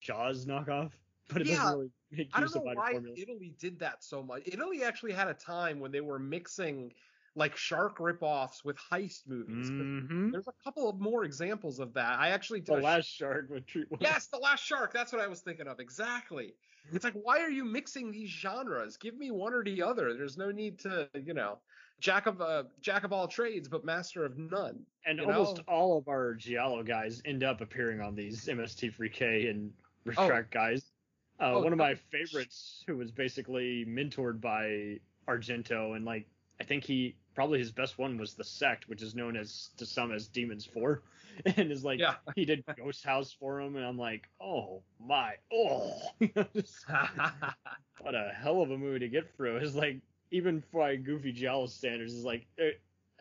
Jaws 0.00 0.46
knockoff, 0.46 0.92
but 1.28 1.42
it 1.42 1.48
Yeah, 1.48 1.56
doesn't 1.56 1.70
really 1.70 1.90
make 2.10 2.18
use 2.26 2.34
I 2.34 2.40
don't 2.40 2.54
know 2.54 2.62
either 2.62 2.76
why 2.76 2.92
formula. 2.92 3.16
Italy 3.16 3.54
did 3.58 3.78
that 3.80 4.02
so 4.04 4.22
much. 4.22 4.42
Italy 4.46 4.82
actually 4.84 5.12
had 5.12 5.28
a 5.28 5.34
time 5.34 5.80
when 5.80 5.92
they 5.92 6.00
were 6.00 6.18
mixing 6.18 6.92
like 7.36 7.56
shark 7.56 7.98
ripoffs 7.98 8.64
with 8.64 8.76
heist 8.76 9.26
movies. 9.26 9.68
but 9.70 9.84
Mhm. 9.84 10.30
There's 10.32 10.46
a 10.48 10.52
couple 10.62 10.88
of 10.88 11.00
more 11.00 11.24
examples 11.24 11.80
of 11.80 11.92
that. 11.94 12.18
I 12.18 12.28
actually 12.28 12.60
The 12.60 12.74
did 12.74 12.78
a 12.80 12.82
last 12.82 13.06
shark 13.08 13.48
with 13.50 13.66
Treat. 13.66 13.88
Yes, 14.00 14.28
the 14.28 14.38
last 14.38 14.64
shark. 14.64 14.92
That's 14.92 15.12
what 15.12 15.20
I 15.20 15.26
was 15.26 15.40
thinking 15.40 15.66
of. 15.66 15.80
Exactly. 15.80 16.54
It's 16.92 17.02
like, 17.04 17.14
why 17.14 17.40
are 17.40 17.48
you 17.50 17.64
mixing 17.64 18.12
these 18.12 18.28
genres? 18.28 18.96
Give 18.96 19.16
me 19.16 19.30
one 19.30 19.52
or 19.54 19.64
the 19.64 19.82
other. 19.82 20.12
There's 20.14 20.36
no 20.36 20.50
need 20.50 20.78
to, 20.80 21.08
you 21.14 21.32
know, 21.34 21.58
jack 21.98 22.26
of 22.26 22.40
uh, 22.40 22.64
jack 22.80 23.04
of 23.04 23.12
all 23.12 23.26
trades, 23.26 23.68
but 23.68 23.84
master 23.84 24.24
of 24.24 24.36
none. 24.38 24.84
And 25.06 25.20
almost 25.20 25.56
know? 25.58 25.62
all 25.66 25.98
of 25.98 26.08
our 26.08 26.34
Giallo 26.34 26.82
guys 26.82 27.20
end 27.24 27.42
up 27.42 27.60
appearing 27.62 28.00
on 28.00 28.14
these 28.14 28.46
MST3K 28.46 29.48
and 29.50 29.72
RiffTrax 30.06 30.50
guys. 30.50 30.92
Uh, 31.40 31.54
Oh, 31.54 31.62
one 31.64 31.72
of 31.72 31.78
my 31.78 31.94
no. 31.94 31.98
favorites, 32.12 32.84
who 32.86 32.96
was 32.96 33.10
basically 33.10 33.84
mentored 33.86 34.40
by 34.40 35.00
Argento, 35.26 35.96
and 35.96 36.04
like 36.04 36.26
I 36.60 36.64
think 36.64 36.84
he 36.84 37.16
probably 37.34 37.58
his 37.58 37.72
best 37.72 37.98
one 37.98 38.16
was 38.18 38.34
the 38.34 38.44
Sect, 38.44 38.88
which 38.88 39.02
is 39.02 39.14
known 39.14 39.36
as 39.36 39.70
to 39.76 39.86
some 39.86 40.12
as 40.12 40.28
Demons 40.28 40.64
Four, 40.64 41.02
and 41.56 41.70
is 41.72 41.84
like 41.84 41.98
Yeah. 41.98 42.14
he 42.36 42.44
did 42.44 42.64
Ghost 42.76 43.04
House 43.04 43.32
for 43.32 43.60
him, 43.60 43.76
and 43.76 43.84
I'm 43.84 43.98
like, 43.98 44.28
oh 44.40 44.82
my, 45.00 45.34
oh, 45.52 46.00
Just- 46.54 46.84
what 48.00 48.14
a 48.14 48.32
hell 48.36 48.62
of 48.62 48.70
a 48.70 48.78
movie 48.78 49.00
to 49.00 49.08
get 49.08 49.34
through. 49.36 49.58
is 49.58 49.74
like 49.74 50.00
even 50.30 50.62
by 50.72 50.96
goofy 50.96 51.32
Giallo 51.32 51.66
standards, 51.66 52.14
is 52.14 52.24
like 52.24 52.46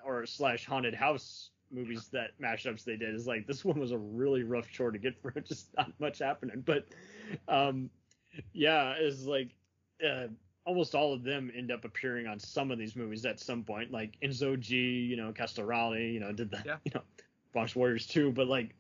or 0.06 0.26
slash 0.26 0.66
haunted 0.66 0.94
house 0.94 1.50
movies 1.72 2.08
that 2.10 2.32
mashups 2.40 2.84
they 2.84 2.96
did 2.96 3.16
is 3.16 3.26
like 3.26 3.48
this 3.48 3.66
one 3.66 3.80
was 3.80 3.92
a 3.92 3.98
really 3.98 4.44
rough 4.44 4.70
chore 4.70 4.92
to 4.92 5.00
get 5.00 5.20
through. 5.22 5.42
Just 5.44 5.68
not 5.78 5.92
much 6.00 6.20
happening, 6.20 6.62
but 6.66 6.86
um, 7.48 7.90
yeah, 8.54 8.94
it's 8.98 9.24
like 9.26 9.50
uh, 10.08 10.28
almost 10.66 10.96
all 10.96 11.14
of 11.14 11.24
them 11.24 11.52
end 11.56 11.72
up 11.72 11.86
appearing 11.86 12.28
on 12.28 12.40
some 12.40 12.72
of 12.72 12.78
these 12.78 12.96
movies 12.96 13.26
at 13.26 13.40
some 13.40 13.64
point. 13.64 13.92
Like 13.92 14.18
Enzo 14.24 14.60
G, 14.60 14.76
you 14.76 15.18
know, 15.18 15.32
Castellari, 15.32 16.14
you 16.14 16.20
know, 16.20 16.32
did 16.32 16.52
the 16.52 16.62
Yeah. 16.66 16.78
you 16.86 16.92
know 16.96 17.02
Bronx 17.52 17.76
Warriors 17.76 18.08
too, 18.08 18.32
but 18.32 18.48
like 18.48 18.76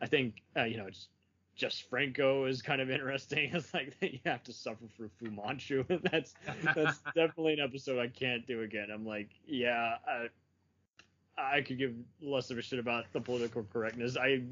I 0.00 0.06
think 0.06 0.42
uh, 0.56 0.64
you 0.64 0.76
know 0.76 0.88
just 0.90 1.08
just 1.54 1.88
Franco 1.88 2.44
is 2.44 2.62
kind 2.62 2.80
of 2.80 2.90
interesting. 2.96 3.50
It's 3.54 3.72
like 3.74 3.94
you 4.00 4.18
have 4.24 4.42
to 4.44 4.52
suffer 4.52 4.84
for 4.96 5.08
Fu 5.18 5.30
Manchu. 5.30 5.84
that's 6.10 6.34
that's 6.74 6.98
definitely 7.14 7.54
an 7.54 7.60
episode 7.60 7.98
I 7.98 8.08
can't 8.08 8.46
do 8.46 8.62
again. 8.62 8.88
I'm 8.92 9.06
like, 9.06 9.28
yeah, 9.46 9.96
I, 10.06 10.28
I 11.38 11.60
could 11.62 11.78
give 11.78 11.94
less 12.20 12.50
of 12.50 12.58
a 12.58 12.62
shit 12.62 12.78
about 12.78 13.04
the 13.12 13.20
political 13.20 13.64
correctness. 13.72 14.16
I 14.16 14.42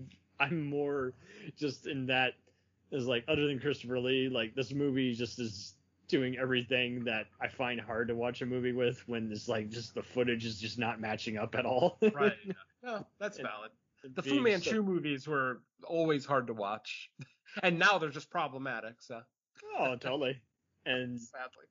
I'm 0.40 0.64
more 0.64 1.12
just 1.56 1.86
in 1.86 2.06
that 2.06 2.34
is 2.90 3.06
like 3.06 3.24
other 3.28 3.46
than 3.46 3.58
Christopher 3.58 3.98
Lee, 3.98 4.28
like 4.28 4.54
this 4.54 4.72
movie 4.72 5.14
just 5.14 5.38
is 5.38 5.74
doing 6.08 6.36
everything 6.38 7.04
that 7.04 7.26
I 7.40 7.48
find 7.48 7.80
hard 7.80 8.08
to 8.08 8.14
watch 8.14 8.42
a 8.42 8.46
movie 8.46 8.72
with 8.72 9.06
when 9.08 9.30
it's 9.32 9.48
like 9.48 9.70
just 9.70 9.94
the 9.94 10.02
footage 10.02 10.44
is 10.44 10.60
just 10.60 10.78
not 10.78 11.00
matching 11.00 11.38
up 11.38 11.54
at 11.54 11.64
all. 11.66 11.98
right. 12.14 12.32
No, 12.82 13.06
that's 13.18 13.38
And 13.38 13.48
valid. 13.48 13.70
The 14.14 14.22
Fu 14.22 14.40
Manchu 14.42 14.70
so- 14.76 14.82
movies 14.82 15.26
were 15.26 15.62
always 15.84 16.26
hard 16.26 16.48
to 16.48 16.52
watch, 16.52 17.10
and 17.62 17.78
now 17.78 17.96
they're 17.96 18.10
just 18.10 18.28
problematic. 18.30 18.96
So 19.00 19.22
oh, 19.78 19.96
totally. 20.00 20.38
And 20.84 21.18
sadly, 21.18 21.64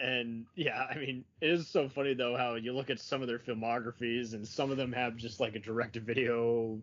And 0.00 0.46
yeah, 0.54 0.86
I 0.90 0.96
mean, 0.96 1.26
it 1.42 1.50
is 1.50 1.68
so 1.68 1.86
funny 1.90 2.14
though 2.14 2.34
how 2.34 2.54
you 2.54 2.72
look 2.72 2.88
at 2.88 2.98
some 2.98 3.20
of 3.20 3.28
their 3.28 3.38
filmographies 3.38 4.32
and 4.32 4.48
some 4.48 4.70
of 4.70 4.78
them 4.78 4.90
have 4.92 5.16
just 5.16 5.38
like 5.38 5.54
a 5.54 5.58
direct 5.58 5.92
to 5.94 6.00
video 6.00 6.80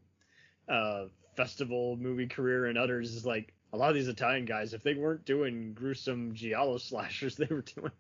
uh 0.68 1.06
festival 1.36 1.98
movie 1.98 2.28
career 2.28 2.68
and 2.68 2.78
others 2.78 3.16
is 3.16 3.26
like 3.26 3.54
a 3.72 3.78
lot 3.78 3.90
of 3.90 3.96
these 3.96 4.08
Italian 4.08 4.46
guys, 4.46 4.74
if 4.74 4.84
they 4.84 4.94
weren't 4.94 5.26
doing 5.26 5.74
gruesome 5.74 6.34
giallo 6.34 6.78
slashers, 6.80 7.36
they 7.36 7.48
were 7.50 7.62
doing 7.62 7.92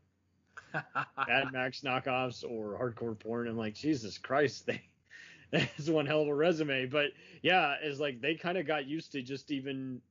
Mad 0.73 1.47
Max 1.53 1.81
knockoffs 1.81 2.43
or 2.43 2.77
hardcore 2.79 3.17
porn. 3.17 3.47
I'm 3.47 3.57
like, 3.57 3.75
Jesus 3.75 4.17
Christ, 4.17 4.65
they 4.65 4.81
that's 5.51 5.89
one 5.89 6.05
hell 6.05 6.21
of 6.21 6.27
a 6.27 6.35
resume. 6.35 6.85
But 6.85 7.11
yeah, 7.41 7.75
it's 7.81 7.99
like 7.99 8.21
they 8.21 8.35
kind 8.35 8.57
of 8.57 8.67
got 8.67 8.85
used 8.85 9.11
to 9.13 9.21
just 9.21 9.51
even 9.51 10.01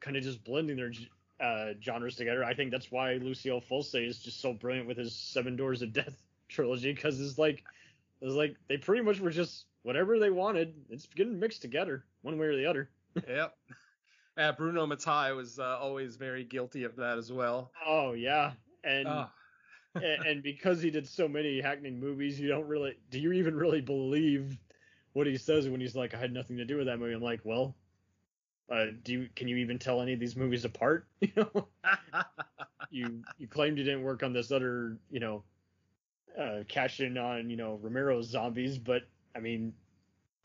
kind 0.00 0.16
of 0.16 0.22
just 0.22 0.44
blending 0.44 0.76
their 0.76 0.92
uh, 1.40 1.74
genres 1.82 2.16
together. 2.16 2.44
I 2.44 2.54
think 2.54 2.70
that's 2.70 2.90
why 2.90 3.14
Lucio 3.14 3.60
Fulci 3.60 4.06
is 4.06 4.18
just 4.18 4.40
so 4.40 4.52
brilliant 4.52 4.86
with 4.86 4.96
his 4.96 5.14
Seven 5.14 5.56
Doors 5.56 5.82
of 5.82 5.92
Death 5.92 6.22
trilogy 6.48 6.92
because 6.92 7.20
it's 7.20 7.38
like 7.38 7.64
it's 8.20 8.34
like 8.34 8.56
they 8.68 8.76
pretty 8.76 9.02
much 9.02 9.20
were 9.20 9.30
just 9.30 9.66
whatever 9.82 10.18
they 10.18 10.30
wanted. 10.30 10.74
It's 10.90 11.06
getting 11.06 11.38
mixed 11.40 11.62
together 11.62 12.04
one 12.22 12.38
way 12.38 12.46
or 12.46 12.56
the 12.56 12.66
other. 12.66 12.88
yep. 13.28 13.56
Uh, 14.36 14.52
Bruno 14.52 14.86
Mattei 14.86 15.32
was 15.32 15.58
uh, 15.58 15.78
always 15.80 16.16
very 16.16 16.44
guilty 16.44 16.84
of 16.84 16.96
that 16.96 17.18
as 17.18 17.32
well. 17.32 17.70
Oh 17.84 18.12
yeah, 18.12 18.52
and. 18.84 19.08
Ah. 19.08 19.30
and, 19.94 20.26
and 20.26 20.42
because 20.42 20.82
he 20.82 20.90
did 20.90 21.08
so 21.08 21.26
many 21.26 21.58
hackneyed 21.58 21.98
movies, 21.98 22.38
you 22.38 22.48
don't 22.48 22.66
really 22.66 22.98
do 23.10 23.18
you 23.18 23.32
even 23.32 23.54
really 23.54 23.80
believe 23.80 24.58
what 25.14 25.26
he 25.26 25.38
says 25.38 25.66
when 25.66 25.80
he's 25.80 25.96
like, 25.96 26.12
I 26.12 26.18
had 26.18 26.34
nothing 26.34 26.58
to 26.58 26.66
do 26.66 26.76
with 26.76 26.86
that 26.86 26.98
movie. 26.98 27.14
I'm 27.14 27.22
like, 27.22 27.40
well, 27.44 27.74
uh, 28.70 28.86
do 29.02 29.12
you 29.12 29.28
can 29.34 29.48
you 29.48 29.56
even 29.56 29.78
tell 29.78 30.02
any 30.02 30.12
of 30.12 30.20
these 30.20 30.36
movies 30.36 30.64
apart? 30.64 31.06
You 31.20 31.32
know, 31.36 31.68
you 32.90 33.22
you 33.38 33.48
claimed 33.48 33.78
you 33.78 33.84
didn't 33.84 34.02
work 34.02 34.22
on 34.22 34.32
this 34.34 34.52
other, 34.52 34.98
you 35.10 35.20
know, 35.20 35.42
uh, 36.38 36.64
cash 36.68 37.00
in 37.00 37.16
on 37.16 37.48
you 37.48 37.56
know 37.56 37.78
Romero's 37.82 38.28
zombies, 38.28 38.78
but 38.78 39.02
I 39.34 39.40
mean, 39.40 39.72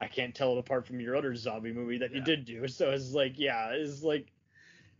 I 0.02 0.08
can't 0.08 0.34
tell 0.34 0.54
it 0.54 0.60
apart 0.60 0.88
from 0.88 1.00
your 1.00 1.16
other 1.16 1.36
zombie 1.36 1.72
movie 1.72 2.00
that 2.00 2.12
you 2.14 2.22
did 2.22 2.46
do. 2.46 2.68
So 2.68 2.92
it's 2.92 3.14
like, 3.14 3.38
yeah, 3.38 3.70
it's 3.70 4.02
like. 4.04 4.32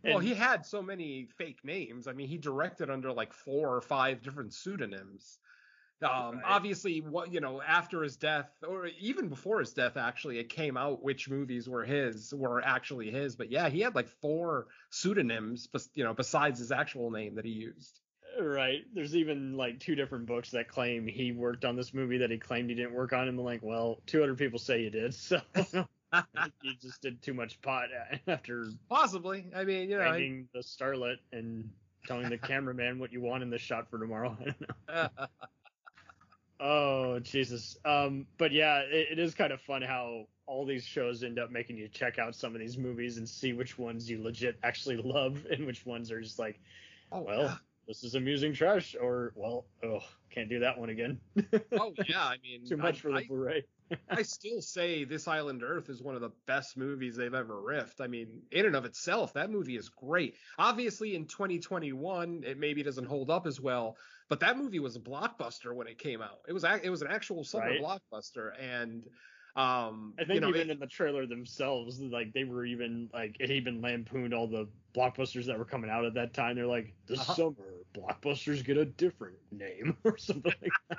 well, 0.04 0.20
he 0.20 0.34
had 0.34 0.64
so 0.64 0.80
many 0.82 1.26
fake 1.36 1.64
names. 1.64 2.06
I 2.06 2.12
mean, 2.12 2.28
he 2.28 2.38
directed 2.38 2.88
under 2.90 3.12
like 3.12 3.32
four 3.32 3.74
or 3.74 3.80
five 3.80 4.22
different 4.22 4.52
pseudonyms. 4.54 5.38
Um, 6.02 6.36
Right. 6.36 6.44
obviously, 6.44 7.00
what 7.00 7.32
you 7.32 7.40
know, 7.40 7.62
after 7.62 8.02
his 8.02 8.16
death, 8.16 8.50
or 8.66 8.86
even 9.00 9.28
before 9.28 9.60
his 9.60 9.72
death, 9.72 9.96
actually, 9.96 10.38
it 10.38 10.48
came 10.48 10.76
out 10.76 11.02
which 11.02 11.30
movies 11.30 11.68
were 11.68 11.84
his, 11.84 12.34
were 12.34 12.60
actually 12.64 13.10
his. 13.10 13.36
But 13.36 13.50
yeah, 13.50 13.68
he 13.68 13.80
had 13.80 13.94
like 13.94 14.08
four 14.08 14.66
pseudonyms, 14.90 15.68
you 15.94 16.04
know, 16.04 16.14
besides 16.14 16.58
his 16.58 16.72
actual 16.72 17.10
name 17.10 17.36
that 17.36 17.44
he 17.44 17.52
used. 17.52 18.01
Right. 18.40 18.84
There's 18.94 19.14
even 19.16 19.56
like 19.56 19.80
two 19.80 19.94
different 19.94 20.26
books 20.26 20.50
that 20.50 20.68
claim 20.68 21.06
he 21.06 21.32
worked 21.32 21.64
on 21.64 21.76
this 21.76 21.92
movie 21.92 22.18
that 22.18 22.30
he 22.30 22.38
claimed 22.38 22.70
he 22.70 22.76
didn't 22.76 22.94
work 22.94 23.12
on. 23.12 23.28
And 23.28 23.38
I'm 23.38 23.44
like, 23.44 23.62
well, 23.62 24.00
200 24.06 24.38
people 24.38 24.58
say 24.58 24.82
you 24.82 24.90
did, 24.90 25.14
so 25.14 25.40
you 26.62 26.74
just 26.80 27.02
did 27.02 27.20
too 27.22 27.34
much 27.34 27.60
pot 27.62 27.88
after 28.26 28.66
Possibly. 28.88 29.46
I 29.54 29.64
mean, 29.64 29.90
you 29.90 29.98
know, 29.98 30.04
I- 30.04 30.44
the 30.54 30.60
starlet 30.60 31.16
and 31.32 31.70
telling 32.06 32.28
the 32.28 32.38
cameraman 32.38 32.98
what 32.98 33.12
you 33.12 33.20
want 33.20 33.42
in 33.42 33.50
the 33.50 33.58
shot 33.58 33.88
for 33.90 33.98
tomorrow. 33.98 34.36
I 34.40 34.44
don't 34.44 34.60
know. 34.88 35.26
Oh 36.60 37.18
Jesus. 37.18 37.76
Um, 37.84 38.26
but 38.38 38.52
yeah, 38.52 38.80
it, 38.80 39.08
it 39.12 39.18
is 39.18 39.34
kind 39.34 39.52
of 39.52 39.60
fun 39.60 39.82
how 39.82 40.26
all 40.46 40.64
these 40.64 40.84
shows 40.84 41.24
end 41.24 41.38
up 41.38 41.50
making 41.50 41.76
you 41.76 41.88
check 41.88 42.18
out 42.18 42.34
some 42.34 42.54
of 42.54 42.60
these 42.60 42.78
movies 42.78 43.16
and 43.18 43.28
see 43.28 43.52
which 43.52 43.78
ones 43.78 44.08
you 44.08 44.22
legit 44.22 44.58
actually 44.62 44.96
love 44.96 45.44
and 45.50 45.66
which 45.66 45.84
ones 45.84 46.10
are 46.12 46.20
just 46.20 46.38
like, 46.38 46.60
oh, 47.10 47.20
well. 47.20 47.58
This 47.86 48.04
is 48.04 48.14
amusing 48.14 48.52
trash, 48.54 48.94
or 49.00 49.32
well, 49.34 49.66
oh, 49.84 50.00
can't 50.30 50.48
do 50.48 50.60
that 50.60 50.78
one 50.78 50.90
again. 50.90 51.18
oh 51.80 51.92
yeah. 52.06 52.20
I 52.24 52.36
mean, 52.42 52.64
Too 52.66 52.76
much 52.76 52.98
I, 52.98 53.00
for 53.00 53.08
the 53.12 53.16
I, 53.18 53.24
Blu-ray. 53.26 53.64
I 54.08 54.22
still 54.22 54.62
say 54.62 55.04
This 55.04 55.28
Island 55.28 55.62
Earth 55.62 55.90
is 55.90 56.02
one 56.02 56.14
of 56.14 56.22
the 56.22 56.30
best 56.46 56.76
movies 56.78 57.14
they've 57.16 57.34
ever 57.34 57.54
riffed. 57.60 58.00
I 58.00 58.06
mean, 58.06 58.40
in 58.50 58.64
and 58.64 58.74
of 58.76 58.84
itself, 58.86 59.34
that 59.34 59.50
movie 59.50 59.76
is 59.76 59.90
great. 59.90 60.36
Obviously, 60.58 61.14
in 61.14 61.26
2021, 61.26 62.42
it 62.46 62.58
maybe 62.58 62.82
doesn't 62.82 63.04
hold 63.06 63.30
up 63.30 63.46
as 63.46 63.60
well, 63.60 63.96
but 64.30 64.40
that 64.40 64.56
movie 64.56 64.78
was 64.78 64.96
a 64.96 65.00
blockbuster 65.00 65.74
when 65.74 65.86
it 65.86 65.98
came 65.98 66.22
out. 66.22 66.38
It 66.48 66.52
was 66.54 66.64
ac- 66.64 66.80
it 66.84 66.90
was 66.90 67.02
an 67.02 67.08
actual 67.10 67.44
summer 67.44 67.66
Right. 67.66 67.82
blockbuster, 67.82 68.52
and 68.58 69.02
um, 69.56 70.18
I 70.18 70.24
think 70.24 70.32
you 70.32 70.40
know, 70.40 70.52
even 70.52 70.70
it- 70.70 70.70
in 70.70 70.78
the 70.78 70.86
trailer 70.86 71.26
themselves, 71.26 72.00
like 72.00 72.32
they 72.32 72.44
were 72.44 72.64
even 72.64 73.10
like 73.12 73.36
it 73.40 73.50
even 73.50 73.80
lampooned 73.80 74.34
all 74.34 74.46
the 74.48 74.68
blockbusters 74.94 75.46
that 75.46 75.58
were 75.58 75.64
coming 75.64 75.90
out 75.90 76.04
at 76.04 76.14
that 76.14 76.34
time. 76.34 76.56
They're 76.56 76.66
like, 76.66 76.94
this 77.06 77.22
Uh-huh. 77.22 77.36
summer 77.36 77.84
blockbusters 77.94 78.64
get 78.64 78.76
a 78.78 78.84
different 78.86 79.38
name 79.50 79.96
or 80.04 80.16
something 80.18 80.54
like 80.62 80.76
that. 80.88 80.98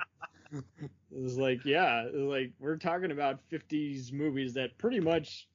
it 1.10 1.20
was 1.20 1.38
like, 1.38 1.64
yeah, 1.64 2.04
was 2.04 2.14
like 2.14 2.52
we're 2.58 2.76
talking 2.76 3.10
about 3.10 3.40
50s 3.48 4.12
movies 4.12 4.54
that 4.54 4.78
pretty 4.78 5.00
much 5.00 5.48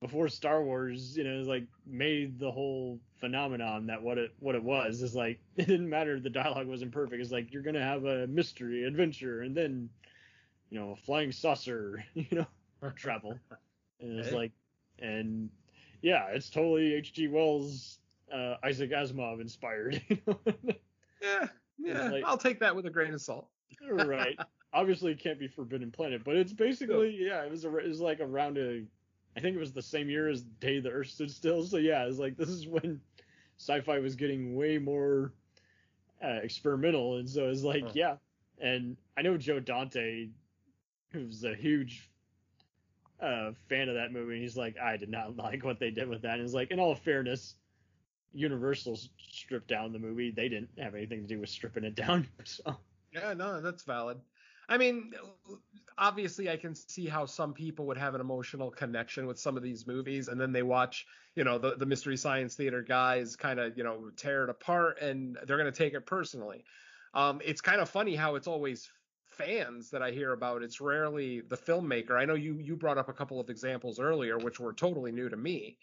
before 0.00 0.28
Star 0.28 0.62
Wars, 0.62 1.16
you 1.16 1.24
know, 1.24 1.40
like 1.42 1.66
made 1.86 2.38
the 2.38 2.50
whole 2.50 3.00
phenomenon 3.16 3.86
that 3.86 4.02
what 4.02 4.18
it 4.18 4.32
what 4.38 4.54
it 4.54 4.62
was 4.62 5.02
is 5.02 5.14
like 5.14 5.40
it 5.56 5.66
didn't 5.66 5.88
matter 5.88 6.18
the 6.20 6.30
dialogue 6.30 6.66
wasn't 6.68 6.92
perfect. 6.92 7.20
It's 7.22 7.32
like 7.32 7.52
you're 7.52 7.62
gonna 7.62 7.82
have 7.82 8.04
a 8.04 8.26
mystery 8.26 8.84
adventure 8.84 9.42
and 9.42 9.56
then 9.56 9.90
you 10.70 10.78
know 10.78 10.92
a 10.92 10.96
flying 10.96 11.32
saucer, 11.32 12.04
you 12.14 12.26
know, 12.32 12.46
travel. 12.96 13.38
And 14.00 14.18
it's 14.18 14.28
Okay. 14.28 14.36
like 14.36 14.52
and 14.98 15.50
yeah, 16.02 16.26
it's 16.28 16.50
totally 16.50 16.94
H.G. 16.94 17.28
Wells, 17.28 17.98
uh, 18.32 18.56
Isaac 18.64 18.90
Asimov 18.90 19.40
inspired. 19.40 20.00
You 20.10 20.18
know? 20.26 20.38
yeah, 21.22 21.48
yeah, 21.78 22.08
like- 22.10 22.24
I'll 22.24 22.38
take 22.38 22.60
that 22.60 22.74
with 22.74 22.86
a 22.86 22.90
grain 22.90 23.12
of 23.14 23.20
salt. 23.20 23.48
right. 23.90 24.38
Obviously, 24.72 25.12
it 25.12 25.18
can't 25.18 25.38
be 25.38 25.48
Forbidden 25.48 25.90
Planet, 25.90 26.22
but 26.24 26.36
it's 26.36 26.52
basically 26.52 27.16
yeah. 27.18 27.42
It 27.42 27.50
was 27.50 27.64
a, 27.64 27.76
it 27.78 27.88
was 27.88 28.00
like 28.00 28.20
around 28.20 28.58
a, 28.58 28.82
I 29.36 29.40
think 29.40 29.56
it 29.56 29.58
was 29.58 29.72
the 29.72 29.82
same 29.82 30.08
year 30.10 30.28
as 30.28 30.42
Day 30.42 30.78
the 30.80 30.90
Earth 30.90 31.08
Stood 31.08 31.30
Still. 31.30 31.64
So 31.64 31.78
yeah, 31.78 32.04
it's 32.06 32.18
like 32.18 32.36
this 32.36 32.50
is 32.50 32.66
when 32.68 33.00
sci-fi 33.58 33.98
was 33.98 34.14
getting 34.14 34.54
way 34.56 34.78
more 34.78 35.32
uh, 36.22 36.38
experimental, 36.42 37.16
and 37.16 37.28
so 37.28 37.48
it's 37.48 37.62
like 37.62 37.82
Huh. 37.84 37.90
yeah. 37.94 38.16
And 38.60 38.96
I 39.16 39.22
know 39.22 39.36
Joe 39.38 39.58
Dante, 39.60 40.28
who's 41.10 41.44
a 41.44 41.54
huge 41.54 42.08
uh, 43.20 43.52
fan 43.68 43.88
of 43.88 43.94
that 43.94 44.12
movie, 44.12 44.34
and 44.34 44.42
he's 44.42 44.56
like, 44.56 44.76
I 44.78 44.96
did 44.96 45.08
not 45.08 45.36
like 45.38 45.64
what 45.64 45.78
they 45.78 45.90
did 45.90 46.08
with 46.08 46.22
that. 46.22 46.34
And 46.34 46.42
he's 46.42 46.54
like, 46.54 46.70
in 46.70 46.80
all 46.80 46.94
fairness, 46.94 47.54
Universal 48.32 48.98
stripped 49.18 49.68
down 49.68 49.92
the 49.92 49.98
movie. 49.98 50.30
They 50.30 50.48
didn't 50.48 50.70
have 50.78 50.94
anything 50.94 51.22
to 51.22 51.26
do 51.26 51.40
with 51.40 51.48
stripping 51.48 51.84
it 51.84 51.94
down. 51.94 52.26
So. 52.44 52.76
Yeah, 53.12 53.32
no, 53.32 53.62
that's 53.62 53.84
valid. 53.84 54.18
I 54.68 54.76
mean, 54.76 55.12
obviously, 55.96 56.50
I 56.50 56.58
can 56.58 56.74
see 56.74 57.06
how 57.06 57.24
some 57.24 57.54
people 57.54 57.86
would 57.86 57.96
have 57.96 58.14
an 58.14 58.20
emotional 58.20 58.70
connection 58.70 59.26
with 59.26 59.38
some 59.38 59.56
of 59.56 59.62
these 59.62 59.86
movies, 59.86 60.28
and 60.28 60.38
then 60.38 60.52
they 60.52 60.62
watch, 60.62 61.06
you 61.34 61.42
know, 61.42 61.58
the, 61.58 61.74
the 61.76 61.86
Mystery 61.86 62.18
Science 62.18 62.54
Theater 62.54 62.82
guys 62.82 63.34
kind 63.34 63.58
of, 63.60 63.78
you 63.78 63.84
know, 63.84 64.10
tear 64.16 64.44
it 64.44 64.50
apart, 64.50 65.00
and 65.00 65.38
they're 65.46 65.56
going 65.56 65.72
to 65.72 65.76
take 65.76 65.94
it 65.94 66.04
personally. 66.04 66.64
Um, 67.14 67.40
it's 67.42 67.62
kind 67.62 67.80
of 67.80 67.88
funny 67.88 68.14
how 68.14 68.34
it's 68.34 68.46
always 68.46 68.90
fans 69.38 69.90
that 69.90 70.02
I 70.02 70.10
hear 70.10 70.32
about. 70.32 70.62
It's 70.62 70.80
rarely 70.80 71.40
the 71.40 71.56
filmmaker. 71.56 72.18
I 72.18 72.24
know 72.26 72.34
you 72.34 72.58
you 72.58 72.76
brought 72.76 72.98
up 72.98 73.08
a 73.08 73.14
couple 73.14 73.40
of 73.40 73.50
examples 73.50 74.00
earlier, 74.00 74.38
which 74.38 74.60
were 74.60 74.74
totally 74.74 75.12
new 75.12 75.28
to 75.28 75.36
me, 75.36 75.78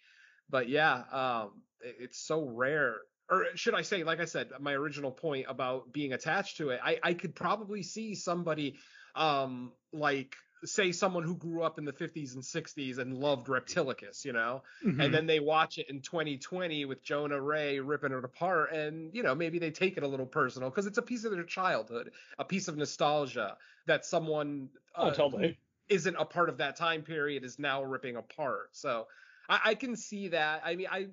but 0.50 0.70
yeah, 0.70 0.94
um, 1.12 1.64
it- 1.80 1.96
it's 2.00 2.20
so 2.20 2.48
rare 2.50 3.02
or 3.30 3.48
should 3.56 3.74
I 3.74 3.82
say, 3.82 4.04
like 4.04 4.20
I 4.20 4.26
said, 4.26 4.52
my 4.60 4.74
original 4.74 5.12
point 5.12 5.48
about 5.50 5.92
being 5.92 6.14
attached 6.14 6.58
to 6.58 6.70
it, 6.70 6.80
I, 6.84 7.00
I 7.02 7.14
could 7.16 7.36
probably 7.36 7.82
see 7.82 8.14
somebody, 8.14 8.78
um, 9.16 9.74
like 9.92 10.36
say 10.66 10.92
someone 10.92 11.24
who 11.24 11.36
grew 11.36 11.64
up 11.64 11.78
in 11.78 11.86
the 11.86 11.94
50s 11.94 12.34
and 12.34 12.44
60s 12.44 12.98
and 12.98 13.18
loved 13.18 13.48
Reptilicus, 13.48 14.26
you 14.26 14.34
know, 14.34 14.64
Mm-hmm. 14.84 15.02
and 15.02 15.14
then 15.14 15.26
they 15.26 15.40
watch 15.40 15.78
it 15.78 15.90
in 15.90 16.02
2020 16.02 16.86
with 16.86 17.04
Jonah 17.04 17.40
Ray 17.40 17.80
ripping 17.80 18.12
it 18.12 18.24
apart, 18.24 18.72
and 18.72 19.14
you 19.14 19.24
know 19.24 19.34
maybe 19.36 19.60
they 19.60 19.72
take 19.72 19.98
it 19.98 20.04
a 20.04 20.08
little 20.08 20.26
personal 20.26 20.70
because 20.70 20.86
it's 20.86 20.98
a 20.98 21.02
piece 21.02 21.26
of 21.26 21.32
their 21.32 21.44
childhood, 21.44 22.12
a 22.40 22.46
piece 22.46 22.68
of 22.68 22.78
nostalgia 22.78 23.58
that 23.88 24.06
someone 24.06 24.70
oh, 24.96 25.08
uh, 25.08 25.14
totally. 25.14 25.58
isn't 25.90 26.16
a 26.18 26.26
part 26.26 26.50
of 26.50 26.58
that 26.58 26.76
time 26.76 27.02
period 27.04 27.44
is 27.44 27.60
now 27.60 27.84
ripping 27.84 28.16
apart. 28.16 28.70
So 28.72 29.08
I, 29.50 29.60
I 29.66 29.76
can 29.76 29.96
see 29.96 30.30
that. 30.30 30.62
I 30.66 30.76
mean, 30.76 30.88
I 30.92 31.08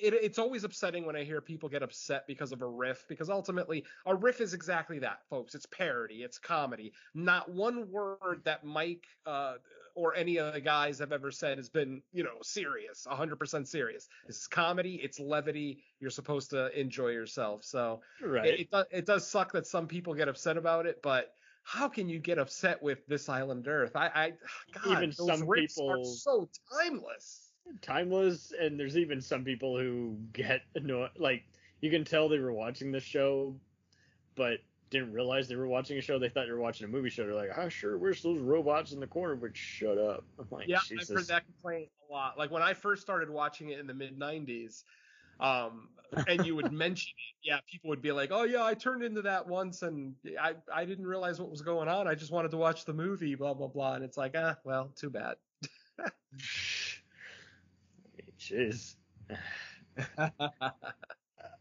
it, 0.00 0.14
it's 0.14 0.38
always 0.38 0.64
upsetting 0.64 1.04
when 1.04 1.16
I 1.16 1.24
hear 1.24 1.40
people 1.40 1.68
get 1.68 1.82
upset 1.82 2.26
because 2.26 2.52
of 2.52 2.62
a 2.62 2.66
riff, 2.66 3.04
because 3.08 3.30
ultimately 3.30 3.84
a 4.06 4.14
riff 4.14 4.40
is 4.40 4.54
exactly 4.54 4.98
that, 5.00 5.20
folks. 5.28 5.54
It's 5.54 5.66
parody, 5.66 6.22
it's 6.22 6.38
comedy. 6.38 6.92
Not 7.14 7.50
one 7.50 7.90
word 7.90 8.42
that 8.44 8.64
Mike 8.64 9.06
uh, 9.26 9.54
or 9.94 10.14
any 10.14 10.38
of 10.38 10.52
the 10.54 10.60
guys 10.60 10.98
have 11.00 11.12
ever 11.12 11.30
said 11.30 11.58
has 11.58 11.68
been, 11.68 12.02
you 12.12 12.22
know, 12.22 12.38
serious, 12.42 13.06
100% 13.10 13.66
serious. 13.66 14.08
This 14.26 14.38
is 14.38 14.46
comedy, 14.46 15.00
it's 15.02 15.18
levity. 15.18 15.82
You're 15.98 16.10
supposed 16.10 16.50
to 16.50 16.78
enjoy 16.78 17.08
yourself. 17.08 17.64
So 17.64 18.00
Right. 18.22 18.46
it, 18.46 18.60
it, 18.60 18.70
does, 18.70 18.86
it 18.92 19.06
does 19.06 19.26
suck 19.26 19.52
that 19.52 19.66
some 19.66 19.88
people 19.88 20.14
get 20.14 20.28
upset 20.28 20.56
about 20.56 20.86
it, 20.86 21.00
but 21.02 21.34
how 21.64 21.88
can 21.88 22.08
you 22.08 22.18
get 22.18 22.38
upset 22.38 22.82
with 22.82 23.06
this 23.08 23.28
island 23.28 23.66
Earth? 23.68 23.96
I, 23.96 24.06
I 24.14 24.32
God, 24.72 24.92
Even 24.92 25.12
some 25.12 25.42
riffs 25.42 25.78
are 25.80 26.04
so 26.04 26.48
timeless. 26.72 27.47
Timeless 27.80 28.52
and 28.58 28.78
there's 28.78 28.96
even 28.96 29.20
some 29.20 29.44
people 29.44 29.78
who 29.78 30.16
get 30.32 30.62
annoyed 30.74 31.10
like 31.18 31.44
you 31.80 31.90
can 31.90 32.04
tell 32.04 32.28
they 32.28 32.38
were 32.38 32.52
watching 32.52 32.90
the 32.92 33.00
show 33.00 33.54
but 34.34 34.58
didn't 34.90 35.12
realize 35.12 35.48
they 35.48 35.56
were 35.56 35.68
watching 35.68 35.98
a 35.98 36.00
show 36.00 36.18
they 36.18 36.28
thought 36.28 36.46
they 36.46 36.52
were 36.52 36.60
watching 36.60 36.84
a 36.86 36.88
movie 36.88 37.10
show 37.10 37.24
they're 37.24 37.34
like 37.34 37.56
i 37.58 37.68
sure 37.68 37.98
where's 37.98 38.22
those 38.22 38.40
robots 38.40 38.92
in 38.92 39.00
the 39.00 39.06
corner 39.06 39.34
would 39.34 39.56
shut 39.56 39.98
up 39.98 40.24
i'm 40.38 40.46
like 40.50 40.68
Yeah, 40.68 40.78
Jesus. 40.78 41.10
I've 41.10 41.16
heard 41.16 41.26
that 41.28 41.44
complaint 41.44 41.90
a 42.08 42.12
lot. 42.12 42.38
Like 42.38 42.50
when 42.50 42.62
I 42.62 42.74
first 42.74 43.02
started 43.02 43.30
watching 43.30 43.70
it 43.70 43.78
in 43.78 43.86
the 43.86 43.94
mid 43.94 44.18
'90s, 44.18 44.84
um, 45.40 45.88
and 46.26 46.44
you 46.44 46.54
would 46.56 46.72
mention 46.84 47.12
it, 47.16 47.48
yeah, 47.48 47.58
people 47.70 47.90
would 47.90 48.02
be 48.02 48.12
like, 48.12 48.30
"Oh 48.32 48.44
yeah, 48.44 48.64
I 48.64 48.74
turned 48.74 49.02
into 49.02 49.22
that 49.22 49.46
once, 49.46 49.82
and 49.82 50.14
I 50.40 50.54
I 50.72 50.84
didn't 50.84 51.06
realize 51.06 51.40
what 51.40 51.50
was 51.50 51.62
going 51.62 51.88
on. 51.88 52.06
I 52.08 52.14
just 52.14 52.32
wanted 52.32 52.50
to 52.52 52.56
watch 52.56 52.84
the 52.84 52.94
movie, 52.94 53.34
blah 53.34 53.54
blah 53.54 53.68
blah." 53.68 53.94
And 53.94 54.04
it's 54.04 54.16
like, 54.16 54.34
ah, 54.36 54.56
well, 54.64 54.90
too 54.96 55.10
bad. 55.10 55.36
Jeez. 58.48 58.96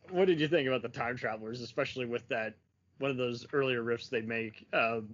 what 0.10 0.26
did 0.26 0.40
you 0.40 0.48
think 0.48 0.68
about 0.68 0.82
the 0.82 0.90
time 0.90 1.18
travelers 1.18 1.62
especially 1.62 2.06
with 2.06 2.28
that 2.30 2.54
one 3.00 3.12
of 3.12 3.18
those 3.18 3.46
earlier 3.54 3.84
riffs 3.84 4.10
they 4.10 4.22
make 4.22 4.66
um 4.74 5.10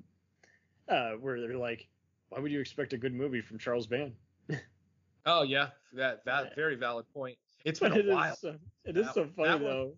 uh 0.90 1.12
where 1.14 1.40
they're 1.41 1.58
like 1.58 1.88
why 2.30 2.40
would 2.40 2.52
you 2.52 2.60
expect 2.60 2.94
a 2.94 2.98
good 2.98 3.14
movie 3.14 3.41
from 3.41 3.58
charles 3.58 3.88
band 3.88 4.14
oh 5.26 5.44
yeah, 5.44 5.70
that 5.94 6.24
that 6.26 6.54
very 6.56 6.76
valid 6.76 7.06
point. 7.14 7.38
It's 7.64 7.80
been 7.80 7.91
But 7.94 7.98
a 7.98 8.00
it 8.02 8.08
is 8.08 8.14
while. 8.14 8.36
so, 8.36 8.56
it 8.86 8.98
is 8.98 9.06
That- 9.06 9.14
so 9.14 9.28
funny 9.36 9.60
though. 9.60 9.94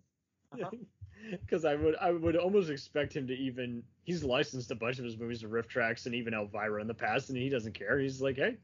Uh-huh. 0.52 0.70
Because 1.32 1.64
I 1.64 1.74
would 1.74 1.96
I 1.96 2.12
would 2.12 2.36
almost 2.36 2.70
expect 2.70 3.16
him 3.16 3.26
to 3.26 3.34
even 3.34 3.82
he's 4.04 4.22
licensed 4.22 4.70
a 4.70 4.76
bunch 4.76 4.98
of 5.00 5.04
his 5.04 5.18
movies 5.18 5.40
to 5.40 5.48
RiffTrax 5.48 6.06
and 6.06 6.14
even 6.14 6.32
Elvira 6.32 6.80
in 6.80 6.86
the 6.86 6.94
past 6.94 7.28
and 7.30 7.36
he 7.36 7.48
doesn't 7.48 7.72
care. 7.74 7.98
He's 7.98 8.20
like, 8.22 8.36
hey, 8.36 8.58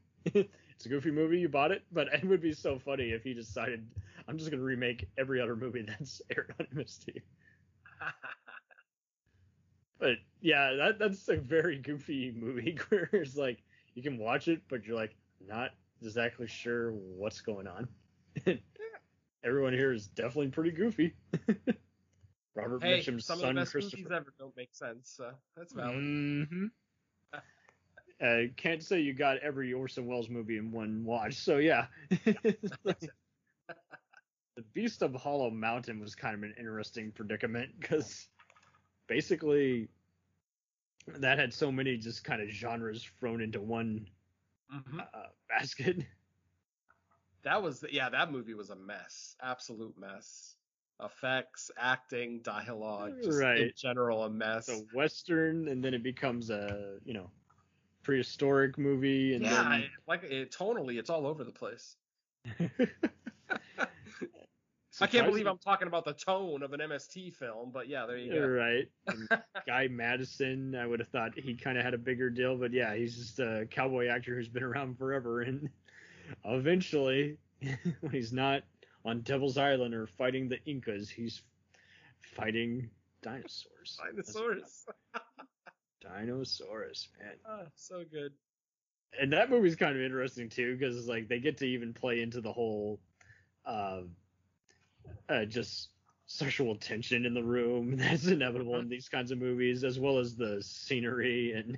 it's 0.83 0.91
a 0.91 0.95
goofy 0.95 1.11
movie, 1.11 1.39
you 1.39 1.49
bought 1.49 1.71
it. 1.71 1.85
But 1.93 2.13
it 2.13 2.25
would 2.25 2.41
be 2.41 2.53
so 2.53 2.77
funny 2.77 3.11
if 3.11 3.23
he 3.23 3.33
decided 3.33 3.95
I'm 4.27 4.37
just 4.37 4.51
gonna 4.51 4.63
remake 4.63 5.09
every 5.17 5.41
other 5.41 5.55
movie 5.55 5.83
that's 5.83 6.21
aired 6.35 6.53
on 6.59 6.67
MST. 6.73 7.21
But 9.99 10.17
yeah, 10.41 10.73
that 10.73 10.99
that's 10.99 11.29
a 11.29 11.37
very 11.37 11.77
goofy 11.79 12.31
movie 12.35 12.77
where 12.89 13.09
it's 13.13 13.37
like 13.37 13.63
you 13.95 14.03
can 14.03 14.17
watch 14.17 14.47
it, 14.49 14.61
but 14.67 14.85
you're 14.85 14.97
like 14.97 15.15
not 15.47 15.71
exactly 16.01 16.47
sure 16.47 16.91
what's 16.91 17.41
going 17.41 17.67
on. 17.67 17.87
Everyone 19.43 19.73
here 19.73 19.93
is 19.93 20.07
definitely 20.07 20.49
pretty 20.49 20.71
goofy. 20.71 21.15
Robert 22.55 22.81
Hey, 22.81 23.01
Mitchum's 23.01 23.25
some 23.25 23.39
of 23.39 23.45
the 23.45 23.49
son, 23.49 23.55
best 23.55 23.77
movies 23.79 23.91
Christopher. 23.91 24.09
ever 24.11 24.33
don't 24.37 24.55
make 24.57 24.73
sense. 24.75 25.09
So 25.09 25.39
that's 25.55 25.73
valid. 25.73 26.03
hmm 26.51 26.67
Uh, 28.23 28.43
can't 28.55 28.81
say 28.81 29.01
you 29.01 29.13
got 29.13 29.37
every 29.39 29.73
Orson 29.73 30.05
Welles 30.05 30.29
movie 30.29 30.57
in 30.57 30.71
one 30.71 31.03
watch. 31.03 31.33
So 31.35 31.57
yeah. 31.57 31.87
the 32.09 33.09
Beast 34.73 35.01
of 35.01 35.13
Hollow 35.13 35.49
Mountain 35.49 35.99
was 35.99 36.15
kind 36.15 36.35
of 36.35 36.43
an 36.43 36.53
interesting 36.57 37.11
predicament 37.11 37.71
because 37.79 38.29
basically 39.07 39.89
that 41.07 41.37
had 41.37 41.53
so 41.53 41.71
many 41.71 41.97
just 41.97 42.23
kind 42.23 42.41
of 42.41 42.49
genres 42.49 43.03
thrown 43.19 43.41
into 43.41 43.59
one 43.59 44.07
Mhm. 44.73 45.07
uh, 45.13 45.27
basket. 45.49 46.05
That 47.43 47.61
was 47.61 47.83
yeah, 47.91 48.09
that 48.09 48.31
movie 48.31 48.53
was 48.53 48.69
a 48.69 48.75
mess, 48.75 49.35
absolute 49.41 49.97
mess. 49.97 50.55
Effects, 51.03 51.69
acting, 51.77 52.39
dialogue, 52.43 53.15
just 53.21 53.41
in 53.41 53.71
general 53.75 54.23
a 54.23 54.29
mess. 54.29 54.69
A 54.69 54.77
western, 54.95 55.67
and 55.67 55.83
then 55.83 55.93
it 55.93 56.03
becomes 56.03 56.49
a 56.49 56.99
you 57.03 57.13
know 57.13 57.29
prehistoric 58.03 58.77
movie, 58.77 59.33
and 59.33 59.43
yeah, 59.43 59.77
it- 59.77 59.89
like 60.07 60.23
it, 60.23 60.51
tonally, 60.51 60.97
it's 60.99 61.09
all 61.09 61.25
over 61.25 61.43
the 61.43 61.51
place. 61.51 61.95
I 65.01 65.07
can't 65.07 65.25
believe 65.25 65.47
I'm 65.47 65.57
talking 65.57 65.87
about 65.87 66.05
the 66.05 66.13
tone 66.13 66.61
of 66.61 66.71
an 66.73 66.79
MST 66.79 67.33
film, 67.33 67.71
but 67.73 67.89
yeah, 67.89 68.05
there 68.05 68.17
you 68.17 68.31
go. 68.31 68.45
Right. 68.45 68.87
Guy 69.67 69.87
Madison, 69.87 70.75
I 70.75 70.85
would 70.85 70.99
have 70.99 71.07
thought 71.09 71.31
he 71.37 71.55
kind 71.55 71.79
of 71.79 71.83
had 71.83 71.95
a 71.95 71.97
bigger 71.97 72.29
deal, 72.29 72.55
but 72.55 72.71
yeah, 72.71 72.93
he's 72.95 73.17
just 73.17 73.39
a 73.39 73.67
cowboy 73.71 74.07
actor 74.07 74.35
who's 74.35 74.47
been 74.47 74.61
around 74.63 74.99
forever. 74.99 75.41
And 75.41 75.67
eventually, 76.45 77.37
when 78.01 78.11
he's 78.11 78.31
not 78.31 78.63
on 79.03 79.21
Devil's 79.21 79.57
Island 79.57 79.95
or 79.95 80.05
fighting 80.05 80.47
the 80.47 80.63
Incas, 80.65 81.09
he's 81.09 81.41
fighting 82.35 82.89
dinosaurs. 83.23 83.99
Dinosaurs. 83.99 84.85
Dinosaurs, 86.03 87.09
man. 87.19 87.35
Ah, 87.45 87.65
so 87.75 88.03
good. 88.03 88.33
And 89.19 89.31
that 89.33 89.49
movie's 89.49 89.75
kind 89.75 89.95
of 89.95 90.01
interesting 90.01 90.49
too, 90.49 90.75
because 90.75 91.07
like 91.07 91.27
they 91.27 91.39
get 91.39 91.57
to 91.57 91.65
even 91.65 91.93
play 91.93 92.21
into 92.21 92.41
the 92.41 92.51
whole, 92.51 92.99
uh, 93.65 94.01
uh, 95.29 95.45
just 95.45 95.89
sexual 96.25 96.75
tension 96.75 97.25
in 97.25 97.33
the 97.33 97.43
room 97.43 97.95
that's 97.97 98.27
inevitable 98.27 98.77
in 98.79 98.89
these 98.89 99.09
kinds 99.09 99.31
of 99.31 99.37
movies, 99.37 99.83
as 99.83 99.99
well 99.99 100.17
as 100.17 100.35
the 100.35 100.61
scenery 100.61 101.53
and 101.53 101.77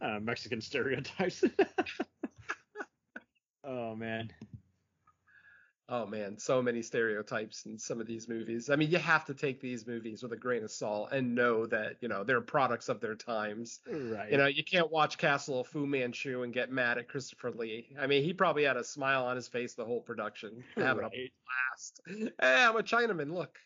uh, 0.00 0.18
Mexican 0.20 0.60
stereotypes. 0.60 1.44
oh 3.64 3.94
man, 3.94 4.30
Oh 5.90 6.04
man, 6.04 6.36
so 6.38 6.60
many 6.60 6.82
stereotypes 6.82 7.64
in 7.64 7.78
some 7.78 7.98
of 7.98 8.06
these 8.06 8.28
movies. 8.28 8.68
I 8.68 8.76
mean, 8.76 8.90
you 8.90 8.98
have 8.98 9.24
to 9.24 9.32
take 9.34 9.58
these 9.58 9.86
movies 9.86 10.22
with 10.22 10.32
a 10.32 10.36
grain 10.36 10.62
of 10.62 10.70
salt 10.70 11.12
and 11.12 11.34
know 11.34 11.64
that, 11.66 11.96
you 12.02 12.08
know, 12.08 12.24
they're 12.24 12.42
products 12.42 12.90
of 12.90 13.00
their 13.00 13.14
times. 13.14 13.80
right? 13.90 14.30
You 14.30 14.36
know, 14.36 14.46
you 14.46 14.62
can't 14.62 14.90
watch 14.90 15.16
Castle 15.16 15.60
of 15.60 15.66
Fu 15.68 15.86
Manchu 15.86 16.42
and 16.42 16.52
get 16.52 16.70
mad 16.70 16.98
at 16.98 17.08
Christopher 17.08 17.50
Lee. 17.52 17.96
I 17.98 18.06
mean, 18.06 18.22
he 18.22 18.34
probably 18.34 18.64
had 18.64 18.76
a 18.76 18.84
smile 18.84 19.24
on 19.24 19.36
his 19.36 19.48
face 19.48 19.72
the 19.72 19.84
whole 19.86 20.02
production, 20.02 20.62
having 20.76 21.04
a 21.04 21.08
blast. 21.08 22.02
Hey, 22.06 22.30
I'm 22.42 22.76
a 22.76 22.82
Chinaman. 22.82 23.32
Look. 23.32 23.58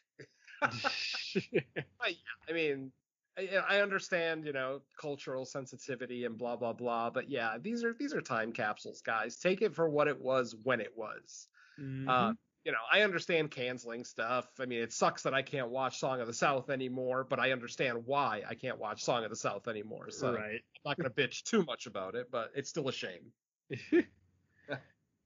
I 0.62 2.52
mean, 2.52 2.92
I, 3.36 3.48
I 3.68 3.80
understand, 3.80 4.46
you 4.46 4.52
know, 4.52 4.82
cultural 5.00 5.44
sensitivity 5.44 6.24
and 6.24 6.38
blah 6.38 6.54
blah 6.54 6.72
blah, 6.72 7.10
but 7.10 7.28
yeah, 7.28 7.56
these 7.60 7.82
are 7.82 7.94
these 7.98 8.14
are 8.14 8.20
time 8.20 8.52
capsules, 8.52 9.00
guys. 9.00 9.38
Take 9.38 9.60
it 9.62 9.74
for 9.74 9.88
what 9.88 10.06
it 10.06 10.20
was 10.20 10.54
when 10.62 10.80
it 10.80 10.92
was. 10.96 11.48
Mhm. 11.78 12.08
Uh, 12.08 12.32
you 12.64 12.72
know, 12.72 12.78
I 12.92 13.02
understand 13.02 13.50
canceling 13.50 14.04
stuff. 14.04 14.46
I 14.60 14.66
mean, 14.66 14.82
it 14.82 14.92
sucks 14.92 15.22
that 15.22 15.34
I 15.34 15.42
can't 15.42 15.70
watch 15.70 15.98
Song 15.98 16.20
of 16.20 16.28
the 16.28 16.34
South 16.34 16.70
anymore, 16.70 17.24
but 17.24 17.40
I 17.40 17.50
understand 17.50 18.06
why 18.06 18.42
I 18.48 18.54
can't 18.54 18.78
watch 18.78 19.02
Song 19.02 19.24
of 19.24 19.30
the 19.30 19.36
South 19.36 19.66
anymore. 19.66 20.10
So 20.10 20.30
right. 20.30 20.60
I'm 20.60 20.60
not 20.84 20.96
going 20.98 21.12
to 21.12 21.22
bitch 21.22 21.42
too 21.42 21.64
much 21.64 21.86
about 21.86 22.14
it, 22.14 22.30
but 22.30 22.52
it's 22.54 22.68
still 22.68 22.88
a 22.88 22.92
shame. 22.92 23.32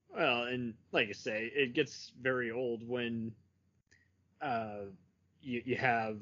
well, 0.09 0.45
and 0.45 0.75
like 0.93 1.09
you 1.09 1.15
say, 1.15 1.51
it 1.55 1.75
gets 1.75 2.13
very 2.21 2.51
old 2.51 2.87
when 2.89 3.33
uh, 4.41 4.87
you 5.43 5.63
you 5.65 5.77
have 5.77 6.19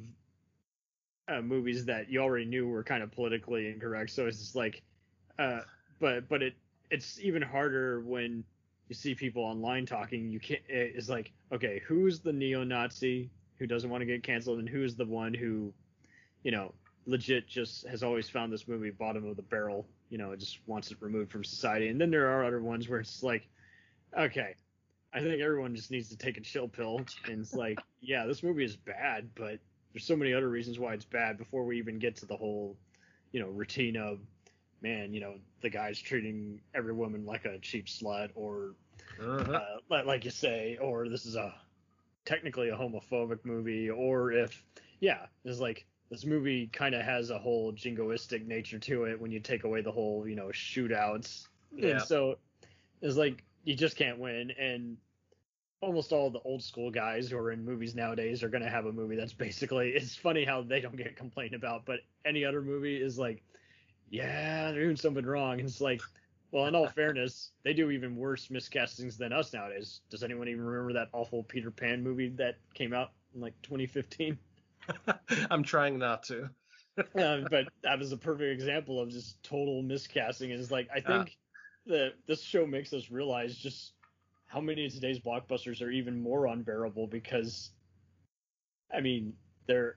uh, 1.29 1.41
movies 1.41 1.85
that 1.87 2.11
you 2.11 2.21
already 2.21 2.45
knew 2.45 2.67
were 2.69 2.83
kind 2.83 3.03
of 3.03 3.13
politically 3.13 3.69
incorrect. 3.69 4.11
So 4.11 4.27
it's 4.27 4.39
just 4.39 4.57
like, 4.57 4.83
uh, 5.39 5.61
but 6.01 6.29
but 6.29 6.43
it 6.43 6.55
it's 6.91 7.21
even 7.21 7.41
harder 7.41 8.01
when 8.03 8.45
you 8.89 8.95
see 8.95 9.15
people 9.15 9.43
online 9.43 9.87
talking. 9.87 10.29
You 10.29 10.41
can't. 10.41 10.63
It's 10.69 11.09
like, 11.09 11.33
okay, 11.53 11.83
who's 11.87 12.21
the 12.21 12.33
neo-Nazi 12.33 13.31
who 13.59 13.67
doesn't 13.67 13.89
want 13.91 14.03
to 14.03 14.07
get 14.07 14.23
canceled, 14.23 14.59
and 14.59 14.69
who's 14.69 14.97
the 14.97 15.07
one 15.07 15.33
who, 15.33 15.73
you 16.43 16.51
know, 16.51 16.75
legit 17.07 17.49
just 17.49 17.87
has 17.87 18.03
always 18.03 18.29
found 18.29 18.53
this 18.53 18.67
movie 18.69 18.91
bottom 18.91 19.27
of 19.27 19.37
the 19.37 19.43
barrel. 19.43 19.87
You 20.11 20.19
know, 20.19 20.35
just 20.37 20.59
wants 20.67 20.91
it 20.91 20.99
removed 21.01 21.33
from 21.33 21.45
society. 21.45 21.89
And 21.89 22.01
then 22.01 22.11
there 22.11 22.29
are 22.29 22.45
other 22.45 22.61
ones 22.61 22.89
where 22.89 23.01
it's 23.01 23.23
like, 23.23 23.49
okay, 24.19 24.55
I 25.13 25.21
think 25.21 25.41
everyone 25.41 25.75
just 25.75 25.91
needs 25.91 26.09
to 26.11 26.17
take 26.17 26.37
a 26.37 26.41
chill 26.41 26.69
pill. 26.69 27.01
And 27.27 27.41
it's 27.41 27.55
like, 27.55 27.79
yeah, 28.01 28.27
this 28.27 28.43
movie 28.43 28.65
is 28.65 28.77
bad, 28.77 29.31
but 29.35 29.59
there's 29.93 30.05
so 30.05 30.17
many 30.17 30.35
other 30.35 30.49
reasons 30.49 30.79
why 30.79 30.93
it's 30.93 31.05
bad 31.05 31.39
before 31.39 31.65
we 31.65 31.79
even 31.79 31.99
get 31.99 32.17
to 32.17 32.27
the 32.27 32.37
whole, 32.37 32.77
you 33.33 33.41
know, 33.41 33.49
routine 33.49 33.97
of, 33.97 34.19
man, 34.85 35.13
you 35.15 35.21
know, 35.21 35.35
the 35.63 35.71
guy's 35.71 35.99
treating 35.99 36.61
every 36.75 36.93
woman 36.93 37.25
like 37.27 37.47
a 37.47 37.59
cheap 37.59 37.87
slut, 37.87 38.31
or 38.37 38.77
Uh-huh. 39.19 39.61
uh, 39.91 40.03
like, 40.05 40.25
you 40.25 40.31
say, 40.31 40.77
or 40.81 41.09
this 41.09 41.27
is 41.27 41.37
a 41.37 41.55
technically 42.25 42.69
a 42.69 42.77
homophobic 42.77 43.45
movie, 43.45 43.91
or 43.91 44.33
if, 44.33 44.63
yeah, 45.01 45.27
it's 45.45 45.61
like 45.61 45.87
this 46.11 46.25
movie 46.25 46.69
kind 46.69 46.95
of 46.95 47.03
has 47.03 47.31
a 47.31 47.39
whole 47.39 47.73
jingoistic 47.73 48.47
nature 48.47 48.79
to 48.79 49.05
it 49.05 49.21
when 49.21 49.31
you 49.31 49.41
take 49.41 49.65
away 49.65 49.81
the 49.83 49.93
whole, 49.93 50.29
you 50.29 50.37
know, 50.37 50.49
shootouts. 50.49 51.49
Yeah. 51.75 51.91
And 51.91 52.03
so 52.03 52.39
it's 53.03 53.17
like 53.17 53.43
you 53.65 53.75
just 53.75 53.97
can't 53.97 54.19
win, 54.19 54.51
and 54.59 54.99
almost 55.81 56.13
all 56.13 56.31
the 56.31 56.41
old 56.41 56.63
school 56.63 56.91
guys 56.91 57.29
who 57.29 57.37
are 57.37 57.51
in 57.53 57.65
movies 57.65 57.95
nowadays 57.95 58.43
are 58.43 58.49
going 58.49 58.63
to 58.63 58.71
have 58.71 58.87
a 58.87 58.93
movie 58.93 59.17
that's 59.17 59.35
basically 59.35 59.91
it's 59.91 60.15
funny 60.17 60.45
how 60.45 60.63
they 60.63 60.81
don't 60.81 60.97
get 60.97 61.15
complained 61.17 61.55
about 61.55 61.85
but 61.85 62.01
any 62.25 62.45
other 62.45 62.63
movie 62.63 62.97
is 62.97 63.19
like 63.19 63.43
yeah 64.11 64.71
they're 64.71 64.85
doing 64.85 64.97
something 64.97 65.25
wrong 65.25 65.59
and 65.59 65.69
it's 65.69 65.81
like 65.81 66.01
well 66.53 66.67
in 66.67 66.75
all 66.75 66.89
fairness 66.89 67.51
they 67.65 67.73
do 67.73 67.91
even 67.91 68.17
worse 68.17 68.49
miscastings 68.49 69.17
than 69.17 69.33
us 69.33 69.53
nowadays 69.53 70.01
does 70.11 70.23
anyone 70.23 70.49
even 70.49 70.63
remember 70.63 70.93
that 70.93 71.09
awful 71.13 71.43
peter 71.43 71.71
pan 71.71 72.03
movie 72.03 72.29
that 72.29 72.57
came 72.75 72.93
out 72.93 73.11
in 73.35 73.41
like 73.41 73.55
2015 73.63 74.39
I'm 75.51 75.63
trying 75.63 75.99
not 75.99 76.25
to. 76.25 76.51
um, 77.21 77.47
but 77.51 77.67
that 77.83 77.99
was 77.99 78.13
a 78.13 78.17
perfect 78.17 78.53
example 78.53 79.01
of 79.01 79.11
just 79.11 79.43
total 79.43 79.83
miscasting. 79.83 80.53
And 80.53 80.61
it's 80.61 80.71
like 80.71 80.89
I 80.95 81.01
think 81.01 81.37
that 81.87 82.15
this 82.27 82.43
show 82.43 82.67
makes 82.67 82.93
us 82.93 83.11
realize 83.11 83.57
just 83.57 83.93
how 84.47 84.61
many 84.61 84.87
of 84.87 84.93
today's 84.93 85.19
blockbusters 85.19 85.83
are 85.83 85.91
even 85.91 86.23
more 86.23 86.47
unbearable 86.47 87.07
because, 87.07 87.71
I 88.95 89.01
mean, 89.01 89.35
they're. 89.67 89.97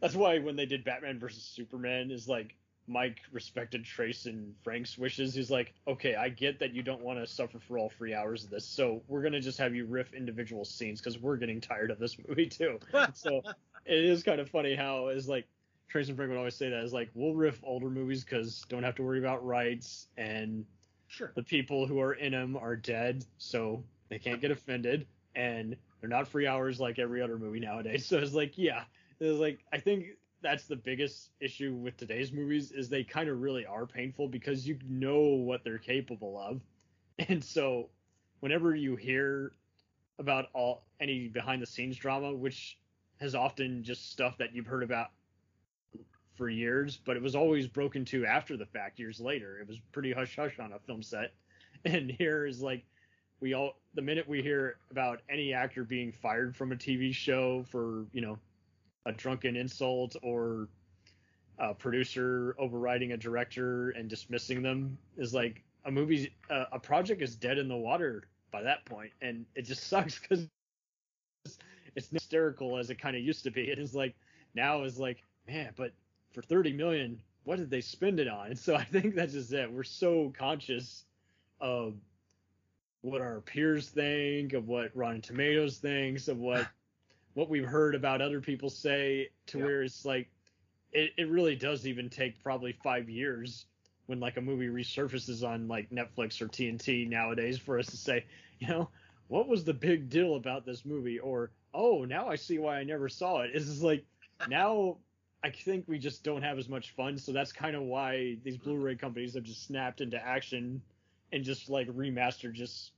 That's 0.00 0.14
why 0.14 0.38
when 0.38 0.56
they 0.56 0.66
did 0.66 0.82
Batman 0.82 1.18
versus 1.18 1.42
Superman, 1.42 2.10
is 2.10 2.26
like 2.26 2.56
Mike 2.86 3.20
respected 3.32 3.84
Trace 3.84 4.26
and 4.26 4.54
Frank's 4.64 4.98
wishes. 4.98 5.34
He's 5.34 5.50
like, 5.50 5.74
okay, 5.86 6.16
I 6.16 6.28
get 6.28 6.58
that 6.58 6.72
you 6.74 6.82
don't 6.82 7.02
want 7.02 7.18
to 7.20 7.26
suffer 7.26 7.58
for 7.58 7.78
all 7.78 7.88
three 7.90 8.14
hours 8.14 8.44
of 8.44 8.50
this, 8.50 8.64
so 8.64 9.02
we're 9.08 9.22
gonna 9.22 9.40
just 9.40 9.58
have 9.58 9.74
you 9.74 9.86
riff 9.86 10.12
individual 10.12 10.64
scenes 10.64 11.00
because 11.00 11.18
we're 11.18 11.36
getting 11.36 11.60
tired 11.60 11.90
of 11.90 11.98
this 11.98 12.16
movie 12.28 12.46
too. 12.46 12.78
so 13.14 13.42
it 13.86 14.04
is 14.04 14.22
kind 14.22 14.40
of 14.40 14.48
funny 14.50 14.74
how 14.74 15.08
is 15.08 15.28
like 15.28 15.46
Trace 15.88 16.08
and 16.08 16.16
Frank 16.16 16.30
would 16.30 16.38
always 16.38 16.54
say 16.54 16.68
that 16.70 16.82
is 16.82 16.92
like 16.92 17.10
we'll 17.14 17.34
riff 17.34 17.60
older 17.64 17.90
movies 17.90 18.24
because 18.24 18.62
don't 18.68 18.82
have 18.82 18.94
to 18.96 19.02
worry 19.02 19.18
about 19.18 19.44
rights 19.44 20.08
and 20.16 20.64
Sure. 21.08 21.32
the 21.34 21.42
people 21.42 21.86
who 21.88 22.00
are 22.00 22.12
in 22.14 22.30
them 22.32 22.56
are 22.56 22.76
dead, 22.76 23.24
so 23.38 23.82
they 24.08 24.18
can't 24.20 24.40
get 24.40 24.52
offended, 24.52 25.06
and 25.34 25.76
they're 26.00 26.08
not 26.10 26.28
free 26.28 26.46
hours 26.46 26.78
like 26.78 27.00
every 27.00 27.20
other 27.20 27.36
movie 27.36 27.58
nowadays. 27.60 28.06
So 28.08 28.18
it's 28.18 28.32
like, 28.32 28.56
yeah, 28.56 28.84
it's 29.18 29.40
like 29.40 29.58
I 29.72 29.78
think 29.78 30.06
that's 30.42 30.64
the 30.66 30.76
biggest 30.76 31.30
issue 31.40 31.74
with 31.74 31.96
today's 31.96 32.32
movies 32.32 32.72
is 32.72 32.88
they 32.88 33.04
kind 33.04 33.28
of 33.28 33.40
really 33.40 33.66
are 33.66 33.86
painful 33.86 34.28
because 34.28 34.66
you 34.66 34.78
know 34.88 35.20
what 35.20 35.64
they're 35.64 35.78
capable 35.78 36.38
of, 36.40 36.60
and 37.28 37.42
so 37.42 37.88
whenever 38.40 38.74
you 38.74 38.96
hear 38.96 39.52
about 40.18 40.46
all 40.52 40.84
any 41.00 41.28
behind 41.28 41.62
the 41.62 41.66
scenes 41.66 41.96
drama, 41.96 42.32
which 42.32 42.78
has 43.20 43.34
often 43.34 43.82
just 43.82 44.10
stuff 44.10 44.36
that 44.38 44.54
you've 44.54 44.66
heard 44.66 44.82
about 44.82 45.08
for 46.34 46.48
years, 46.48 46.98
but 47.04 47.16
it 47.16 47.22
was 47.22 47.34
always 47.34 47.66
broken 47.66 48.04
to 48.06 48.24
after 48.24 48.56
the 48.56 48.64
fact 48.64 48.98
years 48.98 49.20
later. 49.20 49.58
It 49.58 49.68
was 49.68 49.78
pretty 49.92 50.12
hush 50.12 50.36
hush 50.36 50.58
on 50.58 50.72
a 50.72 50.78
film 50.78 51.02
set. 51.02 51.32
And 51.86 52.10
here 52.10 52.44
is 52.44 52.60
like 52.60 52.84
we 53.40 53.54
all 53.54 53.80
the 53.94 54.02
minute 54.02 54.28
we 54.28 54.42
hear 54.42 54.76
about 54.90 55.22
any 55.30 55.54
actor 55.54 55.82
being 55.82 56.12
fired 56.12 56.54
from 56.54 56.72
a 56.72 56.76
TV 56.76 57.14
show 57.14 57.64
for, 57.70 58.04
you 58.12 58.20
know, 58.20 58.38
a 59.06 59.12
drunken 59.12 59.56
insult 59.56 60.16
or 60.22 60.68
a 61.58 61.74
producer 61.74 62.54
overriding 62.58 63.12
a 63.12 63.16
director 63.16 63.90
and 63.90 64.08
dismissing 64.08 64.62
them 64.62 64.96
is 65.16 65.34
like 65.34 65.62
a 65.84 65.90
movie 65.90 66.32
uh, 66.50 66.64
a 66.72 66.78
project 66.78 67.22
is 67.22 67.34
dead 67.34 67.58
in 67.58 67.68
the 67.68 67.76
water 67.76 68.24
by 68.50 68.62
that 68.62 68.84
point 68.84 69.10
and 69.22 69.44
it 69.54 69.62
just 69.62 69.86
sucks 69.88 70.18
cuz 70.18 70.48
it's 71.96 72.08
hysterical 72.08 72.78
as 72.78 72.90
it 72.90 73.00
kind 73.00 73.16
of 73.16 73.22
used 73.22 73.44
to 73.44 73.50
be. 73.50 73.62
It 73.62 73.78
is 73.78 73.94
like 73.94 74.14
now 74.54 74.82
is 74.84 74.98
like, 74.98 75.22
man, 75.46 75.72
but 75.76 75.92
for 76.32 76.42
30 76.42 76.72
million, 76.72 77.20
what 77.44 77.56
did 77.56 77.70
they 77.70 77.80
spend 77.80 78.20
it 78.20 78.28
on? 78.28 78.48
And 78.48 78.58
so 78.58 78.74
I 78.74 78.84
think 78.84 79.14
that's 79.14 79.32
just 79.32 79.52
it. 79.52 79.70
We're 79.70 79.82
so 79.82 80.32
conscious 80.36 81.04
of 81.60 81.94
what 83.02 83.20
our 83.20 83.40
peers 83.40 83.88
think, 83.88 84.52
of 84.52 84.68
what 84.68 84.94
Rotten 84.94 85.22
Tomatoes 85.22 85.78
thinks, 85.78 86.28
of 86.28 86.38
what 86.38 86.66
what 87.34 87.48
we've 87.48 87.66
heard 87.66 87.94
about 87.94 88.20
other 88.20 88.40
people 88.40 88.70
say, 88.70 89.30
to 89.46 89.58
Yeah. 89.58 89.64
where 89.64 89.82
it's 89.82 90.04
like 90.04 90.30
it, 90.92 91.12
it 91.16 91.28
really 91.28 91.54
does 91.54 91.86
even 91.86 92.08
take 92.10 92.42
probably 92.42 92.72
five 92.72 93.08
years 93.08 93.66
when 94.06 94.18
like 94.18 94.36
a 94.36 94.40
movie 94.40 94.66
resurfaces 94.66 95.46
on 95.46 95.68
like 95.68 95.88
Netflix 95.90 96.40
or 96.40 96.48
TNT 96.48 97.08
nowadays 97.08 97.58
for 97.58 97.78
us 97.78 97.86
to 97.86 97.96
say, 97.96 98.24
you 98.58 98.66
know, 98.66 98.88
what 99.28 99.46
was 99.46 99.64
the 99.64 99.74
big 99.74 100.08
deal 100.08 100.34
about 100.34 100.66
this 100.66 100.84
movie? 100.84 101.18
Or 101.20 101.52
oh, 101.72 102.04
now 102.04 102.28
I 102.28 102.34
see 102.34 102.58
why 102.58 102.78
I 102.78 102.84
never 102.84 103.08
saw 103.08 103.42
it. 103.42 103.52
It's 103.54 103.66
just 103.66 103.82
like 103.82 104.04
now 104.48 104.98
I 105.44 105.50
think 105.50 105.84
we 105.86 105.98
just 105.98 106.24
don't 106.24 106.42
have 106.42 106.58
as 106.58 106.68
much 106.68 106.90
fun, 106.90 107.16
so 107.16 107.32
that's 107.32 107.52
kind 107.52 107.76
of 107.76 107.82
why 107.82 108.36
these 108.42 108.56
Blu-ray 108.56 108.96
companies 108.96 109.34
have 109.34 109.44
just 109.44 109.64
snapped 109.64 110.00
into 110.00 110.20
action 110.22 110.82
and 111.32 111.44
just 111.44 111.70
like 111.70 111.88
remastered 111.88 112.54
just 112.54 112.92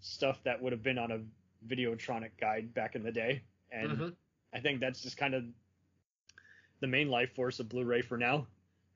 stuff 0.00 0.42
that 0.44 0.62
would 0.62 0.72
have 0.72 0.82
been 0.82 0.98
on 0.98 1.10
a 1.10 1.20
Videotronic 1.66 2.30
guide 2.40 2.72
back 2.74 2.94
in 2.94 3.02
the 3.02 3.12
day. 3.12 3.42
And 3.72 3.98
Mhm. 3.98 4.16
I 4.52 4.60
think 4.60 4.80
that's 4.80 5.02
just 5.02 5.16
kind 5.16 5.34
of 5.34 5.44
the 6.80 6.86
main 6.86 7.08
life 7.08 7.34
force 7.34 7.60
of 7.60 7.68
Blu-ray 7.68 8.02
for 8.02 8.18
now. 8.18 8.46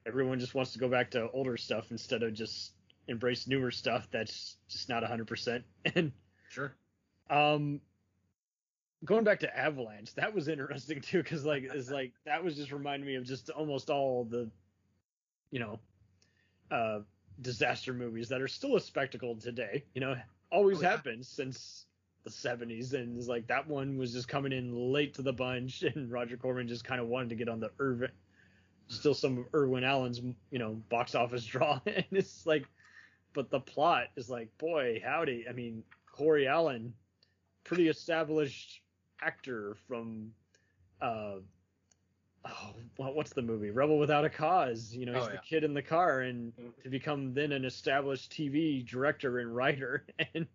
Everyone 0.07 0.39
just 0.39 0.55
wants 0.55 0.73
to 0.75 0.79
go 0.79 0.89
back 0.89 1.13
to 1.13 1.31
older 1.31 1.57
stuff 1.57 1.91
instead 1.91 2.23
of 2.23 2.35
just 2.35 2.75
embrace 3.09 3.47
newer 3.49 3.71
stuff 3.71 4.11
that's 4.11 4.59
just 4.69 4.89
not 4.89 5.03
100%. 5.03 5.65
And 5.95 6.13
Sure. 6.49 6.77
um 7.31 7.81
going 9.05 9.25
back 9.25 9.41
to 9.41 9.57
Avalanche, 9.59 10.15
that 10.15 10.35
was 10.35 10.49
interesting 10.49 11.01
too 11.03 11.23
cuz 11.23 11.45
like 11.45 11.65
is 11.65 11.91
like 11.91 12.15
that 12.25 12.45
was 12.45 12.57
just 12.57 12.73
reminding 12.73 13.07
me 13.07 13.17
of 13.17 13.25
just 13.25 13.51
almost 13.51 13.91
all 13.91 14.25
the 14.25 14.51
you 15.51 15.61
know 15.61 15.81
uh 16.71 17.01
disaster 17.41 17.93
movies 17.95 18.29
that 18.31 18.43
are 18.43 18.49
still 18.49 18.77
a 18.77 18.81
spectacle 18.81 19.37
today, 19.37 19.85
you 19.95 20.01
know, 20.01 20.17
always 20.51 20.79
Oh, 20.79 20.83
yeah. 20.83 21.03
been 21.03 21.23
since 21.23 21.86
the 22.27 22.33
70s 22.33 22.93
and 22.95 23.17
it's 23.17 23.29
like 23.29 23.47
that 23.49 23.69
one 23.69 23.97
was 23.97 24.13
just 24.13 24.29
coming 24.29 24.53
in 24.53 24.75
late 24.93 25.15
to 25.15 25.23
the 25.23 25.33
bunch 25.33 25.83
and 25.95 26.11
Roger 26.11 26.37
Corman 26.37 26.69
just 26.69 26.85
kind 26.85 27.01
of 27.01 27.09
wanted 27.09 27.31
to 27.31 27.37
get 27.37 27.49
on 27.49 27.61
the 27.61 27.71
Irvin 27.79 28.11
still 28.89 29.15
some 29.15 29.39
of 29.39 29.47
Irwin 29.55 29.85
Allen's 29.85 30.21
you 30.51 30.59
know 30.59 30.75
box 30.91 31.15
office 31.15 31.47
draw 31.47 31.81
and 31.87 32.05
it's 32.13 32.47
like 32.47 32.69
but 33.35 33.51
the 33.51 33.61
plot 33.61 34.09
is 34.17 34.29
like 34.31 34.57
boy 34.59 35.01
howdy. 35.05 35.47
I 35.49 35.53
mean 35.53 35.85
Corey 36.13 36.49
Allen 36.49 36.95
pretty 37.65 37.89
established 37.89 38.83
actor 39.23 39.77
from 39.89 40.33
uh 41.01 41.37
oh 42.47 42.75
what's 42.97 43.33
the 43.33 43.43
movie? 43.43 43.71
Rebel 43.71 43.99
Without 43.99 44.25
a 44.25 44.31
Cause 44.31 44.93
you 44.95 45.07
know 45.07 45.15
he's 45.15 45.29
Oh, 45.29 45.31
the 45.31 45.39
kid 45.39 45.65
in 45.65 45.75
the 45.75 45.83
car 45.83 46.21
and 46.23 46.53
Mhm. 46.57 46.83
to 46.83 46.91
become 46.91 47.35
then 47.35 47.53
an 47.53 47.65
established 47.65 48.33
TV 48.33 48.83
director 48.83 49.39
and 49.39 49.55
writer 49.55 50.07
and 50.35 50.47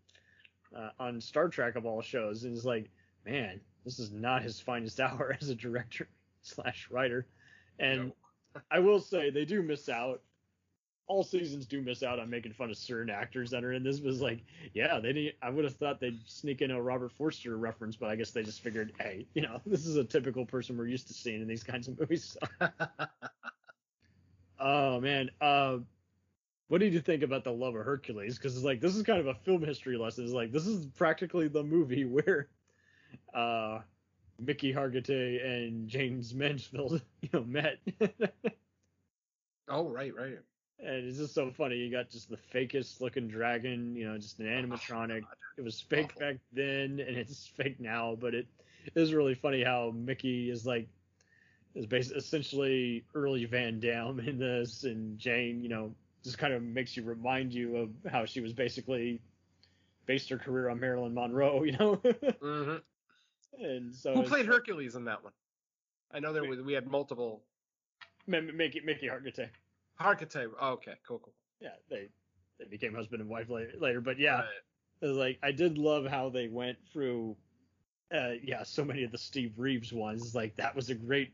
uh, 0.76 0.90
on 1.00 1.22
Star 1.22 1.50
Trek 1.50 1.76
of 1.76 1.86
all 1.86 2.02
shows 2.02 2.44
and 2.44 2.56
it's 2.56 2.66
like 2.66 2.90
man 3.26 3.60
this 3.84 4.00
is 4.00 4.12
not 4.12 4.44
his 4.44 4.60
finest 4.60 5.00
hour 5.00 5.38
as 5.40 5.50
a 5.50 5.56
director 5.56 6.08
slash 6.42 6.88
writer. 6.92 7.28
And 7.80 8.12
I 8.70 8.80
will 8.80 9.00
say 9.00 9.30
they 9.30 9.46
do 9.46 9.62
miss 9.62 9.90
out. 9.90 10.22
All 11.08 11.24
seasons 11.24 11.66
do 11.66 11.82
miss 11.82 12.04
out 12.04 12.20
on 12.20 12.30
making 12.30 12.54
fun 12.54 12.70
of 12.70 12.78
certain 12.78 13.10
actors 13.10 13.50
that 13.52 13.66
are 13.66 13.74
in 13.74 13.84
this 13.84 14.00
was 14.00 14.22
like 14.22 14.46
yeah 14.74 14.98
they 14.98 15.12
didn't 15.12 15.36
i 15.42 15.50
would 15.50 15.66
have 15.66 15.76
thought 15.76 16.00
they'd 16.00 16.18
sneak 16.26 16.62
in 16.62 16.72
a 16.72 16.82
robert 16.82 17.12
forster 17.12 17.58
reference 17.58 17.98
but 17.98 18.10
i 18.10 18.16
guess 18.16 18.32
they 18.32 18.44
just 18.44 18.62
figured 18.62 18.94
hey 18.98 19.26
you 19.34 19.42
know 19.42 19.60
this 19.66 19.86
is 19.86 19.98
a 19.98 20.06
typical 20.06 20.46
person 20.46 20.78
we're 20.78 20.88
used 20.88 21.08
to 21.08 21.14
seeing 21.14 21.42
in 21.42 21.48
these 21.50 21.64
kinds 21.64 21.90
of 21.90 22.00
movies. 22.00 22.38
So. 22.62 22.70
oh 24.62 25.02
man 25.02 25.30
uh 25.42 25.80
what 26.72 26.80
did 26.80 26.94
you 26.94 27.02
think 27.02 27.22
about 27.22 27.44
the 27.44 27.52
love 27.52 27.76
of 27.76 27.84
hercules 27.86 28.38
because 28.38 28.56
it's 28.56 28.66
like 28.66 28.80
this 28.80 28.96
is 28.96 29.04
kind 29.04 29.20
of 29.20 29.28
a 29.28 29.36
film 29.36 29.62
history 29.62 29.98
lesson 29.98 30.24
it's 30.24 30.34
like 30.34 30.52
this 30.52 30.66
is 30.66 30.86
practically 30.98 31.48
the 31.48 31.64
movie 31.64 32.06
where 32.06 32.48
uh 33.34 33.80
mickey 34.40 34.74
hargitay 34.74 35.46
and 35.46 35.88
jayne 35.88 36.24
mansfield 36.34 37.02
you 37.22 37.30
know 37.34 37.44
met 37.44 37.78
oh, 39.72 39.90
right, 39.90 40.16
right. 40.16 40.38
And 40.80 41.08
it's 41.08 41.18
just 41.18 41.34
so 41.34 41.52
funny. 41.52 41.76
You 41.76 41.92
got 41.92 42.10
just 42.10 42.30
the 42.30 42.38
fakest 42.54 43.02
looking 43.02 43.28
dragon, 43.28 43.96
you 43.96 44.08
know, 44.08 44.18
just 44.18 44.40
an 44.40 44.48
animatronic. 44.48 45.22
God. 45.22 45.36
It 45.58 45.64
was 45.64 45.80
fake 45.80 46.12
Awful. 46.16 46.20
back 46.20 46.36
then, 46.52 47.04
and 47.06 47.18
it's 47.18 47.48
fake 47.48 47.80
now. 47.80 48.18
But 48.20 48.34
it 48.34 48.48
is 48.96 49.14
really 49.14 49.36
funny 49.36 49.64
how 49.64 49.92
Mickey 49.96 50.50
is 50.50 50.66
like 50.66 50.88
is 51.76 51.86
basically 51.86 52.18
essentially 52.18 53.06
early 53.16 53.46
Van 53.46 53.80
Damme 53.80 54.20
in 54.22 54.38
this, 54.38 54.84
and 54.84 55.18
Jayne, 55.20 55.62
you 55.62 55.70
know, 55.70 55.94
just 56.24 56.38
kind 56.38 56.54
of 56.54 56.62
makes 56.62 56.96
you 56.96 57.04
remind 57.04 57.54
you 57.54 57.78
of 57.78 57.90
how 58.12 58.26
she 58.26 58.42
was 58.42 58.54
basically 58.54 59.22
based 60.06 60.30
her 60.30 60.38
career 60.38 60.70
on 60.70 60.80
Marilyn 60.80 61.14
Monroe, 61.14 61.64
you 61.64 61.78
know. 61.78 61.96
hmm 62.42 62.76
and 63.60 63.94
so 63.94 64.14
Who 64.16 64.24
played 64.24 64.46
Hercules 64.46 64.96
in 64.96 65.06
that 65.06 65.24
one? 65.24 65.34
I 66.12 66.20
know 66.20 66.34
there 66.34 66.44
was 66.46 66.62
we 66.62 66.74
had 66.74 66.88
multiple. 66.88 67.42
Mickey 68.28 68.82
Mickey 68.82 69.08
Hargitay. 69.08 69.50
Harkite. 70.00 70.52
Oh, 70.60 70.72
okay, 70.74 70.94
cool, 71.08 71.20
cool. 71.20 71.34
Yeah, 71.60 71.76
they 71.90 72.08
they 72.60 72.66
became 72.66 72.94
husband 72.94 73.22
and 73.22 73.30
wife 73.30 73.50
later. 73.50 73.74
later 73.80 74.02
but 74.02 74.18
yeah. 74.20 74.38
Right. 74.42 74.46
It 75.02 75.08
was 75.08 75.18
like 75.18 75.40
I 75.44 75.52
did 75.52 75.78
love 75.78 76.06
how 76.06 76.30
they 76.30 76.48
went 76.48 76.78
through 76.92 77.36
uh 78.14 78.34
yeah, 78.44 78.64
so 78.64 78.86
many 78.86 79.04
of 79.04 79.12
the 79.12 79.18
Steve 79.18 79.54
Reeves 79.58 79.92
ones. 79.92 80.34
Like 80.36 80.56
that 80.58 80.76
was 80.76 80.90
a 80.90 80.96
great 80.96 81.34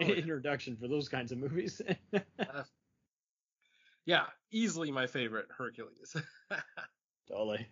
Oh, 0.00 0.06
yeah. 0.06 0.14
introduction 0.14 0.76
for 0.76 0.88
those 0.88 1.08
kinds 1.08 1.32
of 1.32 1.38
movies. 1.38 1.80
Yeah, 4.04 4.24
easily 4.50 4.90
my 4.90 5.06
favorite 5.06 5.46
Hercules. 5.56 6.16
totally. 7.28 7.66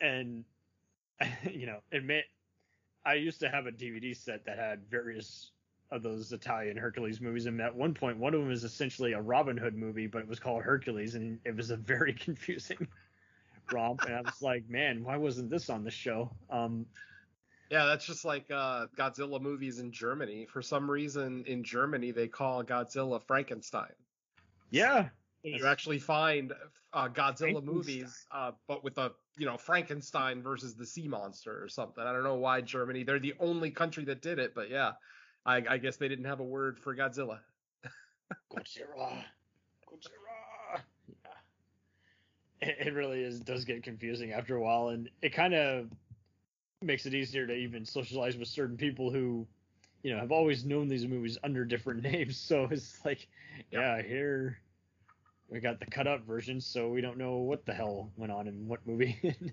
And 0.00 0.44
you 1.50 1.66
know, 1.66 1.80
admit 1.92 2.24
I 3.04 3.14
used 3.14 3.40
to 3.40 3.48
have 3.48 3.66
a 3.66 3.72
DVD 3.72 4.16
set 4.16 4.44
that 4.46 4.58
had 4.58 4.80
various 4.90 5.50
of 5.90 6.02
those 6.02 6.32
Italian 6.32 6.76
Hercules 6.76 7.20
movies, 7.20 7.46
and 7.46 7.60
at 7.60 7.74
one 7.74 7.94
point, 7.94 8.18
one 8.18 8.34
of 8.34 8.40
them 8.40 8.50
is 8.50 8.64
essentially 8.64 9.12
a 9.12 9.20
Robin 9.20 9.56
Hood 9.56 9.76
movie, 9.76 10.06
but 10.06 10.22
it 10.22 10.28
was 10.28 10.40
called 10.40 10.62
Hercules, 10.62 11.14
and 11.14 11.38
it 11.44 11.54
was 11.54 11.70
a 11.70 11.76
very 11.76 12.12
confusing 12.18 12.88
romp. 13.72 14.02
And 14.04 14.14
I 14.14 14.20
was 14.22 14.40
like, 14.40 14.68
man, 14.68 15.04
why 15.04 15.16
wasn't 15.16 15.50
this 15.50 15.68
on 15.68 15.84
the 15.84 15.90
show? 15.90 16.30
Um, 16.50 16.86
yeah, 17.70 17.86
that's 17.86 18.06
just 18.06 18.24
like 18.24 18.50
uh, 18.50 18.86
Godzilla 18.96 19.40
movies 19.40 19.78
in 19.78 19.92
Germany. 19.92 20.46
For 20.50 20.62
some 20.62 20.90
reason, 20.90 21.44
in 21.46 21.62
Germany, 21.62 22.10
they 22.10 22.28
call 22.28 22.64
Godzilla 22.64 23.22
Frankenstein. 23.22 23.92
Yeah, 24.74 25.08
You 25.44 25.66
actually 25.66 25.98
find 25.98 26.52
uh, 26.92 27.08
Godzilla 27.08 27.62
movies, 27.62 28.26
uh, 28.32 28.52
but 28.66 28.82
with 28.82 28.98
a 28.98 29.12
you 29.36 29.46
know 29.46 29.56
Frankenstein 29.56 30.42
versus 30.42 30.74
the 30.74 30.86
sea 30.86 31.06
monster 31.06 31.62
or 31.62 31.68
something. 31.68 32.02
I 32.02 32.12
don't 32.12 32.24
know 32.24 32.34
why 32.36 32.60
Germany. 32.60 33.04
They're 33.04 33.20
the 33.20 33.34
only 33.38 33.70
country 33.70 34.04
that 34.06 34.20
did 34.20 34.38
it, 34.38 34.54
but 34.54 34.70
yeah, 34.70 34.92
I, 35.46 35.62
I 35.68 35.78
guess 35.78 35.96
they 35.96 36.08
didn't 36.08 36.24
have 36.24 36.40
a 36.40 36.44
word 36.44 36.78
for 36.78 36.94
Godzilla. 36.94 37.38
Godzilla, 38.52 39.24
Godzilla. 39.86 40.80
Yeah, 41.08 42.68
it, 42.68 42.88
it 42.88 42.94
really 42.94 43.22
is 43.22 43.40
does 43.40 43.64
get 43.64 43.82
confusing 43.84 44.32
after 44.32 44.56
a 44.56 44.60
while, 44.60 44.88
and 44.88 45.08
it 45.22 45.32
kind 45.32 45.54
of 45.54 45.88
makes 46.82 47.06
it 47.06 47.14
easier 47.14 47.46
to 47.46 47.54
even 47.54 47.84
socialize 47.84 48.36
with 48.36 48.48
certain 48.48 48.76
people 48.76 49.10
who, 49.10 49.46
you 50.02 50.12
know, 50.12 50.20
have 50.20 50.32
always 50.32 50.64
known 50.64 50.88
these 50.88 51.06
movies 51.06 51.38
under 51.44 51.64
different 51.64 52.02
names. 52.12 52.36
So 52.36 52.68
it's 52.70 53.04
like, 53.04 53.28
yeah, 53.70 54.02
here 54.02 54.58
we 55.48 55.60
got 55.60 55.80
the 55.80 55.86
cut 55.86 56.06
up 56.06 56.24
version, 56.26 56.60
so 56.60 56.88
we 56.90 57.00
don't 57.00 57.18
know 57.18 57.36
what 57.38 57.64
the 57.66 57.74
hell 57.74 58.10
went 58.16 58.32
on 58.32 58.46
in 58.48 58.66
what 58.68 58.86
movie. 58.86 59.18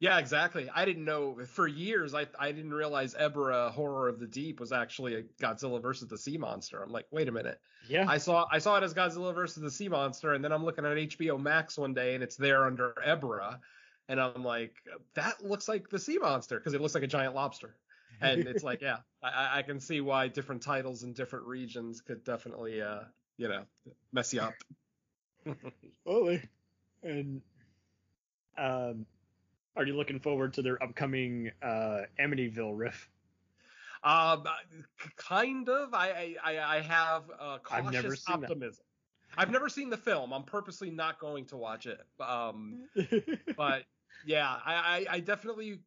Yeah, 0.00 0.18
exactly. 0.18 0.68
I 0.74 0.84
didn't 0.84 1.04
know 1.04 1.38
for 1.46 1.68
years. 1.68 2.12
I 2.12 2.26
I 2.36 2.50
didn't 2.50 2.74
realize 2.74 3.14
Ebirah 3.14 3.70
Horror 3.70 4.08
of 4.08 4.18
the 4.18 4.26
Deep 4.26 4.58
was 4.58 4.72
actually 4.72 5.14
a 5.14 5.22
Godzilla 5.40 5.80
versus 5.80 6.08
the 6.08 6.18
Sea 6.18 6.38
Monster. 6.38 6.82
I'm 6.82 6.90
like, 6.90 7.06
wait 7.12 7.28
a 7.28 7.32
minute. 7.32 7.60
yeah, 7.88 8.06
I 8.08 8.18
saw 8.18 8.46
I 8.50 8.58
saw 8.58 8.76
it 8.78 8.82
as 8.82 8.94
Godzilla 8.94 9.32
versus 9.32 9.62
the 9.62 9.70
Sea 9.70 9.88
Monster, 9.88 10.32
and 10.32 10.44
then 10.44 10.50
I'm 10.50 10.64
looking 10.64 10.84
at 10.84 10.96
HBO 10.96 11.40
Max 11.40 11.78
one 11.78 11.94
day, 11.94 12.14
and 12.14 12.22
it's 12.24 12.34
there 12.36 12.64
under 12.64 12.94
Ebirah, 13.06 13.60
and 14.08 14.20
I'm 14.20 14.42
like, 14.42 14.74
that 15.14 15.44
looks 15.44 15.68
like 15.68 15.88
the 15.88 16.00
Sea 16.00 16.18
Monster 16.18 16.58
because 16.58 16.74
it 16.74 16.80
looks 16.80 16.94
like 16.96 17.04
a 17.04 17.08
giant 17.08 17.36
lobster. 17.36 17.76
And 18.20 18.48
it's 18.48 18.64
like, 18.70 18.80
yeah, 18.80 18.98
I- 19.22 19.30
I, 19.30 19.58
I 19.58 19.62
can 19.62 19.78
see 19.78 20.00
why 20.00 20.26
different 20.26 20.62
titles 20.62 21.04
in 21.04 21.12
different 21.12 21.46
regions 21.46 22.00
could 22.00 22.24
definitely, 22.24 22.82
uh, 22.82 23.02
you 23.36 23.46
know, 23.46 23.64
mess 24.12 24.34
you 24.34 24.40
up. 24.40 24.54
totally. 26.06 26.42
And 27.02 27.42
um, 28.58 29.06
are 29.76 29.84
you 29.86 29.96
looking 29.96 30.20
forward 30.20 30.54
to 30.54 30.62
their 30.62 30.82
upcoming 30.82 31.50
uh 31.62 32.02
Amityville 32.20 32.72
riff? 32.76 33.08
Um, 34.04 34.44
kind 35.16 35.68
of. 35.68 35.94
I 35.94 36.36
I, 36.42 36.58
I- 36.58 36.80
have 36.80 37.24
uh, 37.38 37.58
I've 37.70 37.84
cautious 37.84 37.92
never 37.92 38.16
seen 38.16 38.40
that. 38.40 38.50
optimism. 38.50 38.84
I've 39.38 39.50
never 39.50 39.68
seen 39.68 39.88
the 39.88 39.96
film. 39.96 40.32
I'm 40.32 40.42
purposely 40.42 40.90
not 40.90 41.18
going 41.18 41.46
to 41.46 41.56
watch 41.56 41.86
it. 41.86 42.02
Um, 42.20 42.88
but 43.56 43.84
yeah, 44.26 44.58
I, 44.64 44.74
I, 44.74 45.06
I 45.14 45.20
definitely 45.20 45.80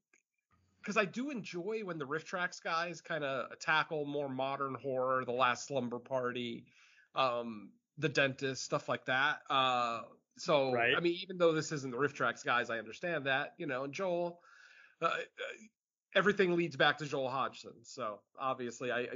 because 0.81 0.97
I 0.97 1.05
do 1.05 1.29
enjoy 1.31 1.81
when 1.83 1.97
the 1.97 2.05
RiffTrax 2.05 2.61
guys 2.63 3.01
kind 3.01 3.23
of 3.23 3.57
tackle 3.59 4.05
more 4.05 4.29
modern 4.29 4.75
horror, 4.75 5.25
The 5.25 5.31
Last 5.31 5.67
Slumber 5.67 5.97
Party, 5.99 6.65
um, 7.15 7.69
The 7.97 8.09
Dentist, 8.09 8.63
stuff 8.63 8.89
like 8.89 9.05
that. 9.05 9.39
Uh, 9.49 10.01
so 10.37 10.73
Right. 10.73 10.95
I 10.95 10.99
mean, 10.99 11.17
even 11.21 11.37
though 11.37 11.53
this 11.53 11.71
isn't 11.71 11.91
the 11.91 11.97
RiffTrax 11.97 12.43
guys, 12.43 12.69
I 12.69 12.77
understand 12.77 13.25
that. 13.25 13.53
You 13.57 13.67
know, 13.67 13.83
and 13.83 13.93
Joel, 13.93 14.39
uh, 15.01 15.05
uh, 15.05 15.11
everything 16.13 16.55
leads 16.55 16.75
back 16.75 16.97
to 16.97 17.05
Joel 17.05 17.29
Hodgson. 17.29 17.73
So 17.83 18.19
obviously, 18.39 18.91
I, 18.91 18.99
I 18.99 19.07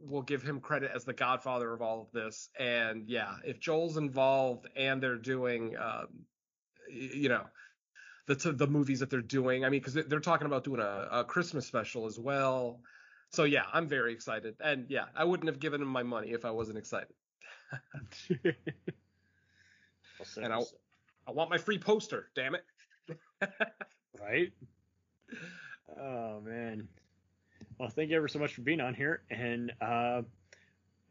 will 0.00 0.22
give 0.22 0.42
him 0.42 0.60
credit 0.60 0.90
as 0.94 1.04
the 1.04 1.12
godfather 1.12 1.72
of 1.72 1.82
all 1.82 2.02
of 2.02 2.12
this. 2.12 2.48
And 2.58 3.08
yeah, 3.08 3.34
if 3.44 3.60
Joel's 3.60 3.96
involved 3.96 4.66
and 4.76 5.02
they're 5.02 5.18
doing, 5.18 5.76
um, 5.76 6.08
you 6.90 7.28
know, 7.28 7.44
the 8.26 8.52
the 8.52 8.66
movies 8.66 9.00
that 9.00 9.10
they're 9.10 9.20
doing. 9.20 9.64
I 9.64 9.68
mean, 9.68 9.80
because 9.80 9.94
they're 9.94 10.20
talking 10.20 10.46
about 10.46 10.64
doing 10.64 10.80
a, 10.80 11.08
a 11.10 11.24
Christmas 11.24 11.66
special 11.66 12.06
as 12.06 12.18
well. 12.18 12.80
So 13.30 13.44
yeah, 13.44 13.64
I'm 13.72 13.88
very 13.88 14.12
excited. 14.12 14.54
And 14.60 14.86
yeah, 14.88 15.06
I 15.14 15.24
wouldn't 15.24 15.48
have 15.48 15.58
given 15.58 15.82
him 15.82 15.88
my 15.88 16.02
money 16.02 16.32
if 16.32 16.44
I 16.44 16.50
wasn't 16.50 16.78
excited. 16.78 17.14
And 20.36 20.52
I'll- 20.52 20.68
I 21.26 21.32
want 21.32 21.50
my 21.50 21.58
free 21.58 21.78
poster. 21.78 22.28
Damn 22.34 22.54
it. 22.54 22.64
right? 24.20 24.52
Oh 26.00 26.40
man. 26.40 26.88
Well, 27.78 27.88
thank 27.88 28.10
you 28.10 28.16
ever 28.16 28.28
so 28.28 28.38
much 28.38 28.54
for 28.54 28.62
being 28.62 28.80
on 28.80 28.94
here. 28.94 29.22
And 29.30 29.72
uh, 29.80 30.22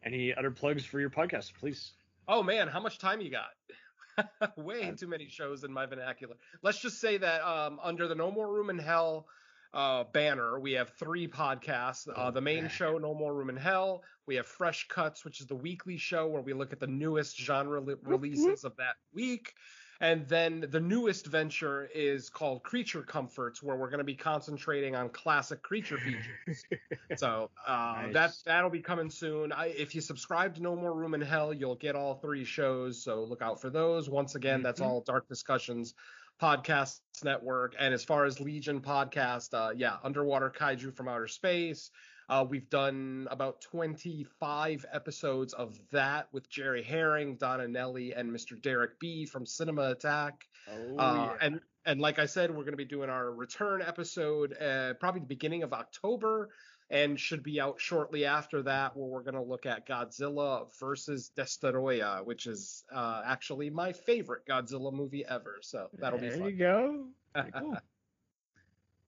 any 0.03 0.33
other 0.33 0.51
plugs 0.51 0.85
for 0.85 0.99
your 0.99 1.09
podcast, 1.09 1.53
please? 1.59 1.93
Oh 2.27 2.43
man, 2.43 2.67
how 2.67 2.79
much 2.79 2.99
time 2.99 3.21
you 3.21 3.31
got? 3.31 4.55
Way 4.57 4.89
Uh, 4.89 4.95
too 4.95 5.07
many 5.07 5.27
shows 5.27 5.63
in 5.63 5.73
my 5.73 5.85
vernacular. 5.85 6.35
Let's 6.61 6.79
just 6.79 7.01
say 7.01 7.17
that 7.17 7.41
um, 7.41 7.79
under 7.83 8.07
the 8.07 8.15
No 8.15 8.31
More 8.31 8.51
Room 8.51 8.69
in 8.69 8.77
Hell 8.79 9.27
uh, 9.73 10.03
banner, 10.13 10.59
we 10.59 10.73
have 10.73 10.91
three 10.99 11.27
podcasts. 11.27 12.07
Uh, 12.15 12.29
the 12.31 12.41
main 12.41 12.69
show, 12.69 12.97
No 12.97 13.13
More 13.13 13.33
Room 13.33 13.49
in 13.49 13.57
Hell. 13.57 14.03
We 14.27 14.35
have 14.35 14.45
Fresh 14.45 14.87
Cuts, 14.87 15.25
which 15.25 15.41
is 15.41 15.47
the 15.47 15.55
weekly 15.55 15.97
show 15.97 16.27
where 16.27 16.41
we 16.41 16.53
look 16.53 16.71
at 16.73 16.79
the 16.79 16.87
newest 16.87 17.37
genre 17.39 17.81
li- 17.81 17.95
releases 18.03 18.63
of 18.63 18.75
that 18.77 18.95
week. 19.13 19.53
And 20.01 20.27
then 20.27 20.65
the 20.69 20.81
newest 20.81 21.27
venture 21.27 21.87
is 21.95 22.29
called 22.29 22.63
Creature 22.63 23.03
Comforts, 23.03 23.63
where 23.63 23.77
we're 23.77 23.89
going 23.89 23.99
to 23.99 24.03
be 24.03 24.15
concentrating 24.15 24.95
on 24.95 25.07
classic 25.09 25.61
creature 25.61 25.97
features. 25.97 26.65
so 27.15 27.49
uh, 27.65 28.01
Nice. 28.07 28.13
that 28.13 28.31
that'll 28.45 28.69
be 28.69 28.81
coming 28.81 29.09
soon. 29.09 29.53
I, 29.53 29.67
if 29.67 29.95
you 29.95 30.01
subscribe 30.01 30.55
to 30.55 30.61
No 30.61 30.75
More 30.75 30.93
Room 30.93 31.13
in 31.13 31.21
Hell, 31.21 31.53
you'll 31.53 31.75
get 31.75 31.95
all 31.95 32.15
three 32.15 32.43
shows. 32.43 33.01
So 33.01 33.23
look 33.23 33.41
out 33.41 33.61
for 33.61 33.69
those. 33.69 34.09
Once 34.09 34.35
again, 34.35 34.61
that's 34.61 34.81
Mhm. 34.81 34.85
all 34.85 35.01
Dark 35.01 35.29
Discussions 35.29 35.93
Podcasts 36.41 36.99
Network. 37.23 37.75
And 37.79 37.93
as 37.93 38.03
far 38.03 38.25
as 38.25 38.39
Legion 38.39 38.81
podcast, 38.81 39.53
uh, 39.53 39.71
yeah, 39.75 39.97
Underwater 40.03 40.49
Kaiju 40.49 40.95
from 40.95 41.07
Outer 41.07 41.27
Space. 41.27 41.91
Uh, 42.29 42.45
we've 42.47 42.69
done 42.69 43.27
about 43.29 43.61
25 43.61 44.85
episodes 44.91 45.53
of 45.53 45.77
that 45.91 46.27
with 46.31 46.49
Jerry 46.49 46.81
Herring, 46.81 47.35
Donna 47.35 47.67
Nelly, 47.67 48.13
and 48.13 48.31
Mr. 48.31 48.59
Derek 48.61 48.99
B 48.99 49.25
from 49.25 49.45
Cinema 49.45 49.91
Attack. 49.91 50.45
Oh 50.71 50.97
Uh, 50.97 51.37
and 51.41 51.59
and 51.85 51.99
like 51.99 52.19
I 52.19 52.25
said, 52.25 52.49
we're 52.49 52.63
going 52.63 52.71
to 52.71 52.77
be 52.77 52.85
doing 52.85 53.09
our 53.09 53.31
return 53.31 53.81
episode 53.81 54.55
uh, 54.59 54.93
probably 54.95 55.19
the 55.19 55.27
beginning 55.27 55.63
of 55.63 55.73
October, 55.73 56.49
and 56.89 57.19
should 57.19 57.43
be 57.43 57.59
out 57.59 57.79
shortly 57.79 58.25
after 58.25 58.61
that, 58.63 58.95
where 58.95 59.07
we're 59.07 59.23
going 59.23 59.33
to 59.35 59.41
look 59.41 59.65
at 59.65 59.87
Godzilla 59.87 60.67
versus 60.79 61.31
Destoroyah, 61.35 62.25
which 62.25 62.45
is 62.45 62.83
uh, 62.93 63.21
actually 63.25 63.69
my 63.69 63.91
favorite 63.93 64.45
Godzilla 64.47 64.93
movie 64.93 65.25
ever. 65.27 65.57
So 65.61 65.87
that'll 65.99 66.19
be 66.19 66.29
fun. 66.29 66.39
there 66.39 66.49
you 66.49 66.57
go. 66.57 67.05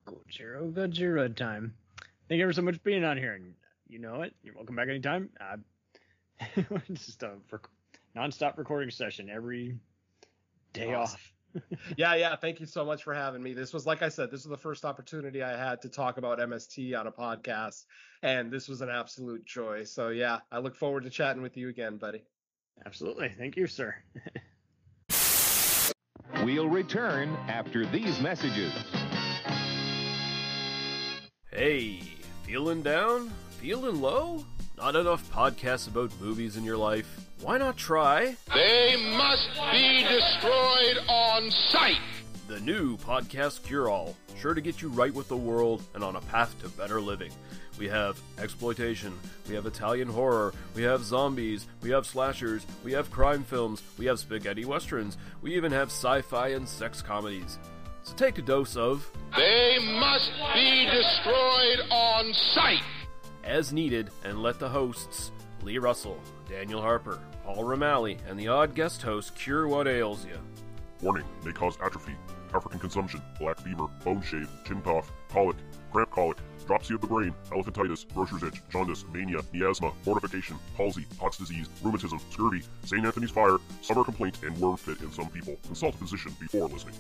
Cool. 0.06 0.22
Gojira 0.72 1.36
time. 1.36 1.74
Thank 2.30 2.38
you 2.38 2.44
ever 2.44 2.54
so 2.54 2.62
much 2.62 2.76
for 2.76 2.82
being 2.82 3.04
on 3.04 3.18
here. 3.18 3.34
And 3.34 3.56
you 3.88 3.98
know 3.98 4.22
it. 4.22 4.36
You're 4.44 4.54
welcome 4.54 4.76
back 4.76 4.88
anytime. 4.88 5.30
Uh, 5.42 5.58
just 6.94 7.24
a 7.24 7.32
rec- 7.52 7.68
non-stop 8.14 8.58
recording 8.60 8.92
session 8.92 9.30
every 9.32 9.80
day 10.74 10.94
Awesome. 10.94 11.16
off. 11.16 11.34
Yeah, 11.98 12.16
yeah. 12.16 12.36
Thank 12.36 12.60
you 12.60 12.66
so 12.66 12.86
much 12.86 13.04
for 13.04 13.14
having 13.14 13.42
me. 13.42 13.54
This 13.54 13.74
was, 13.74 13.86
like 13.86 14.02
I 14.02 14.10
said, 14.10 14.32
this 14.32 14.44
was 14.44 14.50
the 14.50 14.58
first 14.58 14.86
opportunity 14.86 15.42
I 15.44 15.58
had 15.58 15.82
to 15.84 15.90
talk 15.90 16.18
about 16.18 16.40
MST 16.40 16.98
on 17.00 17.08
a 17.08 17.12
podcast, 17.12 17.86
and 18.24 18.52
this 18.52 18.68
was 18.68 18.82
an 18.82 18.90
absolute 18.90 19.46
joy. 19.46 19.84
So 19.84 20.10
yeah, 20.10 20.40
I 20.52 20.60
look 20.60 20.76
forward 20.76 21.04
to 21.04 21.10
chatting 21.10 21.42
with 21.42 21.58
you 21.58 21.70
again, 21.70 21.98
buddy. 21.98 22.24
Absolutely. 22.86 23.30
Thank 23.30 23.56
you, 23.56 23.68
sir. 23.68 23.96
We'll 26.44 26.70
return 26.70 27.36
after 27.48 27.86
these 27.86 28.20
messages. 28.20 28.72
Hey, 31.52 32.02
feeling 32.44 32.84
down? 32.84 33.32
Feeling 33.62 34.02
low? 34.02 34.46
Not 34.78 34.96
enough 34.96 35.28
podcasts 35.32 35.88
about 35.88 36.12
movies 36.20 36.58
in 36.58 36.64
your 36.64 36.78
life? 36.78 37.25
Why 37.42 37.58
not 37.58 37.78
try 37.78 38.36
They 38.54 38.96
must 39.18 39.50
be 39.72 40.04
destroyed 40.04 40.98
on 41.08 41.52
sight. 41.52 42.00
the 42.48 42.60
new 42.60 42.98
Podcast 42.98 43.64
Cure 43.64 43.90
All? 43.90 44.16
Sure 44.40 44.54
to 44.54 44.62
get 44.62 44.82
you 44.82 44.90
right 44.90 45.14
with 45.14 45.28
the 45.28 45.38
world 45.38 45.84
and 45.94 46.04
on 46.04 46.16
a 46.16 46.22
path 46.22 46.60
to 46.62 46.70
better 46.70 47.02
living. 47.02 47.32
We 47.78 47.88
have 47.90 48.20
exploitation, 48.40 49.14
we 49.50 49.56
have 49.56 49.66
Italian 49.66 50.08
horror, 50.08 50.54
we 50.76 50.84
have 50.84 51.04
zombies, 51.04 51.68
we 51.82 51.90
have 51.90 52.06
slashers, 52.06 52.66
we 52.84 52.94
have 52.94 53.12
crime 53.12 53.44
films, 53.44 53.84
we 53.98 54.06
have 54.06 54.18
spaghetti 54.20 54.64
westerns, 54.64 55.18
we 55.42 55.56
even 55.56 55.72
have 55.74 55.90
sci 55.90 56.22
fi 56.22 56.50
and 56.50 56.68
sex 56.68 57.02
comedies. 57.02 57.60
So 58.04 58.14
take 58.16 58.38
a 58.38 58.42
dose 58.44 58.76
of 58.78 59.10
They 59.36 59.78
must 60.00 60.32
be 60.54 60.86
destroyed 60.86 61.80
on 61.92 62.34
sight. 62.54 62.84
as 63.44 63.74
needed 63.74 64.10
and 64.24 64.42
let 64.42 64.60
the 64.60 64.70
hosts, 64.70 65.32
Lee 65.64 65.78
Russell, 65.80 66.18
Daniel 66.50 66.82
Harper, 66.82 67.20
Paul 67.44 67.64
Romali, 67.64 68.18
and 68.28 68.40
the 68.40 68.48
odd 68.48 68.76
guest 68.76 69.02
host 69.02 69.36
cure 69.36 69.68
what 69.68 69.88
ails 69.88 70.26
you. 70.26 70.38
Warning 71.02 71.26
may 71.44 71.52
cause 71.52 71.78
atrophy, 71.84 72.16
African 72.54 72.80
consumption, 72.80 73.22
black 73.40 73.60
fever, 73.60 73.88
bone 74.04 74.22
shave, 74.22 74.50
chin 74.66 74.82
cough, 74.82 75.12
colic, 75.30 75.58
cramp 75.92 76.12
colic, 76.12 76.38
dropsy 76.66 76.94
of 76.94 77.02
the 77.02 77.08
brain, 77.08 77.34
elephantitis, 77.52 78.06
grocer's 78.14 78.44
itch, 78.44 78.62
jaundice, 78.70 79.06
mania, 79.12 79.40
miasma, 79.54 79.92
mortification, 80.06 80.58
palsy, 80.78 81.06
Pott's 81.18 81.38
disease, 81.38 81.68
rheumatism, 81.84 82.20
scurvy, 82.30 82.64
St. 82.84 83.06
Anthony's 83.06 83.32
fire, 83.32 83.58
summer 83.82 84.04
complaint, 84.04 84.38
and 84.44 84.58
worm 84.58 84.78
fit 84.78 85.02
in 85.02 85.12
some 85.12 85.30
people. 85.30 85.58
Consult 85.66 85.96
a 85.96 85.98
physician 85.98 86.36
before 86.40 86.68
listening. 86.68 86.96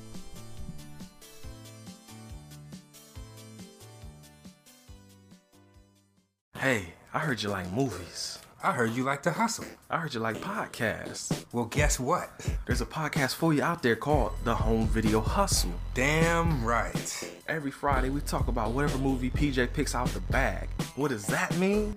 Hey, 6.57 6.93
I 7.13 7.19
heard 7.19 7.43
you 7.43 7.49
like 7.49 7.71
movies. 7.71 8.39
I 8.65 8.71
heard 8.71 8.93
you 8.93 9.03
like 9.03 9.21
to 9.21 9.31
hustle. 9.31 9.65
I 9.91 9.99
heard 9.99 10.15
you 10.15 10.19
like 10.19 10.37
podcasts. 10.37 11.45
Well, 11.53 11.65
guess 11.65 11.99
what? 11.99 12.31
There's 12.65 12.81
a 12.81 12.85
podcast 12.87 13.35
for 13.35 13.53
you 13.53 13.61
out 13.61 13.83
there 13.83 13.95
called 13.95 14.31
The 14.43 14.55
Home 14.55 14.87
Video 14.87 15.21
Hustle. 15.21 15.69
Damn 15.93 16.65
right. 16.65 17.31
Every 17.47 17.69
Friday, 17.69 18.09
we 18.09 18.21
talk 18.21 18.47
about 18.47 18.71
whatever 18.71 18.97
movie 18.97 19.29
PJ 19.29 19.71
picks 19.71 19.93
out 19.93 20.07
the 20.07 20.19
bag. 20.19 20.67
What 20.95 21.09
does 21.09 21.27
that 21.27 21.55
mean? 21.57 21.95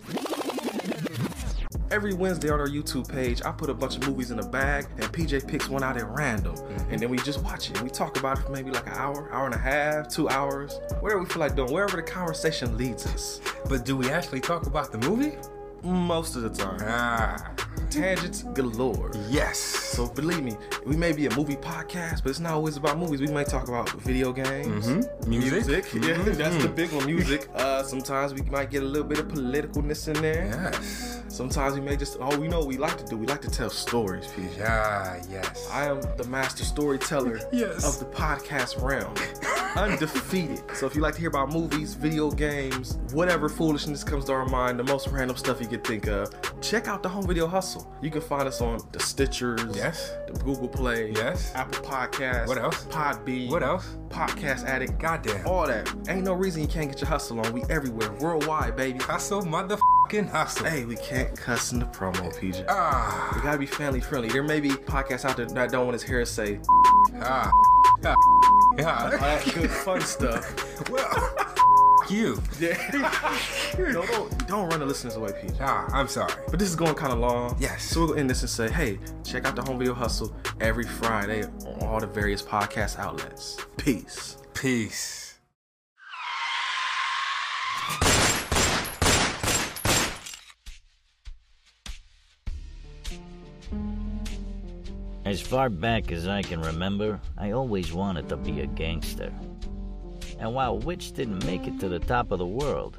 Every 1.90 2.12
Wednesday 2.12 2.50
on 2.50 2.60
our 2.60 2.68
YouTube 2.68 3.08
page, 3.08 3.40
I 3.46 3.50
put 3.50 3.70
a 3.70 3.74
bunch 3.74 3.96
of 3.96 4.06
movies 4.06 4.30
in 4.30 4.38
a 4.38 4.46
bag, 4.46 4.88
and 4.98 5.04
PJ 5.04 5.48
picks 5.48 5.70
one 5.70 5.82
out 5.82 5.96
at 5.96 6.06
random. 6.06 6.54
And 6.90 7.00
then 7.00 7.08
we 7.08 7.16
just 7.16 7.42
watch 7.42 7.70
it. 7.70 7.80
We 7.80 7.88
talk 7.88 8.18
about 8.18 8.40
it 8.40 8.42
for 8.42 8.50
maybe 8.50 8.70
like 8.72 8.86
an 8.86 8.92
hour, 8.92 9.32
hour 9.32 9.46
and 9.46 9.54
a 9.54 9.58
half, 9.58 10.08
two 10.08 10.28
hours, 10.28 10.78
whatever 11.00 11.22
we 11.22 11.26
feel 11.30 11.40
like 11.40 11.56
doing, 11.56 11.72
wherever 11.72 11.96
the 11.96 12.02
conversation 12.02 12.76
leads 12.76 13.06
us. 13.06 13.40
But 13.70 13.86
do 13.86 13.96
we 13.96 14.10
actually 14.10 14.40
talk 14.40 14.66
about 14.66 14.92
the 14.92 14.98
movie? 14.98 15.38
Most 15.82 16.36
of 16.36 16.42
the 16.42 16.50
time. 16.50 16.78
Ah, 16.82 17.54
Tangents 17.90 18.42
galore. 18.54 19.10
yes. 19.30 19.58
So 19.58 20.06
believe 20.06 20.42
me, 20.44 20.56
we 20.86 20.94
may 20.96 21.12
be 21.12 21.26
a 21.26 21.34
movie 21.34 21.56
podcast, 21.56 22.22
but 22.22 22.30
it's 22.30 22.38
not 22.38 22.52
always 22.52 22.76
about 22.76 22.98
movies. 22.98 23.20
We 23.20 23.28
might 23.28 23.48
talk 23.48 23.68
about 23.68 23.90
video 24.02 24.32
games, 24.32 24.86
Mhm. 24.86 25.26
Music. 25.26 25.84
Yeah, 25.94 26.14
Mhm. 26.16 26.36
that's 26.36 26.62
the 26.62 26.68
big 26.68 26.92
one. 26.92 27.06
Music. 27.06 27.48
Uh, 27.58 27.82
sometimes 27.82 28.34
we 28.34 28.42
might 28.42 28.70
get 28.70 28.82
a 28.82 28.86
little 28.86 29.06
bit 29.08 29.18
of 29.18 29.28
politicalness 29.28 30.06
in 30.14 30.20
there. 30.22 30.46
Yes. 30.72 31.22
Sometimes 31.28 31.74
we 31.74 31.80
may 31.80 31.96
just. 31.96 32.16
Oh, 32.20 32.36
we 32.38 32.46
know 32.48 32.58
what 32.60 32.68
we 32.68 32.76
like 32.76 32.96
to 32.98 33.04
do. 33.04 33.16
We 33.16 33.26
like 33.26 33.40
to 33.42 33.50
tell 33.50 33.70
stories, 33.70 34.26
PJ. 34.26 34.62
Ah, 34.66 35.16
yes. 35.30 35.68
I 35.72 35.84
am 35.86 36.00
the 36.16 36.24
master 36.24 36.64
storyteller 36.64 37.40
Yes. 37.52 37.84
of 37.84 37.98
the 37.98 38.06
podcast 38.06 38.80
realm. 38.82 39.14
Undefeated. 39.76 40.62
So 40.74 40.86
if 40.86 40.94
you 40.96 41.02
like 41.02 41.14
to 41.14 41.20
hear 41.20 41.28
about 41.28 41.52
movies, 41.52 41.94
video 41.94 42.30
games, 42.30 42.98
whatever 43.12 43.48
foolishness 43.48 44.02
comes 44.02 44.24
to 44.26 44.32
our 44.32 44.46
mind, 44.46 44.78
the 44.78 44.84
most 44.84 45.08
random 45.08 45.36
stuff 45.36 45.60
you 45.60 45.66
could 45.68 45.84
think 45.84 46.06
of, 46.08 46.30
check 46.60 46.88
out 46.88 47.02
the 47.02 47.08
Home 47.08 47.26
Video 47.26 47.46
Hustle. 47.46 47.77
You 48.02 48.10
can 48.10 48.20
find 48.20 48.46
us 48.48 48.60
on 48.60 48.78
the 48.92 48.98
Stitchers, 48.98 49.74
Yes. 49.74 50.12
the 50.26 50.32
Google 50.44 50.68
Play, 50.68 51.12
Yes. 51.14 51.52
Apple 51.54 51.82
Podcasts, 51.84 52.46
What 52.46 52.58
else? 52.58 52.84
Podbean, 52.84 53.50
What 53.50 53.62
else? 53.62 53.96
Podcast 54.08 54.64
Addict, 54.66 54.98
Goddamn. 54.98 55.46
all 55.46 55.66
that. 55.66 55.92
Ain't 56.08 56.24
no 56.24 56.32
reason 56.34 56.62
you 56.62 56.68
can't 56.68 56.90
get 56.90 57.00
your 57.00 57.08
hustle 57.08 57.40
on. 57.40 57.52
We 57.52 57.62
everywhere, 57.70 58.10
worldwide, 58.20 58.76
baby. 58.76 58.98
Hustle, 59.00 59.42
motherfucking 59.42 60.30
hustle. 60.30 60.66
Hey, 60.66 60.84
we 60.84 60.96
can't 60.96 61.36
cuss 61.36 61.72
in 61.72 61.78
the 61.80 61.86
promo, 61.86 62.34
PJ. 62.38 62.64
Ah, 62.68 63.32
We 63.34 63.42
gotta 63.42 63.58
be 63.58 63.66
family 63.66 64.00
friendly. 64.00 64.28
There 64.28 64.42
may 64.42 64.60
be 64.60 64.70
podcasts 64.70 65.24
out 65.24 65.36
there 65.36 65.46
that 65.46 65.70
don't 65.70 65.84
want 65.86 65.94
his 65.94 66.02
hair 66.02 66.20
to 66.20 66.26
say 66.26 66.60
ah, 67.20 67.50
ah, 68.04 68.14
all 68.14 69.10
that 69.10 69.50
good 69.54 69.70
fun 69.70 70.00
stuff. 70.00 70.54
Well, 70.90 71.34
fuck 72.08 72.16
you. 72.16 72.42
no, 73.92 74.06
don't, 74.06 74.48
don't 74.48 74.68
run 74.68 74.80
the 74.80 74.86
listeners 74.86 75.16
away, 75.16 75.32
Pete. 75.40 75.52
Ah, 75.60 75.88
I'm 75.92 76.08
sorry. 76.08 76.32
But 76.50 76.58
this 76.58 76.68
is 76.68 76.76
going 76.76 76.94
kind 76.94 77.12
of 77.12 77.18
long. 77.18 77.56
Yes. 77.58 77.84
So 77.84 78.06
we'll 78.06 78.18
end 78.18 78.30
this 78.30 78.40
and 78.42 78.50
say, 78.50 78.70
hey, 78.70 78.98
check 79.24 79.44
out 79.46 79.56
the 79.56 79.62
Home 79.62 79.78
Video 79.78 79.94
Hustle 79.94 80.34
every 80.60 80.84
Friday 80.84 81.44
on 81.44 81.82
all 81.82 82.00
the 82.00 82.06
various 82.06 82.42
podcast 82.42 82.98
outlets. 82.98 83.58
Peace. 83.76 84.38
Peace. 84.54 85.24
As 95.24 95.42
far 95.42 95.68
back 95.68 96.10
as 96.10 96.26
I 96.26 96.40
can 96.40 96.62
remember, 96.62 97.20
I 97.36 97.50
always 97.50 97.92
wanted 97.92 98.30
to 98.30 98.36
be 98.38 98.62
a 98.62 98.66
gangster. 98.66 99.30
And 100.38 100.54
while 100.54 100.78
Witch 100.78 101.12
didn't 101.12 101.44
make 101.44 101.66
it 101.66 101.80
to 101.80 101.88
the 101.88 101.98
top 101.98 102.30
of 102.30 102.38
the 102.38 102.46
world, 102.46 102.96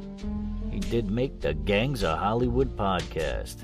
he 0.72 0.80
did 0.80 1.10
make 1.10 1.40
the 1.40 1.53
Gangs 1.53 2.03
of 2.03 2.18
Hollywood 2.18 2.76
podcast. 2.76 3.64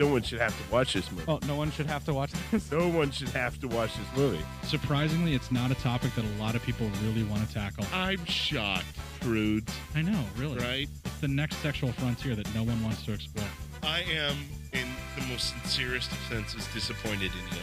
No 0.00 0.08
one 0.08 0.22
should 0.22 0.40
have 0.40 0.56
to 0.56 0.72
watch 0.72 0.94
this 0.94 1.10
movie. 1.12 1.24
Oh, 1.28 1.38
no 1.46 1.54
one 1.54 1.70
should 1.70 1.86
have 1.86 2.04
to 2.06 2.14
watch 2.14 2.32
this. 2.50 2.70
No 2.72 2.88
one 2.88 3.10
should 3.10 3.28
have 3.28 3.60
to 3.60 3.68
watch 3.68 3.90
this 3.96 4.06
movie. 4.16 4.44
Surprisingly, 4.64 5.34
it's 5.34 5.52
not 5.52 5.70
a 5.70 5.76
topic 5.76 6.14
that 6.16 6.24
a 6.24 6.42
lot 6.42 6.56
of 6.56 6.62
people 6.62 6.90
really 7.04 7.22
want 7.22 7.46
to 7.46 7.54
tackle. 7.54 7.84
I'm 7.92 8.24
shocked, 8.24 8.86
Prudes. 9.20 9.72
I 9.94 10.02
know, 10.02 10.24
really. 10.36 10.58
Right? 10.58 10.88
It's 11.04 11.20
the 11.20 11.28
next 11.28 11.56
sexual 11.58 11.92
frontier 11.92 12.34
that 12.34 12.52
no 12.54 12.64
one 12.64 12.82
wants 12.82 13.04
to 13.04 13.12
explore. 13.12 13.46
I 13.84 14.00
am, 14.00 14.36
in 14.72 14.88
the 15.16 15.26
most 15.26 15.50
sincerest 15.50 16.10
of 16.10 16.18
senses, 16.28 16.66
disappointed 16.72 17.30
in 17.32 17.56
you. 17.56 17.62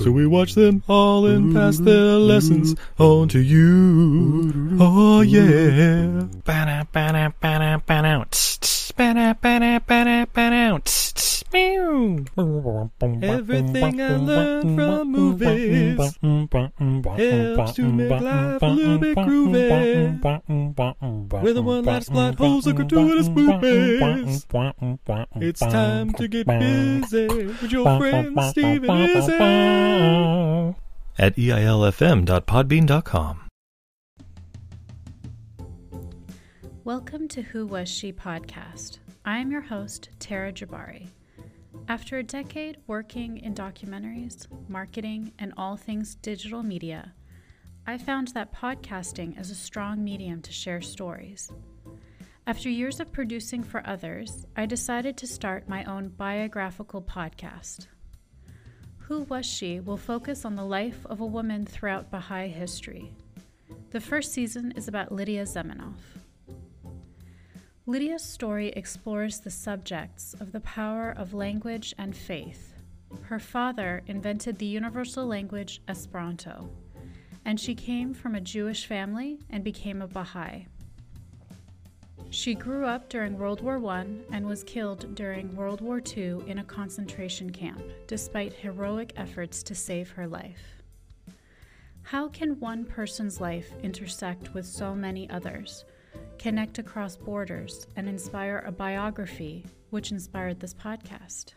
So 0.00 0.10
we 0.12 0.26
watch 0.26 0.54
them 0.54 0.82
all 0.88 1.26
and 1.26 1.54
pass 1.54 1.78
their 1.78 2.14
lessons 2.14 2.76
on 2.98 3.28
to 3.28 3.40
you. 3.40 4.76
Oh 4.80 5.22
yeah. 5.22 6.26
Everything 13.22 14.00
I 14.00 14.16
learned 14.16 14.76
from 14.76 15.12
movies 15.12 15.98
helps 15.98 17.72
to 17.72 17.82
make 17.82 18.20
life 18.20 18.62
a 18.62 18.66
little 18.66 18.98
bit 18.98 19.16
groovy. 19.16 20.20
With 21.42 21.56
a 21.56 21.62
one-last 21.62 22.12
plot 22.12 22.34
holes 22.36 22.66
of 22.66 22.76
gratuitous 22.76 23.28
movies. 23.28 24.46
It's 25.36 25.60
time 25.60 26.12
to 26.14 26.28
get 26.28 26.46
busy 26.46 27.26
with 27.28 27.72
your 27.72 27.98
friend 27.98 28.36
Steve 28.50 28.84
and 28.84 29.87
At 31.20 31.34
eilfm.podbean.com. 31.36 33.40
Welcome 36.84 37.28
to 37.28 37.42
Who 37.42 37.66
Was 37.66 37.88
She 37.88 38.12
podcast. 38.12 38.98
I 39.24 39.38
am 39.38 39.50
your 39.50 39.60
host, 39.60 40.10
Tara 40.20 40.52
Jabari. 40.52 41.08
After 41.88 42.18
a 42.18 42.22
decade 42.22 42.78
working 42.86 43.38
in 43.38 43.54
documentaries, 43.54 44.46
marketing, 44.68 45.32
and 45.38 45.52
all 45.56 45.76
things 45.76 46.14
digital 46.14 46.62
media, 46.62 47.12
I 47.86 47.98
found 47.98 48.28
that 48.28 48.54
podcasting 48.54 49.40
is 49.40 49.50
a 49.50 49.54
strong 49.54 50.04
medium 50.04 50.40
to 50.42 50.52
share 50.52 50.80
stories. 50.80 51.50
After 52.46 52.70
years 52.70 53.00
of 53.00 53.12
producing 53.12 53.62
for 53.62 53.86
others, 53.86 54.46
I 54.56 54.66
decided 54.66 55.16
to 55.18 55.26
start 55.26 55.68
my 55.68 55.84
own 55.84 56.08
biographical 56.08 57.02
podcast. 57.02 57.88
Who 59.08 59.22
Was 59.22 59.46
She 59.46 59.80
will 59.80 59.96
focus 59.96 60.44
on 60.44 60.54
the 60.54 60.66
life 60.66 61.06
of 61.06 61.18
a 61.18 61.26
woman 61.26 61.64
throughout 61.64 62.10
Baha'i 62.10 62.48
history. 62.48 63.14
The 63.90 64.02
first 64.02 64.32
season 64.32 64.74
is 64.76 64.86
about 64.86 65.10
Lydia 65.10 65.44
Zamenhof. 65.44 65.96
Lydia's 67.86 68.22
story 68.22 68.68
explores 68.68 69.40
the 69.40 69.50
subjects 69.50 70.34
of 70.38 70.52
the 70.52 70.60
power 70.60 71.10
of 71.10 71.32
language 71.32 71.94
and 71.96 72.14
faith. 72.14 72.74
Her 73.22 73.38
father 73.38 74.02
invented 74.06 74.58
the 74.58 74.66
universal 74.66 75.24
language 75.24 75.80
Esperanto, 75.88 76.68
and 77.46 77.58
she 77.58 77.74
came 77.74 78.12
from 78.12 78.34
a 78.34 78.42
Jewish 78.42 78.84
family 78.84 79.38
and 79.48 79.64
became 79.64 80.02
a 80.02 80.06
Baha'i. 80.06 80.66
She 82.30 82.54
grew 82.54 82.84
up 82.84 83.08
during 83.08 83.38
World 83.38 83.62
War 83.62 83.82
I 83.86 84.04
and 84.30 84.46
was 84.46 84.62
killed 84.62 85.14
during 85.14 85.56
World 85.56 85.80
War 85.80 86.02
II 86.14 86.40
in 86.46 86.58
a 86.58 86.64
concentration 86.64 87.48
camp, 87.50 87.82
despite 88.06 88.52
heroic 88.52 89.14
efforts 89.16 89.62
to 89.62 89.74
save 89.74 90.10
her 90.10 90.26
life. 90.26 90.82
How 92.02 92.28
can 92.28 92.60
one 92.60 92.84
person's 92.84 93.40
life 93.40 93.72
intersect 93.82 94.52
with 94.52 94.66
so 94.66 94.94
many 94.94 95.28
others, 95.30 95.86
connect 96.38 96.78
across 96.78 97.16
borders, 97.16 97.86
and 97.96 98.06
inspire 98.06 98.62
a 98.66 98.72
biography 98.72 99.64
which 99.88 100.12
inspired 100.12 100.60
this 100.60 100.74
podcast? 100.74 101.54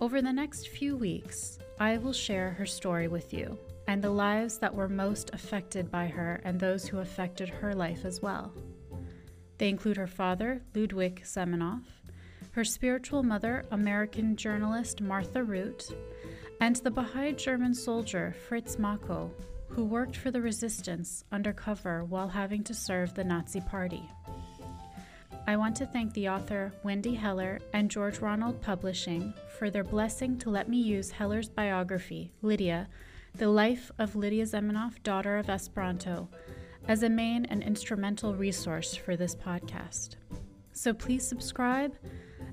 Over 0.00 0.20
the 0.20 0.32
next 0.32 0.68
few 0.68 0.96
weeks, 0.96 1.58
I 1.78 1.96
will 1.98 2.12
share 2.12 2.50
her 2.50 2.66
story 2.66 3.06
with 3.06 3.32
you 3.32 3.56
and 3.86 4.02
the 4.02 4.10
lives 4.10 4.58
that 4.58 4.74
were 4.74 4.88
most 4.88 5.30
affected 5.32 5.90
by 5.90 6.06
her 6.06 6.40
and 6.44 6.58
those 6.58 6.86
who 6.86 6.98
affected 6.98 7.48
her 7.48 7.74
life 7.74 8.04
as 8.04 8.20
well. 8.20 8.52
They 9.60 9.68
include 9.68 9.98
her 9.98 10.06
father, 10.06 10.62
Ludwig 10.74 11.20
Zamenhof, 11.22 11.84
her 12.52 12.64
spiritual 12.64 13.22
mother, 13.22 13.66
American 13.70 14.34
journalist 14.34 15.02
Martha 15.02 15.44
Root, 15.44 15.86
and 16.62 16.76
the 16.76 16.90
Baha'i 16.90 17.32
German 17.32 17.74
soldier 17.74 18.34
Fritz 18.48 18.78
Mako, 18.78 19.30
who 19.68 19.84
worked 19.84 20.16
for 20.16 20.30
the 20.30 20.40
resistance 20.40 21.24
undercover 21.30 22.04
while 22.04 22.28
having 22.28 22.64
to 22.64 22.72
serve 22.72 23.12
the 23.12 23.22
Nazi 23.22 23.60
Party. 23.60 24.02
I 25.46 25.58
want 25.58 25.76
to 25.76 25.86
thank 25.86 26.14
the 26.14 26.30
author 26.30 26.72
Wendy 26.82 27.14
Heller 27.14 27.60
and 27.74 27.90
George 27.90 28.20
Ronald 28.20 28.62
Publishing 28.62 29.34
for 29.58 29.68
their 29.68 29.84
blessing 29.84 30.38
to 30.38 30.48
let 30.48 30.70
me 30.70 30.78
use 30.78 31.10
Heller's 31.10 31.50
biography, 31.50 32.32
Lydia, 32.40 32.88
The 33.34 33.48
Life 33.48 33.90
of 33.98 34.16
Lydia 34.16 34.46
Zamenhof, 34.46 35.02
Daughter 35.02 35.36
of 35.36 35.50
Esperanto, 35.50 36.30
as 36.88 37.02
a 37.02 37.08
main 37.08 37.44
and 37.46 37.62
instrumental 37.62 38.34
resource 38.34 38.94
for 38.94 39.16
this 39.16 39.34
podcast. 39.34 40.16
So 40.72 40.94
please 40.94 41.26
subscribe 41.26 41.94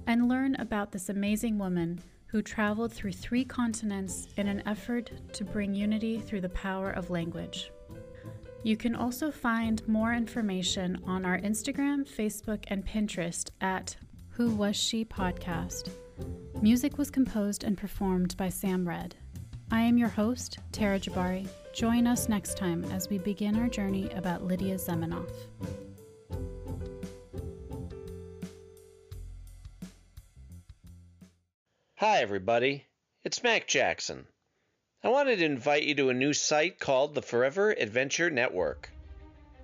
and 0.05 0.27
learn 0.27 0.55
about 0.55 0.91
this 0.91 1.09
amazing 1.09 1.57
woman 1.57 1.99
who 2.27 2.41
traveled 2.41 2.91
through 2.91 3.13
three 3.13 3.45
continents 3.45 4.27
in 4.37 4.47
an 4.47 4.61
effort 4.67 5.11
to 5.33 5.45
bring 5.45 5.73
unity 5.73 6.19
through 6.19 6.41
the 6.41 6.49
power 6.49 6.91
of 6.91 7.09
language. 7.09 7.71
You 8.63 8.75
can 8.75 8.95
also 8.95 9.31
find 9.31 9.87
more 9.87 10.13
information 10.13 11.01
on 11.05 11.25
our 11.25 11.39
Instagram, 11.39 12.07
Facebook, 12.07 12.65
and 12.67 12.85
Pinterest 12.85 13.49
at 13.61 13.95
Who 14.31 14.53
Was 14.55 14.75
She 14.75 15.05
Podcast. 15.05 15.89
Music 16.61 16.97
was 16.97 17.09
composed 17.09 17.63
and 17.63 17.77
performed 17.77 18.35
by 18.35 18.49
Sam 18.49 18.87
Red. 18.87 19.15
I 19.71 19.81
am 19.81 19.97
your 19.97 20.09
host, 20.09 20.59
Tara 20.71 20.99
Jabari. 20.99 21.47
Join 21.77 22.07
us 22.07 22.27
next 22.27 22.57
time 22.57 22.83
as 22.85 23.07
we 23.07 23.19
begin 23.19 23.55
our 23.55 23.67
journey 23.67 24.09
about 24.15 24.43
Lydia 24.43 24.77
Zamenhof. 24.77 25.29
Hi, 31.97 32.17
everybody. 32.17 32.83
It's 33.23 33.43
Mac 33.43 33.67
Jackson. 33.67 34.25
I 35.03 35.09
wanted 35.09 35.37
to 35.37 35.45
invite 35.45 35.83
you 35.83 35.93
to 35.93 36.09
a 36.09 36.15
new 36.15 36.33
site 36.33 36.79
called 36.79 37.13
the 37.13 37.21
Forever 37.21 37.69
Adventure 37.69 38.31
Network. 38.31 38.89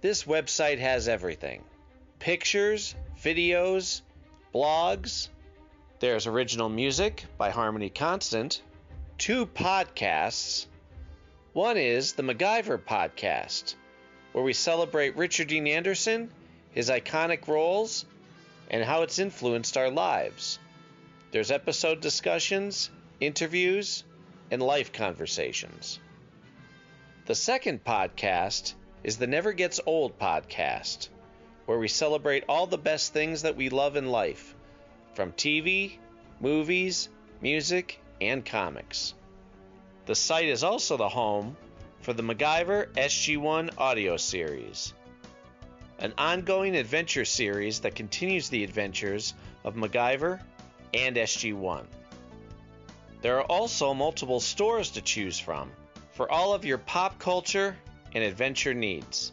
This 0.01 0.25
website 0.25 0.77
has 0.77 1.07
everything 1.07 1.63
pictures, 2.19 2.93
videos, 3.23 4.03
blogs. 4.53 5.29
There's 5.99 6.27
original 6.27 6.69
music 6.69 7.25
by 7.39 7.49
Harmony 7.49 7.89
Constant, 7.89 8.61
two 9.17 9.47
podcasts. 9.47 10.67
One 11.53 11.77
is 11.77 12.13
the 12.13 12.23
MacGyver 12.23 12.79
podcast, 12.79 13.75
where 14.31 14.43
we 14.43 14.53
celebrate 14.53 15.15
Richard 15.15 15.49
Dean 15.49 15.67
Anderson, 15.67 16.31
his 16.71 16.89
iconic 16.89 17.47
roles, 17.47 18.05
and 18.71 18.83
how 18.83 19.03
it's 19.03 19.19
influenced 19.19 19.77
our 19.77 19.91
lives. 19.91 20.57
There's 21.29 21.51
episode 21.51 22.01
discussions, 22.01 22.89
interviews, 23.19 24.03
and 24.49 24.63
life 24.63 24.93
conversations. 24.93 25.99
The 27.27 27.35
second 27.35 27.83
podcast 27.83 28.73
is 29.03 29.19
the 29.19 29.27
Never 29.27 29.53
Gets 29.53 29.79
Old 29.85 30.17
podcast, 30.17 31.09
where 31.67 31.77
we 31.77 31.87
celebrate 31.87 32.45
all 32.49 32.65
the 32.65 32.79
best 32.79 33.13
things 33.13 33.43
that 33.43 33.55
we 33.55 33.69
love 33.69 33.95
in 33.95 34.07
life, 34.07 34.55
from 35.13 35.31
TV, 35.33 35.97
movies, 36.39 37.09
music, 37.41 37.99
and 38.19 38.43
comics. 38.43 39.13
The 40.05 40.15
site 40.15 40.49
is 40.49 40.63
also 40.63 40.97
the 40.97 41.07
home 41.07 41.55
for 42.01 42.11
the 42.11 42.23
MacGyver 42.23 42.87
SG1 42.93 43.69
audio 43.77 44.17
series, 44.17 44.93
an 45.99 46.13
ongoing 46.17 46.75
adventure 46.75 47.23
series 47.23 47.79
that 47.79 47.95
continues 47.95 48.49
the 48.49 48.65
adventures 48.65 49.33
of 49.63 49.75
MacGyver 49.75 50.41
and 50.93 51.15
SG1. 51.15 51.85
There 53.21 53.37
are 53.37 53.45
also 53.45 53.93
multiple 53.93 54.41
stores 54.41 54.91
to 54.91 55.01
choose 55.01 55.39
from 55.39 55.71
for 56.11 56.29
all 56.29 56.53
of 56.53 56.65
your 56.65 56.79
pop 56.79 57.17
culture 57.17 57.77
and 58.13 58.25
adventure 58.25 58.73
needs. 58.73 59.31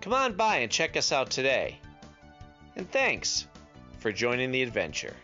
Come 0.00 0.12
on 0.12 0.34
by 0.34 0.56
and 0.56 0.72
check 0.72 0.96
us 0.96 1.12
out 1.12 1.30
today. 1.30 1.78
And 2.74 2.90
thanks 2.90 3.46
for 4.00 4.10
joining 4.10 4.50
the 4.50 4.62
adventure. 4.62 5.14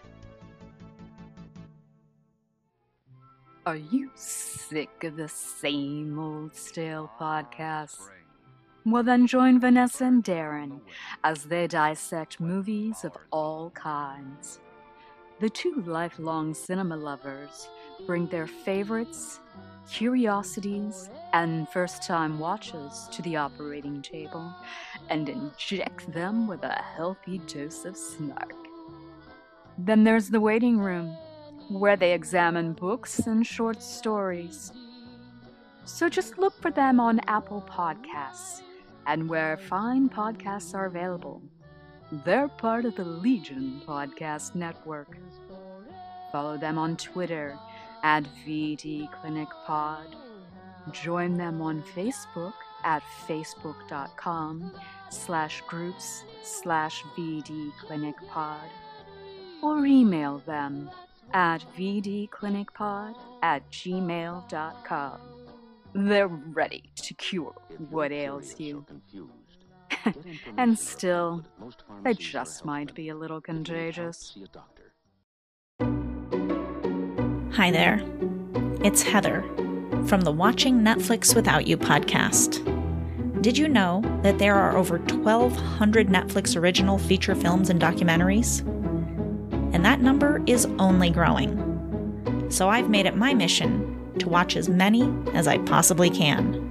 Are 3.68 3.76
you 3.76 4.10
sick 4.14 5.04
of 5.04 5.16
the 5.16 5.28
same 5.28 6.18
old 6.18 6.56
stale 6.56 7.10
podcasts? 7.20 8.08
Well, 8.86 9.02
then 9.02 9.26
join 9.26 9.60
Vanessa 9.60 10.06
and 10.06 10.24
Darren 10.24 10.80
as 11.22 11.44
they 11.44 11.66
dissect 11.66 12.40
movies 12.40 13.04
of 13.04 13.14
all 13.30 13.68
kinds. 13.72 14.60
The 15.40 15.50
two 15.50 15.84
lifelong 15.86 16.54
cinema 16.54 16.96
lovers 16.96 17.68
bring 18.06 18.26
their 18.28 18.46
favorites, 18.46 19.38
curiosities, 19.92 21.10
and 21.34 21.68
first 21.68 22.02
time 22.02 22.38
watches 22.38 23.06
to 23.12 23.20
the 23.20 23.36
operating 23.36 24.00
table 24.00 24.50
and 25.10 25.28
inject 25.28 26.10
them 26.10 26.48
with 26.48 26.62
a 26.62 26.82
healthy 26.96 27.36
dose 27.40 27.84
of 27.84 27.98
snark. 27.98 28.54
Then 29.76 30.04
there's 30.04 30.30
the 30.30 30.40
waiting 30.40 30.78
room, 30.78 31.14
where 31.68 31.96
they 31.96 32.12
examine 32.12 32.72
books 32.72 33.20
and 33.26 33.46
short 33.46 33.82
stories. 33.82 34.72
So 35.84 36.08
just 36.08 36.38
look 36.38 36.60
for 36.60 36.70
them 36.70 37.00
on 37.00 37.20
Apple 37.26 37.64
Podcasts 37.68 38.62
and 39.06 39.28
where 39.28 39.56
fine 39.56 40.08
podcasts 40.08 40.74
are 40.74 40.86
available. 40.86 41.42
They're 42.24 42.48
part 42.48 42.84
of 42.84 42.94
the 42.96 43.04
Legion 43.04 43.82
Podcast 43.86 44.54
Network. 44.54 45.16
Follow 46.32 46.56
them 46.56 46.78
on 46.78 46.96
Twitter 46.96 47.58
at 48.02 48.24
VD 48.46 49.10
Clinic 49.12 49.48
Pod. 49.66 50.14
Join 50.92 51.36
them 51.36 51.60
on 51.60 51.82
Facebook 51.94 52.54
at 52.84 53.02
facebook.com 53.26 54.72
slash 55.10 55.62
groups 55.66 56.22
slash 56.42 57.02
VD 57.16 57.72
Clinic 57.80 58.14
Pod. 58.28 58.68
Or 59.62 59.84
email 59.84 60.38
them 60.46 60.90
at 61.32 61.64
vdclinicpod 61.76 63.14
at 63.42 63.70
gmail.com. 63.70 65.20
They're 65.94 66.28
ready 66.28 66.90
to 66.96 67.14
cure 67.14 67.54
what 67.90 68.12
ails 68.12 68.58
you. 68.58 68.84
and 70.56 70.78
still, 70.78 71.44
they 72.04 72.14
just 72.14 72.64
might 72.64 72.94
be 72.94 73.08
a 73.08 73.14
little 73.14 73.40
contagious. 73.40 74.36
Hi 77.52 77.70
there. 77.70 78.00
It's 78.84 79.02
Heather 79.02 79.42
from 80.06 80.20
the 80.20 80.32
Watching 80.32 80.80
Netflix 80.80 81.34
Without 81.34 81.66
You 81.66 81.76
podcast. 81.76 82.62
Did 83.42 83.56
you 83.56 83.68
know 83.68 84.02
that 84.22 84.38
there 84.38 84.54
are 84.54 84.76
over 84.76 84.98
1,200 84.98 86.08
Netflix 86.08 86.56
original 86.56 86.98
feature 86.98 87.34
films 87.34 87.70
and 87.70 87.80
documentaries? 87.80 88.62
And 89.72 89.84
that 89.84 90.00
number 90.00 90.42
is 90.46 90.66
only 90.78 91.10
growing. 91.10 92.46
So 92.50 92.68
I've 92.68 92.90
made 92.90 93.06
it 93.06 93.16
my 93.16 93.34
mission 93.34 94.12
to 94.18 94.28
watch 94.28 94.56
as 94.56 94.68
many 94.68 95.12
as 95.34 95.46
I 95.46 95.58
possibly 95.58 96.10
can. 96.10 96.64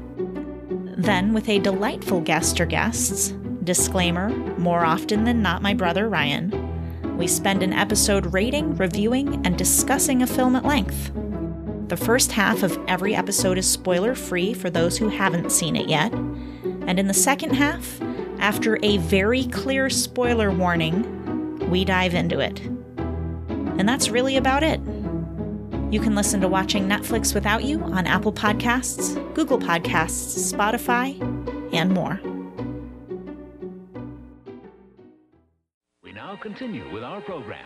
Then, 0.97 1.33
with 1.33 1.47
a 1.47 1.59
delightful 1.59 2.21
guest 2.21 2.59
or 2.59 2.65
guests, 2.65 3.33
Disclaimer 3.67 4.29
more 4.57 4.85
often 4.85 5.25
than 5.25 5.41
not, 5.41 5.61
my 5.61 5.73
brother 5.73 6.07
Ryan. 6.07 7.17
We 7.17 7.27
spend 7.27 7.61
an 7.61 7.73
episode 7.73 8.33
rating, 8.33 8.77
reviewing, 8.77 9.45
and 9.45 9.57
discussing 9.57 10.23
a 10.23 10.27
film 10.27 10.55
at 10.55 10.63
length. 10.63 11.11
The 11.89 11.97
first 11.97 12.31
half 12.31 12.63
of 12.63 12.79
every 12.87 13.13
episode 13.13 13.57
is 13.57 13.69
spoiler 13.69 14.15
free 14.15 14.53
for 14.53 14.69
those 14.69 14.97
who 14.97 15.09
haven't 15.09 15.51
seen 15.51 15.75
it 15.75 15.89
yet. 15.89 16.13
And 16.13 16.97
in 16.97 17.09
the 17.09 17.13
second 17.13 17.55
half, 17.55 18.01
after 18.39 18.79
a 18.83 18.99
very 18.99 19.43
clear 19.47 19.89
spoiler 19.89 20.49
warning, 20.49 21.69
we 21.69 21.83
dive 21.83 22.13
into 22.13 22.39
it. 22.39 22.61
And 23.77 23.87
that's 23.87 24.09
really 24.09 24.37
about 24.37 24.63
it. 24.63 24.79
You 25.91 26.01
can 26.01 26.15
listen 26.15 26.41
to 26.41 26.47
Watching 26.47 26.87
Netflix 26.87 27.33
Without 27.33 27.63
You 27.63 27.81
on 27.81 28.07
Apple 28.07 28.33
Podcasts, 28.33 29.15
Google 29.33 29.57
Podcasts, 29.57 30.53
Spotify, 30.53 31.17
and 31.73 31.93
more. 31.93 32.19
We 36.03 36.11
now 36.11 36.35
continue 36.35 36.91
with 36.91 37.03
our 37.03 37.21
program. 37.21 37.65